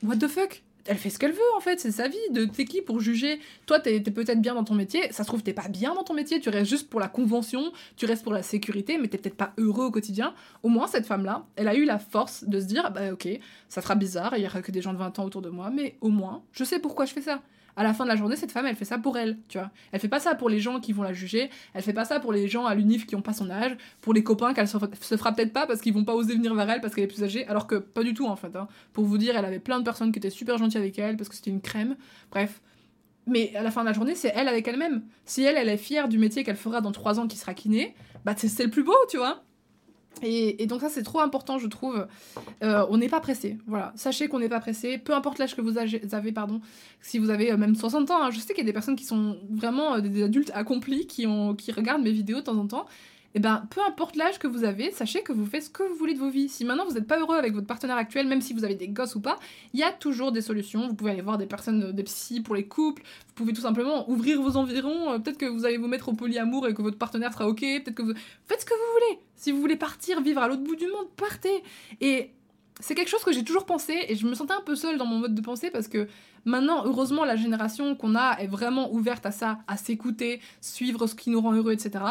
what 0.04 0.16
the 0.18 0.28
fuck? 0.28 0.64
Elle 0.86 0.98
fait 0.98 1.10
ce 1.10 1.20
qu'elle 1.20 1.34
veut 1.34 1.40
en 1.56 1.60
fait, 1.60 1.80
c'est 1.80 1.92
sa 1.92 2.08
vie. 2.08 2.18
De 2.32 2.46
t'es 2.46 2.66
qui 2.66 2.82
pour 2.82 3.00
juger? 3.00 3.40
Toi, 3.68 3.80
t'es 3.80 4.02
t'es 4.02 4.12
peut-être 4.12 4.42
bien 4.42 4.56
dans 4.56 4.64
ton 4.64 4.74
métier. 4.74 5.12
Ça 5.12 5.24
se 5.24 5.28
trouve, 5.28 5.44
t'es 5.44 5.54
pas 5.54 5.68
bien 5.68 5.94
dans 5.94 6.04
ton 6.04 6.14
métier. 6.16 6.40
Tu 6.40 6.50
restes 6.50 6.70
juste 6.70 6.90
pour 6.90 7.00
la 7.00 7.10
convention, 7.10 7.72
tu 7.96 8.06
restes 8.08 8.24
pour 8.24 8.34
la 8.34 8.42
sécurité, 8.42 8.98
mais 8.98 9.08
t'es 9.08 9.18
peut-être 9.20 9.36
pas 9.36 9.54
heureux 9.58 9.86
au 9.86 9.92
quotidien. 9.92 10.34
Au 10.64 10.70
moins, 10.70 10.88
cette 10.88 11.06
femme-là, 11.06 11.46
elle 11.58 11.68
a 11.68 11.76
eu 11.76 11.84
la 11.86 12.00
force 12.00 12.44
de 12.46 12.60
se 12.60 12.66
dire 12.66 12.90
Bah, 12.92 13.12
ok, 13.12 13.28
ça 13.68 13.82
sera 13.82 13.94
bizarre, 13.96 14.34
il 14.38 14.44
y 14.44 14.48
aura 14.48 14.62
que 14.62 14.72
des 14.72 14.82
gens 14.82 14.94
de 14.94 14.98
20 14.98 15.20
ans 15.20 15.26
autour 15.26 15.42
de 15.44 15.50
moi, 15.50 15.70
mais 15.70 15.96
au 16.02 16.10
moins, 16.10 16.44
je 16.54 16.64
sais 16.64 16.80
pourquoi 16.80 17.06
je 17.06 17.14
fais 17.14 17.22
ça. 17.22 17.42
À 17.80 17.84
la 17.84 17.94
fin 17.94 18.04
de 18.04 18.10
la 18.10 18.18
journée, 18.18 18.36
cette 18.36 18.52
femme, 18.52 18.66
elle 18.66 18.76
fait 18.76 18.84
ça 18.84 18.98
pour 18.98 19.18
elle, 19.18 19.38
tu 19.48 19.58
vois. 19.58 19.72
Elle 19.94 20.02
fait 20.02 20.10
pas 20.10 20.20
ça 20.20 20.36
pour 20.36 20.50
les 20.50 20.60
gens 20.60 20.82
qui 20.82 20.92
vont 20.92 21.02
la 21.02 21.14
juger, 21.14 21.50
elle 21.74 21.82
fait 21.82 21.94
pas 21.94 22.04
ça 22.04 22.20
pour 22.20 22.34
les 22.34 22.50
gens 22.50 22.66
à 22.66 22.76
l'UNIF 22.76 23.06
qui 23.08 23.16
ont 23.16 23.22
pas 23.22 23.32
son 23.32 23.50
âge, 23.50 23.78
pour 24.02 24.14
les 24.14 24.22
copains 24.22 24.54
qu'elle 24.54 24.68
se, 24.68 24.78
se 25.00 25.16
fera 25.16 25.32
peut-être 25.32 25.54
pas 25.54 25.66
parce 25.66 25.80
qu'ils 25.80 25.94
vont 25.94 26.04
pas 26.04 26.14
oser 26.14 26.36
venir 26.36 26.54
vers 26.56 26.70
elle 26.70 26.82
parce 26.82 26.94
qu'elle 26.94 27.06
est 27.06 27.08
plus 27.08 27.24
âgée, 27.24 27.48
alors 27.48 27.68
que 27.68 27.76
pas 27.76 28.04
du 28.04 28.14
tout 28.14 28.28
en 28.28 28.36
fait. 28.36 28.54
hein. 28.58 28.68
Pour 28.92 29.06
vous 29.06 29.18
dire, 29.18 29.38
elle 29.38 29.46
avait 29.46 29.60
plein 29.60 29.80
de 29.80 29.86
personnes 29.86 30.12
qui 30.12 30.20
étaient 30.20 30.30
super 30.30 30.58
gentilles 30.58 30.82
avec 30.82 31.00
elle 31.00 31.16
parce 31.16 31.30
que 31.30 31.36
c'était 31.36 31.52
une 31.52 31.62
crème. 31.62 31.96
Bref. 32.32 32.62
Mais 33.28 33.56
à 33.56 33.64
la 33.64 33.72
fin 33.72 33.82
de 33.82 33.86
la 33.88 33.94
journée, 33.94 34.16
c'est 34.16 34.34
elle 34.36 34.50
avec 34.50 34.68
elle-même. 34.68 35.04
Si 35.24 35.44
elle, 35.44 35.56
elle 35.56 35.70
est 35.70 35.78
fière 35.78 36.10
du 36.10 36.18
métier 36.18 36.44
qu'elle 36.44 36.58
fera 36.58 36.82
dans 36.82 36.92
3 36.92 37.18
ans 37.20 37.28
qui 37.28 37.38
sera 37.38 37.54
kiné, 37.54 37.96
bah 38.26 38.34
c'est 38.36 38.64
le 38.64 38.70
plus 38.72 38.84
beau, 38.84 38.96
tu 39.10 39.18
vois. 39.18 39.44
Et, 40.22 40.66
donc 40.66 40.82
ça, 40.82 40.90
c'est 40.90 41.04
trop 41.04 41.20
important, 41.20 41.60
je 41.60 41.68
trouve. 41.68 42.08
Euh, 42.64 42.86
on 42.90 42.98
n'est 42.98 43.10
pas 43.10 43.20
pressé. 43.20 43.58
Voilà. 43.68 43.92
Sachez 43.96 44.28
qu'on 44.28 44.40
n'est 44.40 44.50
pas 44.50 44.60
pressé. 44.60 44.98
Peu 44.98 45.14
importe 45.14 45.40
l'âge 45.40 45.56
que 45.56 45.62
vous 45.62 45.78
avez, 45.78 46.32
pardon. 46.32 46.62
Si 47.02 47.20
vous 47.20 47.30
avez 47.30 47.52
euh, 47.52 47.58
même 47.58 47.76
60 47.76 48.12
ans, 48.12 48.22
hein, 48.22 48.32
je 48.32 48.40
sais 48.40 48.54
qu'il 48.54 48.64
y 48.64 48.68
a 48.68 48.70
des 48.70 48.74
personnes 48.74 48.96
qui 48.96 49.06
sont 49.06 49.38
vraiment 49.50 49.96
euh, 49.96 50.02
des, 50.02 50.24
adultes 50.24 50.52
accomplis 50.54 51.08
qui 51.08 51.26
regardent 51.26 52.04
mes 52.04 52.12
vidéos 52.12 52.38
de 52.38 52.44
temps 52.44 52.58
en 52.58 52.68
temps. 52.68 52.86
Et 53.36 53.40
ben, 53.40 53.68
peu 53.70 53.82
importe 53.88 54.16
l'âge 54.16 54.40
que 54.40 54.48
vous 54.48 54.64
avez, 54.64 54.92
sachez 54.92 55.22
que 55.22 55.32
vous 55.32 55.46
faites 55.46 55.64
ce 55.64 55.70
que 55.70 55.84
vous 55.84 55.96
voulez 55.96 56.14
de 56.14 56.20
vos 56.20 56.30
vies. 56.30 56.50
Si 56.50 56.66
maintenant 56.66 56.86
vous 56.86 56.94
n'êtes 56.94 57.08
pas 57.08 57.20
heureux 57.20 57.38
avec 57.38 57.54
votre 57.54 57.68
partenaire 57.68 57.98
actuel, 57.98 58.28
même 58.28 58.42
si 58.42 58.54
vous 58.54 58.64
avez 58.64 58.76
des 58.76 58.88
gosses 58.88 59.16
ou 59.16 59.22
pas, 59.22 59.38
il 59.74 59.80
y 59.80 59.84
a 59.84 59.92
toujours 59.92 60.32
des 60.32 60.42
solutions. 60.42 60.88
Vous 60.88 60.96
pouvez 60.96 61.12
aller 61.12 61.22
voir 61.22 61.38
des 61.38 61.46
personnes, 61.46 61.84
euh, 61.84 61.92
des 61.92 62.04
psys 62.04 62.42
pour 62.42 62.56
les 62.56 62.66
couples. 62.66 63.04
Vous 63.04 63.34
pouvez 63.36 63.54
tout 63.54 63.62
simplement 63.62 64.10
ouvrir 64.10 64.42
vos 64.42 64.58
environs. 64.58 65.14
Euh, 65.14 65.20
Peut-être 65.20 65.38
que 65.38 65.46
vous 65.46 65.66
allez 65.66 65.78
vous 65.78 65.88
mettre 65.88 66.10
au 66.10 66.14
polyamour 66.14 66.68
et 66.68 66.74
que 66.74 66.82
votre 66.82 66.98
partenaire 66.98 67.32
sera 67.34 67.48
ok. 67.48 67.60
Peut-être 67.60 67.96
que 67.96 68.02
vous 68.02 68.14
faites 68.48 68.62
ce 68.62 68.66
que 68.66 68.74
vous 68.74 68.94
voulez. 68.94 69.20
Si 69.36 69.52
vous 69.52 69.62
voulez 69.62 69.76
partir, 69.76 70.22
vivre 70.22 70.42
à 70.42 70.48
l'autre 70.48 70.64
bout 70.64 70.76
du 70.76 70.88
monde, 70.88 71.08
partez. 71.16 71.64
Et 72.02 72.32
c'est 72.80 72.96
quelque 72.96 73.10
chose 73.10 73.24
que 73.24 73.32
j'ai 73.32 73.44
toujours 73.44 73.66
pensé 73.66 73.94
et 74.08 74.16
je 74.16 74.26
me 74.26 74.34
sentais 74.34 74.54
un 74.54 74.62
peu 74.62 74.76
seule 74.76 74.98
dans 74.98 75.06
mon 75.06 75.20
mode 75.20 75.36
de 75.36 75.42
pensée 75.42 75.70
parce 75.70 75.88
que 75.88 76.08
maintenant, 76.46 76.86
heureusement, 76.86 77.26
la 77.26 77.36
génération 77.36 77.96
qu'on 77.96 78.16
a 78.16 78.38
est 78.40 78.48
vraiment 78.48 78.92
ouverte 78.94 79.26
à 79.26 79.32
ça, 79.32 79.60
à 79.68 79.78
s'écouter, 79.78 80.42
suivre 80.62 81.08
ce 81.08 81.16
qui 81.16 81.30
nous 81.30 81.42
rend 81.42 81.54
heureux, 81.54 81.74
etc. 81.74 82.04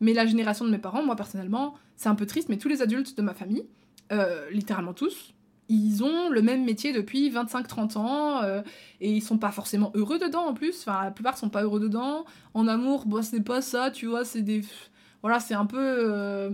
Mais 0.00 0.12
la 0.12 0.26
génération 0.26 0.64
de 0.64 0.70
mes 0.70 0.78
parents, 0.78 1.02
moi 1.02 1.16
personnellement, 1.16 1.74
c'est 1.96 2.08
un 2.08 2.14
peu 2.14 2.26
triste, 2.26 2.48
mais 2.48 2.58
tous 2.58 2.68
les 2.68 2.82
adultes 2.82 3.16
de 3.16 3.22
ma 3.22 3.34
famille, 3.34 3.66
euh, 4.12 4.48
littéralement 4.50 4.94
tous, 4.94 5.34
ils 5.68 6.04
ont 6.04 6.28
le 6.28 6.42
même 6.42 6.64
métier 6.64 6.92
depuis 6.92 7.30
25-30 7.30 7.98
ans 7.98 8.42
euh, 8.42 8.62
et 9.00 9.10
ils 9.10 9.20
sont 9.20 9.38
pas 9.38 9.50
forcément 9.50 9.90
heureux 9.94 10.18
dedans 10.18 10.46
en 10.46 10.54
plus. 10.54 10.80
Enfin, 10.80 11.04
la 11.04 11.10
plupart 11.10 11.36
sont 11.36 11.48
pas 11.48 11.62
heureux 11.62 11.80
dedans. 11.80 12.24
En 12.54 12.68
amour, 12.68 13.06
bon, 13.06 13.22
c'est 13.22 13.40
pas 13.40 13.62
ça, 13.62 13.90
tu 13.90 14.06
vois, 14.06 14.24
c'est 14.24 14.42
des. 14.42 14.62
Voilà, 15.22 15.40
c'est 15.40 15.54
un 15.54 15.66
peu. 15.66 15.78
euh, 15.80 16.50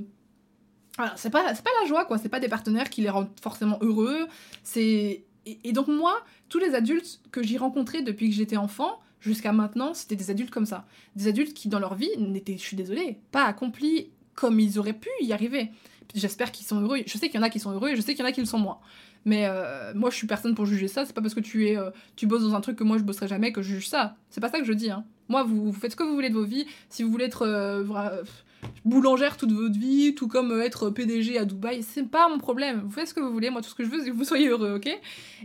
voilà, 0.96 1.12
c'est 1.16 1.30
pas, 1.30 1.42
pas 1.42 1.70
la 1.82 1.88
joie, 1.88 2.04
quoi. 2.04 2.18
C'est 2.18 2.28
pas 2.28 2.40
des 2.40 2.48
partenaires 2.48 2.88
qui 2.90 3.02
les 3.02 3.10
rendent 3.10 3.28
forcément 3.42 3.78
heureux. 3.82 4.26
C'est. 4.62 5.24
Et, 5.46 5.72
donc, 5.72 5.88
moi, 5.88 6.22
tous 6.48 6.58
les 6.58 6.74
adultes 6.74 7.20
que 7.32 7.42
j'ai 7.42 7.56
rencontrés 7.56 8.02
depuis 8.02 8.30
que 8.30 8.36
j'étais 8.36 8.56
enfant, 8.56 9.00
jusqu'à 9.20 9.52
maintenant, 9.52 9.94
c'était 9.94 10.16
des 10.16 10.30
adultes 10.30 10.50
comme 10.50 10.66
ça. 10.66 10.86
Des 11.16 11.26
adultes 11.28 11.54
qui, 11.54 11.68
dans 11.68 11.80
leur 11.80 11.94
vie, 11.94 12.10
n'étaient, 12.18 12.56
je 12.56 12.62
suis 12.62 12.76
désolée, 12.76 13.18
pas 13.32 13.44
accomplis 13.44 14.10
comme 14.34 14.60
ils 14.60 14.78
auraient 14.78 14.92
pu 14.92 15.10
y 15.20 15.32
arriver. 15.32 15.70
J'espère 16.14 16.52
qu'ils 16.52 16.66
sont 16.66 16.80
heureux. 16.80 16.98
Je 17.06 17.18
sais 17.18 17.28
qu'il 17.28 17.36
y 17.36 17.38
en 17.38 17.46
a 17.46 17.50
qui 17.50 17.58
sont 17.58 17.72
heureux 17.72 17.90
et 17.90 17.96
je 17.96 18.00
sais 18.00 18.14
qu'il 18.14 18.22
y 18.22 18.26
en 18.26 18.28
a 18.28 18.32
qui 18.32 18.40
le 18.40 18.46
sont 18.46 18.58
moins. 18.58 18.78
Mais 19.24 19.46
euh, 19.46 19.92
moi, 19.94 20.10
je 20.10 20.16
suis 20.16 20.26
personne 20.26 20.54
pour 20.54 20.66
juger 20.66 20.88
ça. 20.88 21.06
C'est 21.06 21.12
pas 21.12 21.22
parce 21.22 21.34
que 21.34 21.40
tu 21.40 21.68
es, 21.68 21.76
euh, 21.76 21.90
tu 22.16 22.26
bosses 22.26 22.42
dans 22.42 22.54
un 22.54 22.60
truc 22.60 22.76
que 22.76 22.84
moi 22.84 22.98
je 22.98 23.02
bosserai 23.02 23.28
jamais 23.28 23.52
que 23.52 23.62
je 23.62 23.74
juge 23.74 23.88
ça. 23.88 24.16
C'est 24.30 24.40
pas 24.40 24.50
ça 24.50 24.58
que 24.58 24.64
je 24.64 24.72
dis. 24.72 24.90
Hein. 24.90 25.04
Moi, 25.28 25.42
vous, 25.44 25.72
faites 25.72 25.92
ce 25.92 25.96
que 25.96 26.02
vous 26.02 26.14
voulez 26.14 26.28
de 26.28 26.34
vos 26.34 26.44
vies. 26.44 26.66
Si 26.88 27.02
vous 27.02 27.10
voulez 27.10 27.26
être, 27.26 27.46
euh, 27.46 27.84
boulangère 28.84 29.36
toute 29.36 29.52
votre 29.52 29.78
vie, 29.78 30.14
tout 30.14 30.28
comme 30.28 30.60
être 30.60 30.90
PDG 30.90 31.38
à 31.38 31.44
Dubaï, 31.44 31.82
c'est 31.82 32.08
pas 32.08 32.28
mon 32.28 32.38
problème. 32.38 32.82
Vous 32.84 32.90
faites 32.90 33.08
ce 33.08 33.14
que 33.14 33.20
vous 33.20 33.32
voulez, 33.32 33.50
moi 33.50 33.62
tout 33.62 33.68
ce 33.68 33.74
que 33.74 33.84
je 33.84 33.90
veux 33.90 34.00
c'est 34.00 34.10
que 34.10 34.16
vous 34.16 34.24
soyez 34.24 34.48
heureux, 34.48 34.74
ok? 34.76 34.88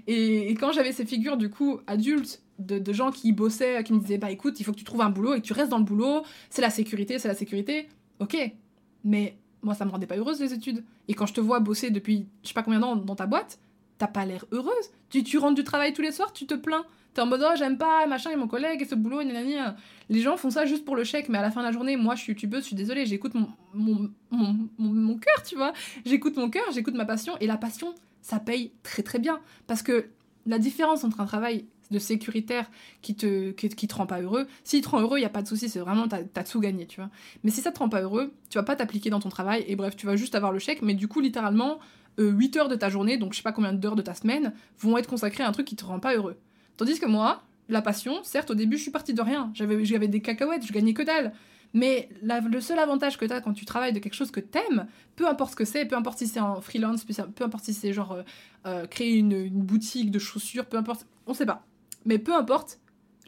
Et, 0.07 0.53
quand 0.55 0.71
j'avais 0.71 0.91
ces 0.91 1.05
figures 1.05 1.37
du 1.37 1.49
coup 1.49 1.79
adultes 1.87 2.41
de, 2.59 2.93
gens 2.93 3.11
qui 3.11 3.31
bossaient, 3.33 3.83
qui 3.83 3.93
me 3.93 3.99
disaient 3.99 4.17
bah 4.17 4.31
écoute, 4.31 4.59
il 4.59 4.63
faut 4.63 4.71
que 4.71 4.77
tu 4.77 4.83
trouves 4.83 5.01
un 5.01 5.09
boulot 5.09 5.35
et 5.35 5.41
que 5.41 5.45
tu 5.45 5.53
restes 5.53 5.69
dans 5.69 5.77
le 5.77 5.83
boulot, 5.83 6.23
c'est 6.49 6.61
la 6.61 6.69
sécurité, 6.69 7.19
c'est 7.19 7.27
la 7.27 7.35
sécurité, 7.35 7.87
ok. 8.19 8.35
Mais 9.03 9.37
moi 9.61 9.73
ça 9.75 9.85
me 9.85 9.91
rendait 9.91 10.07
pas 10.07 10.17
heureuse 10.17 10.39
les 10.39 10.53
études. 10.53 10.83
Et 11.07 11.13
quand 11.13 11.25
je 11.25 11.33
te 11.33 11.41
vois 11.41 11.59
bosser 11.59 11.91
depuis 11.91 12.27
je 12.43 12.49
sais 12.49 12.53
pas 12.53 12.63
combien 12.63 12.79
d'années 12.79 13.01
dans 13.05 13.15
ta 13.15 13.27
boîte, 13.27 13.59
t'as 13.97 14.07
pas 14.07 14.25
l'air 14.25 14.45
heureuse. 14.51 14.91
Tu, 15.09 15.37
rentres 15.37 15.55
du 15.55 15.63
travail 15.63 15.93
tous 15.93 16.01
les 16.01 16.11
soirs, 16.11 16.33
tu 16.33 16.45
te 16.45 16.53
plains. 16.53 16.85
T'es 17.13 17.21
en 17.21 17.25
mode, 17.25 17.43
oh, 17.43 17.55
j'aime 17.57 17.77
pas, 17.77 18.05
machin, 18.05 18.29
et 18.31 18.35
mon 18.35 18.47
collègue, 18.47 18.81
et 18.81 18.85
ce 18.85 18.93
boulot, 18.93 19.21
et 19.21 19.27
Les 20.09 20.21
gens 20.21 20.37
font 20.37 20.51
ça 20.51 20.65
juste 20.65 20.85
pour 20.85 20.95
le 20.95 21.03
chèque, 21.03 21.29
mais 21.29 21.39
à 21.39 21.41
la 21.41 21.49
fin 21.49 21.61
de 21.61 21.65
la 21.65 21.71
journée, 21.71 21.97
moi, 21.97 22.15
je 22.15 22.21
suis 22.21 22.33
youtubeuse, 22.33 22.61
je 22.61 22.67
suis 22.67 22.75
désolée, 22.75 23.05
j'écoute 23.05 23.33
mon, 23.33 23.49
mon, 23.73 24.09
mon, 24.77 25.17
cœur, 25.17 25.43
tu 25.43 25.55
vois. 25.55 25.73
J'écoute 26.05 26.37
mon 26.37 26.49
cœur, 26.49 26.63
j'écoute 26.73 26.93
ma 26.93 27.05
passion, 27.05 27.33
et 27.39 27.47
la 27.47 27.57
passion, 27.57 27.95
ça 28.21 28.39
paye 28.39 28.71
très 28.83 29.01
très 29.01 29.17
bien. 29.17 29.39
Parce 29.65 29.81
que 29.81 30.09
la 30.45 30.59
différence 30.59 31.03
entre 31.03 31.19
un 31.19 31.25
travail 31.25 31.65
de 31.89 31.99
sécuritaire 31.99 32.69
qui 33.01 33.15
te, 33.15 33.51
qui, 33.51 33.69
te 33.69 33.95
rend 33.95 34.05
pas 34.05 34.21
heureux, 34.21 34.45
s'il 34.63 34.81
te 34.81 34.89
rend 34.89 34.99
heureux, 34.99 35.17
il 35.17 35.21
y 35.21 35.25
a 35.25 35.29
pas 35.29 35.41
de 35.41 35.47
souci, 35.47 35.69
c'est 35.69 35.79
vraiment, 35.79 36.07
t'as 36.07 36.19
as 36.35 36.43
tout 36.43 36.59
gagné, 36.59 36.85
tu 36.85 36.99
vois. 36.99 37.09
Mais 37.43 37.49
si 37.49 37.61
ça 37.61 37.71
te 37.71 37.79
rend 37.79 37.89
pas 37.89 38.01
heureux, 38.01 38.33
tu 38.49 38.59
vas 38.59 38.63
pas 38.63 38.75
t'appliquer 38.75 39.09
dans 39.09 39.19
ton 39.19 39.29
travail, 39.29 39.63
et 39.67 39.75
bref, 39.75 39.95
tu 39.95 40.05
vas 40.05 40.15
juste 40.15 40.35
avoir 40.35 40.51
le 40.51 40.59
chèque, 40.59 40.81
mais 40.83 40.93
du 40.93 41.07
coup, 41.07 41.19
littéralement, 41.19 41.79
8 42.17 42.55
euh, 42.55 42.59
heures 42.59 42.69
de 42.69 42.75
ta 42.75 42.89
journée, 42.89 43.17
donc 43.17 43.33
je 43.33 43.37
sais 43.37 43.43
pas 43.43 43.51
combien 43.51 43.73
d'heures 43.73 43.95
de 43.95 44.01
ta 44.01 44.13
semaine, 44.13 44.53
vont 44.79 44.97
être 44.97 45.07
consacrées 45.07 45.43
à 45.43 45.47
un 45.47 45.51
truc 45.51 45.67
qui 45.67 45.75
te 45.75 45.85
rend 45.85 45.99
pas 45.99 46.15
heureux. 46.15 46.37
Tandis 46.77 46.99
que 46.99 47.05
moi, 47.05 47.43
la 47.69 47.81
passion, 47.81 48.23
certes, 48.23 48.51
au 48.51 48.55
début, 48.55 48.77
je 48.77 48.83
suis 48.83 48.91
partie 48.91 49.13
de 49.13 49.21
rien. 49.21 49.51
J'avais, 49.53 49.83
j'avais 49.83 50.07
des 50.07 50.21
cacahuètes, 50.21 50.65
je 50.65 50.73
gagnais 50.73 50.93
que 50.93 51.03
dalle. 51.03 51.33
Mais 51.73 52.09
le 52.23 52.61
seul 52.61 52.79
avantage 52.79 53.17
que 53.17 53.25
tu 53.25 53.33
as 53.33 53.41
quand 53.41 53.53
tu 53.53 53.65
travailles 53.65 53.93
de 53.93 53.99
quelque 53.99 54.13
chose 54.13 54.31
que 54.31 54.39
t'aimes, 54.39 54.87
peu 55.15 55.27
importe 55.27 55.51
ce 55.51 55.55
que 55.55 55.65
c'est, 55.65 55.85
peu 55.85 55.95
importe 55.95 56.17
si 56.17 56.27
c'est 56.27 56.39
en 56.39 56.61
freelance, 56.61 57.03
peu 57.03 57.43
importe 57.43 57.65
si 57.65 57.73
c'est 57.73 57.93
genre 57.93 58.13
euh, 58.13 58.23
euh, 58.65 58.87
créer 58.87 59.15
une, 59.15 59.33
une, 59.33 59.61
boutique 59.61 60.09
de 60.09 60.19
chaussures, 60.19 60.65
peu 60.65 60.77
importe, 60.77 61.05
on 61.25 61.33
sait 61.33 61.45
pas. 61.45 61.65
Mais 62.05 62.19
peu 62.19 62.33
importe, 62.33 62.79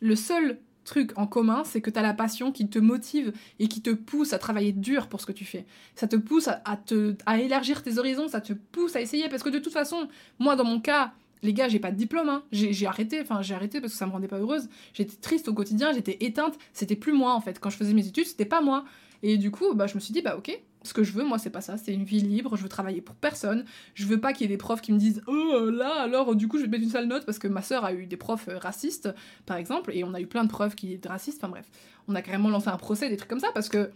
le 0.02 0.16
seul 0.16 0.60
truc 0.84 1.12
en 1.18 1.28
commun, 1.28 1.64
c'est 1.66 1.82
que 1.82 1.90
tu 1.90 2.00
as 2.00 2.02
la 2.02 2.14
passion 2.14 2.52
qui 2.52 2.68
te 2.68 2.80
motive 2.80 3.34
et 3.60 3.68
qui 3.68 3.82
te 3.82 3.92
pousse 3.92 4.34
à 4.34 4.40
travailler 4.40 4.72
dur 4.72 5.08
pour 5.08 5.22
ce 5.22 5.26
que 5.26 5.32
tu 5.32 5.46
fais. 5.46 5.66
Ça 5.96 6.08
te 6.08 6.16
pousse 6.16 6.48
à, 6.48 6.78
te, 6.78 7.16
à 7.26 7.40
élargir 7.40 7.84
tes 7.84 7.98
horizons, 7.98 8.28
ça 8.28 8.42
te 8.42 8.54
pousse 8.54 8.96
à 8.96 9.02
essayer. 9.02 9.30
Parce 9.30 9.44
que 9.44 9.50
de 9.50 9.60
toute 9.60 9.74
façon, 9.74 10.08
moi, 10.40 10.56
dans 10.56 10.66
mon 10.66 10.80
cas, 10.80 11.14
les 11.42 11.54
gars, 11.54 11.70
j'ai 11.70 11.80
pas 11.80 11.92
de 11.92 11.96
diplôme, 11.96 12.30
hein. 12.30 12.44
j'ai 12.52 12.86
arrêté, 12.86 13.22
enfin 13.22 13.42
j'ai 13.42 13.54
arrêté 13.54 13.80
parce 13.80 13.94
que 13.94 14.00
ça 14.00 14.06
me 14.06 14.12
rendait 14.12 14.28
pas 14.28 14.40
heureuse. 14.40 14.70
J'étais 14.94 15.16
triste 15.16 15.48
au 15.48 15.54
quotidien, 15.54 15.94
j'étais 15.94 16.18
éteinte, 16.20 16.58
c'était 16.74 16.96
plus 16.96 17.14
moi 17.14 17.34
en 17.34 17.42
fait. 17.42 17.60
Quand 17.60 17.70
je 17.70 17.78
faisais 17.78 17.94
mes 17.94 18.06
études, 18.08 18.26
c'était 18.26 18.46
pas 18.46 18.62
moi. 18.62 18.86
Et 19.24 19.38
du 19.38 19.52
coup, 19.52 19.74
bah, 19.74 19.88
je 19.88 19.96
me 19.96 20.00
suis 20.00 20.14
dit, 20.14 20.22
bah 20.22 20.36
ok, 20.38 20.60
ce 20.84 20.94
que 20.94 21.04
je 21.04 21.12
veux, 21.12 21.24
moi, 21.24 21.38
c'est 21.38 21.50
pas 21.50 21.62
ça, 21.62 21.78
c'est 21.78 21.94
une 21.94 22.06
vie 22.06 22.22
libre, 22.22 22.56
je 22.56 22.64
veux 22.64 22.70
travailler 22.70 23.02
pour 23.02 23.16
personne, 23.16 23.66
je 23.96 24.06
veux 24.06 24.20
pas 24.20 24.32
qu'il 24.32 24.50
y 24.50 24.54
ait 24.54 24.56
des 24.56 24.58
profs 24.58 24.82
qui 24.82 24.94
me 24.94 24.98
disent 24.98 25.22
Oh 25.28 25.70
là, 25.70 26.02
alors 26.02 26.36
du 26.36 26.48
coup, 26.48 26.58
je 26.58 26.64
vais 26.64 26.70
mettre 26.70 26.84
une 26.84 26.90
sale 26.90 27.08
note 27.08 27.26
parce 27.26 27.40
que 27.40 27.48
ma 27.48 27.62
sœur 27.62 27.84
a 27.84 27.94
eu 27.94 28.06
des 28.06 28.18
profs 28.18 28.48
euh, 28.48 28.58
racistes, 28.58 29.10
par 29.46 29.58
exemple, 29.58 29.92
et 29.94 30.04
on 30.04 30.14
a 30.14 30.22
eu 30.22 30.28
plein 30.28 30.44
de 30.44 30.50
preuves 30.50 30.76
qui 30.76 30.94
étaient 30.94 31.10
racistes, 31.10 31.44
enfin 31.44 31.50
bref, 31.50 31.70
on 32.08 32.16
a 32.16 32.22
carrément 32.22 32.50
lancé 32.50 32.70
un 32.70 32.78
procès, 32.78 33.10
des 33.10 33.18
trucs 33.18 33.30
comme 33.30 33.40
ça, 33.40 33.52
parce 33.54 33.68
que, 33.68 33.92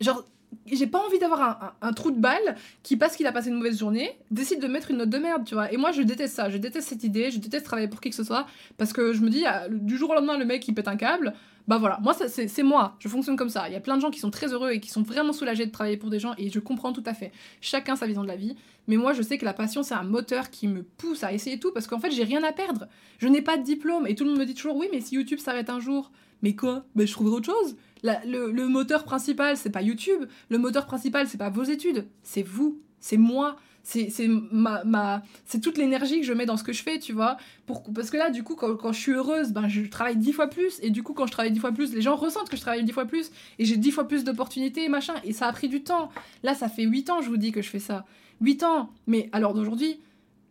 genre, 0.00 0.24
j'ai 0.66 0.86
pas 0.86 0.98
envie 1.04 1.18
d'avoir 1.18 1.76
un, 1.80 1.92
trou 1.92 2.10
de 2.10 2.18
balle 2.18 2.56
qui, 2.82 2.96
parce 2.96 3.16
qu'il 3.16 3.26
a 3.26 3.32
passé 3.32 3.48
une 3.48 3.56
mauvaise 3.56 3.78
journée, 3.78 4.18
décide 4.30 4.60
de 4.60 4.66
mettre 4.66 4.90
une 4.90 4.98
note 4.98 5.10
de 5.10 5.18
merde, 5.18 5.44
tu 5.44 5.54
vois. 5.54 5.72
Et 5.72 5.76
moi, 5.76 5.92
je 5.92 6.02
déteste 6.02 6.34
ça, 6.34 6.50
je 6.50 6.58
déteste 6.58 6.88
cette 6.88 7.04
idée, 7.04 7.30
je 7.30 7.38
déteste 7.38 7.64
travailler 7.64 7.88
pour 7.88 8.00
qui 8.00 8.10
que 8.10 8.16
ce 8.16 8.24
soit, 8.24 8.46
parce 8.76 8.92
que 8.92 9.12
je 9.12 9.20
me 9.20 9.30
dis, 9.30 9.44
ah, 9.46 9.68
du 9.68 9.96
jour 9.96 10.10
au 10.10 10.14
lendemain, 10.14 10.38
le 10.38 10.44
mec, 10.44 10.66
il 10.68 10.74
pète 10.74 10.88
un 10.88 10.96
câble, 10.96 11.34
bah 11.68 11.78
voilà, 11.78 11.98
moi, 12.00 12.14
c'est 12.14 12.62
moi, 12.62 12.94
je 13.00 13.08
fonctionne 13.08 13.36
comme 13.36 13.48
ça. 13.48 13.68
Il 13.68 13.72
y 13.72 13.76
a 13.76 13.80
plein 13.80 13.96
de 13.96 14.00
gens 14.00 14.10
qui 14.10 14.20
sont 14.20 14.30
très 14.30 14.52
heureux 14.52 14.70
et 14.70 14.80
qui 14.80 14.88
sont 14.88 15.02
vraiment 15.02 15.32
soulagés 15.32 15.66
de 15.66 15.72
travailler 15.72 15.96
pour 15.96 16.10
des 16.10 16.20
gens, 16.20 16.34
et 16.38 16.48
je 16.48 16.60
comprends 16.60 16.92
tout 16.92 17.02
à 17.06 17.14
fait. 17.14 17.32
Chacun 17.60 17.96
sa 17.96 18.06
vision 18.06 18.22
de 18.22 18.28
la 18.28 18.36
vie, 18.36 18.54
mais 18.86 18.96
moi, 18.96 19.12
je 19.12 19.22
sais 19.22 19.36
que 19.36 19.44
la 19.44 19.52
passion, 19.52 19.82
c'est 19.82 19.94
un 19.94 20.04
moteur 20.04 20.50
qui 20.50 20.68
me 20.68 20.82
pousse 20.82 21.24
à 21.24 21.32
essayer 21.32 21.58
tout, 21.58 21.72
parce 21.72 21.88
qu'en 21.88 21.98
fait, 21.98 22.10
j'ai 22.12 22.24
rien 22.24 22.42
à 22.44 22.52
perdre. 22.52 22.86
Je 23.18 23.26
n'ai 23.26 23.42
pas 23.42 23.56
de 23.56 23.64
diplôme, 23.64 24.06
et 24.06 24.14
tout 24.14 24.24
le 24.24 24.30
monde 24.30 24.38
me 24.38 24.46
dit 24.46 24.54
toujours, 24.54 24.76
oui, 24.76 24.88
mais 24.92 25.00
si 25.00 25.16
YouTube 25.16 25.40
s'arrête 25.40 25.68
un 25.68 25.80
jour, 25.80 26.12
mais 26.42 26.54
quoi? 26.54 26.84
Ben 26.94 27.06
je 27.06 27.12
trouverai 27.12 27.36
autre 27.36 27.46
chose 27.46 27.76
le, 28.02 28.66
moteur 28.66 29.04
principal, 29.04 29.56
c'est 29.56 29.70
pas 29.70 29.82
YouTube. 29.82 30.24
Le 30.48 30.58
moteur 30.58 30.86
principal, 30.86 31.28
c'est 31.28 31.38
pas 31.38 31.50
vos 31.50 31.64
études. 31.64 32.06
C'est 32.22 32.42
vous. 32.42 32.80
C'est 33.00 33.16
moi. 33.16 33.56
C'est 33.82 35.60
toute 35.62 35.78
l'énergie 35.78 36.20
que 36.20 36.26
je 36.26 36.32
mets 36.32 36.46
dans 36.46 36.56
ce 36.56 36.64
que 36.64 36.72
je 36.72 36.82
fais, 36.82 36.98
tu 36.98 37.12
vois. 37.12 37.36
Pour, 37.66 37.84
parce 37.94 38.10
que 38.10 38.16
là, 38.16 38.30
du 38.30 38.42
coup, 38.42 38.56
quand, 38.56 38.92
je 38.92 38.98
suis 38.98 39.12
heureuse, 39.12 39.52
ben, 39.52 39.68
je 39.68 39.82
travaille 39.82 40.16
dix 40.16 40.32
fois 40.32 40.48
plus. 40.48 40.80
Et 40.82 40.90
du 40.90 41.02
coup, 41.04 41.12
quand 41.12 41.26
je 41.26 41.32
travaille 41.32 41.52
dix 41.52 41.60
fois 41.60 41.72
plus, 41.72 41.94
les 41.94 42.02
gens 42.02 42.16
ressentent 42.16 42.48
que 42.48 42.56
je 42.56 42.62
travaille 42.62 42.84
dix 42.84 42.92
fois 42.92 43.04
plus. 43.04 43.30
Et 43.58 43.64
j'ai 43.64 43.76
dix 43.76 43.92
fois 43.92 44.08
plus 44.08 44.24
d'opportunités, 44.24 44.88
machin. 44.88 45.14
Et 45.24 45.32
ça 45.32 45.46
a 45.46 45.52
pris 45.52 45.68
du 45.68 45.82
temps. 45.82 46.10
Là, 46.42 46.54
ça 46.54 46.68
fait 46.68 46.82
huit 46.82 47.10
ans, 47.10 47.20
je 47.22 47.28
vous 47.28 47.36
dis, 47.36 47.52
que 47.52 47.62
je 47.62 47.70
fais 47.70 47.78
ça. 47.78 48.04
Huit 48.40 48.64
ans. 48.64 48.90
Mais 49.06 49.28
alors 49.32 49.54
d'aujourd'hui, 49.54 50.00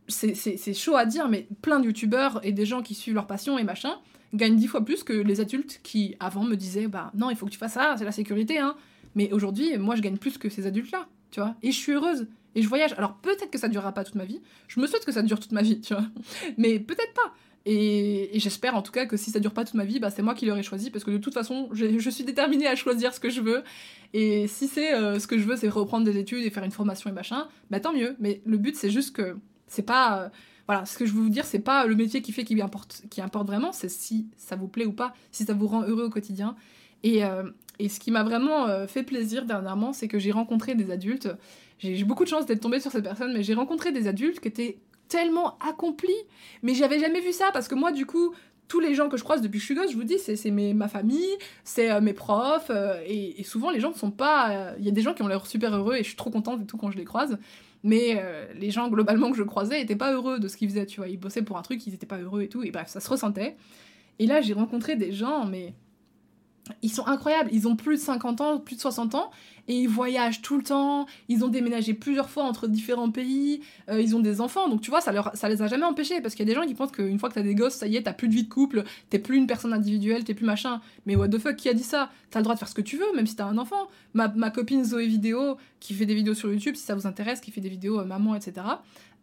c'est 0.07 0.73
chaud 0.73 0.95
à 0.95 1.05
dire, 1.05 1.29
mais 1.29 1.47
plein 1.61 1.79
de 1.79 1.85
youtubeurs 1.85 2.39
et 2.43 2.51
des 2.51 2.65
gens 2.65 2.81
qui 2.81 2.93
suivent 2.93 3.15
leur 3.15 3.27
passion 3.27 3.57
et 3.57 3.63
machin 3.63 3.97
gagnent 4.33 4.55
dix 4.55 4.67
fois 4.67 4.83
plus 4.83 5.03
que 5.03 5.13
les 5.13 5.39
adultes 5.39 5.79
qui 5.83 6.15
avant 6.19 6.43
me 6.43 6.55
disaient 6.55 6.87
bah 6.87 7.11
non 7.15 7.29
il 7.29 7.37
faut 7.37 7.45
que 7.45 7.51
tu 7.51 7.57
fasses 7.57 7.73
ça 7.73 7.95
c'est 7.97 8.03
la 8.03 8.11
sécurité 8.11 8.59
hein. 8.59 8.75
Mais 9.13 9.31
aujourd'hui 9.31 9.77
moi 9.77 9.95
je 9.95 10.01
gagne 10.01 10.17
plus 10.17 10.37
que 10.37 10.49
ces 10.49 10.67
adultes 10.67 10.91
là 10.91 11.07
tu 11.31 11.39
vois. 11.39 11.55
Et 11.63 11.71
je 11.71 11.77
suis 11.77 11.91
heureuse. 11.91 12.27
Et 12.55 12.61
je 12.61 12.67
voyage. 12.69 12.93
Alors 12.97 13.15
peut-être 13.15 13.51
que 13.51 13.57
ça 13.57 13.67
durera 13.67 13.91
pas 13.93 14.03
toute 14.03 14.15
ma 14.15 14.25
vie. 14.25 14.41
Je 14.67 14.79
me 14.79 14.87
souhaite 14.87 15.05
que 15.05 15.11
ça 15.11 15.21
dure 15.21 15.39
toute 15.39 15.51
ma 15.51 15.61
vie 15.61 15.81
tu 15.81 15.93
vois. 15.93 16.05
Mais 16.57 16.79
peut-être 16.79 17.13
pas. 17.13 17.33
Et, 17.65 18.29
j'espère 18.35 18.75
en 18.75 18.83
tout 18.83 18.91
cas 18.91 19.05
que 19.07 19.17
si 19.17 19.31
ça 19.31 19.39
dure 19.39 19.51
pas 19.51 19.65
toute 19.65 19.73
ma 19.73 19.85
vie, 19.85 19.99
bah, 19.99 20.11
c'est 20.11 20.21
moi 20.21 20.35
qui 20.35 20.45
l'aurai 20.45 20.61
choisi 20.61 20.91
parce 20.91 21.03
que 21.03 21.09
de 21.09 21.17
toute 21.17 21.33
façon, 21.33 21.69
je, 21.73 22.09
suis 22.09 22.23
déterminée 22.23 22.67
à 22.67 22.75
choisir 22.75 23.13
ce 23.13 23.19
que 23.19 23.29
je 23.29 23.41
veux. 23.41 23.63
Et 24.13 24.47
si 24.47 24.67
c'est 24.67 24.93
euh, 24.93 25.19
ce 25.19 25.25
que 25.25 25.37
je 25.39 25.45
veux, 25.45 25.55
c'est 25.55 25.67
reprendre 25.67 26.05
des 26.05 26.17
études 26.17 26.45
et 26.45 26.51
faire 26.51 26.63
une 26.63 26.71
formation 26.71 27.09
et 27.09 27.13
machin, 27.13 27.47
bah 27.71 27.79
tant 27.79 27.91
mieux. 27.91 28.15
Mais 28.19 28.41
le 28.45 28.57
but, 28.57 28.75
c'est 28.75 28.91
juste 28.91 29.15
que 29.15 29.35
c'est 29.67 29.83
pas. 29.83 30.21
Euh, 30.21 30.29
voilà, 30.67 30.85
ce 30.85 30.97
que 30.97 31.05
je 31.05 31.13
veux 31.13 31.21
vous 31.21 31.29
dire, 31.29 31.45
c'est 31.45 31.59
pas 31.59 31.85
le 31.85 31.95
métier 31.95 32.21
qui 32.23 32.31
fait 32.31 32.43
qui 32.43 32.59
importe, 32.59 33.03
qui 33.11 33.21
importe 33.21 33.45
vraiment, 33.45 33.71
c'est 33.71 33.89
si 33.89 34.27
ça 34.35 34.55
vous 34.55 34.67
plaît 34.67 34.85
ou 34.85 34.93
pas, 34.93 35.13
si 35.31 35.45
ça 35.45 35.53
vous 35.53 35.67
rend 35.67 35.83
heureux 35.83 36.05
au 36.05 36.09
quotidien. 36.09 36.55
Et, 37.03 37.23
euh, 37.23 37.43
et 37.77 37.87
ce 37.87 37.99
qui 37.99 38.09
m'a 38.09 38.23
vraiment 38.23 38.67
euh, 38.67 38.87
fait 38.87 39.03
plaisir 39.03 39.45
dernièrement, 39.45 39.93
c'est 39.93 40.07
que 40.07 40.17
j'ai 40.17 40.31
rencontré 40.31 40.73
des 40.73 40.89
adultes. 40.89 41.29
J'ai 41.77 42.03
beaucoup 42.03 42.23
de 42.23 42.29
chance 42.29 42.47
d'être 42.47 42.61
tombée 42.61 42.79
sur 42.79 42.91
ces 42.91 43.03
personnes, 43.03 43.33
mais 43.33 43.43
j'ai 43.43 43.53
rencontré 43.53 43.91
des 43.91 44.07
adultes 44.07 44.39
qui 44.39 44.47
étaient 44.47 44.79
tellement 45.07 45.57
accomplis. 45.59 46.13
Mais 46.63 46.73
j'avais 46.73 46.99
jamais 46.99 47.21
vu 47.21 47.31
ça 47.31 47.51
parce 47.53 47.67
que 47.67 47.75
moi, 47.75 47.91
du 47.91 48.07
coup, 48.07 48.33
tous 48.67 48.79
les 48.79 48.95
gens 48.95 49.07
que 49.07 49.17
je 49.17 49.23
croise 49.23 49.41
depuis 49.41 49.57
que 49.57 49.61
je 49.61 49.65
suis 49.65 49.75
gosse, 49.75 49.91
je 49.91 49.95
vous 49.95 50.03
dis, 50.03 50.17
c'est 50.17 50.49
ma 50.49 50.87
famille, 50.87 51.37
c'est 51.63 52.01
mes 52.01 52.13
profs, 52.13 52.71
et, 53.05 53.39
et, 53.39 53.43
souvent 53.43 53.69
les 53.69 53.79
gens 53.79 53.91
ne 53.91 53.95
sont 53.95 54.09
pas. 54.09 54.73
Il 54.79 54.85
y 54.85 54.87
a 54.87 54.91
des 54.91 55.01
gens 55.01 55.13
qui 55.13 55.21
ont 55.21 55.27
l'air 55.27 55.45
super 55.45 55.75
heureux 55.75 55.93
et 55.95 55.99
je 55.99 56.07
suis 56.07 56.15
trop 56.15 56.31
contente 56.31 56.61
et 56.63 56.65
tout 56.65 56.77
quand 56.77 56.89
je 56.89 56.97
les 56.97 57.05
croise. 57.05 57.37
Mais 57.85 58.19
euh, 58.19 58.51
les 58.55 58.71
gens 58.71 58.89
globalement 58.89 59.29
que 59.29 59.37
je 59.37 59.43
croisais 59.43 59.79
étaient 59.79 59.95
pas 59.95 60.11
heureux 60.11 60.39
de 60.39 60.47
ce 60.47 60.57
qu'ils 60.57 60.67
faisaient, 60.69 60.87
tu 60.87 61.01
vois. 61.01 61.07
Ils 61.07 61.19
bossaient 61.19 61.43
pour 61.43 61.55
un 61.55 61.61
truc, 61.61 61.85
ils 61.85 61.93
étaient 61.93 62.07
pas 62.07 62.17
heureux 62.17 62.41
et 62.41 62.49
tout. 62.49 62.63
Et 62.63 62.71
bref, 62.71 62.87
ça 62.87 62.99
se 62.99 63.07
ressentait. 63.07 63.55
Et 64.17 64.25
là, 64.25 64.41
j'ai 64.41 64.53
rencontré 64.53 64.95
des 64.95 65.11
gens, 65.11 65.45
mais 65.45 65.75
ils 66.81 66.91
sont 66.91 67.05
incroyables. 67.07 67.49
Ils 67.53 67.67
ont 67.67 67.75
plus 67.75 67.97
de 67.97 68.01
50 68.01 68.41
ans, 68.41 68.59
plus 68.59 68.75
de 68.75 68.81
60 68.81 69.15
ans, 69.15 69.31
et 69.67 69.75
ils 69.75 69.89
voyagent 69.89 70.41
tout 70.41 70.57
le 70.57 70.63
temps. 70.63 71.05
Ils 71.29 71.43
ont 71.43 71.47
déménagé 71.47 71.93
plusieurs 71.93 72.29
fois 72.29 72.43
entre 72.43 72.67
différents 72.67 73.11
pays. 73.11 73.61
Euh, 73.89 74.01
ils 74.01 74.15
ont 74.15 74.19
des 74.19 74.41
enfants, 74.41 74.69
donc 74.69 74.81
tu 74.81 74.89
vois, 74.89 75.01
ça, 75.01 75.11
leur, 75.11 75.31
les 75.47 75.61
a 75.61 75.67
jamais 75.67 75.85
empêchés. 75.85 76.21
Parce 76.21 76.35
qu'il 76.35 76.47
y 76.47 76.51
a 76.51 76.53
des 76.53 76.59
gens 76.59 76.67
qui 76.67 76.75
pensent 76.75 76.91
qu'une 76.91 77.19
fois 77.19 77.29
que 77.29 77.35
t'as 77.35 77.43
des 77.43 77.55
gosses, 77.55 77.75
ça 77.75 77.87
y 77.87 77.95
est, 77.95 78.03
t'as 78.03 78.13
plus 78.13 78.27
de 78.27 78.33
vie 78.33 78.43
de 78.43 78.49
couple, 78.49 78.83
t'es 79.09 79.19
plus 79.19 79.37
une 79.37 79.47
personne 79.47 79.73
individuelle, 79.73 80.23
t'es 80.23 80.33
plus 80.33 80.45
machin. 80.45 80.81
Mais 81.05 81.15
what 81.15 81.29
the 81.29 81.37
fuck, 81.37 81.55
qui 81.55 81.69
a 81.69 81.73
dit 81.73 81.83
ça? 81.83 82.09
T'as 82.29 82.39
le 82.39 82.43
droit 82.43 82.55
de 82.55 82.59
faire 82.59 82.69
ce 82.69 82.75
que 82.75 82.81
tu 82.81 82.97
veux, 82.97 83.15
même 83.15 83.27
si 83.27 83.35
t'as 83.35 83.45
un 83.45 83.57
enfant. 83.57 83.87
Ma, 84.13 84.27
ma 84.29 84.49
copine 84.49 84.83
Zoé 84.83 85.07
Vidéo, 85.07 85.57
qui 85.79 85.93
fait 85.93 86.05
des 86.05 86.15
vidéos 86.15 86.33
sur 86.33 86.51
YouTube, 86.51 86.75
si 86.75 86.83
ça 86.83 86.95
vous 86.95 87.07
intéresse, 87.07 87.41
qui 87.41 87.51
fait 87.51 87.61
des 87.61 87.69
vidéos 87.69 87.99
euh, 87.99 88.05
maman, 88.05 88.35
etc. 88.35 88.65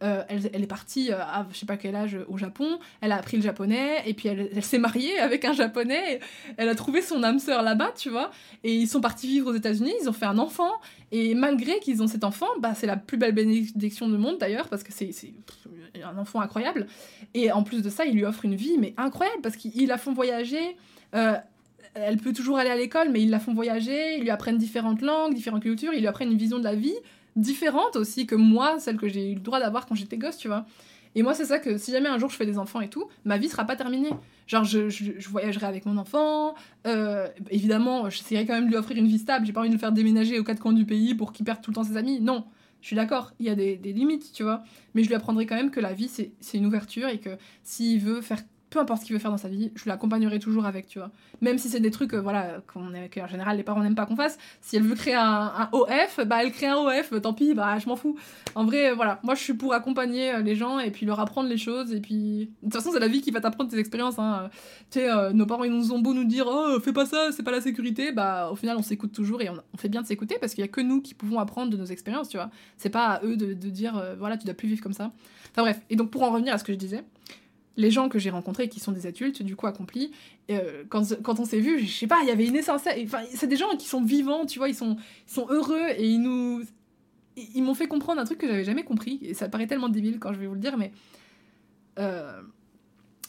Euh, 0.03 0.21
elle, 0.27 0.61
est 0.61 0.67
partie 0.67 1.11
euh, 1.13 1.21
à 1.21 1.47
je 1.49 1.57
sais 1.57 1.65
pas 1.65 1.77
quel 1.77 1.95
âge 1.95 2.17
au 2.27 2.37
Japon, 2.37 2.79
elle 2.99 3.13
a 3.13 3.17
appris 3.17 3.37
le 3.37 3.43
japonais, 3.43 4.01
et 4.05 4.13
puis 4.13 4.27
elle, 4.27 4.61
s'est 4.61 4.77
mariée 4.77 5.17
avec 5.19 5.45
un 5.45 5.53
japonais, 5.53 6.19
elle 6.57 6.67
a 6.67 6.75
trouvé 6.75 7.01
son 7.01 7.23
âme 7.23 7.39
sœur 7.39 7.61
là-bas, 7.61 7.93
tu 7.95 8.09
vois, 8.09 8.31
et 8.65 8.75
ils 8.75 8.87
sont 8.87 8.99
partis 8.99 9.27
vivre 9.27 9.49
aux 9.51 9.55
États-Unis, 9.55 9.93
ils 10.01 10.09
ont 10.09 10.13
fait 10.13 10.25
un 10.25 10.39
enfant, 10.39 10.71
et 11.13 11.35
malgré 11.35 11.79
qu'ils 11.79 12.03
ont 12.03 12.07
cet 12.07 12.25
enfant, 12.25 12.47
bah, 12.59 12.73
c'est 12.75 12.87
la 12.87 12.97
plus 12.97 13.17
belle 13.17 13.31
bénédiction 13.31 14.09
du 14.09 14.17
monde 14.17 14.39
d'ailleurs, 14.39 14.67
parce 14.67 14.83
que 14.83 14.91
c'est 14.91 15.13
un 16.03 16.17
enfant 16.17 16.41
incroyable, 16.41 16.87
et 17.33 17.53
en 17.53 17.63
plus 17.63 17.81
de 17.81 17.89
ça, 17.89 18.03
il 18.03 18.15
lui 18.15 18.25
offre 18.25 18.43
une 18.43 18.55
vie, 18.55 18.77
mais 18.77 18.93
incroyable, 18.97 19.41
parce 19.41 19.55
qu'ils 19.55 19.87
la 19.87 19.97
font 19.97 20.11
voyager. 20.11 20.75
Euh, 21.15 21.35
elle 21.93 22.17
peut 22.17 22.33
toujours 22.33 22.57
aller 22.57 22.71
à 22.71 22.75
l'école, 22.75 23.09
mais 23.09 23.21
ils 23.21 23.29
la 23.29 23.39
font 23.39 23.53
voyager, 23.53 24.17
ils 24.17 24.23
lui 24.23 24.31
apprennent 24.31 24.57
différentes 24.57 25.01
langues, 25.01 25.33
différentes 25.33 25.61
cultures, 25.61 25.93
ils 25.93 26.01
lui 26.01 26.07
apprennent 26.07 26.31
une 26.31 26.37
vision 26.37 26.57
de 26.57 26.63
la 26.63 26.75
vie 26.75 26.95
différente 27.35 27.95
aussi 27.95 28.25
que 28.25 28.35
moi, 28.35 28.79
celle 28.79 28.97
que 28.97 29.07
j'ai 29.07 29.31
eu 29.31 29.35
le 29.35 29.41
droit 29.41 29.59
d'avoir 29.59 29.85
quand 29.85 29.95
j'étais 29.95 30.17
gosse, 30.17 30.37
tu 30.37 30.47
vois. 30.47 30.65
Et 31.15 31.21
moi, 31.21 31.33
c'est 31.33 31.45
ça 31.45 31.59
que 31.59 31.77
si 31.77 31.91
jamais 31.91 32.09
un 32.09 32.17
jour 32.17 32.29
je 32.29 32.35
fais 32.35 32.45
des 32.45 32.57
enfants 32.57 32.81
et 32.81 32.89
tout, 32.89 33.07
ma 33.23 33.37
vie 33.37 33.49
sera 33.49 33.65
pas 33.65 33.75
terminée. 33.75 34.09
Genre, 34.47 34.63
je, 34.63 34.89
je, 34.89 35.29
voyagerai 35.29 35.67
avec 35.67 35.85
mon 35.85 35.97
enfant. 35.97 36.55
Euh, 36.87 37.27
évidemment, 37.51 38.09
j'essaierai 38.09 38.45
quand 38.45 38.53
même 38.53 38.65
de 38.65 38.69
lui 38.69 38.77
offrir 38.77 38.97
une 38.97 39.07
vie 39.07 39.19
stable. 39.19 39.45
J'ai 39.45 39.53
pas 39.53 39.59
envie 39.59 39.69
de 39.69 39.75
le 39.75 39.79
faire 39.79 39.91
déménager 39.91 40.39
aux 40.39 40.43
quatre 40.43 40.59
coins 40.59 40.73
du 40.73 40.85
pays 40.85 41.13
pour 41.13 41.31
qu'il 41.31 41.45
perde 41.45 41.61
tout 41.61 41.71
le 41.71 41.75
temps 41.75 41.83
ses 41.83 41.97
amis. 41.97 42.19
Non, 42.19 42.45
je 42.81 42.87
suis 42.87 42.95
d'accord, 42.95 43.31
il 43.39 43.45
y 43.45 43.49
a 43.49 43.55
des, 43.55 43.77
des, 43.77 43.93
limites, 43.93 44.31
tu 44.33 44.43
vois. 44.43 44.63
Mais 44.95 45.03
je 45.03 45.07
lui 45.07 45.15
apprendrai 45.15 45.45
quand 45.45 45.55
même 45.55 45.71
que 45.71 45.79
la 45.79 45.93
vie, 45.93 46.09
c'est 46.09 46.57
une 46.57 46.65
ouverture 46.65 47.07
et 47.07 47.19
que 47.19 47.37
s'il 47.61 48.01
veut 48.01 48.21
faire 48.21 48.41
peu 48.73 48.79
importe 48.79 49.01
ce 49.01 49.05
qu'il 49.05 49.13
veut 49.13 49.19
faire 49.19 49.29
dans 49.29 49.37
sa 49.37 49.49
vie, 49.49 49.71
je 49.75 49.87
l'accompagnerai 49.87 50.39
toujours 50.39 50.65
avec, 50.65 50.87
tu 50.87 50.97
vois. 50.97 51.11
Même 51.41 51.59
si 51.59 51.69
c'est 51.69 51.79
des 51.79 51.91
trucs, 51.91 52.13
euh, 52.15 52.21
voilà, 52.21 52.61
qu'on 52.73 52.91
qu'en 53.13 53.27
général 53.27 53.55
les 53.55 53.63
parents 53.63 53.81
n'aiment 53.83 53.93
pas 53.93 54.07
qu'on 54.07 54.15
fasse. 54.15 54.39
Si 54.61 54.75
elle 54.75 54.83
veut 54.83 54.95
créer 54.95 55.13
un, 55.13 55.69
OF, 55.71 56.21
bah 56.25 56.43
elle 56.43 56.51
crée 56.51 56.65
un 56.65 56.77
OF, 56.77 57.21
tant 57.21 57.33
pis, 57.33 57.53
bah 57.53 57.77
je 57.77 57.87
m'en 57.87 57.95
fous. 57.95 58.17
En 58.55 58.65
vrai, 58.65 58.89
euh, 58.89 58.95
voilà, 58.95 59.19
moi 59.21 59.35
je 59.35 59.43
suis 59.43 59.53
pour 59.53 59.75
accompagner 59.75 60.41
les 60.41 60.55
gens 60.55 60.79
et 60.79 60.89
puis 60.89 61.05
leur 61.05 61.19
apprendre 61.19 61.49
les 61.49 61.57
choses. 61.57 61.93
Et 61.93 62.01
puis, 62.01 62.49
de 62.63 62.69
toute 62.69 62.73
façon, 62.73 62.91
c'est 62.91 62.99
la 62.99 63.07
vie 63.07 63.21
qui 63.21 63.29
va 63.29 63.41
t'apprendre 63.41 63.69
tes 63.69 63.77
expériences. 63.77 64.17
Hein. 64.17 64.49
Tu 64.89 64.99
sais, 64.99 65.33
nos 65.33 65.45
parents 65.45 65.63
ils 65.63 65.71
nous 65.71 65.93
ont 65.93 65.99
beau 65.99 66.15
nous 66.15 66.25
dire, 66.25 66.47
oh, 66.49 66.79
fais 66.79 66.93
pas 66.93 67.05
ça, 67.05 67.29
c'est 67.31 67.43
pas 67.43 67.51
la 67.51 67.61
sécurité, 67.61 68.11
bah 68.11 68.49
au 68.51 68.55
final 68.55 68.75
on 68.77 68.81
s'écoute 68.81 69.11
toujours 69.11 69.41
et 69.41 69.49
on, 69.49 69.77
fait 69.77 69.89
bien 69.89 70.01
de 70.01 70.07
s'écouter 70.07 70.37
parce 70.39 70.55
qu'il 70.55 70.63
y 70.63 70.65
a 70.65 70.71
que 70.71 70.81
nous 70.81 71.01
qui 71.01 71.13
pouvons 71.13 71.39
apprendre 71.39 71.71
de 71.71 71.77
nos 71.77 71.85
expériences, 71.85 72.29
tu 72.29 72.37
vois. 72.37 72.49
C'est 72.77 72.89
pas 72.89 73.05
à 73.05 73.23
eux 73.23 73.37
de, 73.37 73.53
de 73.53 73.69
dire, 73.69 74.03
voilà, 74.17 74.37
tu 74.37 74.45
dois 74.45 74.55
plus 74.55 74.67
vivre 74.67 74.81
comme 74.81 74.93
ça. 74.93 75.11
Enfin 75.51 75.61
bref, 75.61 75.81
et 75.91 75.95
donc 75.95 76.09
pour 76.09 76.23
en 76.23 76.31
revenir 76.31 76.55
à 76.55 76.57
ce 76.57 76.63
que 76.63 76.73
je 76.73 76.77
disais, 76.79 77.03
les 77.75 77.91
gens 77.91 78.09
que 78.09 78.19
j'ai 78.19 78.29
rencontrés 78.29 78.69
qui 78.69 78.79
sont 78.79 78.91
des 78.91 79.07
adultes, 79.07 79.41
du 79.41 79.55
coup 79.55 79.67
accomplis, 79.67 80.11
euh, 80.51 80.83
quand, 80.89 81.21
quand, 81.23 81.39
on 81.39 81.45
s'est 81.45 81.59
vu, 81.59 81.79
je 81.79 81.91
sais 81.91 82.07
pas, 82.07 82.19
il 82.21 82.27
y 82.27 82.31
avait 82.31 82.45
une 82.45 82.55
essence. 82.55 82.81
Enfin, 83.03 83.21
c'est 83.33 83.47
des 83.47 83.55
gens 83.55 83.75
qui 83.77 83.87
sont 83.87 84.03
vivants, 84.03 84.45
tu 84.45 84.59
vois, 84.59 84.69
ils 84.69 84.75
sont, 84.75 84.97
ils 85.27 85.33
sont 85.33 85.47
heureux 85.49 85.87
et 85.97 86.07
ils 86.07 86.21
nous. 86.21 86.63
Ils 87.35 87.63
m'ont 87.63 87.73
fait 87.73 87.87
comprendre 87.87 88.21
un 88.21 88.25
truc 88.25 88.37
que 88.37 88.47
j'avais 88.47 88.63
jamais 88.63 88.83
compris, 88.83 89.19
et 89.23 89.33
ça 89.33 89.49
paraît 89.49 89.65
tellement 89.65 89.89
débile 89.89 90.19
quand 90.19 90.33
je 90.33 90.39
vais 90.39 90.47
vous 90.47 90.53
le 90.53 90.59
dire, 90.59 90.77
mais. 90.77 90.91
Euh, 91.99 92.41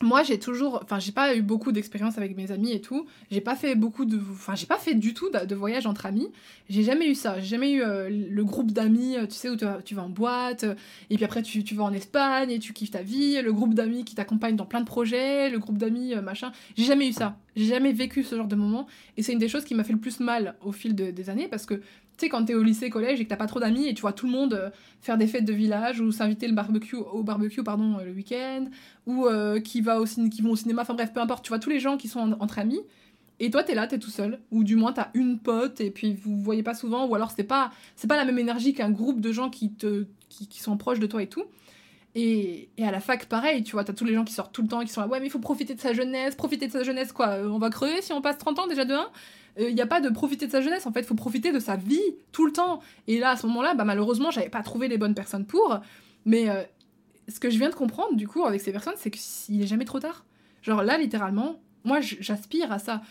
moi 0.03 0.23
j'ai 0.25 0.39
toujours 0.39 0.81
enfin 0.83 0.99
j'ai 0.99 1.13
pas 1.13 1.37
eu 1.37 1.43
beaucoup 1.43 1.71
d'expérience 1.71 2.19
avec 2.19 2.37
mes 2.37 2.51
amis 2.51 2.73
et 2.73 2.81
tout. 2.81 3.07
J'ai 3.31 3.41
pas 3.41 3.55
fait 3.55 3.75
beaucoup 3.75 4.05
de 4.05 4.19
enfin 4.33 4.55
j'ai 4.55 4.67
pas 4.67 4.79
fait 4.79 4.95
du 4.95 5.15
tout 5.15 5.31
de, 5.31 5.55
voyage 5.55 5.87
entre 5.87 6.07
amis. 6.07 6.29
J'ai 6.69 6.83
jamais 6.83 7.09
eu 7.09 7.15
ça. 7.15 7.39
J'ai 7.39 7.47
jamais 7.47 7.73
eu 7.73 7.83
euh, 7.83 8.09
le 8.11 8.45
groupe 8.45 8.73
d'amis 8.73 9.17
euh, 9.17 9.27
tu 9.27 9.35
sais 9.35 9.49
où 9.49 9.57
tu 9.57 9.95
vas, 9.95 10.03
en 10.03 10.09
boîte 10.09 10.65
euh, 10.65 10.75
et 11.11 11.17
puis 11.17 11.25
après 11.25 11.43
tu, 11.43 11.63
tu, 11.63 11.75
vas 11.75 11.85
en 11.85 11.93
Espagne 11.93 12.51
et 12.51 12.59
tu 12.59 12.73
kiffes 12.73 12.91
ta 12.91 13.03
vie. 13.03 13.41
Le 13.41 13.53
groupe 13.53 13.75
d'amis 13.75 14.05
qui 14.05 14.15
t'accompagne 14.15 14.57
dans 14.57 14.67
plein 14.67 14.81
de 14.81 14.87
projets 14.87 15.49
le 15.49 15.59
groupe 15.59 15.79
d'amis 15.79 16.15
machin. 16.17 16.51
J'ai 16.77 16.85
jamais 16.85 17.09
eu 17.09 17.13
ça. 17.13 17.37
J'ai 17.55 17.67
jamais 17.67 17.93
vécu 17.93 18.25
ce 18.25 18.35
genre 18.35 18.49
de 18.49 18.57
moment. 18.57 18.87
Et 19.17 19.23
c'est 19.23 19.33
une 19.33 19.39
des 19.39 19.49
choses 19.49 19.65
qui 19.65 19.75
m'a 19.75 19.85
fait 19.85 19.93
le 19.93 20.01
plus 20.01 20.19
mal 20.19 20.57
au 20.65 20.73
fil 20.73 20.95
des 20.95 21.31
années 21.31 21.47
parce 21.47 21.67
que 21.67 21.81
tu 22.17 22.27
sais, 22.27 22.29
quand 22.29 22.45
t'es 22.45 22.55
au 22.55 22.63
lycée, 22.63 22.91
collège 22.91 23.21
et 23.21 23.25
que 23.25 23.29
t'as 23.29 23.37
pas 23.37 23.47
trop 23.47 23.61
d'amis 23.61 23.87
et 23.89 23.95
tu 23.95 24.03
vois 24.03 24.13
tout 24.13 24.27
le 24.27 24.33
monde 24.33 24.55
euh, 24.55 24.71
faire 25.01 25.19
des 25.19 25.27
fêtes 25.27 25.45
de 25.45 25.53
village 25.53 26.01
ou 26.01 26.13
s'inviter 26.13 26.47
le 26.47 26.55
barbecue, 26.55 26.97
au 26.97 27.23
barbecue 27.23 27.63
pardon, 27.63 27.99
euh, 27.99 28.05
le 28.05 28.13
week-end 28.13 28.67
ou 29.07 29.27
euh, 29.27 29.61
qui, 29.61 29.81
va 29.81 30.01
au 30.01 30.05
qui 30.05 30.43
vont 30.43 30.51
au 30.51 30.57
cinéma, 30.57 30.83
enfin 30.83 30.95
bref, 30.95 31.13
peu 31.13 31.21
importe, 31.21 31.45
tu 31.45 31.49
vois 31.49 31.59
tous 31.59 31.71
les 31.71 31.81
gens 31.81 31.97
qui 31.97 32.09
sont 32.09 32.37
entre 32.39 32.59
amis 32.59 32.81
et 33.41 33.51
toi 33.51 33.65
t'es 33.65 33.75
là, 33.75 33.89
t'es 33.89 33.99
tout 33.99 34.11
seul 34.11 34.39
ou 34.53 34.63
du 34.63 34.77
moins 34.77 34.93
t'as 34.93 35.09
une 35.15 35.41
pote 35.41 35.81
et 35.81 35.91
puis 35.91 36.15
vous 36.15 36.37
voyez 36.37 36.63
pas 36.63 36.75
souvent 36.75 37.07
ou 37.07 37.15
alors 37.17 37.33
c'est 37.33 37.45
pas, 37.45 37.73
c'est 37.97 38.07
pas 38.07 38.17
la 38.17 38.25
même 38.25 38.39
énergie 38.39 38.75
qu'un 38.75 38.91
groupe 38.91 39.21
de 39.21 39.33
gens 39.33 39.51
qui, 39.51 39.73
te, 39.73 40.07
qui, 40.29 40.47
qui, 40.47 40.61
sont 40.61 40.77
proches 40.77 41.01
de 41.01 41.07
toi 41.07 41.23
et 41.23 41.29
tout. 41.29 41.45
Et, 42.17 42.69
à 42.81 42.91
la 42.93 43.01
fac, 43.01 43.27
pareil, 43.27 43.65
tu 43.65 43.73
vois, 43.73 43.83
t'as 43.83 43.93
tous 43.93 44.05
les 44.05 44.15
gens 44.15 44.25
qui 44.25 44.33
sortent 44.33 44.53
tout 44.53 44.63
le 44.63 44.69
temps 44.69 44.81
et 44.81 44.85
qui 44.85 44.93
sont 44.93 45.01
là, 45.01 45.09
ouais, 45.09 45.19
mais 45.19 45.27
il 45.27 45.31
faut 45.31 45.41
profiter 45.41 45.75
de 45.75 45.81
sa 45.81 45.93
jeunesse, 45.93 46.37
profiter 46.37 46.69
de 46.69 46.73
sa 46.73 46.85
jeunesse, 46.85 47.13
quoi. 47.13 47.39
on 47.45 47.59
va 47.59 47.71
crever 47.71 48.03
si 48.03 48.13
on 48.13 48.23
passe 48.23 48.39
30 48.39 48.61
ans 48.61 48.67
déjà 48.69 48.85
de 48.85 48.95
1 48.95 49.11
il 49.57 49.65
euh, 49.65 49.73
n'y 49.73 49.81
a 49.81 49.87
pas 49.87 50.01
de 50.01 50.09
profiter 50.09 50.47
de 50.47 50.53
sa 50.53 50.61
jeunesse, 50.61 50.87
en 50.87 50.93
fait, 50.93 51.01
il 51.01 51.07
faut 51.07 51.15
profiter 51.15 51.53
de 51.53 51.61
sa 51.61 51.77
vie 51.77 52.01
tout 52.33 52.47
le 52.47 52.53
temps. 52.53 52.81
Et 53.07 53.19
là, 53.19 53.31
à 53.31 53.37
ce 53.37 53.47
moment-là, 53.47 53.75
bah, 53.75 53.85
malheureusement, 53.85 54.31
j'avais 54.31 54.49
pas 54.49 54.63
trouvé 54.63 54.89
les 54.89 54.99
bonnes 54.99 55.15
personnes 55.15 55.47
pour. 55.47 55.79
Mais 56.25 56.49
euh, 56.51 56.63
ce 57.29 57.39
que 57.39 57.51
je 57.51 57.59
viens 57.59 57.71
de 57.71 57.75
comprendre, 57.75 58.17
du 58.17 58.27
coup, 58.27 58.45
avec 58.45 58.61
ces 58.61 58.73
personnes, 58.73 58.95
c'est 58.97 59.11
qu'il 59.11 59.63
est 59.63 59.67
jamais 59.67 59.85
trop 59.85 60.01
tard. 60.01 60.25
Genre 60.63 60.83
là, 60.83 60.99
littéralement, 60.99 61.61
moi, 61.85 62.01
j'aspire 62.01 62.73
à 62.73 62.79
ça. 62.79 63.03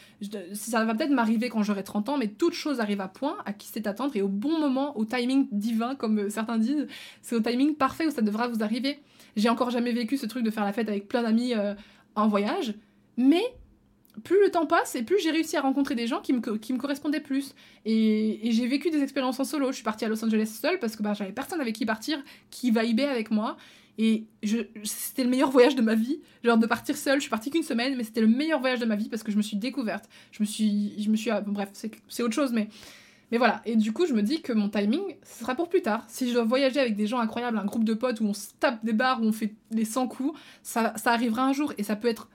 ça 0.53 0.83
va 0.83 0.95
peut-être 0.95 1.11
m'arriver 1.11 1.49
quand 1.49 1.63
j'aurai 1.63 1.83
30 1.83 2.09
ans, 2.09 2.17
mais 2.17 2.27
toute 2.27 2.53
chose 2.53 2.79
arrive 2.79 3.01
à 3.01 3.07
point, 3.07 3.37
à 3.45 3.53
qui 3.53 3.67
c'est 3.67 3.85
attendre, 3.87 4.15
et 4.15 4.21
au 4.21 4.27
bon 4.27 4.59
moment, 4.59 4.97
au 4.97 5.05
timing 5.05 5.47
divin, 5.51 5.95
comme 5.95 6.19
euh, 6.19 6.29
certains 6.29 6.57
disent, 6.57 6.87
c'est 7.21 7.35
au 7.35 7.39
timing 7.39 7.75
parfait 7.75 8.07
où 8.07 8.11
ça 8.11 8.21
devra 8.21 8.47
vous 8.47 8.63
arriver. 8.63 8.99
J'ai 9.35 9.49
encore 9.49 9.69
jamais 9.69 9.91
vécu 9.91 10.17
ce 10.17 10.25
truc 10.25 10.43
de 10.43 10.51
faire 10.51 10.65
la 10.65 10.73
fête 10.73 10.89
avec 10.89 11.07
plein 11.07 11.23
d'amis 11.23 11.53
en 12.15 12.27
voyage, 12.27 12.75
mais 13.17 13.43
plus 14.23 14.39
le 14.43 14.51
temps 14.51 14.65
passe 14.65 14.95
et 14.95 15.03
plus 15.03 15.19
j'ai 15.19 15.31
réussi 15.31 15.57
à 15.57 15.61
rencontrer 15.61 15.95
des 15.95 16.07
gens 16.07 16.21
qui 16.21 16.33
me, 16.33 16.57
qui 16.57 16.73
me 16.73 16.77
correspondaient 16.77 17.19
plus. 17.19 17.55
Et, 17.85 18.39
j'ai 18.51 18.67
vécu 18.67 18.89
des 18.89 19.01
expériences 19.01 19.39
en 19.39 19.43
solo. 19.43 19.67
Je 19.67 19.75
suis 19.75 19.83
partie 19.83 20.05
à 20.05 20.07
Los 20.07 20.23
Angeles 20.23 20.57
seule 20.61 20.79
parce 20.79 20.95
que 20.95 21.03
bah, 21.03 21.13
j'avais 21.13 21.31
personne 21.31 21.59
avec 21.59 21.75
qui 21.75 21.85
partir 21.85 22.19
qui 22.51 22.71
vibait 22.71 23.05
avec 23.05 23.31
moi. 23.31 23.57
Et 23.97 24.25
c'était 24.83 25.23
le 25.23 25.29
meilleur 25.29 25.51
voyage 25.51 25.75
de 25.75 25.81
ma 25.81 25.95
vie. 25.95 26.19
Genre 26.43 26.57
de 26.57 26.65
partir 26.65 26.97
seule, 26.97 27.17
je 27.17 27.21
suis 27.21 27.29
partie 27.29 27.51
qu'une 27.51 27.63
semaine, 27.63 27.95
mais 27.95 28.03
c'était 28.03 28.21
le 28.21 28.27
meilleur 28.27 28.59
voyage 28.59 28.79
de 28.79 28.85
ma 28.85 28.95
vie 28.95 29.09
parce 29.09 29.23
que 29.23 29.31
je 29.31 29.37
me 29.37 29.41
suis 29.41 29.57
découverte. 29.57 30.09
Je 30.31 30.41
me 30.41 30.45
suis. 30.45 31.01
Je 31.01 31.09
me 31.09 31.15
suis 31.15 31.31
bref, 31.45 31.69
c'est 31.73 32.23
autre 32.23 32.33
chose, 32.33 32.51
mais. 32.53 32.69
Mais 33.31 33.39
voilà, 33.39 33.63
et 33.65 33.75
du 33.75 33.93
coup, 33.93 34.05
je 34.05 34.13
me 34.13 34.21
dis 34.21 34.43
que 34.43 34.53
mon 34.53 34.69
timing, 34.69 35.01
ce 35.23 35.39
sera 35.39 35.55
pour 35.55 35.67
plus 35.67 35.81
tard. 35.81 36.05
Si 36.07 36.29
je 36.29 36.33
dois 36.35 36.43
voyager 36.43 36.79
avec 36.79 36.95
des 36.95 37.07
gens 37.07 37.17
incroyables, 37.17 37.57
un 37.57 37.65
groupe 37.65 37.83
de 37.83 37.95
potes 37.95 38.19
où 38.21 38.25
on 38.25 38.33
se 38.33 38.49
tape 38.59 38.85
des 38.85 38.93
bars, 38.93 39.23
où 39.23 39.25
on 39.25 39.31
fait 39.31 39.55
les 39.71 39.85
100 39.85 40.07
coups, 40.07 40.39
ça, 40.61 40.93
ça 40.97 41.13
arrivera 41.13 41.43
un 41.43 41.51
jour 41.51 41.73
et 41.79 41.83
ça 41.83 41.95
peut 41.95 42.07
être 42.07 42.29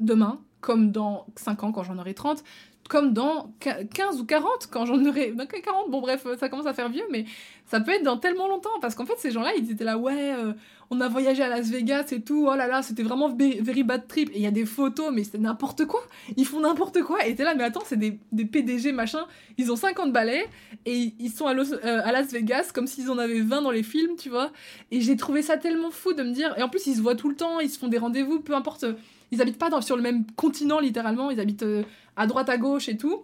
demain, 0.00 0.40
comme 0.62 0.90
dans 0.90 1.26
5 1.36 1.64
ans 1.64 1.72
quand 1.72 1.82
j'en 1.82 1.98
aurai 1.98 2.14
30, 2.14 2.42
comme 2.88 3.12
dans 3.12 3.52
15 3.60 4.20
ou 4.20 4.24
40 4.24 4.68
quand 4.70 4.86
j'en 4.86 5.04
aurai... 5.04 5.34
40, 5.34 5.90
bon 5.90 6.00
bref, 6.00 6.26
ça 6.38 6.48
commence 6.48 6.66
à 6.66 6.74
faire 6.74 6.88
vieux, 6.88 7.04
mais 7.10 7.24
ça 7.66 7.80
peut 7.80 7.92
être 7.92 8.02
dans 8.02 8.16
tellement 8.16 8.48
longtemps, 8.48 8.78
parce 8.80 8.94
qu'en 8.94 9.06
fait 9.06 9.18
ces 9.18 9.30
gens-là, 9.30 9.52
ils 9.56 9.70
étaient 9.70 9.84
là, 9.84 9.98
ouais, 9.98 10.34
euh, 10.34 10.52
on 10.90 11.00
a 11.00 11.08
voyagé 11.08 11.42
à 11.42 11.48
Las 11.48 11.70
Vegas 11.70 12.08
et 12.12 12.20
tout, 12.20 12.46
oh 12.50 12.54
là 12.54 12.66
là, 12.66 12.82
c'était 12.82 13.02
vraiment 13.02 13.34
very 13.34 13.82
bad 13.82 14.06
trip, 14.06 14.30
et 14.30 14.36
il 14.36 14.42
y 14.42 14.46
a 14.46 14.50
des 14.50 14.66
photos, 14.66 15.10
mais 15.12 15.24
c'est 15.24 15.38
n'importe 15.38 15.86
quoi, 15.86 16.02
ils 16.36 16.44
font 16.44 16.60
n'importe 16.60 17.02
quoi, 17.02 17.26
et 17.26 17.34
t'es 17.34 17.44
là, 17.44 17.54
mais 17.54 17.64
attends, 17.64 17.82
c'est 17.84 17.96
des, 17.96 18.18
des, 18.30 18.44
PDG 18.44 18.92
machin, 18.92 19.24
ils 19.58 19.72
ont 19.72 19.76
50 19.76 20.12
balais, 20.12 20.46
et 20.84 21.14
ils 21.18 21.30
sont 21.30 21.46
à, 21.46 21.54
euh, 21.54 22.02
à 22.04 22.12
Las 22.12 22.30
Vegas 22.30 22.72
comme 22.74 22.86
s'ils 22.86 23.10
en 23.10 23.18
avaient 23.18 23.40
20 23.40 23.62
dans 23.62 23.70
les 23.70 23.82
films, 23.82 24.16
tu 24.16 24.28
vois, 24.28 24.50
et 24.90 25.00
j'ai 25.00 25.16
trouvé 25.16 25.42
ça 25.42 25.56
tellement 25.56 25.90
fou 25.90 26.12
de 26.12 26.22
me 26.22 26.32
dire, 26.32 26.54
et 26.58 26.62
en 26.62 26.68
plus 26.68 26.86
ils 26.86 26.96
se 26.96 27.00
voient 27.00 27.16
tout 27.16 27.30
le 27.30 27.36
temps, 27.36 27.58
ils 27.60 27.70
se 27.70 27.78
font 27.78 27.88
des 27.88 27.98
rendez-vous, 27.98 28.40
peu 28.40 28.54
importe 28.54 28.84
ils 29.32 29.40
habitent 29.40 29.58
pas 29.58 29.80
sur 29.80 29.96
le 29.96 30.02
même 30.02 30.24
continent 30.36 30.78
littéralement, 30.78 31.30
ils 31.30 31.40
habitent 31.40 31.62
euh, 31.62 31.82
à 32.16 32.26
droite 32.26 32.50
à 32.50 32.58
gauche 32.58 32.88
et 32.88 32.96
tout. 32.96 33.22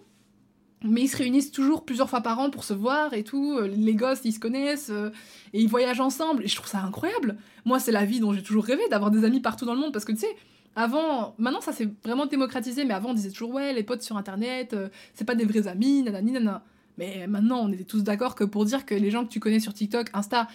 Mais 0.84 1.02
ils 1.02 1.08
se 1.08 1.16
réunissent 1.16 1.50
toujours 1.50 1.84
plusieurs 1.84 2.08
fois 2.08 2.20
par 2.20 2.38
an 2.38 2.50
pour 2.50 2.64
se 2.64 2.72
voir 2.72 3.12
et 3.12 3.24
tout. 3.24 3.58
Euh, 3.58 3.66
les 3.66 3.94
gosses, 3.94 4.20
ils 4.24 4.32
se 4.32 4.40
connaissent 4.40 4.90
euh, 4.90 5.10
et 5.52 5.60
ils 5.60 5.68
voyagent 5.68 6.00
ensemble. 6.00 6.44
Et 6.44 6.48
je 6.48 6.56
trouve 6.56 6.68
ça 6.68 6.78
incroyable. 6.78 7.36
Moi, 7.64 7.78
c'est 7.78 7.92
la 7.92 8.04
vie 8.04 8.20
dont 8.20 8.32
j'ai 8.32 8.42
toujours 8.42 8.64
rêvé, 8.64 8.82
d'avoir 8.90 9.10
des 9.10 9.24
amis 9.24 9.40
partout 9.40 9.66
dans 9.66 9.74
le 9.74 9.80
monde. 9.80 9.92
Parce 9.92 10.04
que 10.04 10.12
tu 10.12 10.20
sais, 10.20 10.36
avant, 10.76 11.34
maintenant 11.36 11.60
ça 11.60 11.72
s'est 11.72 11.90
vraiment 12.04 12.26
démocratisé, 12.26 12.84
mais 12.84 12.94
avant 12.94 13.10
on 13.10 13.14
disait 13.14 13.30
toujours 13.30 13.52
ouais, 13.52 13.72
les 13.72 13.82
potes 13.82 14.02
sur 14.02 14.16
internet, 14.16 14.76
c'est 15.14 15.24
pas 15.24 15.34
des 15.34 15.44
vrais 15.44 15.66
amis, 15.66 16.02
nanani 16.04 16.32
nanana. 16.32 16.64
Mais 16.96 17.26
maintenant, 17.26 17.60
on 17.60 17.72
était 17.72 17.84
tous 17.84 18.02
d'accord 18.02 18.34
que 18.34 18.44
pour 18.44 18.64
dire 18.64 18.86
que 18.86 18.94
les 18.94 19.10
gens 19.10 19.24
que 19.24 19.30
tu 19.30 19.40
connais 19.40 19.60
sur 19.60 19.74
TikTok, 19.74 20.10
Insta, 20.14 20.48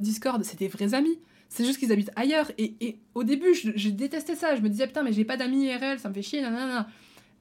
Discord, 0.00 0.42
c'est 0.42 0.58
des 0.58 0.68
vrais 0.68 0.94
amis. 0.94 1.18
C'est 1.48 1.64
juste 1.64 1.78
qu'ils 1.78 1.92
habitent 1.92 2.10
ailleurs. 2.16 2.50
Et, 2.58 2.98
au 3.14 3.24
début, 3.24 3.54
je, 3.54 3.88
détestais 3.88 4.34
ça. 4.34 4.56
Je 4.56 4.60
me 4.60 4.68
disais, 4.68 4.86
putain, 4.86 5.02
mais 5.02 5.12
j'ai 5.12 5.24
pas 5.24 5.36
d'amis 5.36 5.66
IRL, 5.66 5.98
ça 5.98 6.08
me 6.08 6.14
fait 6.14 6.22
chier, 6.22 6.40
nanana. 6.40 6.88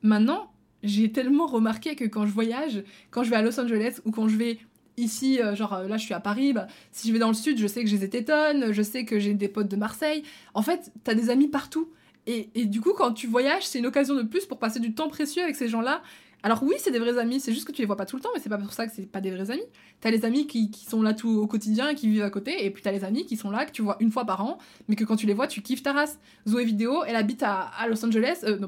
Maintenant, 0.04 0.52
j'ai 0.84 1.12
tellement 1.12 1.48
remarqué 1.48 1.96
que 1.96 2.06
quand 2.06 2.26
je 2.26 2.32
voyage, 2.32 2.84
quand 3.10 3.24
je 3.24 3.30
vais 3.30 3.36
à 3.36 3.42
Los 3.42 3.60
Angeles 3.60 4.00
ou 4.06 4.12
quand 4.12 4.28
je 4.28 4.38
vais 4.38 4.60
ici, 4.98 5.42
euh, 5.42 5.56
genre 5.56 5.74
euh, 5.74 5.88
là 5.88 5.98
je 5.98 6.06
suis 6.06 6.14
à 6.14 6.20
Paris, 6.20 6.54
bah, 6.54 6.68
si 6.92 7.08
je 7.08 7.14
vais 7.14 7.20
dans 7.20 7.28
le 7.28 7.34
sud, 7.34 7.58
je 7.58 7.68
sais 7.68 7.84
que 7.84 7.90
j'ai 7.90 7.98
des 7.98 8.10
tétonnes, 8.10 8.72
je 8.72 8.82
sais 8.82 9.04
que 9.04 9.20
j'ai 9.20 9.34
des 9.34 9.48
potes 9.48 9.68
de 9.68 9.76
Marseille. 9.76 10.24
En 10.54 10.62
fait, 10.62 10.92
t'as 11.04 11.16
des 11.16 11.30
amis 11.30 11.48
partout. 11.48 11.90
Et, 12.28 12.50
et, 12.56 12.66
du 12.66 12.82
coup, 12.82 12.94
quand 12.98 13.14
tu 13.14 13.28
voyages, 13.28 13.68
c'est 13.68 13.78
une 13.78 13.86
occasion 13.86 14.16
de 14.16 14.24
plus 14.24 14.46
pour 14.46 14.58
passer 14.58 14.80
du 14.80 14.96
temps 14.96 15.10
précieux 15.10 15.44
avec 15.44 15.56
ces 15.56 15.68
gens-là 15.68 16.02
alors 16.46 16.62
oui, 16.62 16.76
c'est 16.78 16.92
des 16.92 17.00
vrais 17.00 17.18
amis, 17.18 17.40
c'est 17.40 17.52
juste 17.52 17.66
que 17.66 17.72
tu 17.72 17.82
les 17.82 17.88
vois 17.88 17.96
pas 17.96 18.06
tout 18.06 18.18
le 18.18 18.22
temps, 18.22 18.30
mais 18.36 18.40
c'est 18.40 18.50
pas 18.50 18.60
pour 18.60 18.72
ça 18.72 18.86
que 18.86 18.94
c'est 18.94 19.12
pas 19.12 19.20
des 19.20 19.32
vrais 19.32 19.50
amis. 19.50 19.64
T'as 20.00 20.12
les 20.12 20.26
amis 20.26 20.46
qui, 20.46 20.70
sont 20.88 21.02
là 21.02 21.16
tout 21.16 21.28
au 21.28 21.48
quotidien 21.48 21.96
qui 21.96 22.08
vivent 22.08 22.22
à 22.22 22.30
côté, 22.30 22.64
et 22.64 22.70
puis 22.70 22.84
t'as 22.84 22.92
les 22.92 23.04
amis 23.04 23.26
qui 23.26 23.36
sont 23.36 23.50
là, 23.50 23.66
que 23.66 23.72
tu 23.72 23.82
vois 23.82 23.98
une 24.00 24.12
fois 24.12 24.26
par 24.26 24.46
an, 24.46 24.60
mais 24.88 24.96
que 24.96 25.04
quand 25.04 25.16
tu 25.16 25.26
les 25.26 25.34
vois, 25.34 25.48
tu 25.48 25.64
kiffes 25.64 25.82
ta 25.82 25.92
race. 25.92 26.20
Zoé 26.48 26.64
Vidéo, 26.64 27.04
elle 27.08 27.16
habite 27.16 27.42
à, 27.42 27.72
Los 27.90 28.06
Angeles. 28.06 28.42
Euh, 28.44 28.60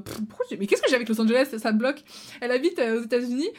mais 0.57 0.65
qu'est-ce 0.65 0.82
que 0.82 0.89
j'ai 0.89 0.95
avec 0.95 1.07
Los 1.07 1.21
Angeles 1.21 1.49
Ça 1.59 1.71
me 1.71 1.78
bloque? 1.78 2.03
Elle 2.41 2.49
habite 2.49 2.80
euh, 2.80 2.99
aux 2.99 3.03
États-Unis. 3.03 3.49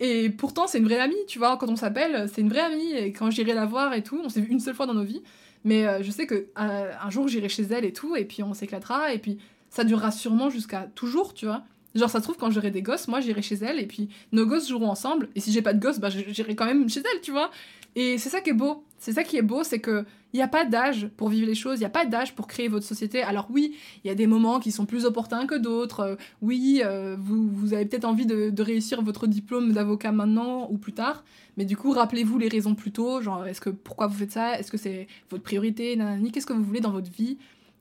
Et 0.00 0.30
pourtant, 0.30 0.66
c'est 0.66 0.78
une 0.78 0.86
vraie 0.86 0.98
amie, 0.98 1.24
tu 1.28 1.38
vois. 1.38 1.56
Quand 1.56 1.68
on 1.68 1.76
s'appelle, 1.76 2.28
c'est 2.28 2.40
une 2.40 2.48
vraie 2.48 2.62
amie. 2.62 2.90
Et 2.94 3.12
quand 3.12 3.30
j'irai 3.30 3.54
la 3.54 3.66
voir 3.66 3.94
et 3.94 4.02
tout, 4.02 4.20
on 4.24 4.28
s'est 4.28 4.40
vu 4.40 4.50
une 4.50 4.58
seule 4.58 4.74
fois 4.74 4.86
dans 4.86 4.94
nos 4.94 5.04
vies. 5.04 5.22
Mais 5.62 5.86
euh, 5.86 6.02
je 6.02 6.10
sais 6.10 6.26
que 6.26 6.48
un 6.56 7.10
jour, 7.10 7.28
j'irai 7.28 7.48
chez 7.48 7.62
elle 7.70 7.84
et 7.84 7.92
tout, 7.92 8.16
et 8.16 8.24
puis 8.24 8.42
on 8.42 8.52
s'éclatera, 8.52 9.14
et 9.14 9.20
puis 9.20 9.38
ça 9.68 9.84
durera 9.84 10.10
sûrement 10.10 10.50
jusqu'à 10.50 10.88
toujours, 10.96 11.34
tu 11.34 11.46
vois. 11.46 11.62
Genre, 11.94 12.08
ça 12.08 12.18
se 12.18 12.24
trouve, 12.24 12.36
quand 12.36 12.50
j'aurai 12.50 12.70
des 12.70 12.82
gosses, 12.82 13.08
moi 13.08 13.20
j'irai 13.20 13.42
chez 13.42 13.56
elle 13.56 13.80
et 13.80 13.86
puis 13.86 14.08
nos 14.32 14.46
gosses 14.46 14.68
joueront 14.68 14.90
ensemble. 14.90 15.28
Et 15.34 15.40
si 15.40 15.52
j'ai 15.52 15.62
pas 15.62 15.74
de 15.74 15.80
gosses, 15.80 15.98
bah 15.98 16.08
j'irai 16.10 16.54
quand 16.54 16.66
même 16.66 16.88
chez 16.88 17.00
elle, 17.00 17.20
tu 17.20 17.32
vois. 17.32 17.50
Et 17.96 18.18
c'est 18.18 18.28
ça 18.28 18.40
qui 18.40 18.50
est 18.50 18.54
beau. 18.54 18.84
C'est 18.98 19.12
ça 19.12 19.24
qui 19.24 19.36
est 19.36 19.42
beau, 19.42 19.64
c'est 19.64 19.80
que 19.80 20.04
il 20.32 20.36
n'y 20.36 20.42
a 20.42 20.48
pas 20.48 20.64
d'âge 20.64 21.08
pour 21.16 21.28
vivre 21.28 21.46
les 21.46 21.56
choses, 21.56 21.78
il 21.78 21.80
n'y 21.80 21.86
a 21.86 21.90
pas 21.90 22.04
d'âge 22.04 22.36
pour 22.36 22.46
créer 22.46 22.68
votre 22.68 22.86
société. 22.86 23.22
Alors 23.22 23.48
oui, 23.50 23.74
il 24.04 24.08
y 24.08 24.10
a 24.10 24.14
des 24.14 24.28
moments 24.28 24.60
qui 24.60 24.70
sont 24.70 24.86
plus 24.86 25.04
opportuns 25.04 25.46
que 25.46 25.56
d'autres. 25.56 26.00
Euh, 26.00 26.16
oui, 26.40 26.82
euh, 26.84 27.16
vous, 27.18 27.48
vous, 27.50 27.74
avez 27.74 27.84
peut-être 27.86 28.04
envie 28.04 28.26
de, 28.26 28.62
réussir 28.62 29.02
votre 29.02 29.26
diplôme 29.26 29.72
d'avocat 29.72 30.12
maintenant 30.12 30.68
ou 30.70 30.78
plus 30.78 30.92
tard. 30.92 31.24
Mais 31.56 31.64
du 31.64 31.76
coup, 31.76 31.90
rappelez-vous 31.90 32.38
les 32.38 32.48
raisons 32.48 32.76
plus 32.76 32.92
tôt. 32.92 33.20
Genre, 33.20 33.44
est-ce 33.46 33.60
que 33.60 33.70
pourquoi 33.70 34.06
vous 34.06 34.16
faites 34.16 34.32
ça? 34.32 34.58
Est-ce 34.58 34.70
que 34.70 34.78
c'est 34.78 35.08
votre 35.30 35.42
priorité? 35.42 35.98
Qu'est-ce 36.32 36.46
que 36.46 36.52
vous 36.52 36.62
voulez 36.62 36.80
dans 36.80 36.92
votre 36.92 37.10
vie? 37.10 37.38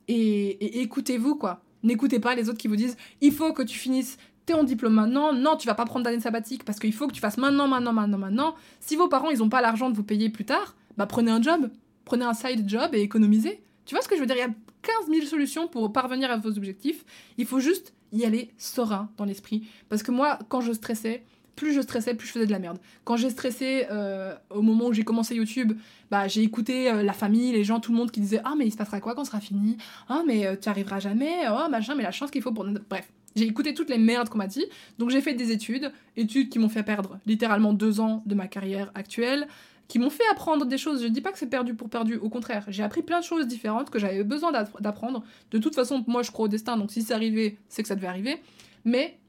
Et 0.08 0.82
écoutez-vous, 0.82 1.36
quoi. 1.36 1.62
N'écoutez 1.84 2.20
pas 2.20 2.36
les 2.36 2.50
autres 2.50 2.58
qui 2.58 2.68
vous 2.68 2.76
disent 2.76 2.98
il 3.22 3.32
faut 3.32 3.54
que 3.54 3.64
tu 3.64 3.78
finisses 3.78 4.18
ton 4.46 4.64
diplôme 4.64 4.94
maintenant, 4.94 5.32
non, 5.34 5.58
tu 5.58 5.68
vas 5.68 5.76
pas 5.76 5.86
prendre 5.86 6.06
d'année 6.06 6.20
sabbatique 6.20 6.64
parce 6.66 6.80
qu'il 6.80 6.94
faut 6.94 7.08
que 7.08 7.14
tu 7.14 7.22
fasses 7.22 7.38
maintenant, 7.38 7.68
maintenant, 7.68 7.94
maintenant, 7.94 8.18
maintenant. 8.18 8.56
Si 8.80 8.96
vos 8.96 9.08
parents, 9.08 9.30
ils 9.30 9.44
ont 9.44 9.50
pas 9.50 9.62
l'argent 9.62 9.90
de 9.90 9.96
vous 9.96 10.04
payer 10.04 10.30
plus 10.30 10.46
tard, 10.46 10.76
bah 10.98 11.06
prenez 11.06 11.32
un 11.32 11.42
job, 11.42 11.70
prenez 12.06 12.26
un 12.26 12.34
side 12.34 12.68
job 12.68 12.94
et 12.94 13.02
économisez. 13.02 13.62
Tu 13.86 13.96
vois 13.96 14.04
ce 14.04 14.08
que 14.08 14.16
je 14.16 14.22
veux 14.22 14.26
dire? 14.26 14.36
Il 14.36 14.40
y 14.40 14.44
a 14.44 14.54
15 14.82 15.08
000 15.10 15.26
solutions 15.26 15.68
pour 15.68 15.92
parvenir 15.94 16.32
à 16.32 16.38
vos 16.38 16.50
objectifs. 16.50 17.06
Il 17.38 17.46
faut 17.46 17.60
juste 17.60 17.94
y 18.12 18.26
aller 18.26 18.52
serein 18.58 19.10
dans 19.18 19.26
l'esprit. 19.26 19.68
Parce 19.88 20.04
que 20.04 20.12
moi, 20.12 20.40
quand 20.50 20.62
je 20.62 20.72
stressais, 20.72 21.24
plus 21.60 21.74
je 21.74 21.82
stressais, 21.82 22.14
plus 22.14 22.26
je 22.26 22.32
faisais 22.32 22.46
de 22.46 22.52
la 22.52 22.60
merde. 22.60 22.78
Quand 23.04 23.18
j'ai 23.18 23.30
stressé 23.30 23.86
euh, 23.92 24.34
au 24.50 24.62
moment 24.62 24.88
où 24.88 24.94
j'ai 24.94 25.04
commencé 25.04 25.36
YouTube, 25.36 25.74
bah 26.10 26.30
j'ai 26.30 26.42
écouté 26.42 26.90
euh, 26.90 27.04
la 27.04 27.12
famille, 27.12 27.52
les 27.52 27.66
gens, 27.66 27.82
tout 27.82 27.92
le 27.92 27.98
monde 27.98 28.12
qui 28.12 28.22
disait 28.22 28.40
ah 28.46 28.54
mais 28.58 28.66
il 28.66 28.72
se 28.72 28.78
passera 28.78 29.02
quoi 29.02 29.14
quand 29.14 29.26
ce 29.26 29.32
sera 29.32 29.42
fini? 29.42 29.76
Ah 30.08 30.24
mais 30.26 30.48
euh, 30.48 30.56
tu 30.60 30.70
arriveras 30.70 31.00
jamais 31.02 31.34
Oh 31.52 31.70
machin, 31.70 31.96
mais 31.96 32.04
la 32.04 32.12
chance 32.12 32.32
qu'il 32.32 32.42
faut 32.42 32.54
pour 32.54 32.66
bref. 32.90 33.12
J'ai 33.36 33.46
écouté 33.46 33.74
toutes 33.74 33.90
les 33.90 33.98
merdes 33.98 34.30
qu'on 34.30 34.38
m'a 34.38 34.48
dit, 34.48 34.66
donc 34.98 35.10
j'ai 35.10 35.22
fait 35.22 35.34
des 35.34 35.52
études, 35.52 35.92
études 36.16 36.50
qui 36.50 36.60
m'ont 36.60 36.70
fait 36.70 36.84
perdre 36.84 37.20
littéralement 37.26 37.74
deux 37.74 38.00
ans 38.00 38.24
de 38.26 38.36
ma 38.36 38.48
carrière 38.48 38.90
actuelle, 38.96 39.48
qui 39.88 40.00
m'ont 40.00 40.10
fait 40.10 40.24
apprendre 40.32 40.66
des 40.66 40.78
choses. 40.78 41.04
Je 41.04 41.08
dis 41.08 41.22
pas 41.22 41.32
que 41.32 41.38
c'est 41.38 41.50
perdu 41.50 41.74
pour 41.74 41.90
perdu, 41.90 42.16
au 42.16 42.30
contraire, 42.30 42.64
j'ai 42.70 42.84
appris 42.84 43.02
plein 43.02 43.20
de 43.20 43.26
choses 43.26 43.48
différentes 43.48 43.90
que 43.90 44.00
j'avais 44.00 44.24
besoin 44.24 44.52
d'apprendre. 44.80 45.24
De 45.52 45.58
toute 45.58 45.76
façon, 45.76 46.04
moi 46.08 46.24
je 46.24 46.32
crois 46.32 46.46
au 46.46 46.48
destin, 46.48 46.78
donc 46.78 46.92
si 46.92 47.02
c'est 47.02 47.14
arrivé, 47.14 47.58
c'est 47.68 47.82
que 47.82 47.88
ça 47.90 47.96
devait 47.96 48.08
arriver. 48.08 48.42
Mais 48.86 49.20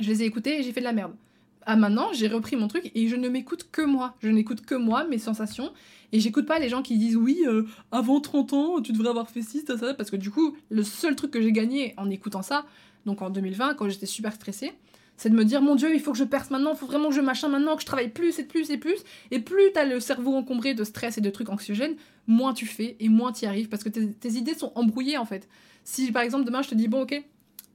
je 0.00 0.08
les 0.08 0.22
ai 0.22 0.26
écoutés 0.26 0.58
et 0.58 0.62
j'ai 0.62 0.72
fait 0.72 0.80
de 0.80 0.86
la 0.86 0.94
merde 0.94 1.12
à 1.66 1.76
maintenant, 1.76 2.08
j'ai 2.12 2.28
repris 2.28 2.56
mon 2.56 2.68
truc 2.68 2.90
et 2.94 3.08
je 3.08 3.16
ne 3.16 3.28
m'écoute 3.28 3.68
que 3.70 3.82
moi. 3.82 4.14
Je 4.22 4.28
n'écoute 4.28 4.62
que 4.62 4.74
moi, 4.74 5.04
mes 5.04 5.18
sensations. 5.18 5.72
Et 6.12 6.20
j'écoute 6.20 6.46
pas 6.46 6.58
les 6.58 6.68
gens 6.68 6.82
qui 6.82 6.98
disent 6.98 7.16
oui, 7.16 7.42
euh, 7.46 7.64
avant 7.90 8.20
30 8.20 8.52
ans, 8.52 8.82
tu 8.82 8.92
devrais 8.92 9.08
avoir 9.08 9.30
fait 9.30 9.42
ci, 9.42 9.62
ça, 9.66 9.78
ça. 9.78 9.94
Parce 9.94 10.10
que 10.10 10.16
du 10.16 10.30
coup, 10.30 10.56
le 10.70 10.82
seul 10.82 11.16
truc 11.16 11.30
que 11.30 11.40
j'ai 11.40 11.52
gagné 11.52 11.94
en 11.96 12.10
écoutant 12.10 12.42
ça, 12.42 12.66
donc 13.06 13.22
en 13.22 13.30
2020, 13.30 13.74
quand 13.74 13.88
j'étais 13.88 14.06
super 14.06 14.32
stressée, 14.32 14.72
c'est 15.16 15.30
de 15.30 15.34
me 15.34 15.44
dire 15.44 15.62
mon 15.62 15.74
dieu, 15.74 15.94
il 15.94 16.00
faut 16.00 16.12
que 16.12 16.18
je 16.18 16.24
perce 16.24 16.50
maintenant, 16.50 16.72
il 16.72 16.76
faut 16.76 16.86
vraiment 16.86 17.08
que 17.08 17.14
je 17.14 17.20
machin 17.20 17.48
maintenant, 17.48 17.76
que 17.76 17.82
je 17.82 17.86
travaille 17.86 18.08
plus 18.08 18.38
et 18.38 18.44
plus 18.44 18.70
et 18.70 18.76
plus. 18.76 18.98
Et 19.30 19.38
plus 19.38 19.72
t'as 19.72 19.84
le 19.84 20.00
cerveau 20.00 20.34
encombré 20.34 20.74
de 20.74 20.84
stress 20.84 21.18
et 21.18 21.20
de 21.20 21.30
trucs 21.30 21.48
anxiogènes, 21.48 21.94
moins 22.26 22.52
tu 22.52 22.66
fais 22.66 22.96
et 23.00 23.08
moins 23.08 23.32
tu 23.32 23.44
y 23.44 23.46
arrives 23.46 23.68
parce 23.68 23.84
que 23.84 23.88
tes, 23.88 24.12
tes 24.12 24.32
idées 24.32 24.54
sont 24.54 24.72
embrouillées 24.74 25.18
en 25.18 25.24
fait. 25.24 25.48
Si 25.84 26.10
par 26.12 26.22
exemple 26.22 26.44
demain 26.44 26.62
je 26.62 26.70
te 26.70 26.74
dis 26.74 26.88
bon, 26.88 27.02
ok, 27.02 27.22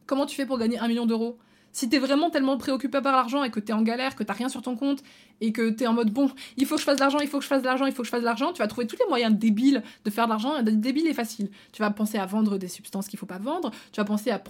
comment 0.06 0.26
tu 0.26 0.36
fais 0.36 0.46
pour 0.46 0.58
gagner 0.58 0.78
un 0.80 0.88
million 0.88 1.06
d'euros? 1.06 1.38
Si 1.78 1.88
t'es 1.88 2.00
vraiment 2.00 2.32
tellement 2.32 2.58
préoccupé 2.58 3.02
par 3.02 3.16
l'argent 3.16 3.44
et 3.44 3.52
que 3.52 3.60
t'es 3.60 3.72
en 3.72 3.84
galère, 3.84 4.16
que 4.16 4.24
t'as 4.24 4.34
rien 4.34 4.50
sur 4.50 4.64
ton 4.64 4.76
compte 4.76 5.04
et 5.42 5.52
que 5.52 5.70
t'es 5.70 5.86
en 5.86 5.94
mode 5.94 6.10
bon, 6.10 6.32
il 6.58 6.66
faut 6.66 6.74
que 6.74 6.82
je 6.82 6.86
fasse 6.86 6.96
de 6.96 7.02
l'argent, 7.02 7.20
il 7.20 7.28
faut 7.28 7.38
que 7.38 7.44
je 7.44 7.48
fasse 7.48 7.62
de 7.62 7.68
l'argent, 7.68 7.86
il 7.86 7.92
faut 7.92 8.02
que 8.02 8.08
je 8.08 8.10
fasse 8.10 8.22
de 8.22 8.26
l'argent, 8.26 8.52
tu 8.52 8.64
vas 8.64 8.68
trouver 8.68 8.88
tous 8.88 8.96
les 9.00 9.08
moyens 9.08 9.38
débiles 9.38 9.84
de 10.04 10.10
faire 10.10 10.26
de 10.26 10.32
l'argent, 10.32 10.64
débile 10.64 11.06
et 11.06 11.14
facile. 11.14 11.52
Tu 11.74 11.84
vas 11.84 11.92
penser 11.92 12.18
à 12.18 12.26
vendre 12.26 12.58
des 12.58 12.68
substances 12.68 13.08
qu'il 13.08 13.20
faut 13.20 13.28
pas 13.28 13.38
vendre, 13.38 13.70
tu 13.92 14.02
vas 14.02 14.06
penser 14.06 14.32
à 14.32 14.42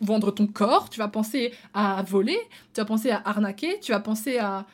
vendre 0.00 0.32
ton 0.32 0.48
corps, 0.48 0.90
tu 0.90 0.98
vas 0.98 1.06
penser 1.06 1.52
à 1.72 2.02
voler, 2.02 2.38
tu 2.74 2.80
vas 2.80 2.84
penser 2.84 3.12
à 3.12 3.22
arnaquer, 3.24 3.78
tu 3.80 3.92
vas 3.92 4.00
penser 4.00 4.38
à 4.38 4.66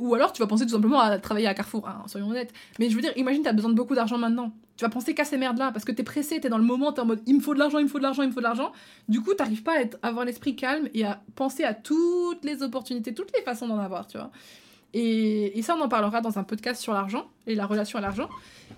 ou 0.00 0.14
alors 0.14 0.32
tu 0.32 0.42
vas 0.42 0.48
penser 0.48 0.64
tout 0.64 0.72
simplement 0.72 1.00
à 1.00 1.18
travailler 1.18 1.46
à 1.46 1.54
Carrefour, 1.54 1.88
hein, 1.88 2.02
soyons 2.06 2.28
honnêtes. 2.28 2.52
Mais 2.78 2.90
je 2.90 2.96
veux 2.96 3.02
dire, 3.02 3.12
imagine, 3.16 3.42
t'as 3.42 3.52
besoin 3.52 3.70
de 3.70 3.76
beaucoup 3.76 3.94
d'argent 3.94 4.18
maintenant. 4.18 4.52
Tu 4.76 4.84
vas 4.84 4.90
penser 4.90 5.14
qu'à 5.14 5.24
ces 5.24 5.36
merdes-là, 5.36 5.72
parce 5.72 5.84
que 5.84 5.92
t'es 5.92 6.02
pressé, 6.02 6.40
t'es 6.40 6.48
dans 6.48 6.58
le 6.58 6.64
moment, 6.64 6.92
t'es 6.92 7.00
en 7.00 7.06
mode 7.06 7.22
il 7.26 7.36
me 7.36 7.40
faut 7.40 7.54
de 7.54 7.58
l'argent, 7.58 7.78
il 7.78 7.84
me 7.84 7.88
faut 7.88 7.98
de 7.98 8.02
l'argent, 8.02 8.22
il 8.22 8.28
me 8.28 8.32
faut 8.32 8.40
de 8.40 8.44
l'argent. 8.44 8.72
Du 9.08 9.20
coup, 9.20 9.34
t'arrives 9.34 9.62
pas 9.62 9.74
à, 10.02 10.08
avoir 10.08 10.24
l'esprit 10.24 10.56
calme 10.56 10.88
et 10.94 11.04
à 11.04 11.22
penser 11.34 11.64
à 11.64 11.74
toutes 11.74 12.44
les 12.44 12.62
opportunités, 12.62 13.14
toutes 13.14 13.32
les 13.36 13.42
façons 13.42 13.68
d'en 13.68 13.78
avoir, 13.78 14.06
tu 14.06 14.16
vois. 14.16 14.30
Et, 14.92 15.56
et, 15.58 15.62
ça, 15.62 15.76
on 15.76 15.80
en 15.82 15.88
parlera 15.88 16.20
dans 16.20 16.38
un 16.38 16.42
podcast 16.42 16.80
sur 16.80 16.92
l'argent 16.92 17.28
et 17.46 17.54
la 17.54 17.66
relation 17.66 17.98
à 17.98 18.02
l'argent. 18.02 18.28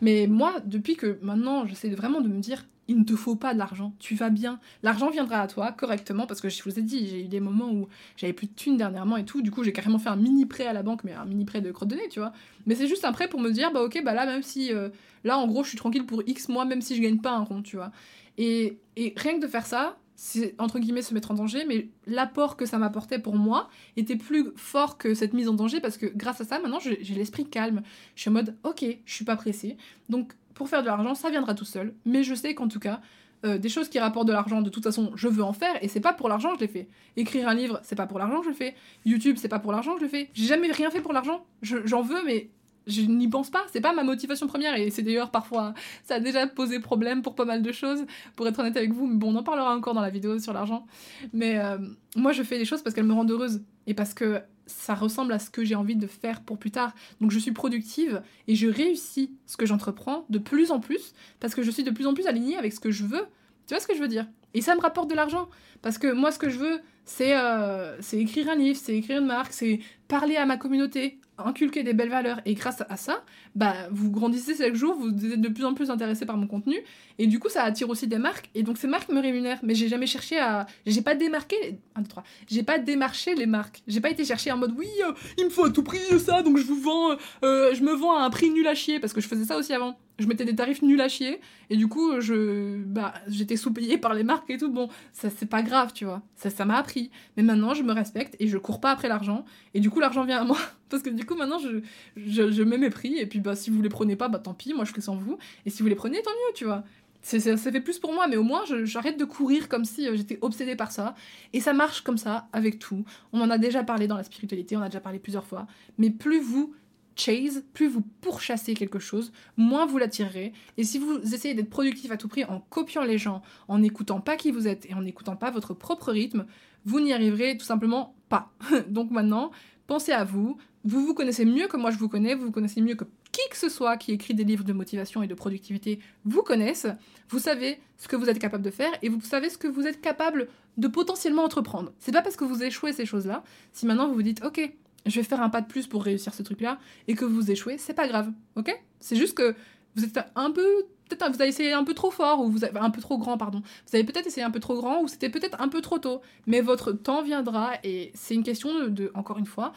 Mais 0.03 0.27
moi, 0.27 0.55
depuis 0.65 0.97
que 0.97 1.19
maintenant, 1.23 1.67
j'essaie 1.67 1.89
vraiment 1.89 2.21
de 2.21 2.29
me 2.29 2.41
dire, 2.41 2.65
il 2.93 2.99
ne 2.99 3.05
te 3.05 3.17
faut 3.17 3.37
pas 3.37 3.55
de 3.55 3.59
l'argent, 3.59 3.95
tu 3.99 4.15
vas 4.15 4.31
bien. 4.31 4.61
L'argent 4.83 5.11
viendra 5.11 5.41
à 5.41 5.47
toi 5.47 5.73
correctement 5.73 6.27
parce 6.27 6.41
que 6.41 6.49
je 6.49 6.63
vous 6.63 6.79
ai 6.79 6.83
dit, 6.83 7.09
j'ai 7.09 7.25
eu 7.25 7.29
des 7.29 7.41
moments 7.41 7.71
où 7.71 7.89
j'avais 8.17 8.35
plus 8.35 8.47
de 8.47 8.53
thunes 8.53 8.77
dernièrement 8.77 9.17
et 9.17 9.25
tout. 9.25 9.41
Du 9.41 9.51
coup, 9.51 9.65
j'ai 9.65 9.73
carrément 9.73 9.99
fait 9.99 10.11
un 10.11 10.17
mini 10.17 10.45
prêt 10.47 10.67
à 10.67 10.73
la 10.73 10.83
banque, 10.83 11.05
mais 11.05 11.13
un 11.13 11.25
mini 11.25 11.45
prêt 11.45 11.61
de 11.61 11.73
crotte 11.73 11.95
tu 12.11 12.21
vois. 12.21 12.33
Mais 12.67 12.75
c'est 12.75 12.87
juste 12.87 13.05
un 13.05 13.13
prêt 13.13 13.29
pour 13.29 13.41
me 13.41 13.51
dire, 13.51 13.73
bah 13.73 13.83
ok, 13.83 14.03
bah 14.05 14.13
là, 14.13 14.27
même 14.27 14.43
si 14.43 14.73
euh, 14.73 14.91
là, 15.25 15.39
en 15.39 15.47
gros, 15.47 15.65
je 15.65 15.71
suis 15.71 15.79
tranquille 15.79 16.05
pour 16.05 16.23
X 16.27 16.49
mois, 16.49 16.65
même 16.65 16.83
si 16.83 16.95
je 16.97 17.03
gagne 17.03 17.19
pas 17.19 17.33
un 17.33 17.43
rond, 17.43 17.63
tu 17.63 17.77
vois. 17.77 17.93
Et, 18.37 18.79
et 18.97 19.15
rien 19.17 19.37
que 19.37 19.43
de 19.43 19.49
faire 19.49 19.67
ça, 19.67 19.97
c'est 20.15 20.55
entre 20.59 20.79
guillemets 20.79 21.03
se 21.03 21.15
mettre 21.15 21.33
en 21.33 21.35
danger, 21.35 21.65
mais 21.67 21.89
l'apport 22.07 22.57
que 22.57 22.65
ça 22.65 22.79
m'apportait 22.79 23.19
pour 23.19 23.35
moi 23.35 23.69
était 23.97 24.15
plus 24.15 24.53
fort 24.55 24.97
que 24.97 25.15
cette 25.15 25.33
mise 25.33 25.49
en 25.49 25.55
danger 25.55 25.81
parce 25.81 25.97
que 25.97 26.07
grâce 26.07 26.41
à 26.41 26.45
ça, 26.45 26.61
maintenant, 26.61 26.79
j'ai 26.79 27.15
l'esprit 27.15 27.45
calme. 27.45 27.83
Je 28.15 28.21
suis 28.21 28.31
en 28.31 28.35
mode, 28.35 28.57
ok, 28.63 28.85
je 29.05 29.13
suis 29.13 29.25
pas 29.25 29.37
pressée. 29.37 29.77
Donc, 30.09 30.35
pour 30.55 30.69
faire 30.69 30.83
de 30.83 30.87
l'argent, 30.87 31.15
ça 31.15 31.31
viendra 31.31 31.55
tout 31.55 31.65
seul. 31.65 31.95
Mais 32.05 32.23
je 32.23 32.35
sais 32.35 32.55
qu'en 32.55 32.69
tout 32.69 32.81
cas, 32.81 33.01
euh, 33.45 33.59
des 33.59 33.69
choses 33.69 33.89
qui 33.89 33.99
rapportent 33.99 34.29
de 34.29 34.33
l'argent, 34.33 34.63
de 34.63 34.71
toute 34.71 34.85
façon, 34.85 35.11
je 35.17 35.27
veux 35.29 35.43
en 35.43 35.53
faire 35.53 35.83
et 35.83 35.89
c'est 35.89 36.01
pas 36.01 36.13
pour 36.13 36.29
l'argent 36.29 36.55
je 36.55 36.61
les 36.61 36.69
fais. 36.69 36.89
Écrire 37.17 37.49
un 37.49 37.55
livre, 37.55 37.81
c'est 37.83 37.97
pas 37.97 38.07
pour 38.07 38.19
l'argent 38.19 38.43
je 38.43 38.49
le 38.49 38.55
fais. 38.55 38.75
YouTube, 39.05 39.37
c'est 39.39 39.49
pas 39.49 39.59
pour 39.59 39.73
l'argent 39.73 39.97
je 39.99 40.03
le 40.03 40.09
fais. 40.09 40.31
J'ai 40.33 40.47
jamais 40.47 40.71
rien 40.71 40.91
fait 40.91 41.01
pour 41.01 41.13
l'argent. 41.13 41.45
J'en 41.63 42.03
veux, 42.03 42.25
mais 42.25 42.51
je 42.87 43.03
n'y 43.03 43.29
pense 43.29 43.51
pas. 43.51 43.63
C'est 43.73 43.81
pas 43.81 43.93
ma 43.93 44.03
motivation 44.03 44.47
première 44.47 44.75
et 44.77 44.91
c'est 44.91 45.03
d'ailleurs 45.03 45.31
parfois, 45.31 45.75
ça 46.05 46.17
a 46.17 46.21
déjà 46.21 46.47
posé 46.47 46.81
problème 46.81 47.23
pour 47.23 47.35
pas 47.35 47.45
mal 47.45 47.63
de 47.63 47.73
choses, 47.73 48.05
pour 48.37 48.47
être 48.49 48.59
honnête 48.59 48.77
avec 48.77 48.93
vous. 48.93 49.07
Mais 49.07 49.17
bon, 49.17 49.33
on 49.33 49.37
en 49.37 49.43
parlera 49.43 49.75
encore 49.75 49.95
dans 49.95 50.01
la 50.01 50.11
vidéo 50.11 50.39
sur 50.39 50.53
l'argent. 50.53 50.87
Mais 51.33 51.59
euh, 51.59 51.79
moi, 52.17 52.33
je 52.33 52.43
fais 52.43 52.59
des 52.59 52.65
choses 52.65 52.83
parce 52.83 52.95
qu'elles 52.95 53.05
me 53.05 53.15
rendent 53.15 53.31
heureuse 53.31 53.63
et 53.87 53.95
parce 53.95 54.15
que 54.15 54.41
ça 54.67 54.95
ressemble 54.95 55.33
à 55.33 55.39
ce 55.39 55.51
que 55.51 55.65
j'ai 55.65 55.75
envie 55.75 55.97
de 55.97 56.07
faire 56.07 56.41
pour 56.41 56.59
plus 56.59 56.71
tard. 56.71 56.95
Donc 57.21 57.31
je 57.31 57.39
suis 57.39 57.53
productive 57.53 58.23
et 58.49 58.55
je 58.55 58.69
réussis 58.69 59.33
ce 59.47 59.57
que 59.57 59.67
j'entreprends 59.67 60.25
de 60.31 60.39
plus 60.39 60.71
en 60.71 60.81
plus 60.81 61.15
parce 61.41 61.55
que 61.55 61.63
je 61.63 61.71
suis 61.71 61.83
de 61.83 61.91
plus 61.91 62.07
en 62.07 62.15
plus 62.15 62.27
alignée 62.27 62.57
avec 62.57 62.73
ce 62.73 62.81
que 62.81 62.91
je 62.91 63.05
veux. 63.05 63.27
Tu 63.67 63.75
vois 63.75 63.81
ce 63.81 63.87
que 63.87 63.95
je 63.95 64.01
veux 64.01 64.09
dire? 64.09 64.27
Et 64.55 64.61
ça 64.61 64.75
me 64.75 64.81
rapporte 64.81 65.11
de 65.11 65.15
l'argent 65.15 65.49
parce 65.83 65.99
que 65.99 66.13
moi 66.13 66.31
ce 66.31 66.39
que 66.39 66.49
je 66.49 66.59
veux 66.59 66.81
c'est 67.05 67.37
euh, 67.37 68.01
écrire 68.13 68.49
un 68.49 68.55
livre, 68.55 68.79
c'est 68.81 68.97
écrire 68.97 69.21
une 69.21 69.27
marque, 69.27 69.53
c'est 69.53 69.81
parler 70.07 70.37
à 70.37 70.47
ma 70.47 70.57
communauté, 70.57 71.19
inculquer 71.39 71.83
des 71.83 71.93
belles 71.93 72.11
valeurs. 72.11 72.41
Et 72.45 72.55
grâce 72.55 72.83
à 72.89 72.97
ça, 72.97 73.25
bah 73.55 73.75
vous 73.91 74.11
grandissez 74.11 74.57
chaque 74.57 74.75
jour, 74.75 74.95
vous 74.95 75.09
êtes 75.09 75.41
de 75.41 75.49
plus 75.49 75.65
en 75.65 75.75
plus 75.75 75.91
intéressé 75.91 76.27
par 76.27 76.37
mon 76.37 76.47
contenu. 76.47 76.77
Et 77.19 77.27
du 77.27 77.39
coup 77.39 77.49
ça 77.49 77.63
attire 77.63 77.89
aussi 77.91 78.07
des 78.07 78.19
marques. 78.19 78.51
Et 78.55 78.63
donc 78.63 78.79
ces 78.79 78.87
marques 78.87 79.09
me 79.11 79.21
rémunèrent. 79.21 79.61
Mais 79.63 79.75
j'ai 79.75 79.89
jamais 79.89 80.07
cherché 80.07 80.39
à 80.39 80.67
j'ai 80.87 81.03
pas 81.03 81.15
démarqué 81.15 81.57
1 81.95 82.03
2 82.03 82.09
3 82.09 82.23
j'ai 82.51 82.63
pas 82.63 82.79
démarché 82.79 83.35
les 83.35 83.47
marques. 83.47 83.83
J'ai 83.87 84.01
pas 84.01 84.11
été 84.11 84.25
chercher 84.25 84.53
en 84.53 84.57
mode 84.57 84.75
oui, 84.77 84.89
euh, 85.07 85.13
il 85.39 85.45
me 85.45 85.51
faut 85.51 85.65
à 85.65 85.71
tout 85.71 85.83
prix 85.83 85.99
ça 86.19 86.43
donc 86.43 86.59
je 86.59 86.65
vous 86.65 86.81
vends 86.81 87.17
euh, 87.45 87.75
je 87.75 87.83
me 87.83 87.93
vends 87.93 88.17
à 88.17 88.23
un 88.23 88.31
prix 88.31 88.51
nul 88.51 88.67
à 88.67 88.75
chier 88.75 89.01
parce 89.01 89.13
que 89.13 89.21
je 89.21 89.29
faisais 89.29 89.45
ça 89.45 89.57
aussi 89.57 89.73
avant. 89.73 89.99
Je 90.23 90.29
mettais 90.29 90.45
des 90.45 90.55
tarifs 90.55 90.83
nuls 90.83 91.01
à 91.01 91.09
chier 91.09 91.41
et 91.69 91.77
du 91.77 91.89
coup 91.89 92.21
je 92.21 92.77
bah 92.85 93.13
j'étais 93.27 93.57
sous-payée 93.57 93.99
par 93.99 94.15
les 94.15 94.23
marques 94.23 94.49
et 94.51 94.57
tout. 94.57 94.71
Bon, 94.71 94.89
ça 95.13 95.29
c'est 95.31 95.47
pas 95.47 95.63
grave, 95.63 95.93
tu 95.93 96.05
vois. 96.05 96.23
Ça 96.37 96.49
ça 96.49 96.65
m'a 96.65 96.77
appris. 96.77 97.11
Mais 97.37 97.43
maintenant 97.43 97.75
je 97.75 97.83
me 97.83 97.93
respecte 97.93 98.37
et 98.39 98.47
je 98.47 98.57
cours 98.59 98.81
pas 98.81 98.91
après 98.91 99.09
l'argent. 99.09 99.45
Et 99.75 99.81
du 99.81 99.91
coup 99.91 100.01
l'argent 100.01 100.25
vient 100.25 100.41
à 100.41 100.45
moi. 100.45 100.59
Parce 100.89 101.03
que 101.03 101.11
du 101.11 101.27
coup 101.27 101.35
maintenant 101.35 101.59
je, 101.59 101.81
je, 102.17 102.63
mets 102.63 102.79
mes 102.79 102.91
prix. 102.91 103.19
Et 103.19 103.27
puis 103.27 103.41
bah 103.41 103.57
si 103.57 103.71
vous 103.71 103.83
les 103.83 103.89
prenez 103.89 104.17
pas 104.17 104.29
bah 104.29 104.39
tant 104.39 104.55
pis. 104.55 104.75
Moi 104.75 104.85
je 104.85 104.93
fais 104.93 105.01
sans 105.01 105.17
vous. 105.17 105.39
Et 105.67 105.71
si 105.71 105.83
vous 105.83 105.89
les 105.89 105.95
prenez 105.95 106.23
tant 106.23 106.31
mieux 106.31 106.55
tu 106.55 106.65
vois. 106.65 106.85
C'est, 107.25 107.39
ça, 107.39 107.57
fait 107.57 107.81
plus 107.81 107.99
pour 107.99 108.13
moi. 108.13 108.29
Mais 108.29 108.37
au 108.37 108.43
moins 108.43 108.63
j'arrête 108.85 109.19
de 109.19 109.25
courir 109.25 109.69
comme 109.69 109.85
si 109.85 110.09
euh, 110.09 110.17
j'étais 110.17 110.39
obsédée 110.41 110.77
par 110.77 110.93
ça. 110.93 111.15
Et 111.53 111.61
ça 111.61 111.73
marche 111.73 112.03
comme 112.03 112.19
ça 112.19 112.49
avec 112.53 112.79
tout. 112.79 113.05
On 113.33 113.41
en 113.41 113.51
a 113.51 113.59
déjà 113.59 113.83
parlé 113.83 114.07
dans 114.07 114.17
la 114.17 114.25
spiritualité. 114.25 114.77
On 114.77 114.83
a 114.83 114.89
déjà 114.89 115.01
parlé 115.01 115.19
plusieurs 115.19 115.47
fois. 115.47 115.67
Mais 115.99 116.11
plus 116.11 116.41
vous 116.41 116.75
chase, 117.17 117.65
plus 117.73 117.89
vous 117.89 118.03
pourchassez 118.21 118.75
quelque 118.75 118.99
chose, 118.99 119.33
moins 119.57 119.87
vous 119.87 119.99
l'attirerez. 119.99 120.53
Et 120.77 120.85
si 120.85 120.99
vous 120.99 121.19
essayez 121.35 121.55
d'être 121.55 121.71
productif 121.71 122.11
à 122.11 122.17
tout 122.17 122.29
prix 122.29 122.45
en 122.45 122.61
copiant 122.61 123.03
les 123.03 123.19
gens, 123.19 123.43
en 123.69 123.79
n'écoutant 123.79 124.21
pas 124.21 124.37
qui 124.37 124.51
vous 124.51 124.69
êtes 124.69 124.89
et 124.91 124.95
en 124.95 125.03
n'écoutant 125.03 125.37
pas 125.37 125.51
votre 125.51 125.75
propre 125.75 126.13
rythme, 126.13 126.47
vous 126.85 127.01
n'y 127.01 127.13
arriverez 127.13 127.57
tout 127.57 127.65
simplement 127.65 128.15
pas. 128.29 128.53
Donc 128.89 129.11
maintenant, 129.11 129.51
pensez 129.87 130.13
à 130.13 130.25
vous, 130.25 130.57
vous 130.85 131.07
vous 131.07 131.15
connaissez 131.15 131.45
mieux 131.45 131.69
que 131.69 131.77
moi 131.77 131.91
je 131.91 131.99
vous 131.99 132.09
connais, 132.09 132.35
vous 132.35 132.47
vous 132.47 132.53
connaissez 132.53 132.81
mieux 132.81 132.95
que 132.95 133.05
qui 133.31 133.49
que 133.51 133.57
ce 133.57 133.71
soit 133.71 133.97
qui 133.97 134.13
écrit 134.13 134.35
des 134.35 134.45
livres 134.45 134.65
de 134.65 134.75
motivation 134.75 135.23
et 135.23 135.27
de 135.27 135.35
productivité 135.35 136.01
vous 136.25 136.43
connaissent, 136.43 136.87
vous 137.31 137.39
savez 137.39 137.81
ce 137.97 138.07
que 138.07 138.17
vous 138.17 138.29
êtes 138.29 138.39
capable 138.39 138.63
de 138.63 138.71
faire 138.71 138.93
et 139.01 139.09
vous 139.09 139.21
savez 139.23 139.49
ce 139.49 139.57
que 139.57 139.69
vous 139.69 139.87
êtes 139.87 140.01
capable 140.01 140.49
de 140.77 140.89
potentiellement 140.89 141.45
entreprendre. 141.45 141.93
C'est 141.99 142.13
pas 142.13 142.23
parce 142.23 142.37
que 142.37 142.45
vous 142.45 142.63
échouez 142.63 142.93
ces 142.93 143.07
choses-là, 143.07 143.43
si 143.73 143.87
maintenant 143.87 144.09
vous 144.09 144.15
vous 144.15 144.23
dites 144.23 144.45
ok, 144.45 144.73
je 145.07 145.17
vais 145.17 145.25
faire 145.25 145.43
un 145.43 145.49
pas 145.49 145.61
de 145.61 145.67
plus 145.67 145.87
pour 145.87 146.05
réussir 146.05 146.35
ce 146.35 146.43
truc-là 146.43 146.79
et 147.09 147.15
que 147.15 147.25
vous 147.25 147.51
échouez, 147.51 147.79
c'est 147.79 147.95
pas 147.95 148.09
grave, 148.09 148.31
ok? 148.57 148.73
C'est 149.01 149.17
juste 149.17 149.37
que 149.37 149.55
vous 149.97 150.05
êtes 150.05 150.19
un 150.35 150.51
peu 150.51 150.87
peut-être 151.09 151.35
vous 151.35 151.43
avez 151.43 151.51
essayé 151.51 151.73
un 151.73 151.85
peu 151.85 151.95
trop 151.95 152.11
fort 152.11 152.41
ou 152.41 152.49
vous 152.49 152.65
avez 152.65 152.79
un 152.79 152.91
peu 152.91 153.01
trop 153.01 153.19
grand 153.19 153.37
pardon. 153.37 153.61
Vous 153.61 153.97
avez 153.97 154.05
peut-être 154.05 154.27
essayé 154.27 154.45
un 154.45 154.51
peu 154.51 154.61
trop 154.61 154.75
grand 154.75 155.03
ou 155.03 155.09
c'était 155.09 155.29
peut-être 155.29 155.61
un 155.61 155.69
peu 155.69 155.81
trop 155.81 155.99
tôt, 155.99 156.23
mais 156.47 156.61
votre 156.61 156.93
temps 156.93 157.23
viendra 157.23 157.73
et 157.85 158.13
c'est 158.15 158.35
une 158.35 158.43
question 158.43 158.89
de 158.89 159.11
encore 159.15 159.39
une 159.39 159.47
fois 159.47 159.73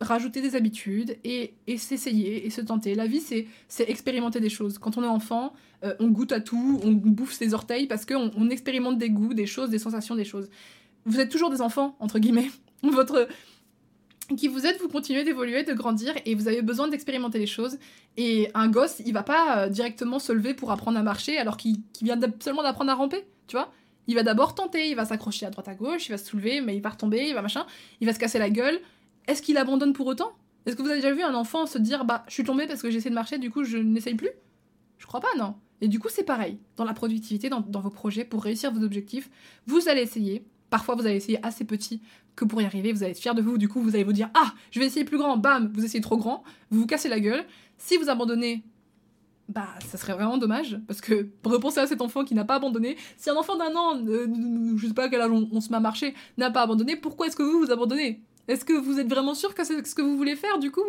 rajouter 0.00 0.40
des 0.40 0.56
habitudes 0.56 1.18
et, 1.24 1.54
s'essayer 1.76 2.46
et 2.46 2.50
se 2.50 2.60
tenter. 2.62 2.94
La 2.94 3.06
vie, 3.06 3.20
c'est, 3.20 3.46
expérimenter 3.80 4.40
des 4.40 4.48
choses. 4.48 4.78
Quand 4.78 4.96
on 4.96 5.04
est 5.04 5.06
enfant, 5.06 5.52
euh, 5.84 5.94
on 6.00 6.08
goûte 6.08 6.32
à 6.32 6.40
tout, 6.40 6.80
on 6.82 6.92
bouffe 6.92 7.32
ses 7.32 7.52
orteils 7.52 7.86
parce 7.86 8.06
qu'on 8.06 8.30
on 8.34 8.48
expérimente 8.48 8.98
des 8.98 9.10
goûts, 9.10 9.34
des 9.34 9.46
choses, 9.46 9.68
des 9.68 9.78
sensations, 9.78 10.14
des 10.14 10.24
choses. 10.24 10.48
Vous 11.04 11.20
êtes 11.20 11.30
toujours 11.30 11.50
des 11.50 11.60
enfants, 11.60 11.96
entre 12.00 12.18
guillemets. 12.18 12.50
Votre, 12.82 13.28
qui 14.36 14.48
vous 14.48 14.66
êtes, 14.66 14.80
vous 14.80 14.88
continuez 14.88 15.24
d'évoluer, 15.24 15.62
de 15.64 15.72
grandir 15.72 16.14
et 16.24 16.34
vous 16.34 16.48
avez 16.48 16.62
besoin 16.62 16.88
d'expérimenter 16.88 17.38
les 17.38 17.46
choses. 17.46 17.78
Et 18.16 18.50
un 18.54 18.68
gosse, 18.68 19.00
il 19.04 19.12
va 19.12 19.22
pas 19.22 19.58
euh, 19.58 19.68
directement 19.68 20.18
se 20.18 20.32
lever 20.32 20.54
pour 20.54 20.70
apprendre 20.70 20.98
à 20.98 21.02
marcher 21.02 21.38
alors 21.38 21.56
qu'il 21.56 21.82
vient 22.02 22.18
seulement 22.40 22.62
d'apprendre 22.62 22.90
à 22.90 22.94
ramper, 22.94 23.24
tu 23.46 23.56
vois. 23.56 23.72
Il 24.06 24.14
va 24.14 24.22
d'abord 24.22 24.54
tenter, 24.54 24.88
il 24.88 24.96
va 24.96 25.04
s'accrocher 25.04 25.46
à 25.46 25.50
droite 25.50 25.68
à 25.68 25.74
gauche, 25.74 26.08
il 26.08 26.12
va 26.12 26.18
se 26.18 26.26
soulever, 26.26 26.60
mais 26.60 26.76
il 26.76 26.82
va 26.82 26.90
retomber, 26.90 27.28
il 27.28 27.34
va 27.34 27.42
machin, 27.42 27.66
il 28.00 28.06
va 28.06 28.12
se 28.12 28.18
casser 28.18 28.38
la 28.38 28.50
gueule. 28.50 28.80
Est-ce 29.26 29.42
qu'il 29.42 29.56
abandonne 29.56 29.92
pour 29.92 30.06
autant? 30.06 30.32
Est-ce 30.66 30.76
que 30.76 30.82
vous 30.82 30.88
avez 30.88 31.00
déjà 31.00 31.12
vu 31.12 31.22
un 31.22 31.34
enfant 31.34 31.66
se 31.66 31.78
dire 31.78 32.04
bah 32.04 32.24
je 32.26 32.34
suis 32.34 32.44
tombé 32.44 32.66
parce 32.66 32.82
que 32.82 32.90
j'essaie 32.90 33.10
de 33.10 33.14
marcher, 33.14 33.38
du 33.38 33.50
coup 33.50 33.64
je 33.64 33.78
n'essaye 33.78 34.14
plus? 34.14 34.30
Je 34.98 35.06
crois 35.06 35.20
pas, 35.20 35.34
non. 35.36 35.54
Et 35.80 35.88
du 35.88 35.98
coup, 35.98 36.08
c'est 36.10 36.24
pareil. 36.24 36.58
Dans 36.76 36.84
la 36.84 36.92
productivité, 36.92 37.48
dans, 37.48 37.62
vos 37.62 37.90
projets, 37.90 38.24
pour 38.24 38.42
réussir 38.44 38.70
vos 38.70 38.84
objectifs, 38.84 39.30
vous 39.66 39.88
allez 39.88 40.02
essayer. 40.02 40.44
Parfois, 40.70 40.94
vous 40.94 41.06
allez 41.06 41.16
essayer 41.16 41.44
assez 41.44 41.64
petit 41.64 42.00
que 42.36 42.44
pour 42.44 42.62
y 42.62 42.64
arriver, 42.64 42.92
vous 42.92 43.02
allez 43.02 43.12
être 43.12 43.18
fier 43.18 43.34
de 43.34 43.42
vous. 43.42 43.58
Du 43.58 43.68
coup, 43.68 43.80
vous 43.80 43.94
allez 43.94 44.04
vous 44.04 44.12
dire 44.12 44.30
Ah, 44.34 44.54
je 44.70 44.80
vais 44.80 44.86
essayer 44.86 45.04
plus 45.04 45.18
grand. 45.18 45.36
Bam, 45.36 45.70
vous 45.74 45.84
essayez 45.84 46.00
trop 46.00 46.16
grand. 46.16 46.44
Vous 46.70 46.80
vous 46.80 46.86
cassez 46.86 47.08
la 47.08 47.20
gueule. 47.20 47.44
Si 47.76 47.96
vous 47.96 48.08
abandonnez, 48.08 48.62
bah, 49.50 49.66
ça 49.84 49.98
serait 49.98 50.12
vraiment 50.12 50.38
dommage. 50.38 50.78
Parce 50.86 51.00
que 51.00 51.28
repenser 51.44 51.80
à 51.80 51.86
cet 51.86 52.00
enfant 52.00 52.24
qui 52.24 52.34
n'a 52.34 52.44
pas 52.44 52.54
abandonné, 52.54 52.96
si 53.16 53.28
un 53.30 53.36
enfant 53.36 53.56
d'un 53.56 53.74
an, 53.74 54.00
euh, 54.06 54.26
je 54.76 54.86
sais 54.86 54.94
pas 54.94 55.04
à 55.04 55.08
quel 55.08 55.20
âge 55.20 55.30
on, 55.30 55.60
se 55.60 55.70
met 55.70 55.76
à 55.76 55.80
marcher, 55.80 56.14
n'a 56.38 56.50
pas 56.50 56.62
abandonné, 56.62 56.96
pourquoi 56.96 57.26
est-ce 57.26 57.36
que 57.36 57.42
vous 57.42 57.58
vous 57.58 57.70
abandonnez? 57.70 58.22
Est-ce 58.48 58.64
que 58.64 58.72
vous 58.72 58.98
êtes 58.98 59.08
vraiment 59.08 59.34
sûr 59.34 59.54
que 59.54 59.64
c'est 59.64 59.86
ce 59.86 59.94
que 59.94 60.02
vous 60.02 60.16
voulez 60.16 60.36
faire? 60.36 60.58
Du 60.58 60.70
coup, 60.70 60.82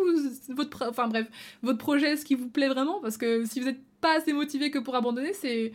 votre, 0.48 0.88
enfin 0.88 1.06
bref, 1.08 1.28
votre 1.62 1.78
projet, 1.78 2.12
est-ce 2.12 2.24
qui 2.24 2.34
vous 2.34 2.48
plaît 2.48 2.68
vraiment 2.68 3.00
Parce 3.00 3.16
que 3.16 3.44
si 3.44 3.60
vous 3.60 3.66
n'êtes 3.66 3.80
pas 4.00 4.16
assez 4.16 4.32
motivé 4.32 4.70
que 4.70 4.78
pour 4.78 4.94
abandonner, 4.94 5.32
c'est 5.32 5.72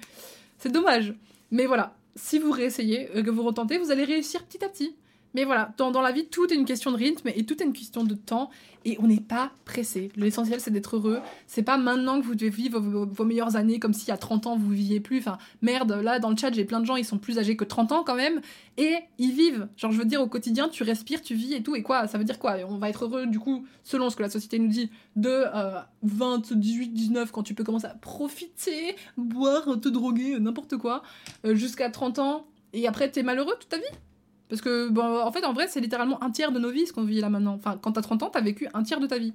dommage. 0.65 1.13
Mais 1.51 1.65
voilà, 1.65 1.95
si 2.17 2.39
vous 2.39 2.51
réessayez, 2.51 3.09
euh, 3.15 3.23
que 3.23 3.29
vous 3.29 3.43
retentez, 3.43 3.77
vous 3.77 3.91
allez 3.91 4.03
réussir 4.03 4.43
petit 4.43 4.63
à 4.63 4.69
petit. 4.69 4.95
Mais 5.37 5.43
voilà, 5.43 5.71
dans, 5.77 6.01
la 6.01 6.11
vie, 6.11 6.25
tout 6.25 6.51
est 6.51 6.55
une 6.55 6.65
question 6.65 6.91
de 6.91 6.97
rythme 6.97 7.27
et 7.27 7.45
tout 7.45 7.61
est 7.61 7.63
une 7.63 7.71
question 7.71 8.03
de 8.03 8.15
temps 8.15 8.49
et 8.85 8.97
on 8.99 9.05
n'est 9.05 9.19
pas 9.19 9.51
pressé. 9.65 10.09
L'essentiel, 10.15 10.59
c'est 10.59 10.71
d'être 10.71 10.95
heureux. 10.95 11.19
C'est 11.45 11.61
pas 11.61 11.77
maintenant 11.77 12.19
que 12.19 12.25
vous 12.25 12.33
devez 12.33 12.49
vivre 12.49 12.79
vos, 12.79 13.23
meilleures 13.23 13.55
années 13.55 13.77
comme 13.77 13.93
si 13.93 14.11
à 14.11 14.17
30 14.17 14.47
ans 14.47 14.57
vous 14.57 14.71
viviez 14.71 14.99
plus. 14.99 15.19
Enfin, 15.19 15.37
merde, 15.61 15.91
là, 15.91 16.17
dans 16.17 16.31
le 16.31 16.35
chat, 16.35 16.51
j'ai 16.51 16.65
plein 16.65 16.79
de 16.79 16.87
gens, 16.87 16.95
ils 16.95 17.05
sont 17.05 17.19
plus 17.19 17.37
âgés 17.37 17.55
que 17.55 17.65
30 17.65 17.91
ans 17.91 18.03
quand 18.03 18.15
même 18.15 18.41
et 18.77 18.95
ils 19.19 19.31
vivent. 19.31 19.67
Genre, 19.77 19.91
je 19.91 19.99
veux 19.99 20.05
dire, 20.05 20.23
au 20.23 20.27
quotidien, 20.27 20.69
tu 20.69 20.81
respires, 20.81 21.21
tu 21.21 21.35
vis 21.35 21.53
et 21.53 21.61
tout. 21.61 21.75
Et 21.75 21.83
quoi 21.83 22.07
Ça 22.07 22.17
veut 22.17 22.23
dire 22.23 22.39
quoi? 22.39 22.55
On 22.67 22.79
va 22.79 22.89
être 22.89 23.05
heureux, 23.05 23.27
du 23.27 23.37
coup, 23.37 23.63
selon 23.83 24.09
ce 24.09 24.15
que 24.15 24.23
la 24.23 24.31
société 24.31 24.57
nous 24.57 24.69
dit, 24.69 24.89
de 25.15 25.43
20, 26.01 26.53
18, 26.53 26.93
19, 26.95 27.31
quand 27.31 27.43
tu 27.43 27.53
peux 27.53 27.63
commencer 27.63 27.85
à 27.85 27.93
profiter, 27.93 28.95
boire, 29.17 29.79
te 29.79 29.87
droguer, 29.87 30.39
n'importe 30.39 30.77
quoi, 30.77 31.03
euh, 31.45 31.53
jusqu'à 31.53 31.91
30 31.91 32.17
ans. 32.17 32.47
Et 32.73 32.87
après, 32.87 33.11
t'es 33.11 33.21
malheureux 33.21 33.53
toute 33.59 33.69
ta 33.69 33.77
vie? 33.77 33.83
Parce 34.49 34.61
que, 34.61 34.89
en 34.97 35.31
fait, 35.31 35.43
en 35.43 35.53
vrai, 35.53 35.67
c'est 35.67 35.81
littéralement 35.81 36.23
un 36.23 36.31
tiers 36.31 36.51
de 36.51 36.59
nos 36.59 36.71
vies 36.71 36.87
ce 36.87 36.93
qu'on 36.93 37.03
vit 37.03 37.19
là 37.19 37.29
maintenant. 37.29 37.55
Enfin, 37.55 37.77
quand 37.81 37.93
t'as 37.93 38.01
30 38.01 38.23
ans, 38.23 38.29
t'as 38.29 38.41
vécu 38.41 38.67
un 38.73 38.83
tiers 38.83 38.99
de 38.99 39.07
ta 39.07 39.17
vie. 39.17 39.33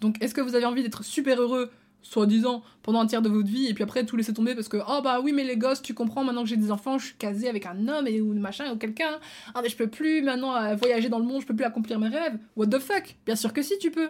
Donc, 0.00 0.22
est-ce 0.22 0.34
que 0.34 0.40
vous 0.40 0.54
avez 0.54 0.64
envie 0.64 0.82
d'être 0.82 1.04
super 1.04 1.40
heureux, 1.40 1.70
soi-disant, 2.02 2.62
pendant 2.82 3.00
un 3.00 3.06
tiers 3.06 3.20
de 3.20 3.28
votre 3.28 3.48
vie, 3.48 3.66
et 3.66 3.74
puis 3.74 3.84
après 3.84 4.06
tout 4.06 4.16
laisser 4.16 4.32
tomber 4.32 4.54
parce 4.54 4.68
que, 4.68 4.78
oh 4.78 5.00
bah 5.04 5.20
oui, 5.20 5.32
mais 5.32 5.44
les 5.44 5.58
gosses, 5.58 5.82
tu 5.82 5.92
comprends, 5.92 6.24
maintenant 6.24 6.42
que 6.42 6.48
j'ai 6.48 6.56
des 6.56 6.70
enfants, 6.70 6.98
je 6.98 7.06
suis 7.06 7.16
casée 7.16 7.48
avec 7.48 7.66
un 7.66 7.86
homme 7.86 8.06
et, 8.06 8.22
ou 8.22 8.32
machin, 8.32 8.72
ou 8.72 8.76
quelqu'un. 8.76 9.18
Ah, 9.54 9.60
mais 9.62 9.68
je 9.68 9.76
peux 9.76 9.88
plus 9.88 10.22
maintenant 10.22 10.56
euh, 10.56 10.74
voyager 10.74 11.10
dans 11.10 11.18
le 11.18 11.26
monde, 11.26 11.42
je 11.42 11.46
peux 11.46 11.54
plus 11.54 11.66
accomplir 11.66 11.98
mes 11.98 12.08
rêves. 12.08 12.38
What 12.56 12.68
the 12.68 12.78
fuck? 12.78 13.16
Bien 13.26 13.36
sûr 13.36 13.52
que 13.52 13.60
si, 13.60 13.78
tu 13.78 13.90
peux. 13.90 14.08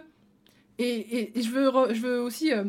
Et, 0.79 1.37
et, 1.37 1.41
je, 1.41 1.49
veux 1.51 1.93
je 1.93 2.07
aussi 2.19 2.53
euh, 2.53 2.63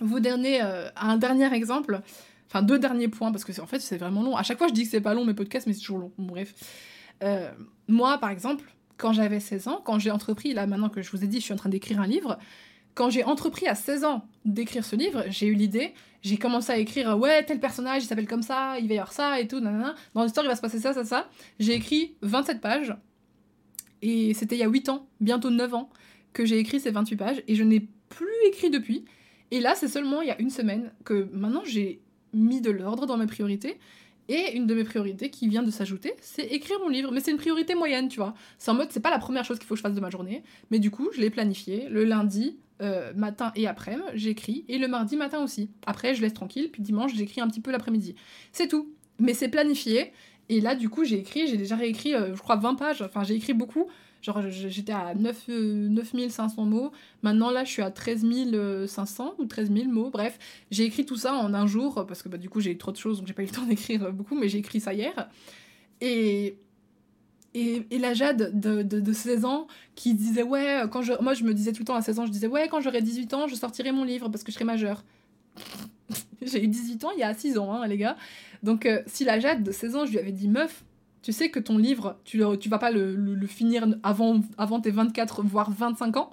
vous 0.00 0.20
donner 0.20 0.62
euh, 0.62 0.90
un 0.96 1.16
dernier 1.16 1.52
exemple. 1.54 2.02
Enfin, 2.46 2.62
deux 2.62 2.78
derniers 2.78 3.08
points, 3.08 3.32
parce 3.32 3.44
que 3.44 3.60
en 3.60 3.66
fait, 3.66 3.80
c'est 3.80 3.96
vraiment 3.96 4.22
long. 4.22 4.36
À 4.36 4.42
chaque 4.42 4.58
fois, 4.58 4.68
je 4.68 4.72
dis 4.72 4.84
que 4.84 4.90
c'est 4.90 5.00
pas 5.00 5.14
long 5.14 5.24
mes 5.24 5.34
podcasts, 5.34 5.66
mais 5.66 5.72
c'est 5.72 5.80
toujours 5.80 5.98
long. 5.98 6.12
bref. 6.18 6.54
Euh, 7.22 7.50
moi, 7.88 8.18
par 8.18 8.30
exemple, 8.30 8.64
quand 8.96 9.12
j'avais 9.12 9.40
16 9.40 9.68
ans, 9.68 9.82
quand 9.84 9.98
j'ai 9.98 10.10
entrepris, 10.10 10.54
là 10.54 10.66
maintenant 10.66 10.88
que 10.88 11.02
je 11.02 11.10
vous 11.10 11.22
ai 11.24 11.26
dit, 11.26 11.38
je 11.38 11.44
suis 11.44 11.54
en 11.54 11.56
train 11.56 11.68
d'écrire 11.68 12.00
un 12.00 12.06
livre, 12.06 12.38
quand 12.94 13.10
j'ai 13.10 13.24
entrepris 13.24 13.66
à 13.66 13.74
16 13.74 14.04
ans 14.04 14.26
d'écrire 14.44 14.84
ce 14.84 14.96
livre, 14.96 15.24
j'ai 15.28 15.46
eu 15.46 15.54
l'idée, 15.54 15.92
j'ai 16.22 16.38
commencé 16.38 16.72
à 16.72 16.78
écrire, 16.78 17.16
ouais, 17.18 17.44
tel 17.44 17.60
personnage, 17.60 18.04
il 18.04 18.06
s'appelle 18.06 18.26
comme 18.26 18.42
ça, 18.42 18.78
il 18.78 18.88
va 18.88 18.94
y 18.94 18.98
avoir 18.98 19.12
ça 19.12 19.38
et 19.38 19.46
tout, 19.46 19.60
nanana. 19.60 19.94
Dans 20.14 20.24
l'histoire, 20.24 20.44
il 20.46 20.48
va 20.48 20.56
se 20.56 20.62
passer 20.62 20.78
ça, 20.78 20.94
ça, 20.94 21.04
ça. 21.04 21.28
J'ai 21.58 21.74
écrit 21.74 22.16
27 22.22 22.60
pages, 22.60 22.96
et 24.00 24.34
c'était 24.34 24.56
il 24.56 24.60
y 24.60 24.64
a 24.64 24.68
8 24.68 24.88
ans, 24.88 25.06
bientôt 25.20 25.50
9 25.50 25.74
ans, 25.74 25.90
que 26.32 26.46
j'ai 26.46 26.58
écrit 26.58 26.80
ces 26.80 26.90
28 26.90 27.16
pages, 27.16 27.42
et 27.46 27.54
je 27.54 27.62
n'ai 27.62 27.80
plus 28.08 28.26
écrit 28.48 28.70
depuis. 28.70 29.04
Et 29.50 29.60
là, 29.60 29.74
c'est 29.74 29.88
seulement 29.88 30.22
il 30.22 30.28
y 30.28 30.30
a 30.30 30.40
une 30.40 30.50
semaine 30.50 30.92
que 31.04 31.28
maintenant 31.32 31.62
j'ai 31.64 32.00
mis 32.36 32.60
de 32.60 32.70
l'ordre 32.70 33.06
dans 33.06 33.16
mes 33.16 33.26
priorités. 33.26 33.78
Et 34.28 34.56
une 34.56 34.66
de 34.66 34.74
mes 34.74 34.82
priorités 34.82 35.30
qui 35.30 35.48
vient 35.48 35.62
de 35.62 35.70
s'ajouter, 35.70 36.12
c'est 36.20 36.46
écrire 36.46 36.78
mon 36.80 36.88
livre. 36.88 37.12
Mais 37.12 37.20
c'est 37.20 37.30
une 37.30 37.36
priorité 37.36 37.74
moyenne, 37.74 38.08
tu 38.08 38.16
vois. 38.18 38.34
C'est 38.58 38.70
en 38.70 38.74
mode, 38.74 38.88
c'est 38.90 39.00
pas 39.00 39.10
la 39.10 39.18
première 39.20 39.44
chose 39.44 39.58
qu'il 39.58 39.66
faut 39.66 39.74
que 39.74 39.78
je 39.78 39.82
fasse 39.82 39.94
de 39.94 40.00
ma 40.00 40.10
journée. 40.10 40.42
Mais 40.70 40.78
du 40.80 40.90
coup, 40.90 41.10
je 41.14 41.20
l'ai 41.20 41.30
planifié. 41.30 41.88
Le 41.88 42.04
lundi, 42.04 42.56
euh, 42.82 43.12
matin 43.14 43.52
et 43.54 43.66
après, 43.66 43.96
j'écris. 44.14 44.64
Et 44.68 44.78
le 44.78 44.88
mardi 44.88 45.16
matin 45.16 45.42
aussi. 45.42 45.70
Après, 45.86 46.14
je 46.14 46.22
laisse 46.22 46.34
tranquille. 46.34 46.70
Puis 46.72 46.82
dimanche, 46.82 47.14
j'écris 47.14 47.40
un 47.40 47.48
petit 47.48 47.60
peu 47.60 47.70
l'après-midi. 47.70 48.16
C'est 48.52 48.68
tout. 48.68 48.92
Mais 49.20 49.32
c'est 49.32 49.48
planifié. 49.48 50.12
Et 50.48 50.60
là, 50.60 50.74
du 50.74 50.88
coup, 50.88 51.04
j'ai 51.04 51.18
écrit, 51.18 51.46
j'ai 51.46 51.56
déjà 51.56 51.76
réécrit, 51.76 52.14
euh, 52.14 52.34
je 52.34 52.40
crois, 52.40 52.56
20 52.56 52.74
pages. 52.74 53.02
Enfin, 53.02 53.24
j'ai 53.24 53.34
écrit 53.34 53.54
beaucoup. 53.54 53.86
Genre, 54.26 54.42
j'étais 54.50 54.92
à 54.92 55.14
9, 55.14 55.48
9500 55.48 56.56
euh, 56.58 56.64
mots. 56.64 56.92
Maintenant, 57.22 57.52
là, 57.52 57.62
je 57.62 57.70
suis 57.70 57.82
à 57.82 57.92
13 57.92 58.26
500 58.88 59.34
ou 59.38 59.44
13 59.44 59.72
000 59.72 59.88
mots. 59.88 60.10
Bref, 60.10 60.36
j'ai 60.72 60.82
écrit 60.82 61.06
tout 61.06 61.14
ça 61.14 61.34
en 61.34 61.54
un 61.54 61.68
jour 61.68 62.04
parce 62.08 62.24
que 62.24 62.28
bah, 62.28 62.36
du 62.36 62.48
coup, 62.48 62.58
j'ai 62.58 62.72
eu 62.72 62.76
trop 62.76 62.90
de 62.90 62.96
choses, 62.96 63.18
donc 63.18 63.28
j'ai 63.28 63.34
pas 63.34 63.44
eu 63.44 63.46
le 63.46 63.52
temps 63.54 63.62
d'écrire 63.62 64.12
beaucoup, 64.12 64.34
mais 64.34 64.48
j'ai 64.48 64.58
écrit 64.58 64.80
ça 64.80 64.92
hier. 64.92 65.30
Et, 66.00 66.58
et, 67.54 67.86
la 68.00 68.14
Jade 68.14 68.58
de, 68.58 68.82
de, 68.82 69.12
16 69.12 69.44
ans 69.44 69.68
qui 69.94 70.14
disait, 70.14 70.42
ouais, 70.42 70.82
quand 70.90 71.02
je. 71.02 71.12
Moi, 71.22 71.34
je 71.34 71.44
me 71.44 71.54
disais 71.54 71.70
tout 71.70 71.82
le 71.82 71.86
temps 71.86 71.94
à 71.94 72.02
16 72.02 72.18
ans, 72.18 72.26
je 72.26 72.32
disais, 72.32 72.48
ouais, 72.48 72.66
quand 72.68 72.80
j'aurai 72.80 73.02
18 73.02 73.32
ans, 73.32 73.46
je 73.46 73.54
sortirai 73.54 73.92
mon 73.92 74.02
livre 74.02 74.28
parce 74.28 74.42
que 74.42 74.50
je 74.50 74.56
serai 74.56 74.64
majeure. 74.64 75.04
j'ai 76.42 76.64
eu 76.64 76.66
18 76.66 77.04
ans 77.04 77.10
il 77.12 77.20
y 77.20 77.22
a 77.22 77.32
6 77.32 77.58
ans, 77.58 77.72
hein, 77.72 77.86
les 77.86 77.96
gars. 77.96 78.16
Donc, 78.64 78.86
euh, 78.86 79.02
si 79.06 79.22
la 79.22 79.38
Jade 79.38 79.62
de 79.62 79.70
16 79.70 79.94
ans, 79.94 80.04
je 80.04 80.10
lui 80.10 80.18
avais 80.18 80.32
dit, 80.32 80.48
meuf, 80.48 80.82
tu 81.26 81.32
sais 81.32 81.50
que 81.50 81.58
ton 81.58 81.76
livre, 81.76 82.20
tu, 82.24 82.40
tu 82.60 82.68
vas 82.68 82.78
pas 82.78 82.92
le, 82.92 83.46
finir 83.48 83.84
avant, 84.04 84.42
avant 84.58 84.80
tes 84.80 84.92
24, 84.92 85.42
voire 85.42 85.72
25 85.72 86.18
ans. 86.18 86.30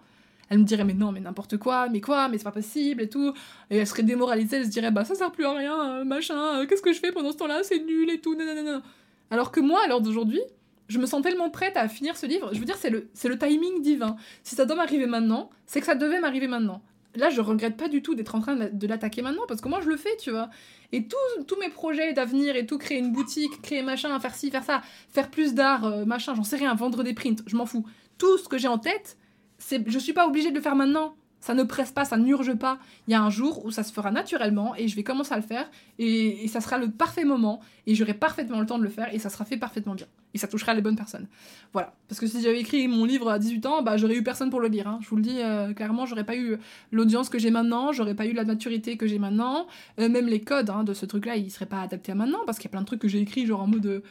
Elle 0.50 0.60
me 0.60 0.64
dirait, 0.66 0.84
mais 0.84 0.94
non, 0.94 1.12
mais 1.12 1.20
n'importe 1.20 1.58
quoi, 1.58 1.90
mais 1.90 2.00
quoi, 2.00 2.30
mais 2.30 2.38
c'est 2.38 2.44
pas 2.44 2.52
possible 2.52 3.02
et 3.02 3.10
tout. 3.10 3.34
Et 3.72 3.78
elle 3.78 3.88
serait 3.88 4.04
démoralisée, 4.04 4.58
elle 4.58 4.66
se 4.66 4.70
dirait, 4.70 4.92
bah 4.92 5.04
ça 5.04 5.16
sert 5.16 5.32
plus 5.32 5.46
à 5.46 5.54
rien, 5.54 5.84
euh, 5.84 6.04
machin, 6.04 6.60
euh, 6.60 6.68
qu'est-ce 6.68 6.84
que 6.84 6.94
je 6.94 7.00
fais 7.00 7.12
pendant 7.12 7.32
ce 7.32 7.38
temps-là, 7.38 7.64
c'est 7.64 7.80
nul 7.80 8.08
et 8.12 8.22
tout, 8.22 8.36
nanana. 8.36 8.84
Alors 9.32 9.52
que 9.52 9.60
moi, 9.60 9.82
à 9.84 9.88
l'heure 9.88 10.02
d'aujourd'hui, 10.02 10.42
je 10.90 11.00
me 11.00 11.08
sens 11.08 11.24
tellement 11.24 11.50
prête 11.50 11.76
à 11.76 11.88
finir 11.88 12.16
ce 12.16 12.28
livre. 12.28 12.52
Je 12.54 12.60
veux 12.60 12.66
dire, 12.66 12.78
c'est 12.78 12.92
le, 12.92 13.10
c'est 13.16 13.30
le 13.30 13.40
timing 13.40 13.82
divin. 13.82 14.16
Si 14.44 14.54
ça 14.54 14.68
doit 14.68 14.76
m'arriver 14.76 15.08
maintenant, 15.08 15.50
c'est 15.66 15.80
que 15.80 15.88
ça 15.88 15.96
devait 15.96 16.20
m'arriver 16.20 16.46
maintenant 16.46 16.84
là, 17.16 17.30
je 17.30 17.42
regrette 17.42 17.78
pas 17.78 17.88
du 17.88 18.02
tout 18.02 18.16
d'être 18.16 18.36
en 18.36 18.40
train 18.40 18.56
de 18.56 18.88
l'attaquer 18.88 19.22
maintenant 19.22 19.44
parce 19.48 19.62
que 19.62 19.70
moi, 19.70 19.82
je 19.82 19.90
le 19.90 19.98
fais, 19.98 20.16
tu 20.18 20.32
vois. 20.32 20.50
Et 20.92 21.08
tous 21.08 21.60
mes 21.60 21.70
projets 21.70 22.14
d'avenir 22.14 22.56
et 22.56 22.66
tout, 22.66 22.78
créer 22.78 23.00
une 23.00 23.12
boutique, 23.12 23.62
créer 23.62 23.82
machin, 23.82 24.20
faire 24.20 24.36
ci, 24.36 24.52
faire 24.52 24.64
ça, 24.64 24.82
faire 25.10 25.30
plus 25.30 25.54
d'art, 25.54 25.86
euh, 25.86 26.06
machin, 26.06 26.36
j'en 26.36 26.44
sais 26.44 26.58
rien, 26.58 26.74
vendre 26.76 27.04
des 27.04 27.14
prints, 27.14 27.44
je 27.48 27.56
m'en 27.56 27.66
fous. 27.66 27.86
Tout 28.18 28.38
ce 28.38 28.48
que 28.48 28.58
j'ai 28.58 28.68
en 28.68 28.78
tête, 28.78 29.18
c'est, 29.58 29.88
je 29.90 30.00
suis 30.00 30.14
pas 30.14 30.28
obligée 30.28 30.50
de 30.50 30.56
le 30.56 30.62
faire 30.62 30.76
maintenant 30.76 31.16
ça 31.44 31.54
ne 31.54 31.64
presse 31.64 31.92
pas, 31.92 32.06
ça 32.06 32.16
n'urge 32.16 32.54
pas. 32.54 32.78
Il 33.06 33.12
y 33.12 33.16
a 33.16 33.22
un 33.22 33.30
jour 33.30 33.66
où 33.66 33.72
ça 33.72 33.84
se 33.84 33.92
fera 33.92 34.12
naturellement 34.12 34.76
et 34.78 34.88
je 34.88 34.96
vais 34.96 35.04
commencer 35.04 35.34
à 35.34 35.36
le 35.36 35.44
faire 35.44 35.70
et, 36.00 36.48
ça 36.48 36.62
sera 36.62 36.78
le 36.78 36.90
parfait 36.90 37.26
moment 37.26 37.60
et 37.86 37.96
j'aurai 37.96 38.14
parfaitement 38.14 38.62
le 38.62 38.66
temps 38.66 38.78
de 38.78 38.84
le 38.84 38.90
faire 38.90 39.14
et 39.14 39.20
ça 39.20 39.30
sera 39.30 39.44
fait 39.44 39.58
parfaitement 39.58 39.94
bien. 39.94 40.06
Et 40.34 40.38
ça 40.38 40.48
touchera 40.48 40.74
les 40.74 40.82
bonnes 40.82 40.96
personnes. 40.96 41.28
Voilà. 41.74 41.94
Parce 42.08 42.22
que 42.22 42.28
si 42.28 42.42
j'avais 42.42 42.62
écrit 42.62 42.88
mon 42.88 43.04
livre 43.04 43.30
à 43.30 43.40
18 43.40 43.66
ans, 43.66 43.82
bah 43.84 43.98
j'aurais 43.98 44.16
eu 44.16 44.24
personne 44.24 44.52
pour 44.52 44.62
le 44.62 44.70
lire. 44.70 44.88
Hein. 44.88 45.00
Je 45.02 45.10
vous 45.10 45.18
le 45.18 45.22
dis 45.22 45.42
euh, 45.42 45.74
clairement, 45.74 46.06
j'aurais 46.06 46.24
pas 46.24 46.38
eu 46.38 46.58
l'audience 46.94 47.28
que 47.28 47.38
j'ai 47.38 47.52
maintenant, 47.52 47.92
j'aurais 47.92 48.16
pas 48.16 48.26
eu 48.26 48.32
la 48.32 48.46
maturité 48.46 48.96
que 48.96 49.06
j'ai 49.06 49.20
maintenant. 49.20 49.68
Euh, 50.00 50.08
même 50.08 50.28
les 50.28 50.40
codes 50.40 50.70
hein, 50.70 50.86
de 50.86 50.94
ce 50.94 51.06
truc-là, 51.06 51.36
ils 51.36 51.52
seraient 51.52 51.66
pas 51.66 51.82
adaptés 51.82 52.14
à 52.14 52.16
maintenant 52.16 52.40
parce 52.46 52.58
qu'il 52.58 52.70
y 52.70 52.72
a 52.72 52.72
plein 52.72 52.82
de 52.82 52.86
trucs 52.86 53.02
que 53.02 53.10
j'ai 53.10 53.20
écrits 53.20 53.46
genre 53.46 53.64
en 53.64 53.68
mode. 53.68 54.02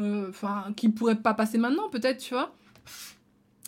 Euh, 0.00 0.28
enfin, 0.30 0.72
qui 0.76 0.88
pourraient 0.88 1.14
pas 1.14 1.34
passer 1.34 1.58
maintenant 1.58 1.88
peut-être, 1.88 2.18
tu 2.18 2.34
vois. 2.34 2.52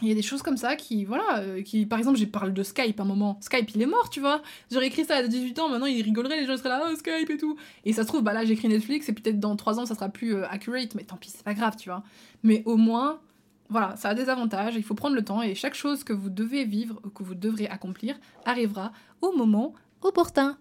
Il 0.01 0.09
y 0.09 0.11
a 0.11 0.15
des 0.15 0.23
choses 0.23 0.43
comme 0.43 0.57
ça 0.57 0.75
qui, 0.75 1.05
voilà, 1.05 1.41
euh, 1.41 1.63
qui, 1.63 1.87
par 1.87 1.99
exemple, 1.99 2.19
j'ai 2.19 2.27
parlé 2.27 2.51
de 2.51 2.63
Skype 2.63 2.99
un 2.99 3.05
moment. 3.05 3.39
Skype, 3.41 3.71
il 3.75 3.83
est 3.83 3.87
mort, 3.87 4.09
tu 4.11 4.21
vois. 4.21 4.43
J'aurais 4.71 4.87
écrit 4.87 5.05
ça 5.05 5.17
à 5.17 5.23
18 5.23 5.59
ans, 5.59 5.69
maintenant 5.69 5.87
ils 5.87 6.03
rigoleraient, 6.03 6.41
les 6.41 6.47
gens 6.47 6.57
seraient 6.57 6.71
là, 6.71 6.83
oh, 6.91 6.97
Skype 6.97 7.31
et 7.31 7.37
tout. 7.37 7.57
Et 7.85 7.93
ça 7.93 8.03
se 8.03 8.09
trouve, 8.09 8.23
bah 8.23 8.33
là, 8.33 8.45
j'écris 8.45 8.69
Netflix 8.69 9.09
et 9.09 9.13
peut-être 9.13 9.39
dans 9.39 9.55
3 9.55 9.79
ans, 9.79 9.87
ça 9.87 9.95
sera 9.95 10.09
plus 10.09 10.35
euh, 10.35 10.49
accurate, 10.49 10.95
mais 10.95 11.05
tant 11.05 11.17
pis, 11.17 11.31
c'est 11.31 11.45
pas 11.45 11.55
grave, 11.55 11.77
tu 11.77 11.91
vois. 11.91 12.03
Mais 12.43 12.63
au 12.65 12.77
moins, 12.77 13.21
voilà, 13.69 13.95
ça 13.97 14.09
a 14.09 14.15
des 14.15 14.29
avantages, 14.29 14.75
il 14.77 14.83
faut 14.83 14.95
prendre 14.95 15.15
le 15.15 15.25
temps 15.25 15.43
et 15.43 15.55
chaque 15.55 15.75
chose 15.75 16.05
que 16.05 16.13
vous 16.13 16.31
devez 16.31 16.65
vivre, 16.65 17.01
que 17.15 17.23
vous 17.23 17.35
devrez 17.35 17.67
accomplir, 17.69 18.19
arrivera 18.45 18.93
au 19.21 19.33
moment 19.33 19.75
opportun. 20.03 20.59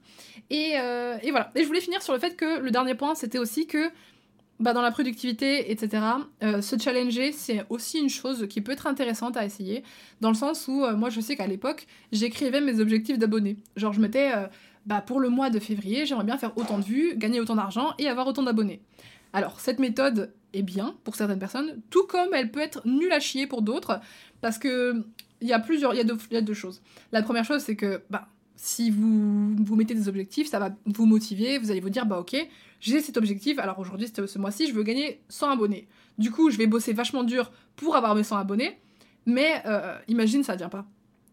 Et, 0.50 0.74
euh, 0.78 1.18
et 1.22 1.32
voilà. 1.32 1.52
Et 1.56 1.64
je 1.64 1.68
voulais 1.68 1.82
finir 1.82 2.02
sur 2.02 2.14
le 2.14 2.20
fait 2.20 2.36
que 2.36 2.60
le 2.60 2.72
dernier 2.72 2.96
point, 2.96 3.16
c'était 3.16 3.40
aussi 3.40 3.68
que 3.68 3.90
bah, 4.62 4.74
dans 4.74 4.82
la 4.82 4.92
productivité, 4.92 5.72
etc., 5.72 6.04
euh, 6.44 6.62
se 6.62 6.78
challenger, 6.78 7.32
c'est 7.32 7.66
aussi 7.70 7.98
une 8.00 8.10
chose 8.10 8.46
qui 8.48 8.62
peut 8.62 8.72
être 8.72 8.86
intéressante 8.86 9.36
à 9.36 9.44
essayer, 9.44 9.84
dans 10.22 10.30
le 10.30 10.36
sens 10.36 10.68
où 10.68 10.86
euh, 10.86 10.96
moi 10.96 11.10
je 11.10 11.20
sais 11.20 11.36
qu'à 11.36 11.48
l'époque, 11.48 11.88
j'écrivais 12.12 12.62
mes 12.62 12.80
objectifs 12.80 13.18
d'abonnés. 13.18 13.58
Genre 13.76 13.92
je 13.92 14.00
mettais, 14.00 14.32
euh, 14.34 14.46
bah, 14.86 15.02
pour 15.02 15.20
le 15.20 15.30
mois 15.30 15.50
de 15.50 15.60
février, 15.60 16.06
j'aimerais 16.06 16.26
bien 16.26 16.38
faire 16.38 16.56
autant 16.58 16.78
de 16.78 16.84
vues, 16.84 17.14
gagner 17.18 17.40
autant 17.40 17.56
d'argent 17.56 17.94
et 17.98 18.08
avoir 18.08 18.28
autant 18.28 18.44
d'abonnés. 18.44 18.82
Alors 19.34 19.60
cette 19.60 19.80
méthode 19.80 20.32
est 20.54 20.62
bien 20.62 20.96
pour 21.04 21.16
certaines 21.16 21.40
personnes, 21.40 21.82
tout 21.90 22.06
comme 22.06 22.34
elle 22.34 22.52
peut 22.52 22.60
être 22.60 22.86
nulle 22.86 23.14
à 23.14 23.20
chier 23.20 23.48
pour 23.48 23.64
d'autres, 23.64 24.00
parce 24.42 24.60
que 24.60 25.04
il 25.42 25.48
y 25.48 25.54
a 25.54 25.60
plusieurs, 25.60 25.96
il 25.96 25.98
y, 25.98 26.38
a 26.38 26.42
deux 26.42 26.54
choses. 26.54 26.84
La 27.12 27.24
première 27.24 27.46
chose, 27.46 27.62
c'est 27.62 27.76
que 27.76 28.04
bah, 28.12 28.28
si 28.58 28.92
vous 28.92 29.56
vous 29.56 29.76
mettez 29.76 29.96
des 29.96 30.08
objectifs, 30.08 30.48
ça 30.48 30.60
va 30.60 30.70
vous 30.86 31.08
motiver, 31.08 31.58
vous 31.58 31.72
allez 31.72 31.80
vous 31.80 31.90
dire, 31.90 32.06
bah 32.06 32.20
ok, 32.20 32.36
j'ai 32.82 33.00
cet 33.00 33.16
objectif, 33.16 33.60
alors 33.60 33.80
aujourd'hui, 33.80 34.08
ce 34.08 34.38
mois-ci, 34.40 34.68
je 34.68 34.74
veux 34.74 34.84
gagner 34.84 35.22
100 35.30 35.52
abonnés. 35.52 35.88
Du 36.18 36.32
coup, 36.32 36.50
je 36.50 36.58
vais 36.58 36.68
bosser 36.68 36.94
vachement 36.94 37.24
dur 37.24 37.52
pour 37.76 37.96
avoir 37.96 38.16
mes 38.16 38.24
100 38.24 38.38
abonnés, 38.38 38.78
mais 39.26 39.62
euh, 39.66 39.96
imagine, 40.08 40.44
ça 40.44 40.56
vient 40.56 40.68
pas. 40.68 40.86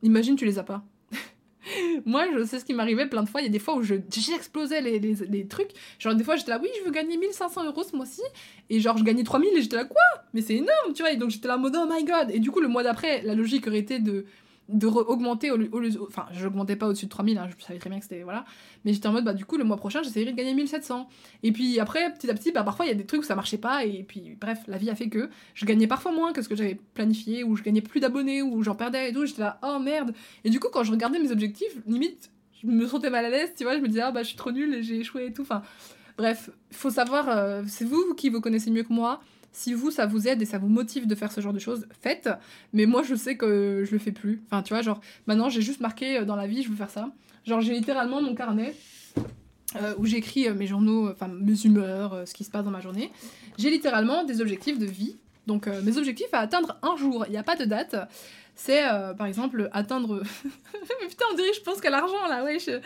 Imagine, 0.03 0.37
tu 0.37 0.45
les 0.45 0.59
as 0.59 0.63
pas. 0.63 0.85
moi, 2.05 2.27
je 2.35 2.45
sais 2.45 2.61
ce 2.61 2.67
qui 2.67 2.75
m'arrivait 2.75 3.09
plein 3.09 3.23
de 3.23 3.29
fois. 3.29 3.41
Il 3.41 3.45
y 3.45 3.49
a 3.49 3.51
des 3.51 3.59
fois 3.59 3.77
où 3.77 3.83
j'explosais 3.83 4.83
les, 4.83 4.99
les, 4.99 5.15
les, 5.15 5.49
trucs. 5.49 5.71
Genre, 5.99 6.15
des 6.15 6.23
fois, 6.23 6.37
j'étais 6.37 6.51
là, 6.51 6.61
oui, 6.63 6.69
je 6.79 6.85
veux 6.85 6.93
gagner 6.93 7.17
1500 7.17 7.65
euros 7.65 7.83
ce 7.83 7.97
mois-ci. 7.97 8.23
Et 8.69 8.79
genre, 8.79 8.99
je 8.99 9.03
gagnais 9.03 9.25
3000 9.25 9.57
et 9.57 9.63
j'étais 9.63 9.77
là, 9.77 9.87
quoi? 9.87 10.03
Mais 10.35 10.43
c'est 10.43 10.55
énorme, 10.55 10.93
tu 10.95 11.03
vois. 11.03 11.13
Et 11.13 11.17
donc, 11.17 11.31
j'étais 11.31 11.49
là 11.49 11.57
mode, 11.57 11.77
oh 11.77 11.91
my 11.91 12.05
god. 12.05 12.31
Et 12.31 12.41
du 12.41 12.51
coup, 12.51 12.61
le 12.61 12.69
mois 12.69 12.83
d'après, 12.83 13.23
la 13.23 13.35
logique 13.35 13.67
aurait 13.67 13.79
été 13.79 13.99
de 13.99 14.27
de 14.69 14.87
augmenter 14.87 15.51
au, 15.51 15.59
au, 15.59 16.07
enfin 16.07 16.27
j'augmentais 16.33 16.77
pas 16.77 16.89
au-dessus 16.89 17.07
de 17.07 17.11
3000 17.11 17.39
hein, 17.39 17.49
je 17.49 17.65
savais 17.65 17.79
très 17.79 17.89
bien 17.89 17.99
que 17.99 18.05
c'était 18.05 18.23
voilà. 18.23 18.45
Mais 18.85 18.93
j'étais 18.93 19.09
en 19.09 19.13
mode 19.13 19.25
bah 19.25 19.33
du 19.33 19.45
coup 19.45 19.57
le 19.57 19.65
mois 19.65 19.79
prochain 19.79 20.03
j'essayerai 20.03 20.33
de 20.33 20.37
gagner 20.37 20.55
1700 20.55 21.09
et 21.43 21.53
puis 21.53 21.81
après 21.81 22.13
petit 22.13 22.31
à 22.31 22.35
petit 22.35 22.53
bah 22.53 22.65
parfois 22.65 22.85
il 22.85 22.89
y 22.89 22.93
a 22.93 22.95
des 22.95 23.07
trucs 23.07 23.23
où 23.23 23.25
ça 23.25 23.35
marchait 23.35 23.59
pas 23.59 23.85
et 23.85 24.03
puis 24.03 24.37
bref 24.39 24.61
la 24.67 24.77
vie 24.77 24.91
a 24.91 24.95
fait 24.95 25.09
que 25.09 25.31
je 25.55 25.65
gagnais 25.65 25.87
parfois 25.87 26.13
moins 26.13 26.33
que 26.33 26.43
ce 26.43 26.49
que 26.49 26.57
j'avais 26.57 26.79
planifié 26.95 27.45
ou 27.45 27.57
je 27.57 27.63
gagnais 27.63 27.81
plus 27.81 28.01
d'abonnés 28.01 28.43
ou 28.43 28.63
j'en 28.63 28.75
perdais 28.75 29.11
et 29.11 29.13
tout. 29.13 29.25
J'étais 29.25 29.43
là 29.43 29.59
oh 29.63 29.79
merde. 29.79 30.13
Et 30.45 30.51
du 30.51 30.61
coup 30.61 30.69
quand 30.71 30.85
je 30.85 30.93
regardais 30.93 31.19
mes 31.19 31.33
objectifs 31.33 31.75
limite 31.87 32.31
je 32.63 32.67
me 32.67 32.87
sentais 32.87 33.11
mal 33.11 33.25
à 33.25 33.31
l'aise 33.31 33.53
tu 33.57 33.65
vois. 33.65 33.75
Je 33.75 33.81
me 33.81 33.89
disais 33.89 34.03
ah 34.03 34.11
bah 34.11 34.23
je 34.23 34.29
suis 34.29 34.37
trop 34.37 34.53
nulle 34.53 34.83
j'ai 34.83 35.01
échoué 35.01 35.27
et 35.27 35.33
tout. 35.33 35.43
Enfin 35.43 35.63
bref 36.19 36.51
faut 36.73 36.91
savoir 36.91 37.31
euh, 37.31 37.63
c'est 37.67 37.87
vous 37.87 38.15
qui 38.15 38.29
vous 38.29 38.43
connaissez 38.43 38.71
mieux 38.71 38.83
que 38.83 38.93
moi 38.93 39.23
si 39.53 39.75
vous, 39.75 39.91
ça 39.91 40.07
vous 40.07 40.29
aide 40.29 40.43
et 40.43 40.45
ça 40.45 40.59
vous 40.59 40.69
motive 40.69 41.07
de 41.07 41.15
faire 41.15 41.33
ce 41.33 41.41
genre 41.41 41.53
de 41.53 41.59
choses, 41.59 41.87
faites. 42.01 42.29
Mais 42.73 42.87
moi, 42.87 43.03
je 43.03 43.15
sais 43.15 43.37
que 43.37 43.85
je 43.87 43.93
le 43.93 43.99
fais 43.99 44.13
plus. 44.13 44.43
Enfin, 44.47 44.63
tu 44.63 44.73
vois, 44.73 44.83
genre, 44.83 45.01
maintenant, 45.27 45.49
j'ai 45.49 45.63
juste 45.63 45.81
marqué 45.81 46.19
euh, 46.19 46.25
dans 46.25 46.37
la 46.37 46.47
vie, 46.47 46.63
je 46.63 46.69
veux 46.69 46.77
faire 46.77 46.91
ça. 46.91 47.11
Genre, 47.45 47.61
j'ai 47.61 47.73
littéralement 47.73 48.21
mon 48.23 48.35
carnet 48.35 48.75
euh, 49.77 49.95
où 49.99 50.07
j'écris 50.07 50.49
euh, 50.49 50.55
mes 50.55 50.67
journaux, 50.67 51.11
enfin, 51.11 51.29
mes 51.29 51.61
humeurs, 51.63 52.23
ce 52.27 52.35
qui 52.35 52.45
se 52.45 52.51
passe 52.51 52.65
dans 52.65 52.71
ma 52.71 52.81
journée. 52.81 53.11
J'ai 53.59 53.71
littéralement 53.71 54.25
des 54.25 54.41
objectifs 54.41 54.79
de 54.79 54.87
vie. 54.87 55.17
Donc, 55.47 55.67
mes 55.67 55.97
objectifs 55.97 56.33
à 56.33 56.41
atteindre 56.41 56.77
un 56.83 56.95
jour. 56.97 57.25
Il 57.27 57.31
n'y 57.31 57.39
a 57.39 57.43
pas 57.43 57.57
de 57.57 57.65
date. 57.65 57.97
C'est, 58.55 58.83
par 59.17 59.27
exemple, 59.27 59.71
atteindre... 59.73 60.23
Putain, 61.09 61.25
on 61.33 61.37
dirait 61.37 61.55
je 61.55 61.63
pense 61.63 61.81
qu'à 61.81 61.89
l'argent, 61.89 62.29
là. 62.29 62.45
Ouais, 62.45 62.59
je... 62.59 62.81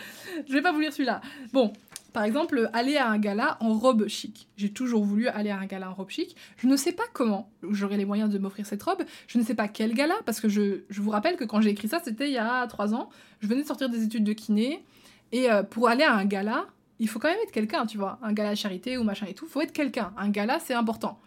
je 0.46 0.52
vais 0.52 0.62
pas 0.62 0.70
vous 0.70 0.78
lire 0.78 0.92
celui-là. 0.92 1.20
Bon, 1.52 1.72
par 2.12 2.24
exemple, 2.24 2.68
aller 2.72 2.96
à 2.96 3.08
un 3.08 3.18
gala 3.18 3.56
en 3.60 3.74
robe 3.74 4.06
chic. 4.08 4.48
J'ai 4.56 4.70
toujours 4.70 5.04
voulu 5.04 5.28
aller 5.28 5.50
à 5.50 5.58
un 5.58 5.66
gala 5.66 5.90
en 5.90 5.94
robe 5.94 6.10
chic. 6.10 6.36
Je 6.56 6.66
ne 6.66 6.76
sais 6.76 6.92
pas 6.92 7.04
comment 7.12 7.50
j'aurai 7.70 7.96
les 7.96 8.04
moyens 8.04 8.30
de 8.30 8.38
m'offrir 8.38 8.66
cette 8.66 8.82
robe. 8.82 9.02
Je 9.26 9.38
ne 9.38 9.44
sais 9.44 9.54
pas 9.54 9.68
quel 9.68 9.94
gala, 9.94 10.14
parce 10.26 10.40
que 10.40 10.48
je, 10.48 10.82
vous 10.90 11.10
rappelle 11.10 11.36
que 11.36 11.44
quand 11.44 11.60
j'ai 11.60 11.70
écrit 11.70 11.88
ça, 11.88 12.00
c'était 12.04 12.28
il 12.28 12.34
y 12.34 12.38
a 12.38 12.66
trois 12.66 12.94
ans. 12.94 13.08
Je 13.40 13.48
venais 13.48 13.62
de 13.62 13.66
sortir 13.66 13.88
des 13.88 14.04
études 14.04 14.24
de 14.24 14.32
kiné. 14.32 14.84
Et 15.32 15.50
euh, 15.50 15.62
pour 15.62 15.88
aller 15.88 16.04
à 16.04 16.14
un 16.14 16.24
gala, 16.24 16.66
il 16.98 17.08
faut 17.08 17.18
quand 17.18 17.28
même 17.28 17.40
être 17.42 17.52
quelqu'un, 17.52 17.86
tu 17.86 17.96
vois. 17.96 18.18
Un 18.22 18.32
gala 18.32 18.54
charité 18.54 18.98
ou 18.98 19.04
machin 19.04 19.26
et 19.26 19.34
tout, 19.34 19.46
faut 19.46 19.62
être 19.62 19.72
quelqu'un. 19.72 20.12
Un 20.16 20.28
gala, 20.28 20.58
c'est 20.60 20.74
important. 20.74 21.18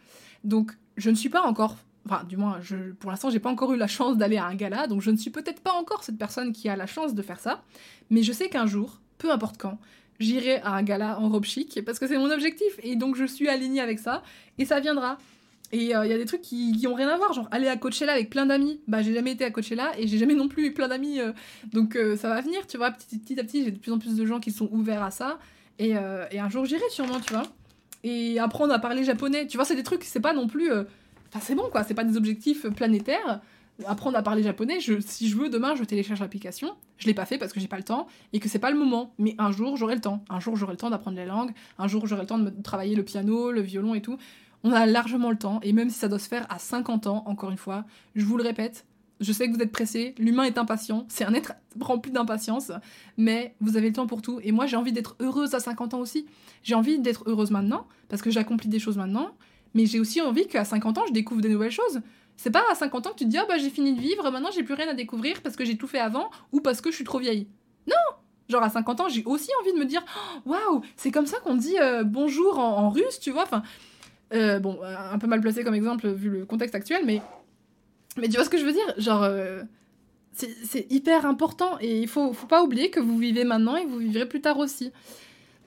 Donc, 0.44 0.72
je 0.98 1.10
ne 1.10 1.16
suis 1.16 1.30
pas 1.30 1.42
encore 1.42 1.78
enfin 2.08 2.24
du 2.24 2.38
moins 2.38 2.60
je, 2.62 2.92
pour 2.94 3.10
l'instant 3.10 3.32
j'ai 3.32 3.40
pas 3.40 3.50
encore 3.50 3.74
eu 3.74 3.78
la 3.78 3.88
chance 3.88 4.16
d'aller 4.16 4.38
à 4.38 4.46
un 4.46 4.54
gala 4.54 4.86
donc 4.86 5.02
je 5.02 5.10
ne 5.10 5.18
suis 5.18 5.32
peut-être 5.32 5.60
pas 5.60 5.74
encore 5.74 6.04
cette 6.04 6.20
personne 6.20 6.54
qui 6.54 6.70
a 6.70 6.76
la 6.76 6.86
chance 6.86 7.16
de 7.16 7.22
faire 7.24 7.40
ça 7.40 7.64
mais 8.12 8.22
je 8.22 8.32
sais 8.32 8.48
qu'un 8.48 8.68
jour 8.68 9.00
peu 9.18 9.32
importe 9.32 9.58
quand 9.58 9.80
j'irai 10.20 10.58
à 10.58 10.72
un 10.72 10.84
gala 10.84 11.20
en 11.20 11.30
robe 11.30 11.46
chic 11.46 11.80
parce 11.86 12.00
que 12.00 12.08
c'est 12.08 12.18
mon 12.18 12.32
objectif 12.32 12.80
et 12.84 12.96
donc 12.96 13.16
je 13.16 13.26
suis 13.26 13.50
alignée 13.50 13.82
avec 13.82 14.00
ça 14.00 14.24
et 14.58 14.66
ça 14.66 14.80
viendra. 14.80 15.18
Et 15.72 15.86
il 15.86 15.96
euh, 15.96 16.06
y 16.06 16.14
a 16.14 16.18
des 16.18 16.26
trucs 16.26 16.42
qui, 16.42 16.74
qui, 16.74 16.88
ont 16.88 16.94
rien 16.94 17.10
à 17.10 17.18
voir, 17.18 17.34
genre 17.34 17.48
aller 17.52 17.68
à 17.68 17.76
Coachella 17.76 18.14
avec 18.14 18.30
plein 18.30 18.46
d'amis. 18.46 18.80
Bah 18.88 19.02
j'ai 19.02 19.14
jamais 19.14 19.32
été 19.32 19.44
à 19.44 19.52
Coachella 19.52 19.92
et 19.98 20.08
j'ai 20.08 20.18
jamais 20.18 20.36
non 20.36 20.48
plus 20.48 20.68
eu 20.68 20.74
plein 20.74 20.88
d'amis, 20.88 21.20
euh, 21.20 21.32
donc 21.74 21.96
euh, 21.96 22.16
ça 22.16 22.30
va 22.30 22.40
venir, 22.42 22.68
tu 22.68 22.78
vois. 22.78 22.92
Petit, 22.92 23.18
petit 23.18 23.40
à 23.40 23.44
petit, 23.44 23.64
j'ai 23.64 23.72
de 23.72 23.80
plus 23.80 23.92
en 23.92 23.98
plus 23.98 24.16
de 24.16 24.26
gens 24.26 24.40
qui 24.40 24.52
sont 24.52 24.70
ouverts 24.72 25.04
à 25.04 25.12
ça 25.12 25.40
et, 25.80 25.96
et 26.32 26.40
un 26.40 26.50
jour 26.50 26.64
j'irai 26.66 26.90
sûrement, 26.90 27.20
tu 27.20 27.34
vois. 27.34 27.44
Et 28.04 28.40
apprendre 28.40 28.74
à 28.74 28.80
parler 28.80 29.04
japonais, 29.04 29.48
tu 29.48 29.58
vois, 29.58 29.66
c'est 29.66 29.76
des 29.76 29.84
trucs, 29.84 30.04
c'est 30.04 30.22
pas 30.22 30.34
non 30.34 30.48
plus. 30.48 30.72
Enfin 30.72 31.40
c'est 31.42 31.56
bon 31.56 31.68
quoi, 31.72 31.84
c'est 31.84 31.96
pas 31.96 32.04
des 32.06 32.16
objectifs 32.16 32.68
planétaires 32.70 33.42
apprendre 33.86 34.18
à 34.18 34.24
parler 34.24 34.44
japonais, 34.44 34.80
si 34.80 35.28
je 35.28 35.36
veux, 35.36 35.50
demain, 35.50 35.76
je 35.76 35.84
télécharge 35.84 36.20
l'application. 36.20 36.76
Je 36.98 37.08
l'ai 37.08 37.14
pas 37.14 37.26
fait 37.26 37.38
parce 37.38 37.52
que 37.52 37.60
j'ai 37.60 37.68
pas 37.68 37.78
le 37.78 37.84
temps 37.84 38.08
et 38.32 38.40
que 38.40 38.48
c'est 38.48 38.60
pas 38.60 38.72
le 38.72 38.78
moment. 38.78 39.14
Mais 39.18 39.36
un 39.38 39.52
jour, 39.52 39.76
j'aurai 39.76 39.96
le 39.96 40.02
temps. 40.02 40.24
Un 40.30 40.40
jour, 40.40 40.56
j'aurai 40.56 40.74
le 40.74 40.78
temps 40.78 40.90
d'apprendre 40.90 41.18
les 41.18 41.26
langues. 41.26 41.52
Un 41.78 41.88
jour, 41.88 42.08
j'aurai 42.08 42.22
le 42.22 42.28
temps 42.28 42.40
de 42.40 42.50
travailler 42.62 42.96
le 42.96 43.04
piano, 43.04 43.52
le 43.52 43.62
violon 43.62 43.94
et 43.94 44.02
tout. 44.02 44.18
On 44.64 44.72
a 44.72 44.86
largement 44.86 45.30
le 45.30 45.38
temps. 45.38 45.60
Et 45.62 45.74
même 45.74 45.90
si 45.90 46.00
ça 46.00 46.08
doit 46.08 46.20
se 46.20 46.28
faire 46.28 46.46
à 46.50 46.58
50 46.58 47.08
ans, 47.08 47.24
encore 47.26 47.52
une 47.52 47.58
fois, 47.58 47.86
je 48.16 48.26
vous 48.26 48.38
le 48.38 48.44
répète, 48.44 48.86
je 49.20 49.32
sais 49.32 49.48
que 49.48 49.56
vous 49.56 49.62
êtes 49.62 49.72
pressé, 49.72 50.16
l'humain 50.18 50.44
est 50.44 50.58
impatient, 50.58 51.06
c'est 51.10 51.26
un 51.26 51.34
être 51.34 51.54
rempli 51.80 52.12
d'impatience, 52.12 52.72
mais 53.18 53.56
vous 53.62 53.78
avez 53.78 53.88
le 53.88 53.94
temps 53.94 54.08
pour 54.08 54.22
tout. 54.22 54.40
Et 54.44 54.52
moi, 54.52 54.66
j'ai 54.66 54.76
envie 54.76 54.94
d'être 54.94 55.16
heureuse 55.20 55.54
à 55.54 55.60
50 55.60 55.94
ans 55.94 56.00
aussi. 56.00 56.26
J'ai 56.64 56.76
envie 56.76 57.00
d'être 57.00 57.24
heureuse 57.28 57.52
maintenant, 57.52 57.88
parce 58.10 58.22
que 58.22 58.32
j'accomplis 58.32 58.70
des 58.70 58.80
choses 58.80 58.98
maintenant, 58.98 59.32
mais 59.74 59.86
j'ai 59.86 60.00
aussi 60.00 60.22
envie 60.22 60.48
qu'à 60.48 60.66
50 60.66 60.98
ans, 60.98 61.04
je 61.08 61.14
découvre 61.14 61.42
des 61.42 61.50
nouvelles 61.50 61.72
choses. 61.72 62.02
C'est 62.38 62.52
pas 62.52 62.64
à 62.70 62.76
50 62.76 63.08
ans 63.08 63.12
que 63.12 63.18
tu 63.18 63.26
te 63.26 63.30
dis, 63.30 63.38
ah 63.38 63.46
bah 63.48 63.58
j'ai 63.58 63.70
fini 63.70 63.94
de 63.94 64.02
vivre, 64.02 64.30
maintenant 64.30 64.52
j'ai 64.54 64.64
plus 64.64 64.74
rien 64.74 64.90
à 64.90 64.94
découvrir 64.94 65.42
parce 65.42 65.56
que 65.56 65.66
j'ai 65.66 65.78
tout 65.78 65.88
fait 65.88 66.00
avant 66.00 66.30
ou 66.52 66.62
parce 66.62 66.82
que 66.82 66.92
je 66.92 66.96
suis 66.96 67.06
trop 67.06 67.20
vieille. 67.20 67.48
Non 67.88 67.96
Genre 68.50 68.62
à 68.62 68.70
50 68.70 69.02
ans, 69.02 69.10
j'ai 69.10 69.24
aussi 69.26 69.50
envie 69.62 69.74
de 69.74 69.80
me 69.80 69.86
dire, 69.86 70.04
oh, 70.46 70.52
waouh, 70.52 70.82
c'est 70.98 71.12
comme 71.12 71.26
ça 71.26 71.40
qu'on 71.40 71.56
dit 71.56 71.80
euh, 71.80 72.04
bonjour 72.04 72.60
en, 72.60 72.90
russe, 72.90 73.20
tu 73.20 73.32
vois. 73.32 73.44
Enfin, 73.44 73.64
euh, 74.34 74.60
bon, 74.60 74.80
un 74.84 75.18
peu 75.18 75.28
mal 75.28 75.42
placé 75.42 75.64
comme 75.64 75.74
exemple 75.74 76.08
vu 76.10 76.30
le 76.30 76.46
contexte 76.46 76.76
actuel, 76.76 77.04
mais, 77.06 77.22
mais 78.18 78.28
tu 78.28 78.36
vois 78.36 78.46
ce 78.46 78.50
que 78.50 78.60
je 78.60 78.66
veux 78.66 78.74
dire? 78.74 78.94
Genre, 78.98 79.24
euh, 79.24 79.64
c'est 80.34 80.92
hyper 80.92 81.26
important 81.26 81.78
et 81.80 82.02
il 82.02 82.08
faut, 82.08 82.34
faut 82.34 82.46
pas 82.46 82.64
oublier 82.64 82.92
que 82.92 83.00
vous 83.00 83.18
vivez 83.18 83.46
maintenant 83.46 83.78
et 83.78 83.86
vous 83.86 83.98
vivrez 83.98 84.28
plus 84.28 84.42
tard 84.42 84.60
aussi. 84.60 84.92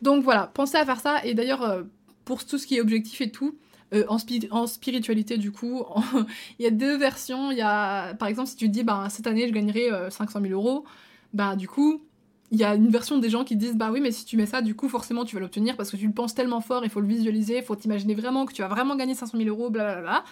Donc 0.02 0.22
voilà, 0.22 0.48
pensez 0.54 0.76
à 0.76 0.84
faire 0.84 1.00
ça. 1.00 1.24
Et 1.24 1.34
d'ailleurs, 1.34 1.84
pour 2.24 2.44
tout 2.44 2.58
ce 2.58 2.66
qui 2.66 2.76
est 2.76 2.80
objectif 2.80 3.20
et 3.22 3.32
tout, 3.32 3.56
euh, 3.94 4.04
en, 4.08 4.66
spiritualité, 4.66 5.38
du 5.38 5.52
coup, 5.52 5.84
il 6.58 6.64
y 6.64 6.66
a 6.66 6.70
deux 6.70 6.96
versions. 6.96 7.50
Il 7.50 7.58
y 7.58 7.62
a, 7.62 8.14
par 8.14 8.28
exemple, 8.28 8.48
si 8.48 8.56
tu 8.56 8.68
dis, 8.68 8.84
bah, 8.84 9.06
cette 9.10 9.26
année, 9.26 9.48
je 9.48 9.52
gagnerai 9.52 9.88
500 10.10 10.40
000 10.40 10.52
euros, 10.52 10.84
bah, 11.32 11.56
du 11.56 11.68
coup, 11.68 12.02
il 12.50 12.58
y 12.58 12.64
a 12.64 12.74
une 12.74 12.88
version 12.88 13.18
des 13.18 13.28
gens 13.28 13.44
qui 13.44 13.56
disent, 13.56 13.76
bah 13.76 13.90
oui, 13.92 14.00
mais 14.00 14.10
si 14.10 14.24
tu 14.24 14.36
mets 14.36 14.46
ça, 14.46 14.62
du 14.62 14.74
coup, 14.74 14.88
forcément, 14.88 15.24
tu 15.24 15.34
vas 15.36 15.40
l'obtenir 15.40 15.76
parce 15.76 15.90
que 15.90 15.96
tu 15.96 16.06
le 16.06 16.12
penses 16.12 16.34
tellement 16.34 16.60
fort, 16.60 16.84
il 16.84 16.90
faut 16.90 17.00
le 17.00 17.06
visualiser, 17.06 17.58
il 17.58 17.62
faut 17.62 17.76
t'imaginer 17.76 18.14
vraiment 18.14 18.46
que 18.46 18.54
tu 18.54 18.62
vas 18.62 18.68
vraiment 18.68 18.96
gagner 18.96 19.14
500 19.14 19.36
000 19.36 19.50
euros, 19.50 19.70
blablabla. 19.70 20.24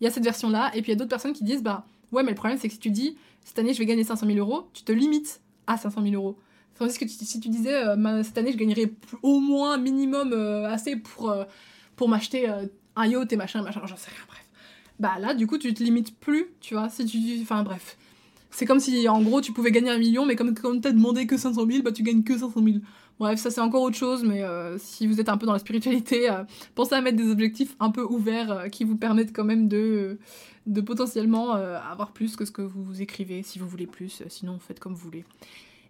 Il 0.00 0.04
y 0.04 0.06
a 0.06 0.10
cette 0.10 0.24
version-là. 0.24 0.70
Et 0.74 0.82
puis, 0.82 0.90
il 0.90 0.94
y 0.94 0.96
a 0.96 0.96
d'autres 0.96 1.10
personnes 1.10 1.32
qui 1.32 1.44
disent, 1.44 1.62
bah, 1.62 1.86
ouais, 2.12 2.22
mais 2.22 2.30
le 2.30 2.36
problème, 2.36 2.58
c'est 2.58 2.68
que 2.68 2.74
si 2.74 2.80
tu 2.80 2.90
dis, 2.90 3.16
cette 3.42 3.58
année, 3.58 3.72
je 3.72 3.78
vais 3.78 3.86
gagner 3.86 4.04
500 4.04 4.26
000 4.26 4.38
euros, 4.38 4.68
tu 4.74 4.82
te 4.82 4.92
limites 4.92 5.40
à 5.66 5.78
500 5.78 6.02
000 6.02 6.14
euros. 6.14 6.36
Tandis 6.78 6.98
que 6.98 7.06
si 7.06 7.40
tu 7.40 7.48
disais, 7.48 7.74
euh, 7.74 8.22
cette 8.22 8.36
année, 8.36 8.52
je 8.52 8.56
gagnerai 8.56 8.92
au 9.22 9.40
moins 9.40 9.78
minimum 9.78 10.32
euh, 10.32 10.64
assez 10.66 10.96
pour, 10.96 11.34
pour 11.96 12.08
m'acheter 12.08 12.48
un 12.96 13.06
yacht 13.06 13.32
et 13.32 13.36
machin, 13.36 13.62
machin, 13.62 13.80
j'en 13.84 13.96
sais 13.96 14.10
rien, 14.10 14.24
bref. 14.28 14.44
Bah 14.98 15.18
là, 15.18 15.34
du 15.34 15.46
coup, 15.46 15.58
tu 15.58 15.72
te 15.74 15.82
limites 15.82 16.18
plus, 16.18 16.46
tu 16.60 16.74
vois, 16.74 16.88
si 16.88 17.04
tu... 17.06 17.18
Enfin, 17.42 17.62
bref. 17.62 17.96
C'est 18.50 18.66
comme 18.66 18.80
si, 18.80 19.08
en 19.08 19.22
gros, 19.22 19.40
tu 19.40 19.52
pouvais 19.52 19.70
gagner 19.70 19.90
un 19.90 19.98
million, 19.98 20.26
mais 20.26 20.36
comme, 20.36 20.54
comme 20.54 20.80
t'as 20.80 20.92
demandé 20.92 21.26
que 21.26 21.36
500 21.38 21.66
000, 21.66 21.82
bah 21.82 21.90
tu 21.90 22.02
gagnes 22.02 22.22
que 22.22 22.36
500 22.36 22.62
000. 22.62 22.76
Bref, 23.18 23.38
ça 23.38 23.50
c'est 23.50 23.60
encore 23.60 23.82
autre 23.82 23.96
chose, 23.96 24.24
mais 24.24 24.42
euh, 24.42 24.78
si 24.78 25.06
vous 25.06 25.20
êtes 25.20 25.28
un 25.28 25.36
peu 25.36 25.46
dans 25.46 25.52
la 25.52 25.58
spiritualité, 25.58 26.30
euh, 26.30 26.44
pensez 26.74 26.94
à 26.94 27.00
mettre 27.00 27.16
des 27.16 27.30
objectifs 27.30 27.76
un 27.78 27.90
peu 27.90 28.02
ouverts 28.02 28.50
euh, 28.50 28.68
qui 28.68 28.84
vous 28.84 28.96
permettent 28.96 29.32
quand 29.32 29.44
même 29.44 29.68
de, 29.68 30.18
de 30.66 30.80
potentiellement 30.80 31.52
avoir 31.52 32.12
plus 32.12 32.36
que 32.36 32.44
ce 32.44 32.50
que 32.50 32.62
vous 32.62 33.00
écrivez, 33.00 33.42
si 33.42 33.58
vous 33.58 33.68
voulez 33.68 33.86
plus, 33.86 34.22
sinon 34.28 34.58
faites 34.58 34.80
comme 34.80 34.94
vous 34.94 35.04
voulez. 35.04 35.24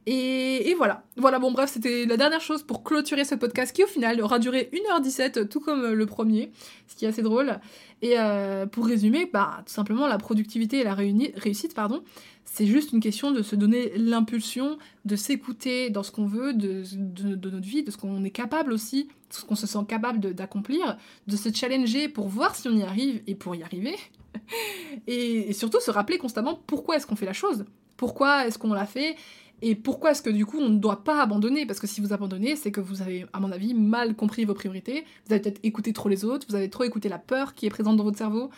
Et, 0.07 0.75
voilà. 0.77 1.05
Voilà, 1.17 1.39
bon, 1.39 1.53
bref, 1.53 1.71
c'était 1.71 2.07
la 2.07 2.17
dernière 2.17 2.41
chose 2.41 2.63
pour 2.63 2.83
clôturer 2.83 3.25
ce 3.25 3.35
podcast 3.35 3.75
qui, 3.75 3.85
au 3.85 3.87
final, 3.87 4.21
aura 4.21 4.39
duré 4.39 4.69
1h17, 4.73 5.49
tout 5.49 5.61
comme 5.61 5.93
le 5.93 6.07
premier, 6.07 6.51
ce 6.89 6.97
qui 6.97 7.05
est 7.05 7.09
assez 7.09 7.23
drôle. 7.23 7.61
Et 8.01 8.19
euh, 8.19 8.67
pour 8.67 8.87
résumer, 8.87 9.31
bah, 9.33 9.63
tout 9.65 9.73
simplement, 9.73 10.09
la 10.09 10.19
productivité 10.19 10.81
et 10.81 10.85
la 10.85 10.95
réussite, 10.95 11.75
pardon, 11.75 12.03
c'est 12.45 12.67
juste 12.67 12.93
une 12.93 13.01
question 13.01 13.31
de 13.31 13.43
se 13.43 13.55
donner 13.55 13.93
l'impulsion, 13.97 14.77
de 15.05 15.15
s'écouter 15.15 15.91
dans 15.91 16.03
ce 16.03 16.11
qu'on 16.11 16.27
veut, 16.27 16.53
de, 16.53 16.83
notre 17.25 17.67
vie, 17.67 17.85
de 17.85 17.91
ce 17.93 17.97
qu'on 17.97 18.25
est 18.25 18.31
capable 18.31 18.73
aussi, 18.73 19.05
de 19.05 19.35
ce 19.35 19.45
qu'on 19.45 19.55
se 19.55 19.69
sent 19.69 19.79
capable 19.89 20.35
d'accomplir, 20.35 20.99
de, 21.29 21.37
se 21.37 21.53
challenger 21.55 22.09
pour 22.09 22.29
voir 22.29 22.57
si 22.57 22.69
on 22.69 22.77
y 22.77 22.83
arrive 22.83 23.23
et 23.29 23.37
pour 23.37 23.55
y 23.55 23.63
arriver. 23.63 23.95
et 25.07 25.53
surtout 25.53 25.81
se 25.81 25.91
rappeler 25.91 26.19
constamment 26.19 26.61
pourquoi 26.67 26.97
est-ce 26.97 27.07
qu'on 27.07 27.17
fait 27.17 27.27
la 27.27 27.33
chose, 27.33 27.65
pourquoi 27.97 28.47
est-ce 28.47 28.59
qu'on 28.59 28.73
l'a 28.73 28.87
fait 28.87 29.17
et 29.63 29.77
pourquoi 29.77 30.11
est-ce 30.11 30.23
que 30.23 30.31
du 30.31 30.45
coup 30.45 30.59
on 30.59 30.69
ne 30.69 30.79
doit 30.79 31.05
pas 31.05 31.23
abandonner? 31.23 31.67
Parce 31.67 31.79
que 31.79 31.87
si 31.87 32.01
vous 32.01 32.13
abandonnez, 32.13 32.57
c'est 32.57 32.73
que 32.73 32.81
vous 32.81 33.01
avez, 33.01 33.27
à 33.33 33.39
mon 33.39 33.53
avis, 33.53 33.75
mal 33.75 34.17
compris 34.17 34.45
vos 34.45 34.55
priorités. 34.55 35.05
Vous 35.27 35.33
avez 35.33 35.41
peut-être 35.41 35.61
écouté 35.63 35.93
trop 35.93 36.09
les 36.09 36.25
autres, 36.25 36.47
vous 36.49 36.57
avez 36.57 36.69
trop 36.69 36.83
écouté 36.83 37.09
la 37.09 37.19
peur 37.19 37.55
qui 37.55 37.67
est 37.67 37.71
présente 37.71 37.97
dans 37.97 38.05
votre 38.05 38.19
cerveau. 38.19 38.51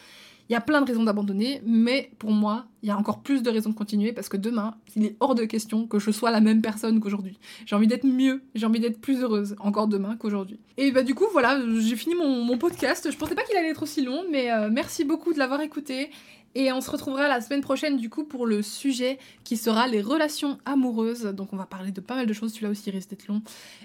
Il 0.50 0.52
y 0.52 0.56
a 0.56 0.60
plein 0.60 0.82
de 0.82 0.86
raisons 0.86 1.04
d'abandonner, 1.04 1.62
mais 1.64 2.10
pour 2.18 2.30
moi, 2.30 2.66
il 2.82 2.88
y 2.88 2.92
a 2.92 2.98
encore 2.98 3.20
plus 3.20 3.42
de 3.42 3.48
raisons 3.48 3.70
de 3.70 3.74
continuer 3.74 4.12
parce 4.12 4.28
que 4.28 4.36
demain, 4.36 4.74
il 4.94 5.06
est 5.06 5.16
hors 5.20 5.34
de 5.34 5.44
question 5.44 5.86
que 5.86 5.98
je 5.98 6.10
sois 6.10 6.30
la 6.30 6.42
même 6.42 6.60
personne 6.60 7.00
qu'aujourd'hui. 7.00 7.38
J'ai 7.64 7.74
envie 7.76 7.86
d'être 7.86 8.04
mieux, 8.04 8.42
j'ai 8.54 8.66
envie 8.66 8.80
d'être 8.80 9.00
plus 9.00 9.22
heureuse 9.22 9.56
encore 9.58 9.88
demain 9.88 10.16
qu'aujourd'hui. 10.16 10.60
Et 10.76 10.92
bah 10.92 11.02
du 11.02 11.14
coup, 11.14 11.24
voilà, 11.32 11.58
j'ai 11.78 11.96
fini 11.96 12.14
mon, 12.14 12.58
podcast. 12.58 13.10
Je 13.10 13.16
pensais 13.16 13.34
pas 13.34 13.42
qu'il 13.42 13.56
allait 13.56 13.70
être 13.70 13.82
aussi 13.82 14.02
long, 14.04 14.24
mais 14.30 14.52
euh, 14.52 14.68
merci 14.70 15.04
beaucoup 15.04 15.32
de 15.32 15.38
l'avoir 15.38 15.62
écouté. 15.62 16.10
Et 16.54 16.72
on 16.72 16.80
se 16.80 16.90
retrouvera 16.90 17.26
la 17.26 17.40
semaine 17.40 17.60
prochaine 17.60 17.96
du 17.96 18.08
coup 18.08 18.24
pour 18.24 18.46
le 18.46 18.62
sujet 18.62 19.18
qui 19.42 19.56
sera 19.56 19.88
les 19.88 20.00
relations 20.00 20.58
amoureuses. 20.64 21.24
Donc 21.24 21.52
on 21.52 21.56
va 21.56 21.66
parler 21.66 21.90
de 21.90 22.00
pas 22.00 22.14
mal 22.14 22.26
de 22.26 22.32
choses, 22.32 22.52
celui-là 22.52 22.70
aussi 22.70 22.90
risque 22.90 23.10
d'être 23.10 23.26
long. 23.26 23.42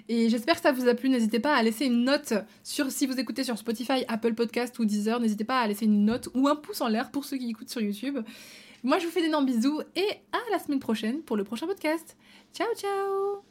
Et 0.07 0.29
j'espère 0.29 0.55
que 0.55 0.61
ça 0.61 0.71
vous 0.71 0.87
a 0.87 0.93
plu. 0.93 1.09
N'hésitez 1.09 1.39
pas 1.39 1.55
à 1.55 1.63
laisser 1.63 1.85
une 1.85 2.03
note 2.03 2.33
sur 2.63 2.91
si 2.91 3.07
vous 3.07 3.19
écoutez 3.19 3.43
sur 3.43 3.57
Spotify, 3.57 4.05
Apple 4.07 4.35
Podcast 4.35 4.77
ou 4.79 4.85
Deezer. 4.85 5.19
N'hésitez 5.19 5.45
pas 5.45 5.61
à 5.61 5.67
laisser 5.67 5.85
une 5.85 6.05
note 6.05 6.29
ou 6.35 6.47
un 6.47 6.55
pouce 6.55 6.81
en 6.81 6.87
l'air 6.87 7.11
pour 7.11 7.25
ceux 7.25 7.37
qui 7.37 7.49
écoutent 7.49 7.69
sur 7.69 7.81
YouTube. 7.81 8.19
Moi, 8.83 8.99
je 8.99 9.05
vous 9.05 9.11
fais 9.11 9.21
d'énormes 9.21 9.45
bisous 9.45 9.81
et 9.95 10.07
à 10.31 10.51
la 10.51 10.59
semaine 10.59 10.79
prochaine 10.79 11.21
pour 11.21 11.37
le 11.37 11.43
prochain 11.43 11.67
podcast. 11.67 12.15
Ciao, 12.53 12.67
ciao 12.75 13.48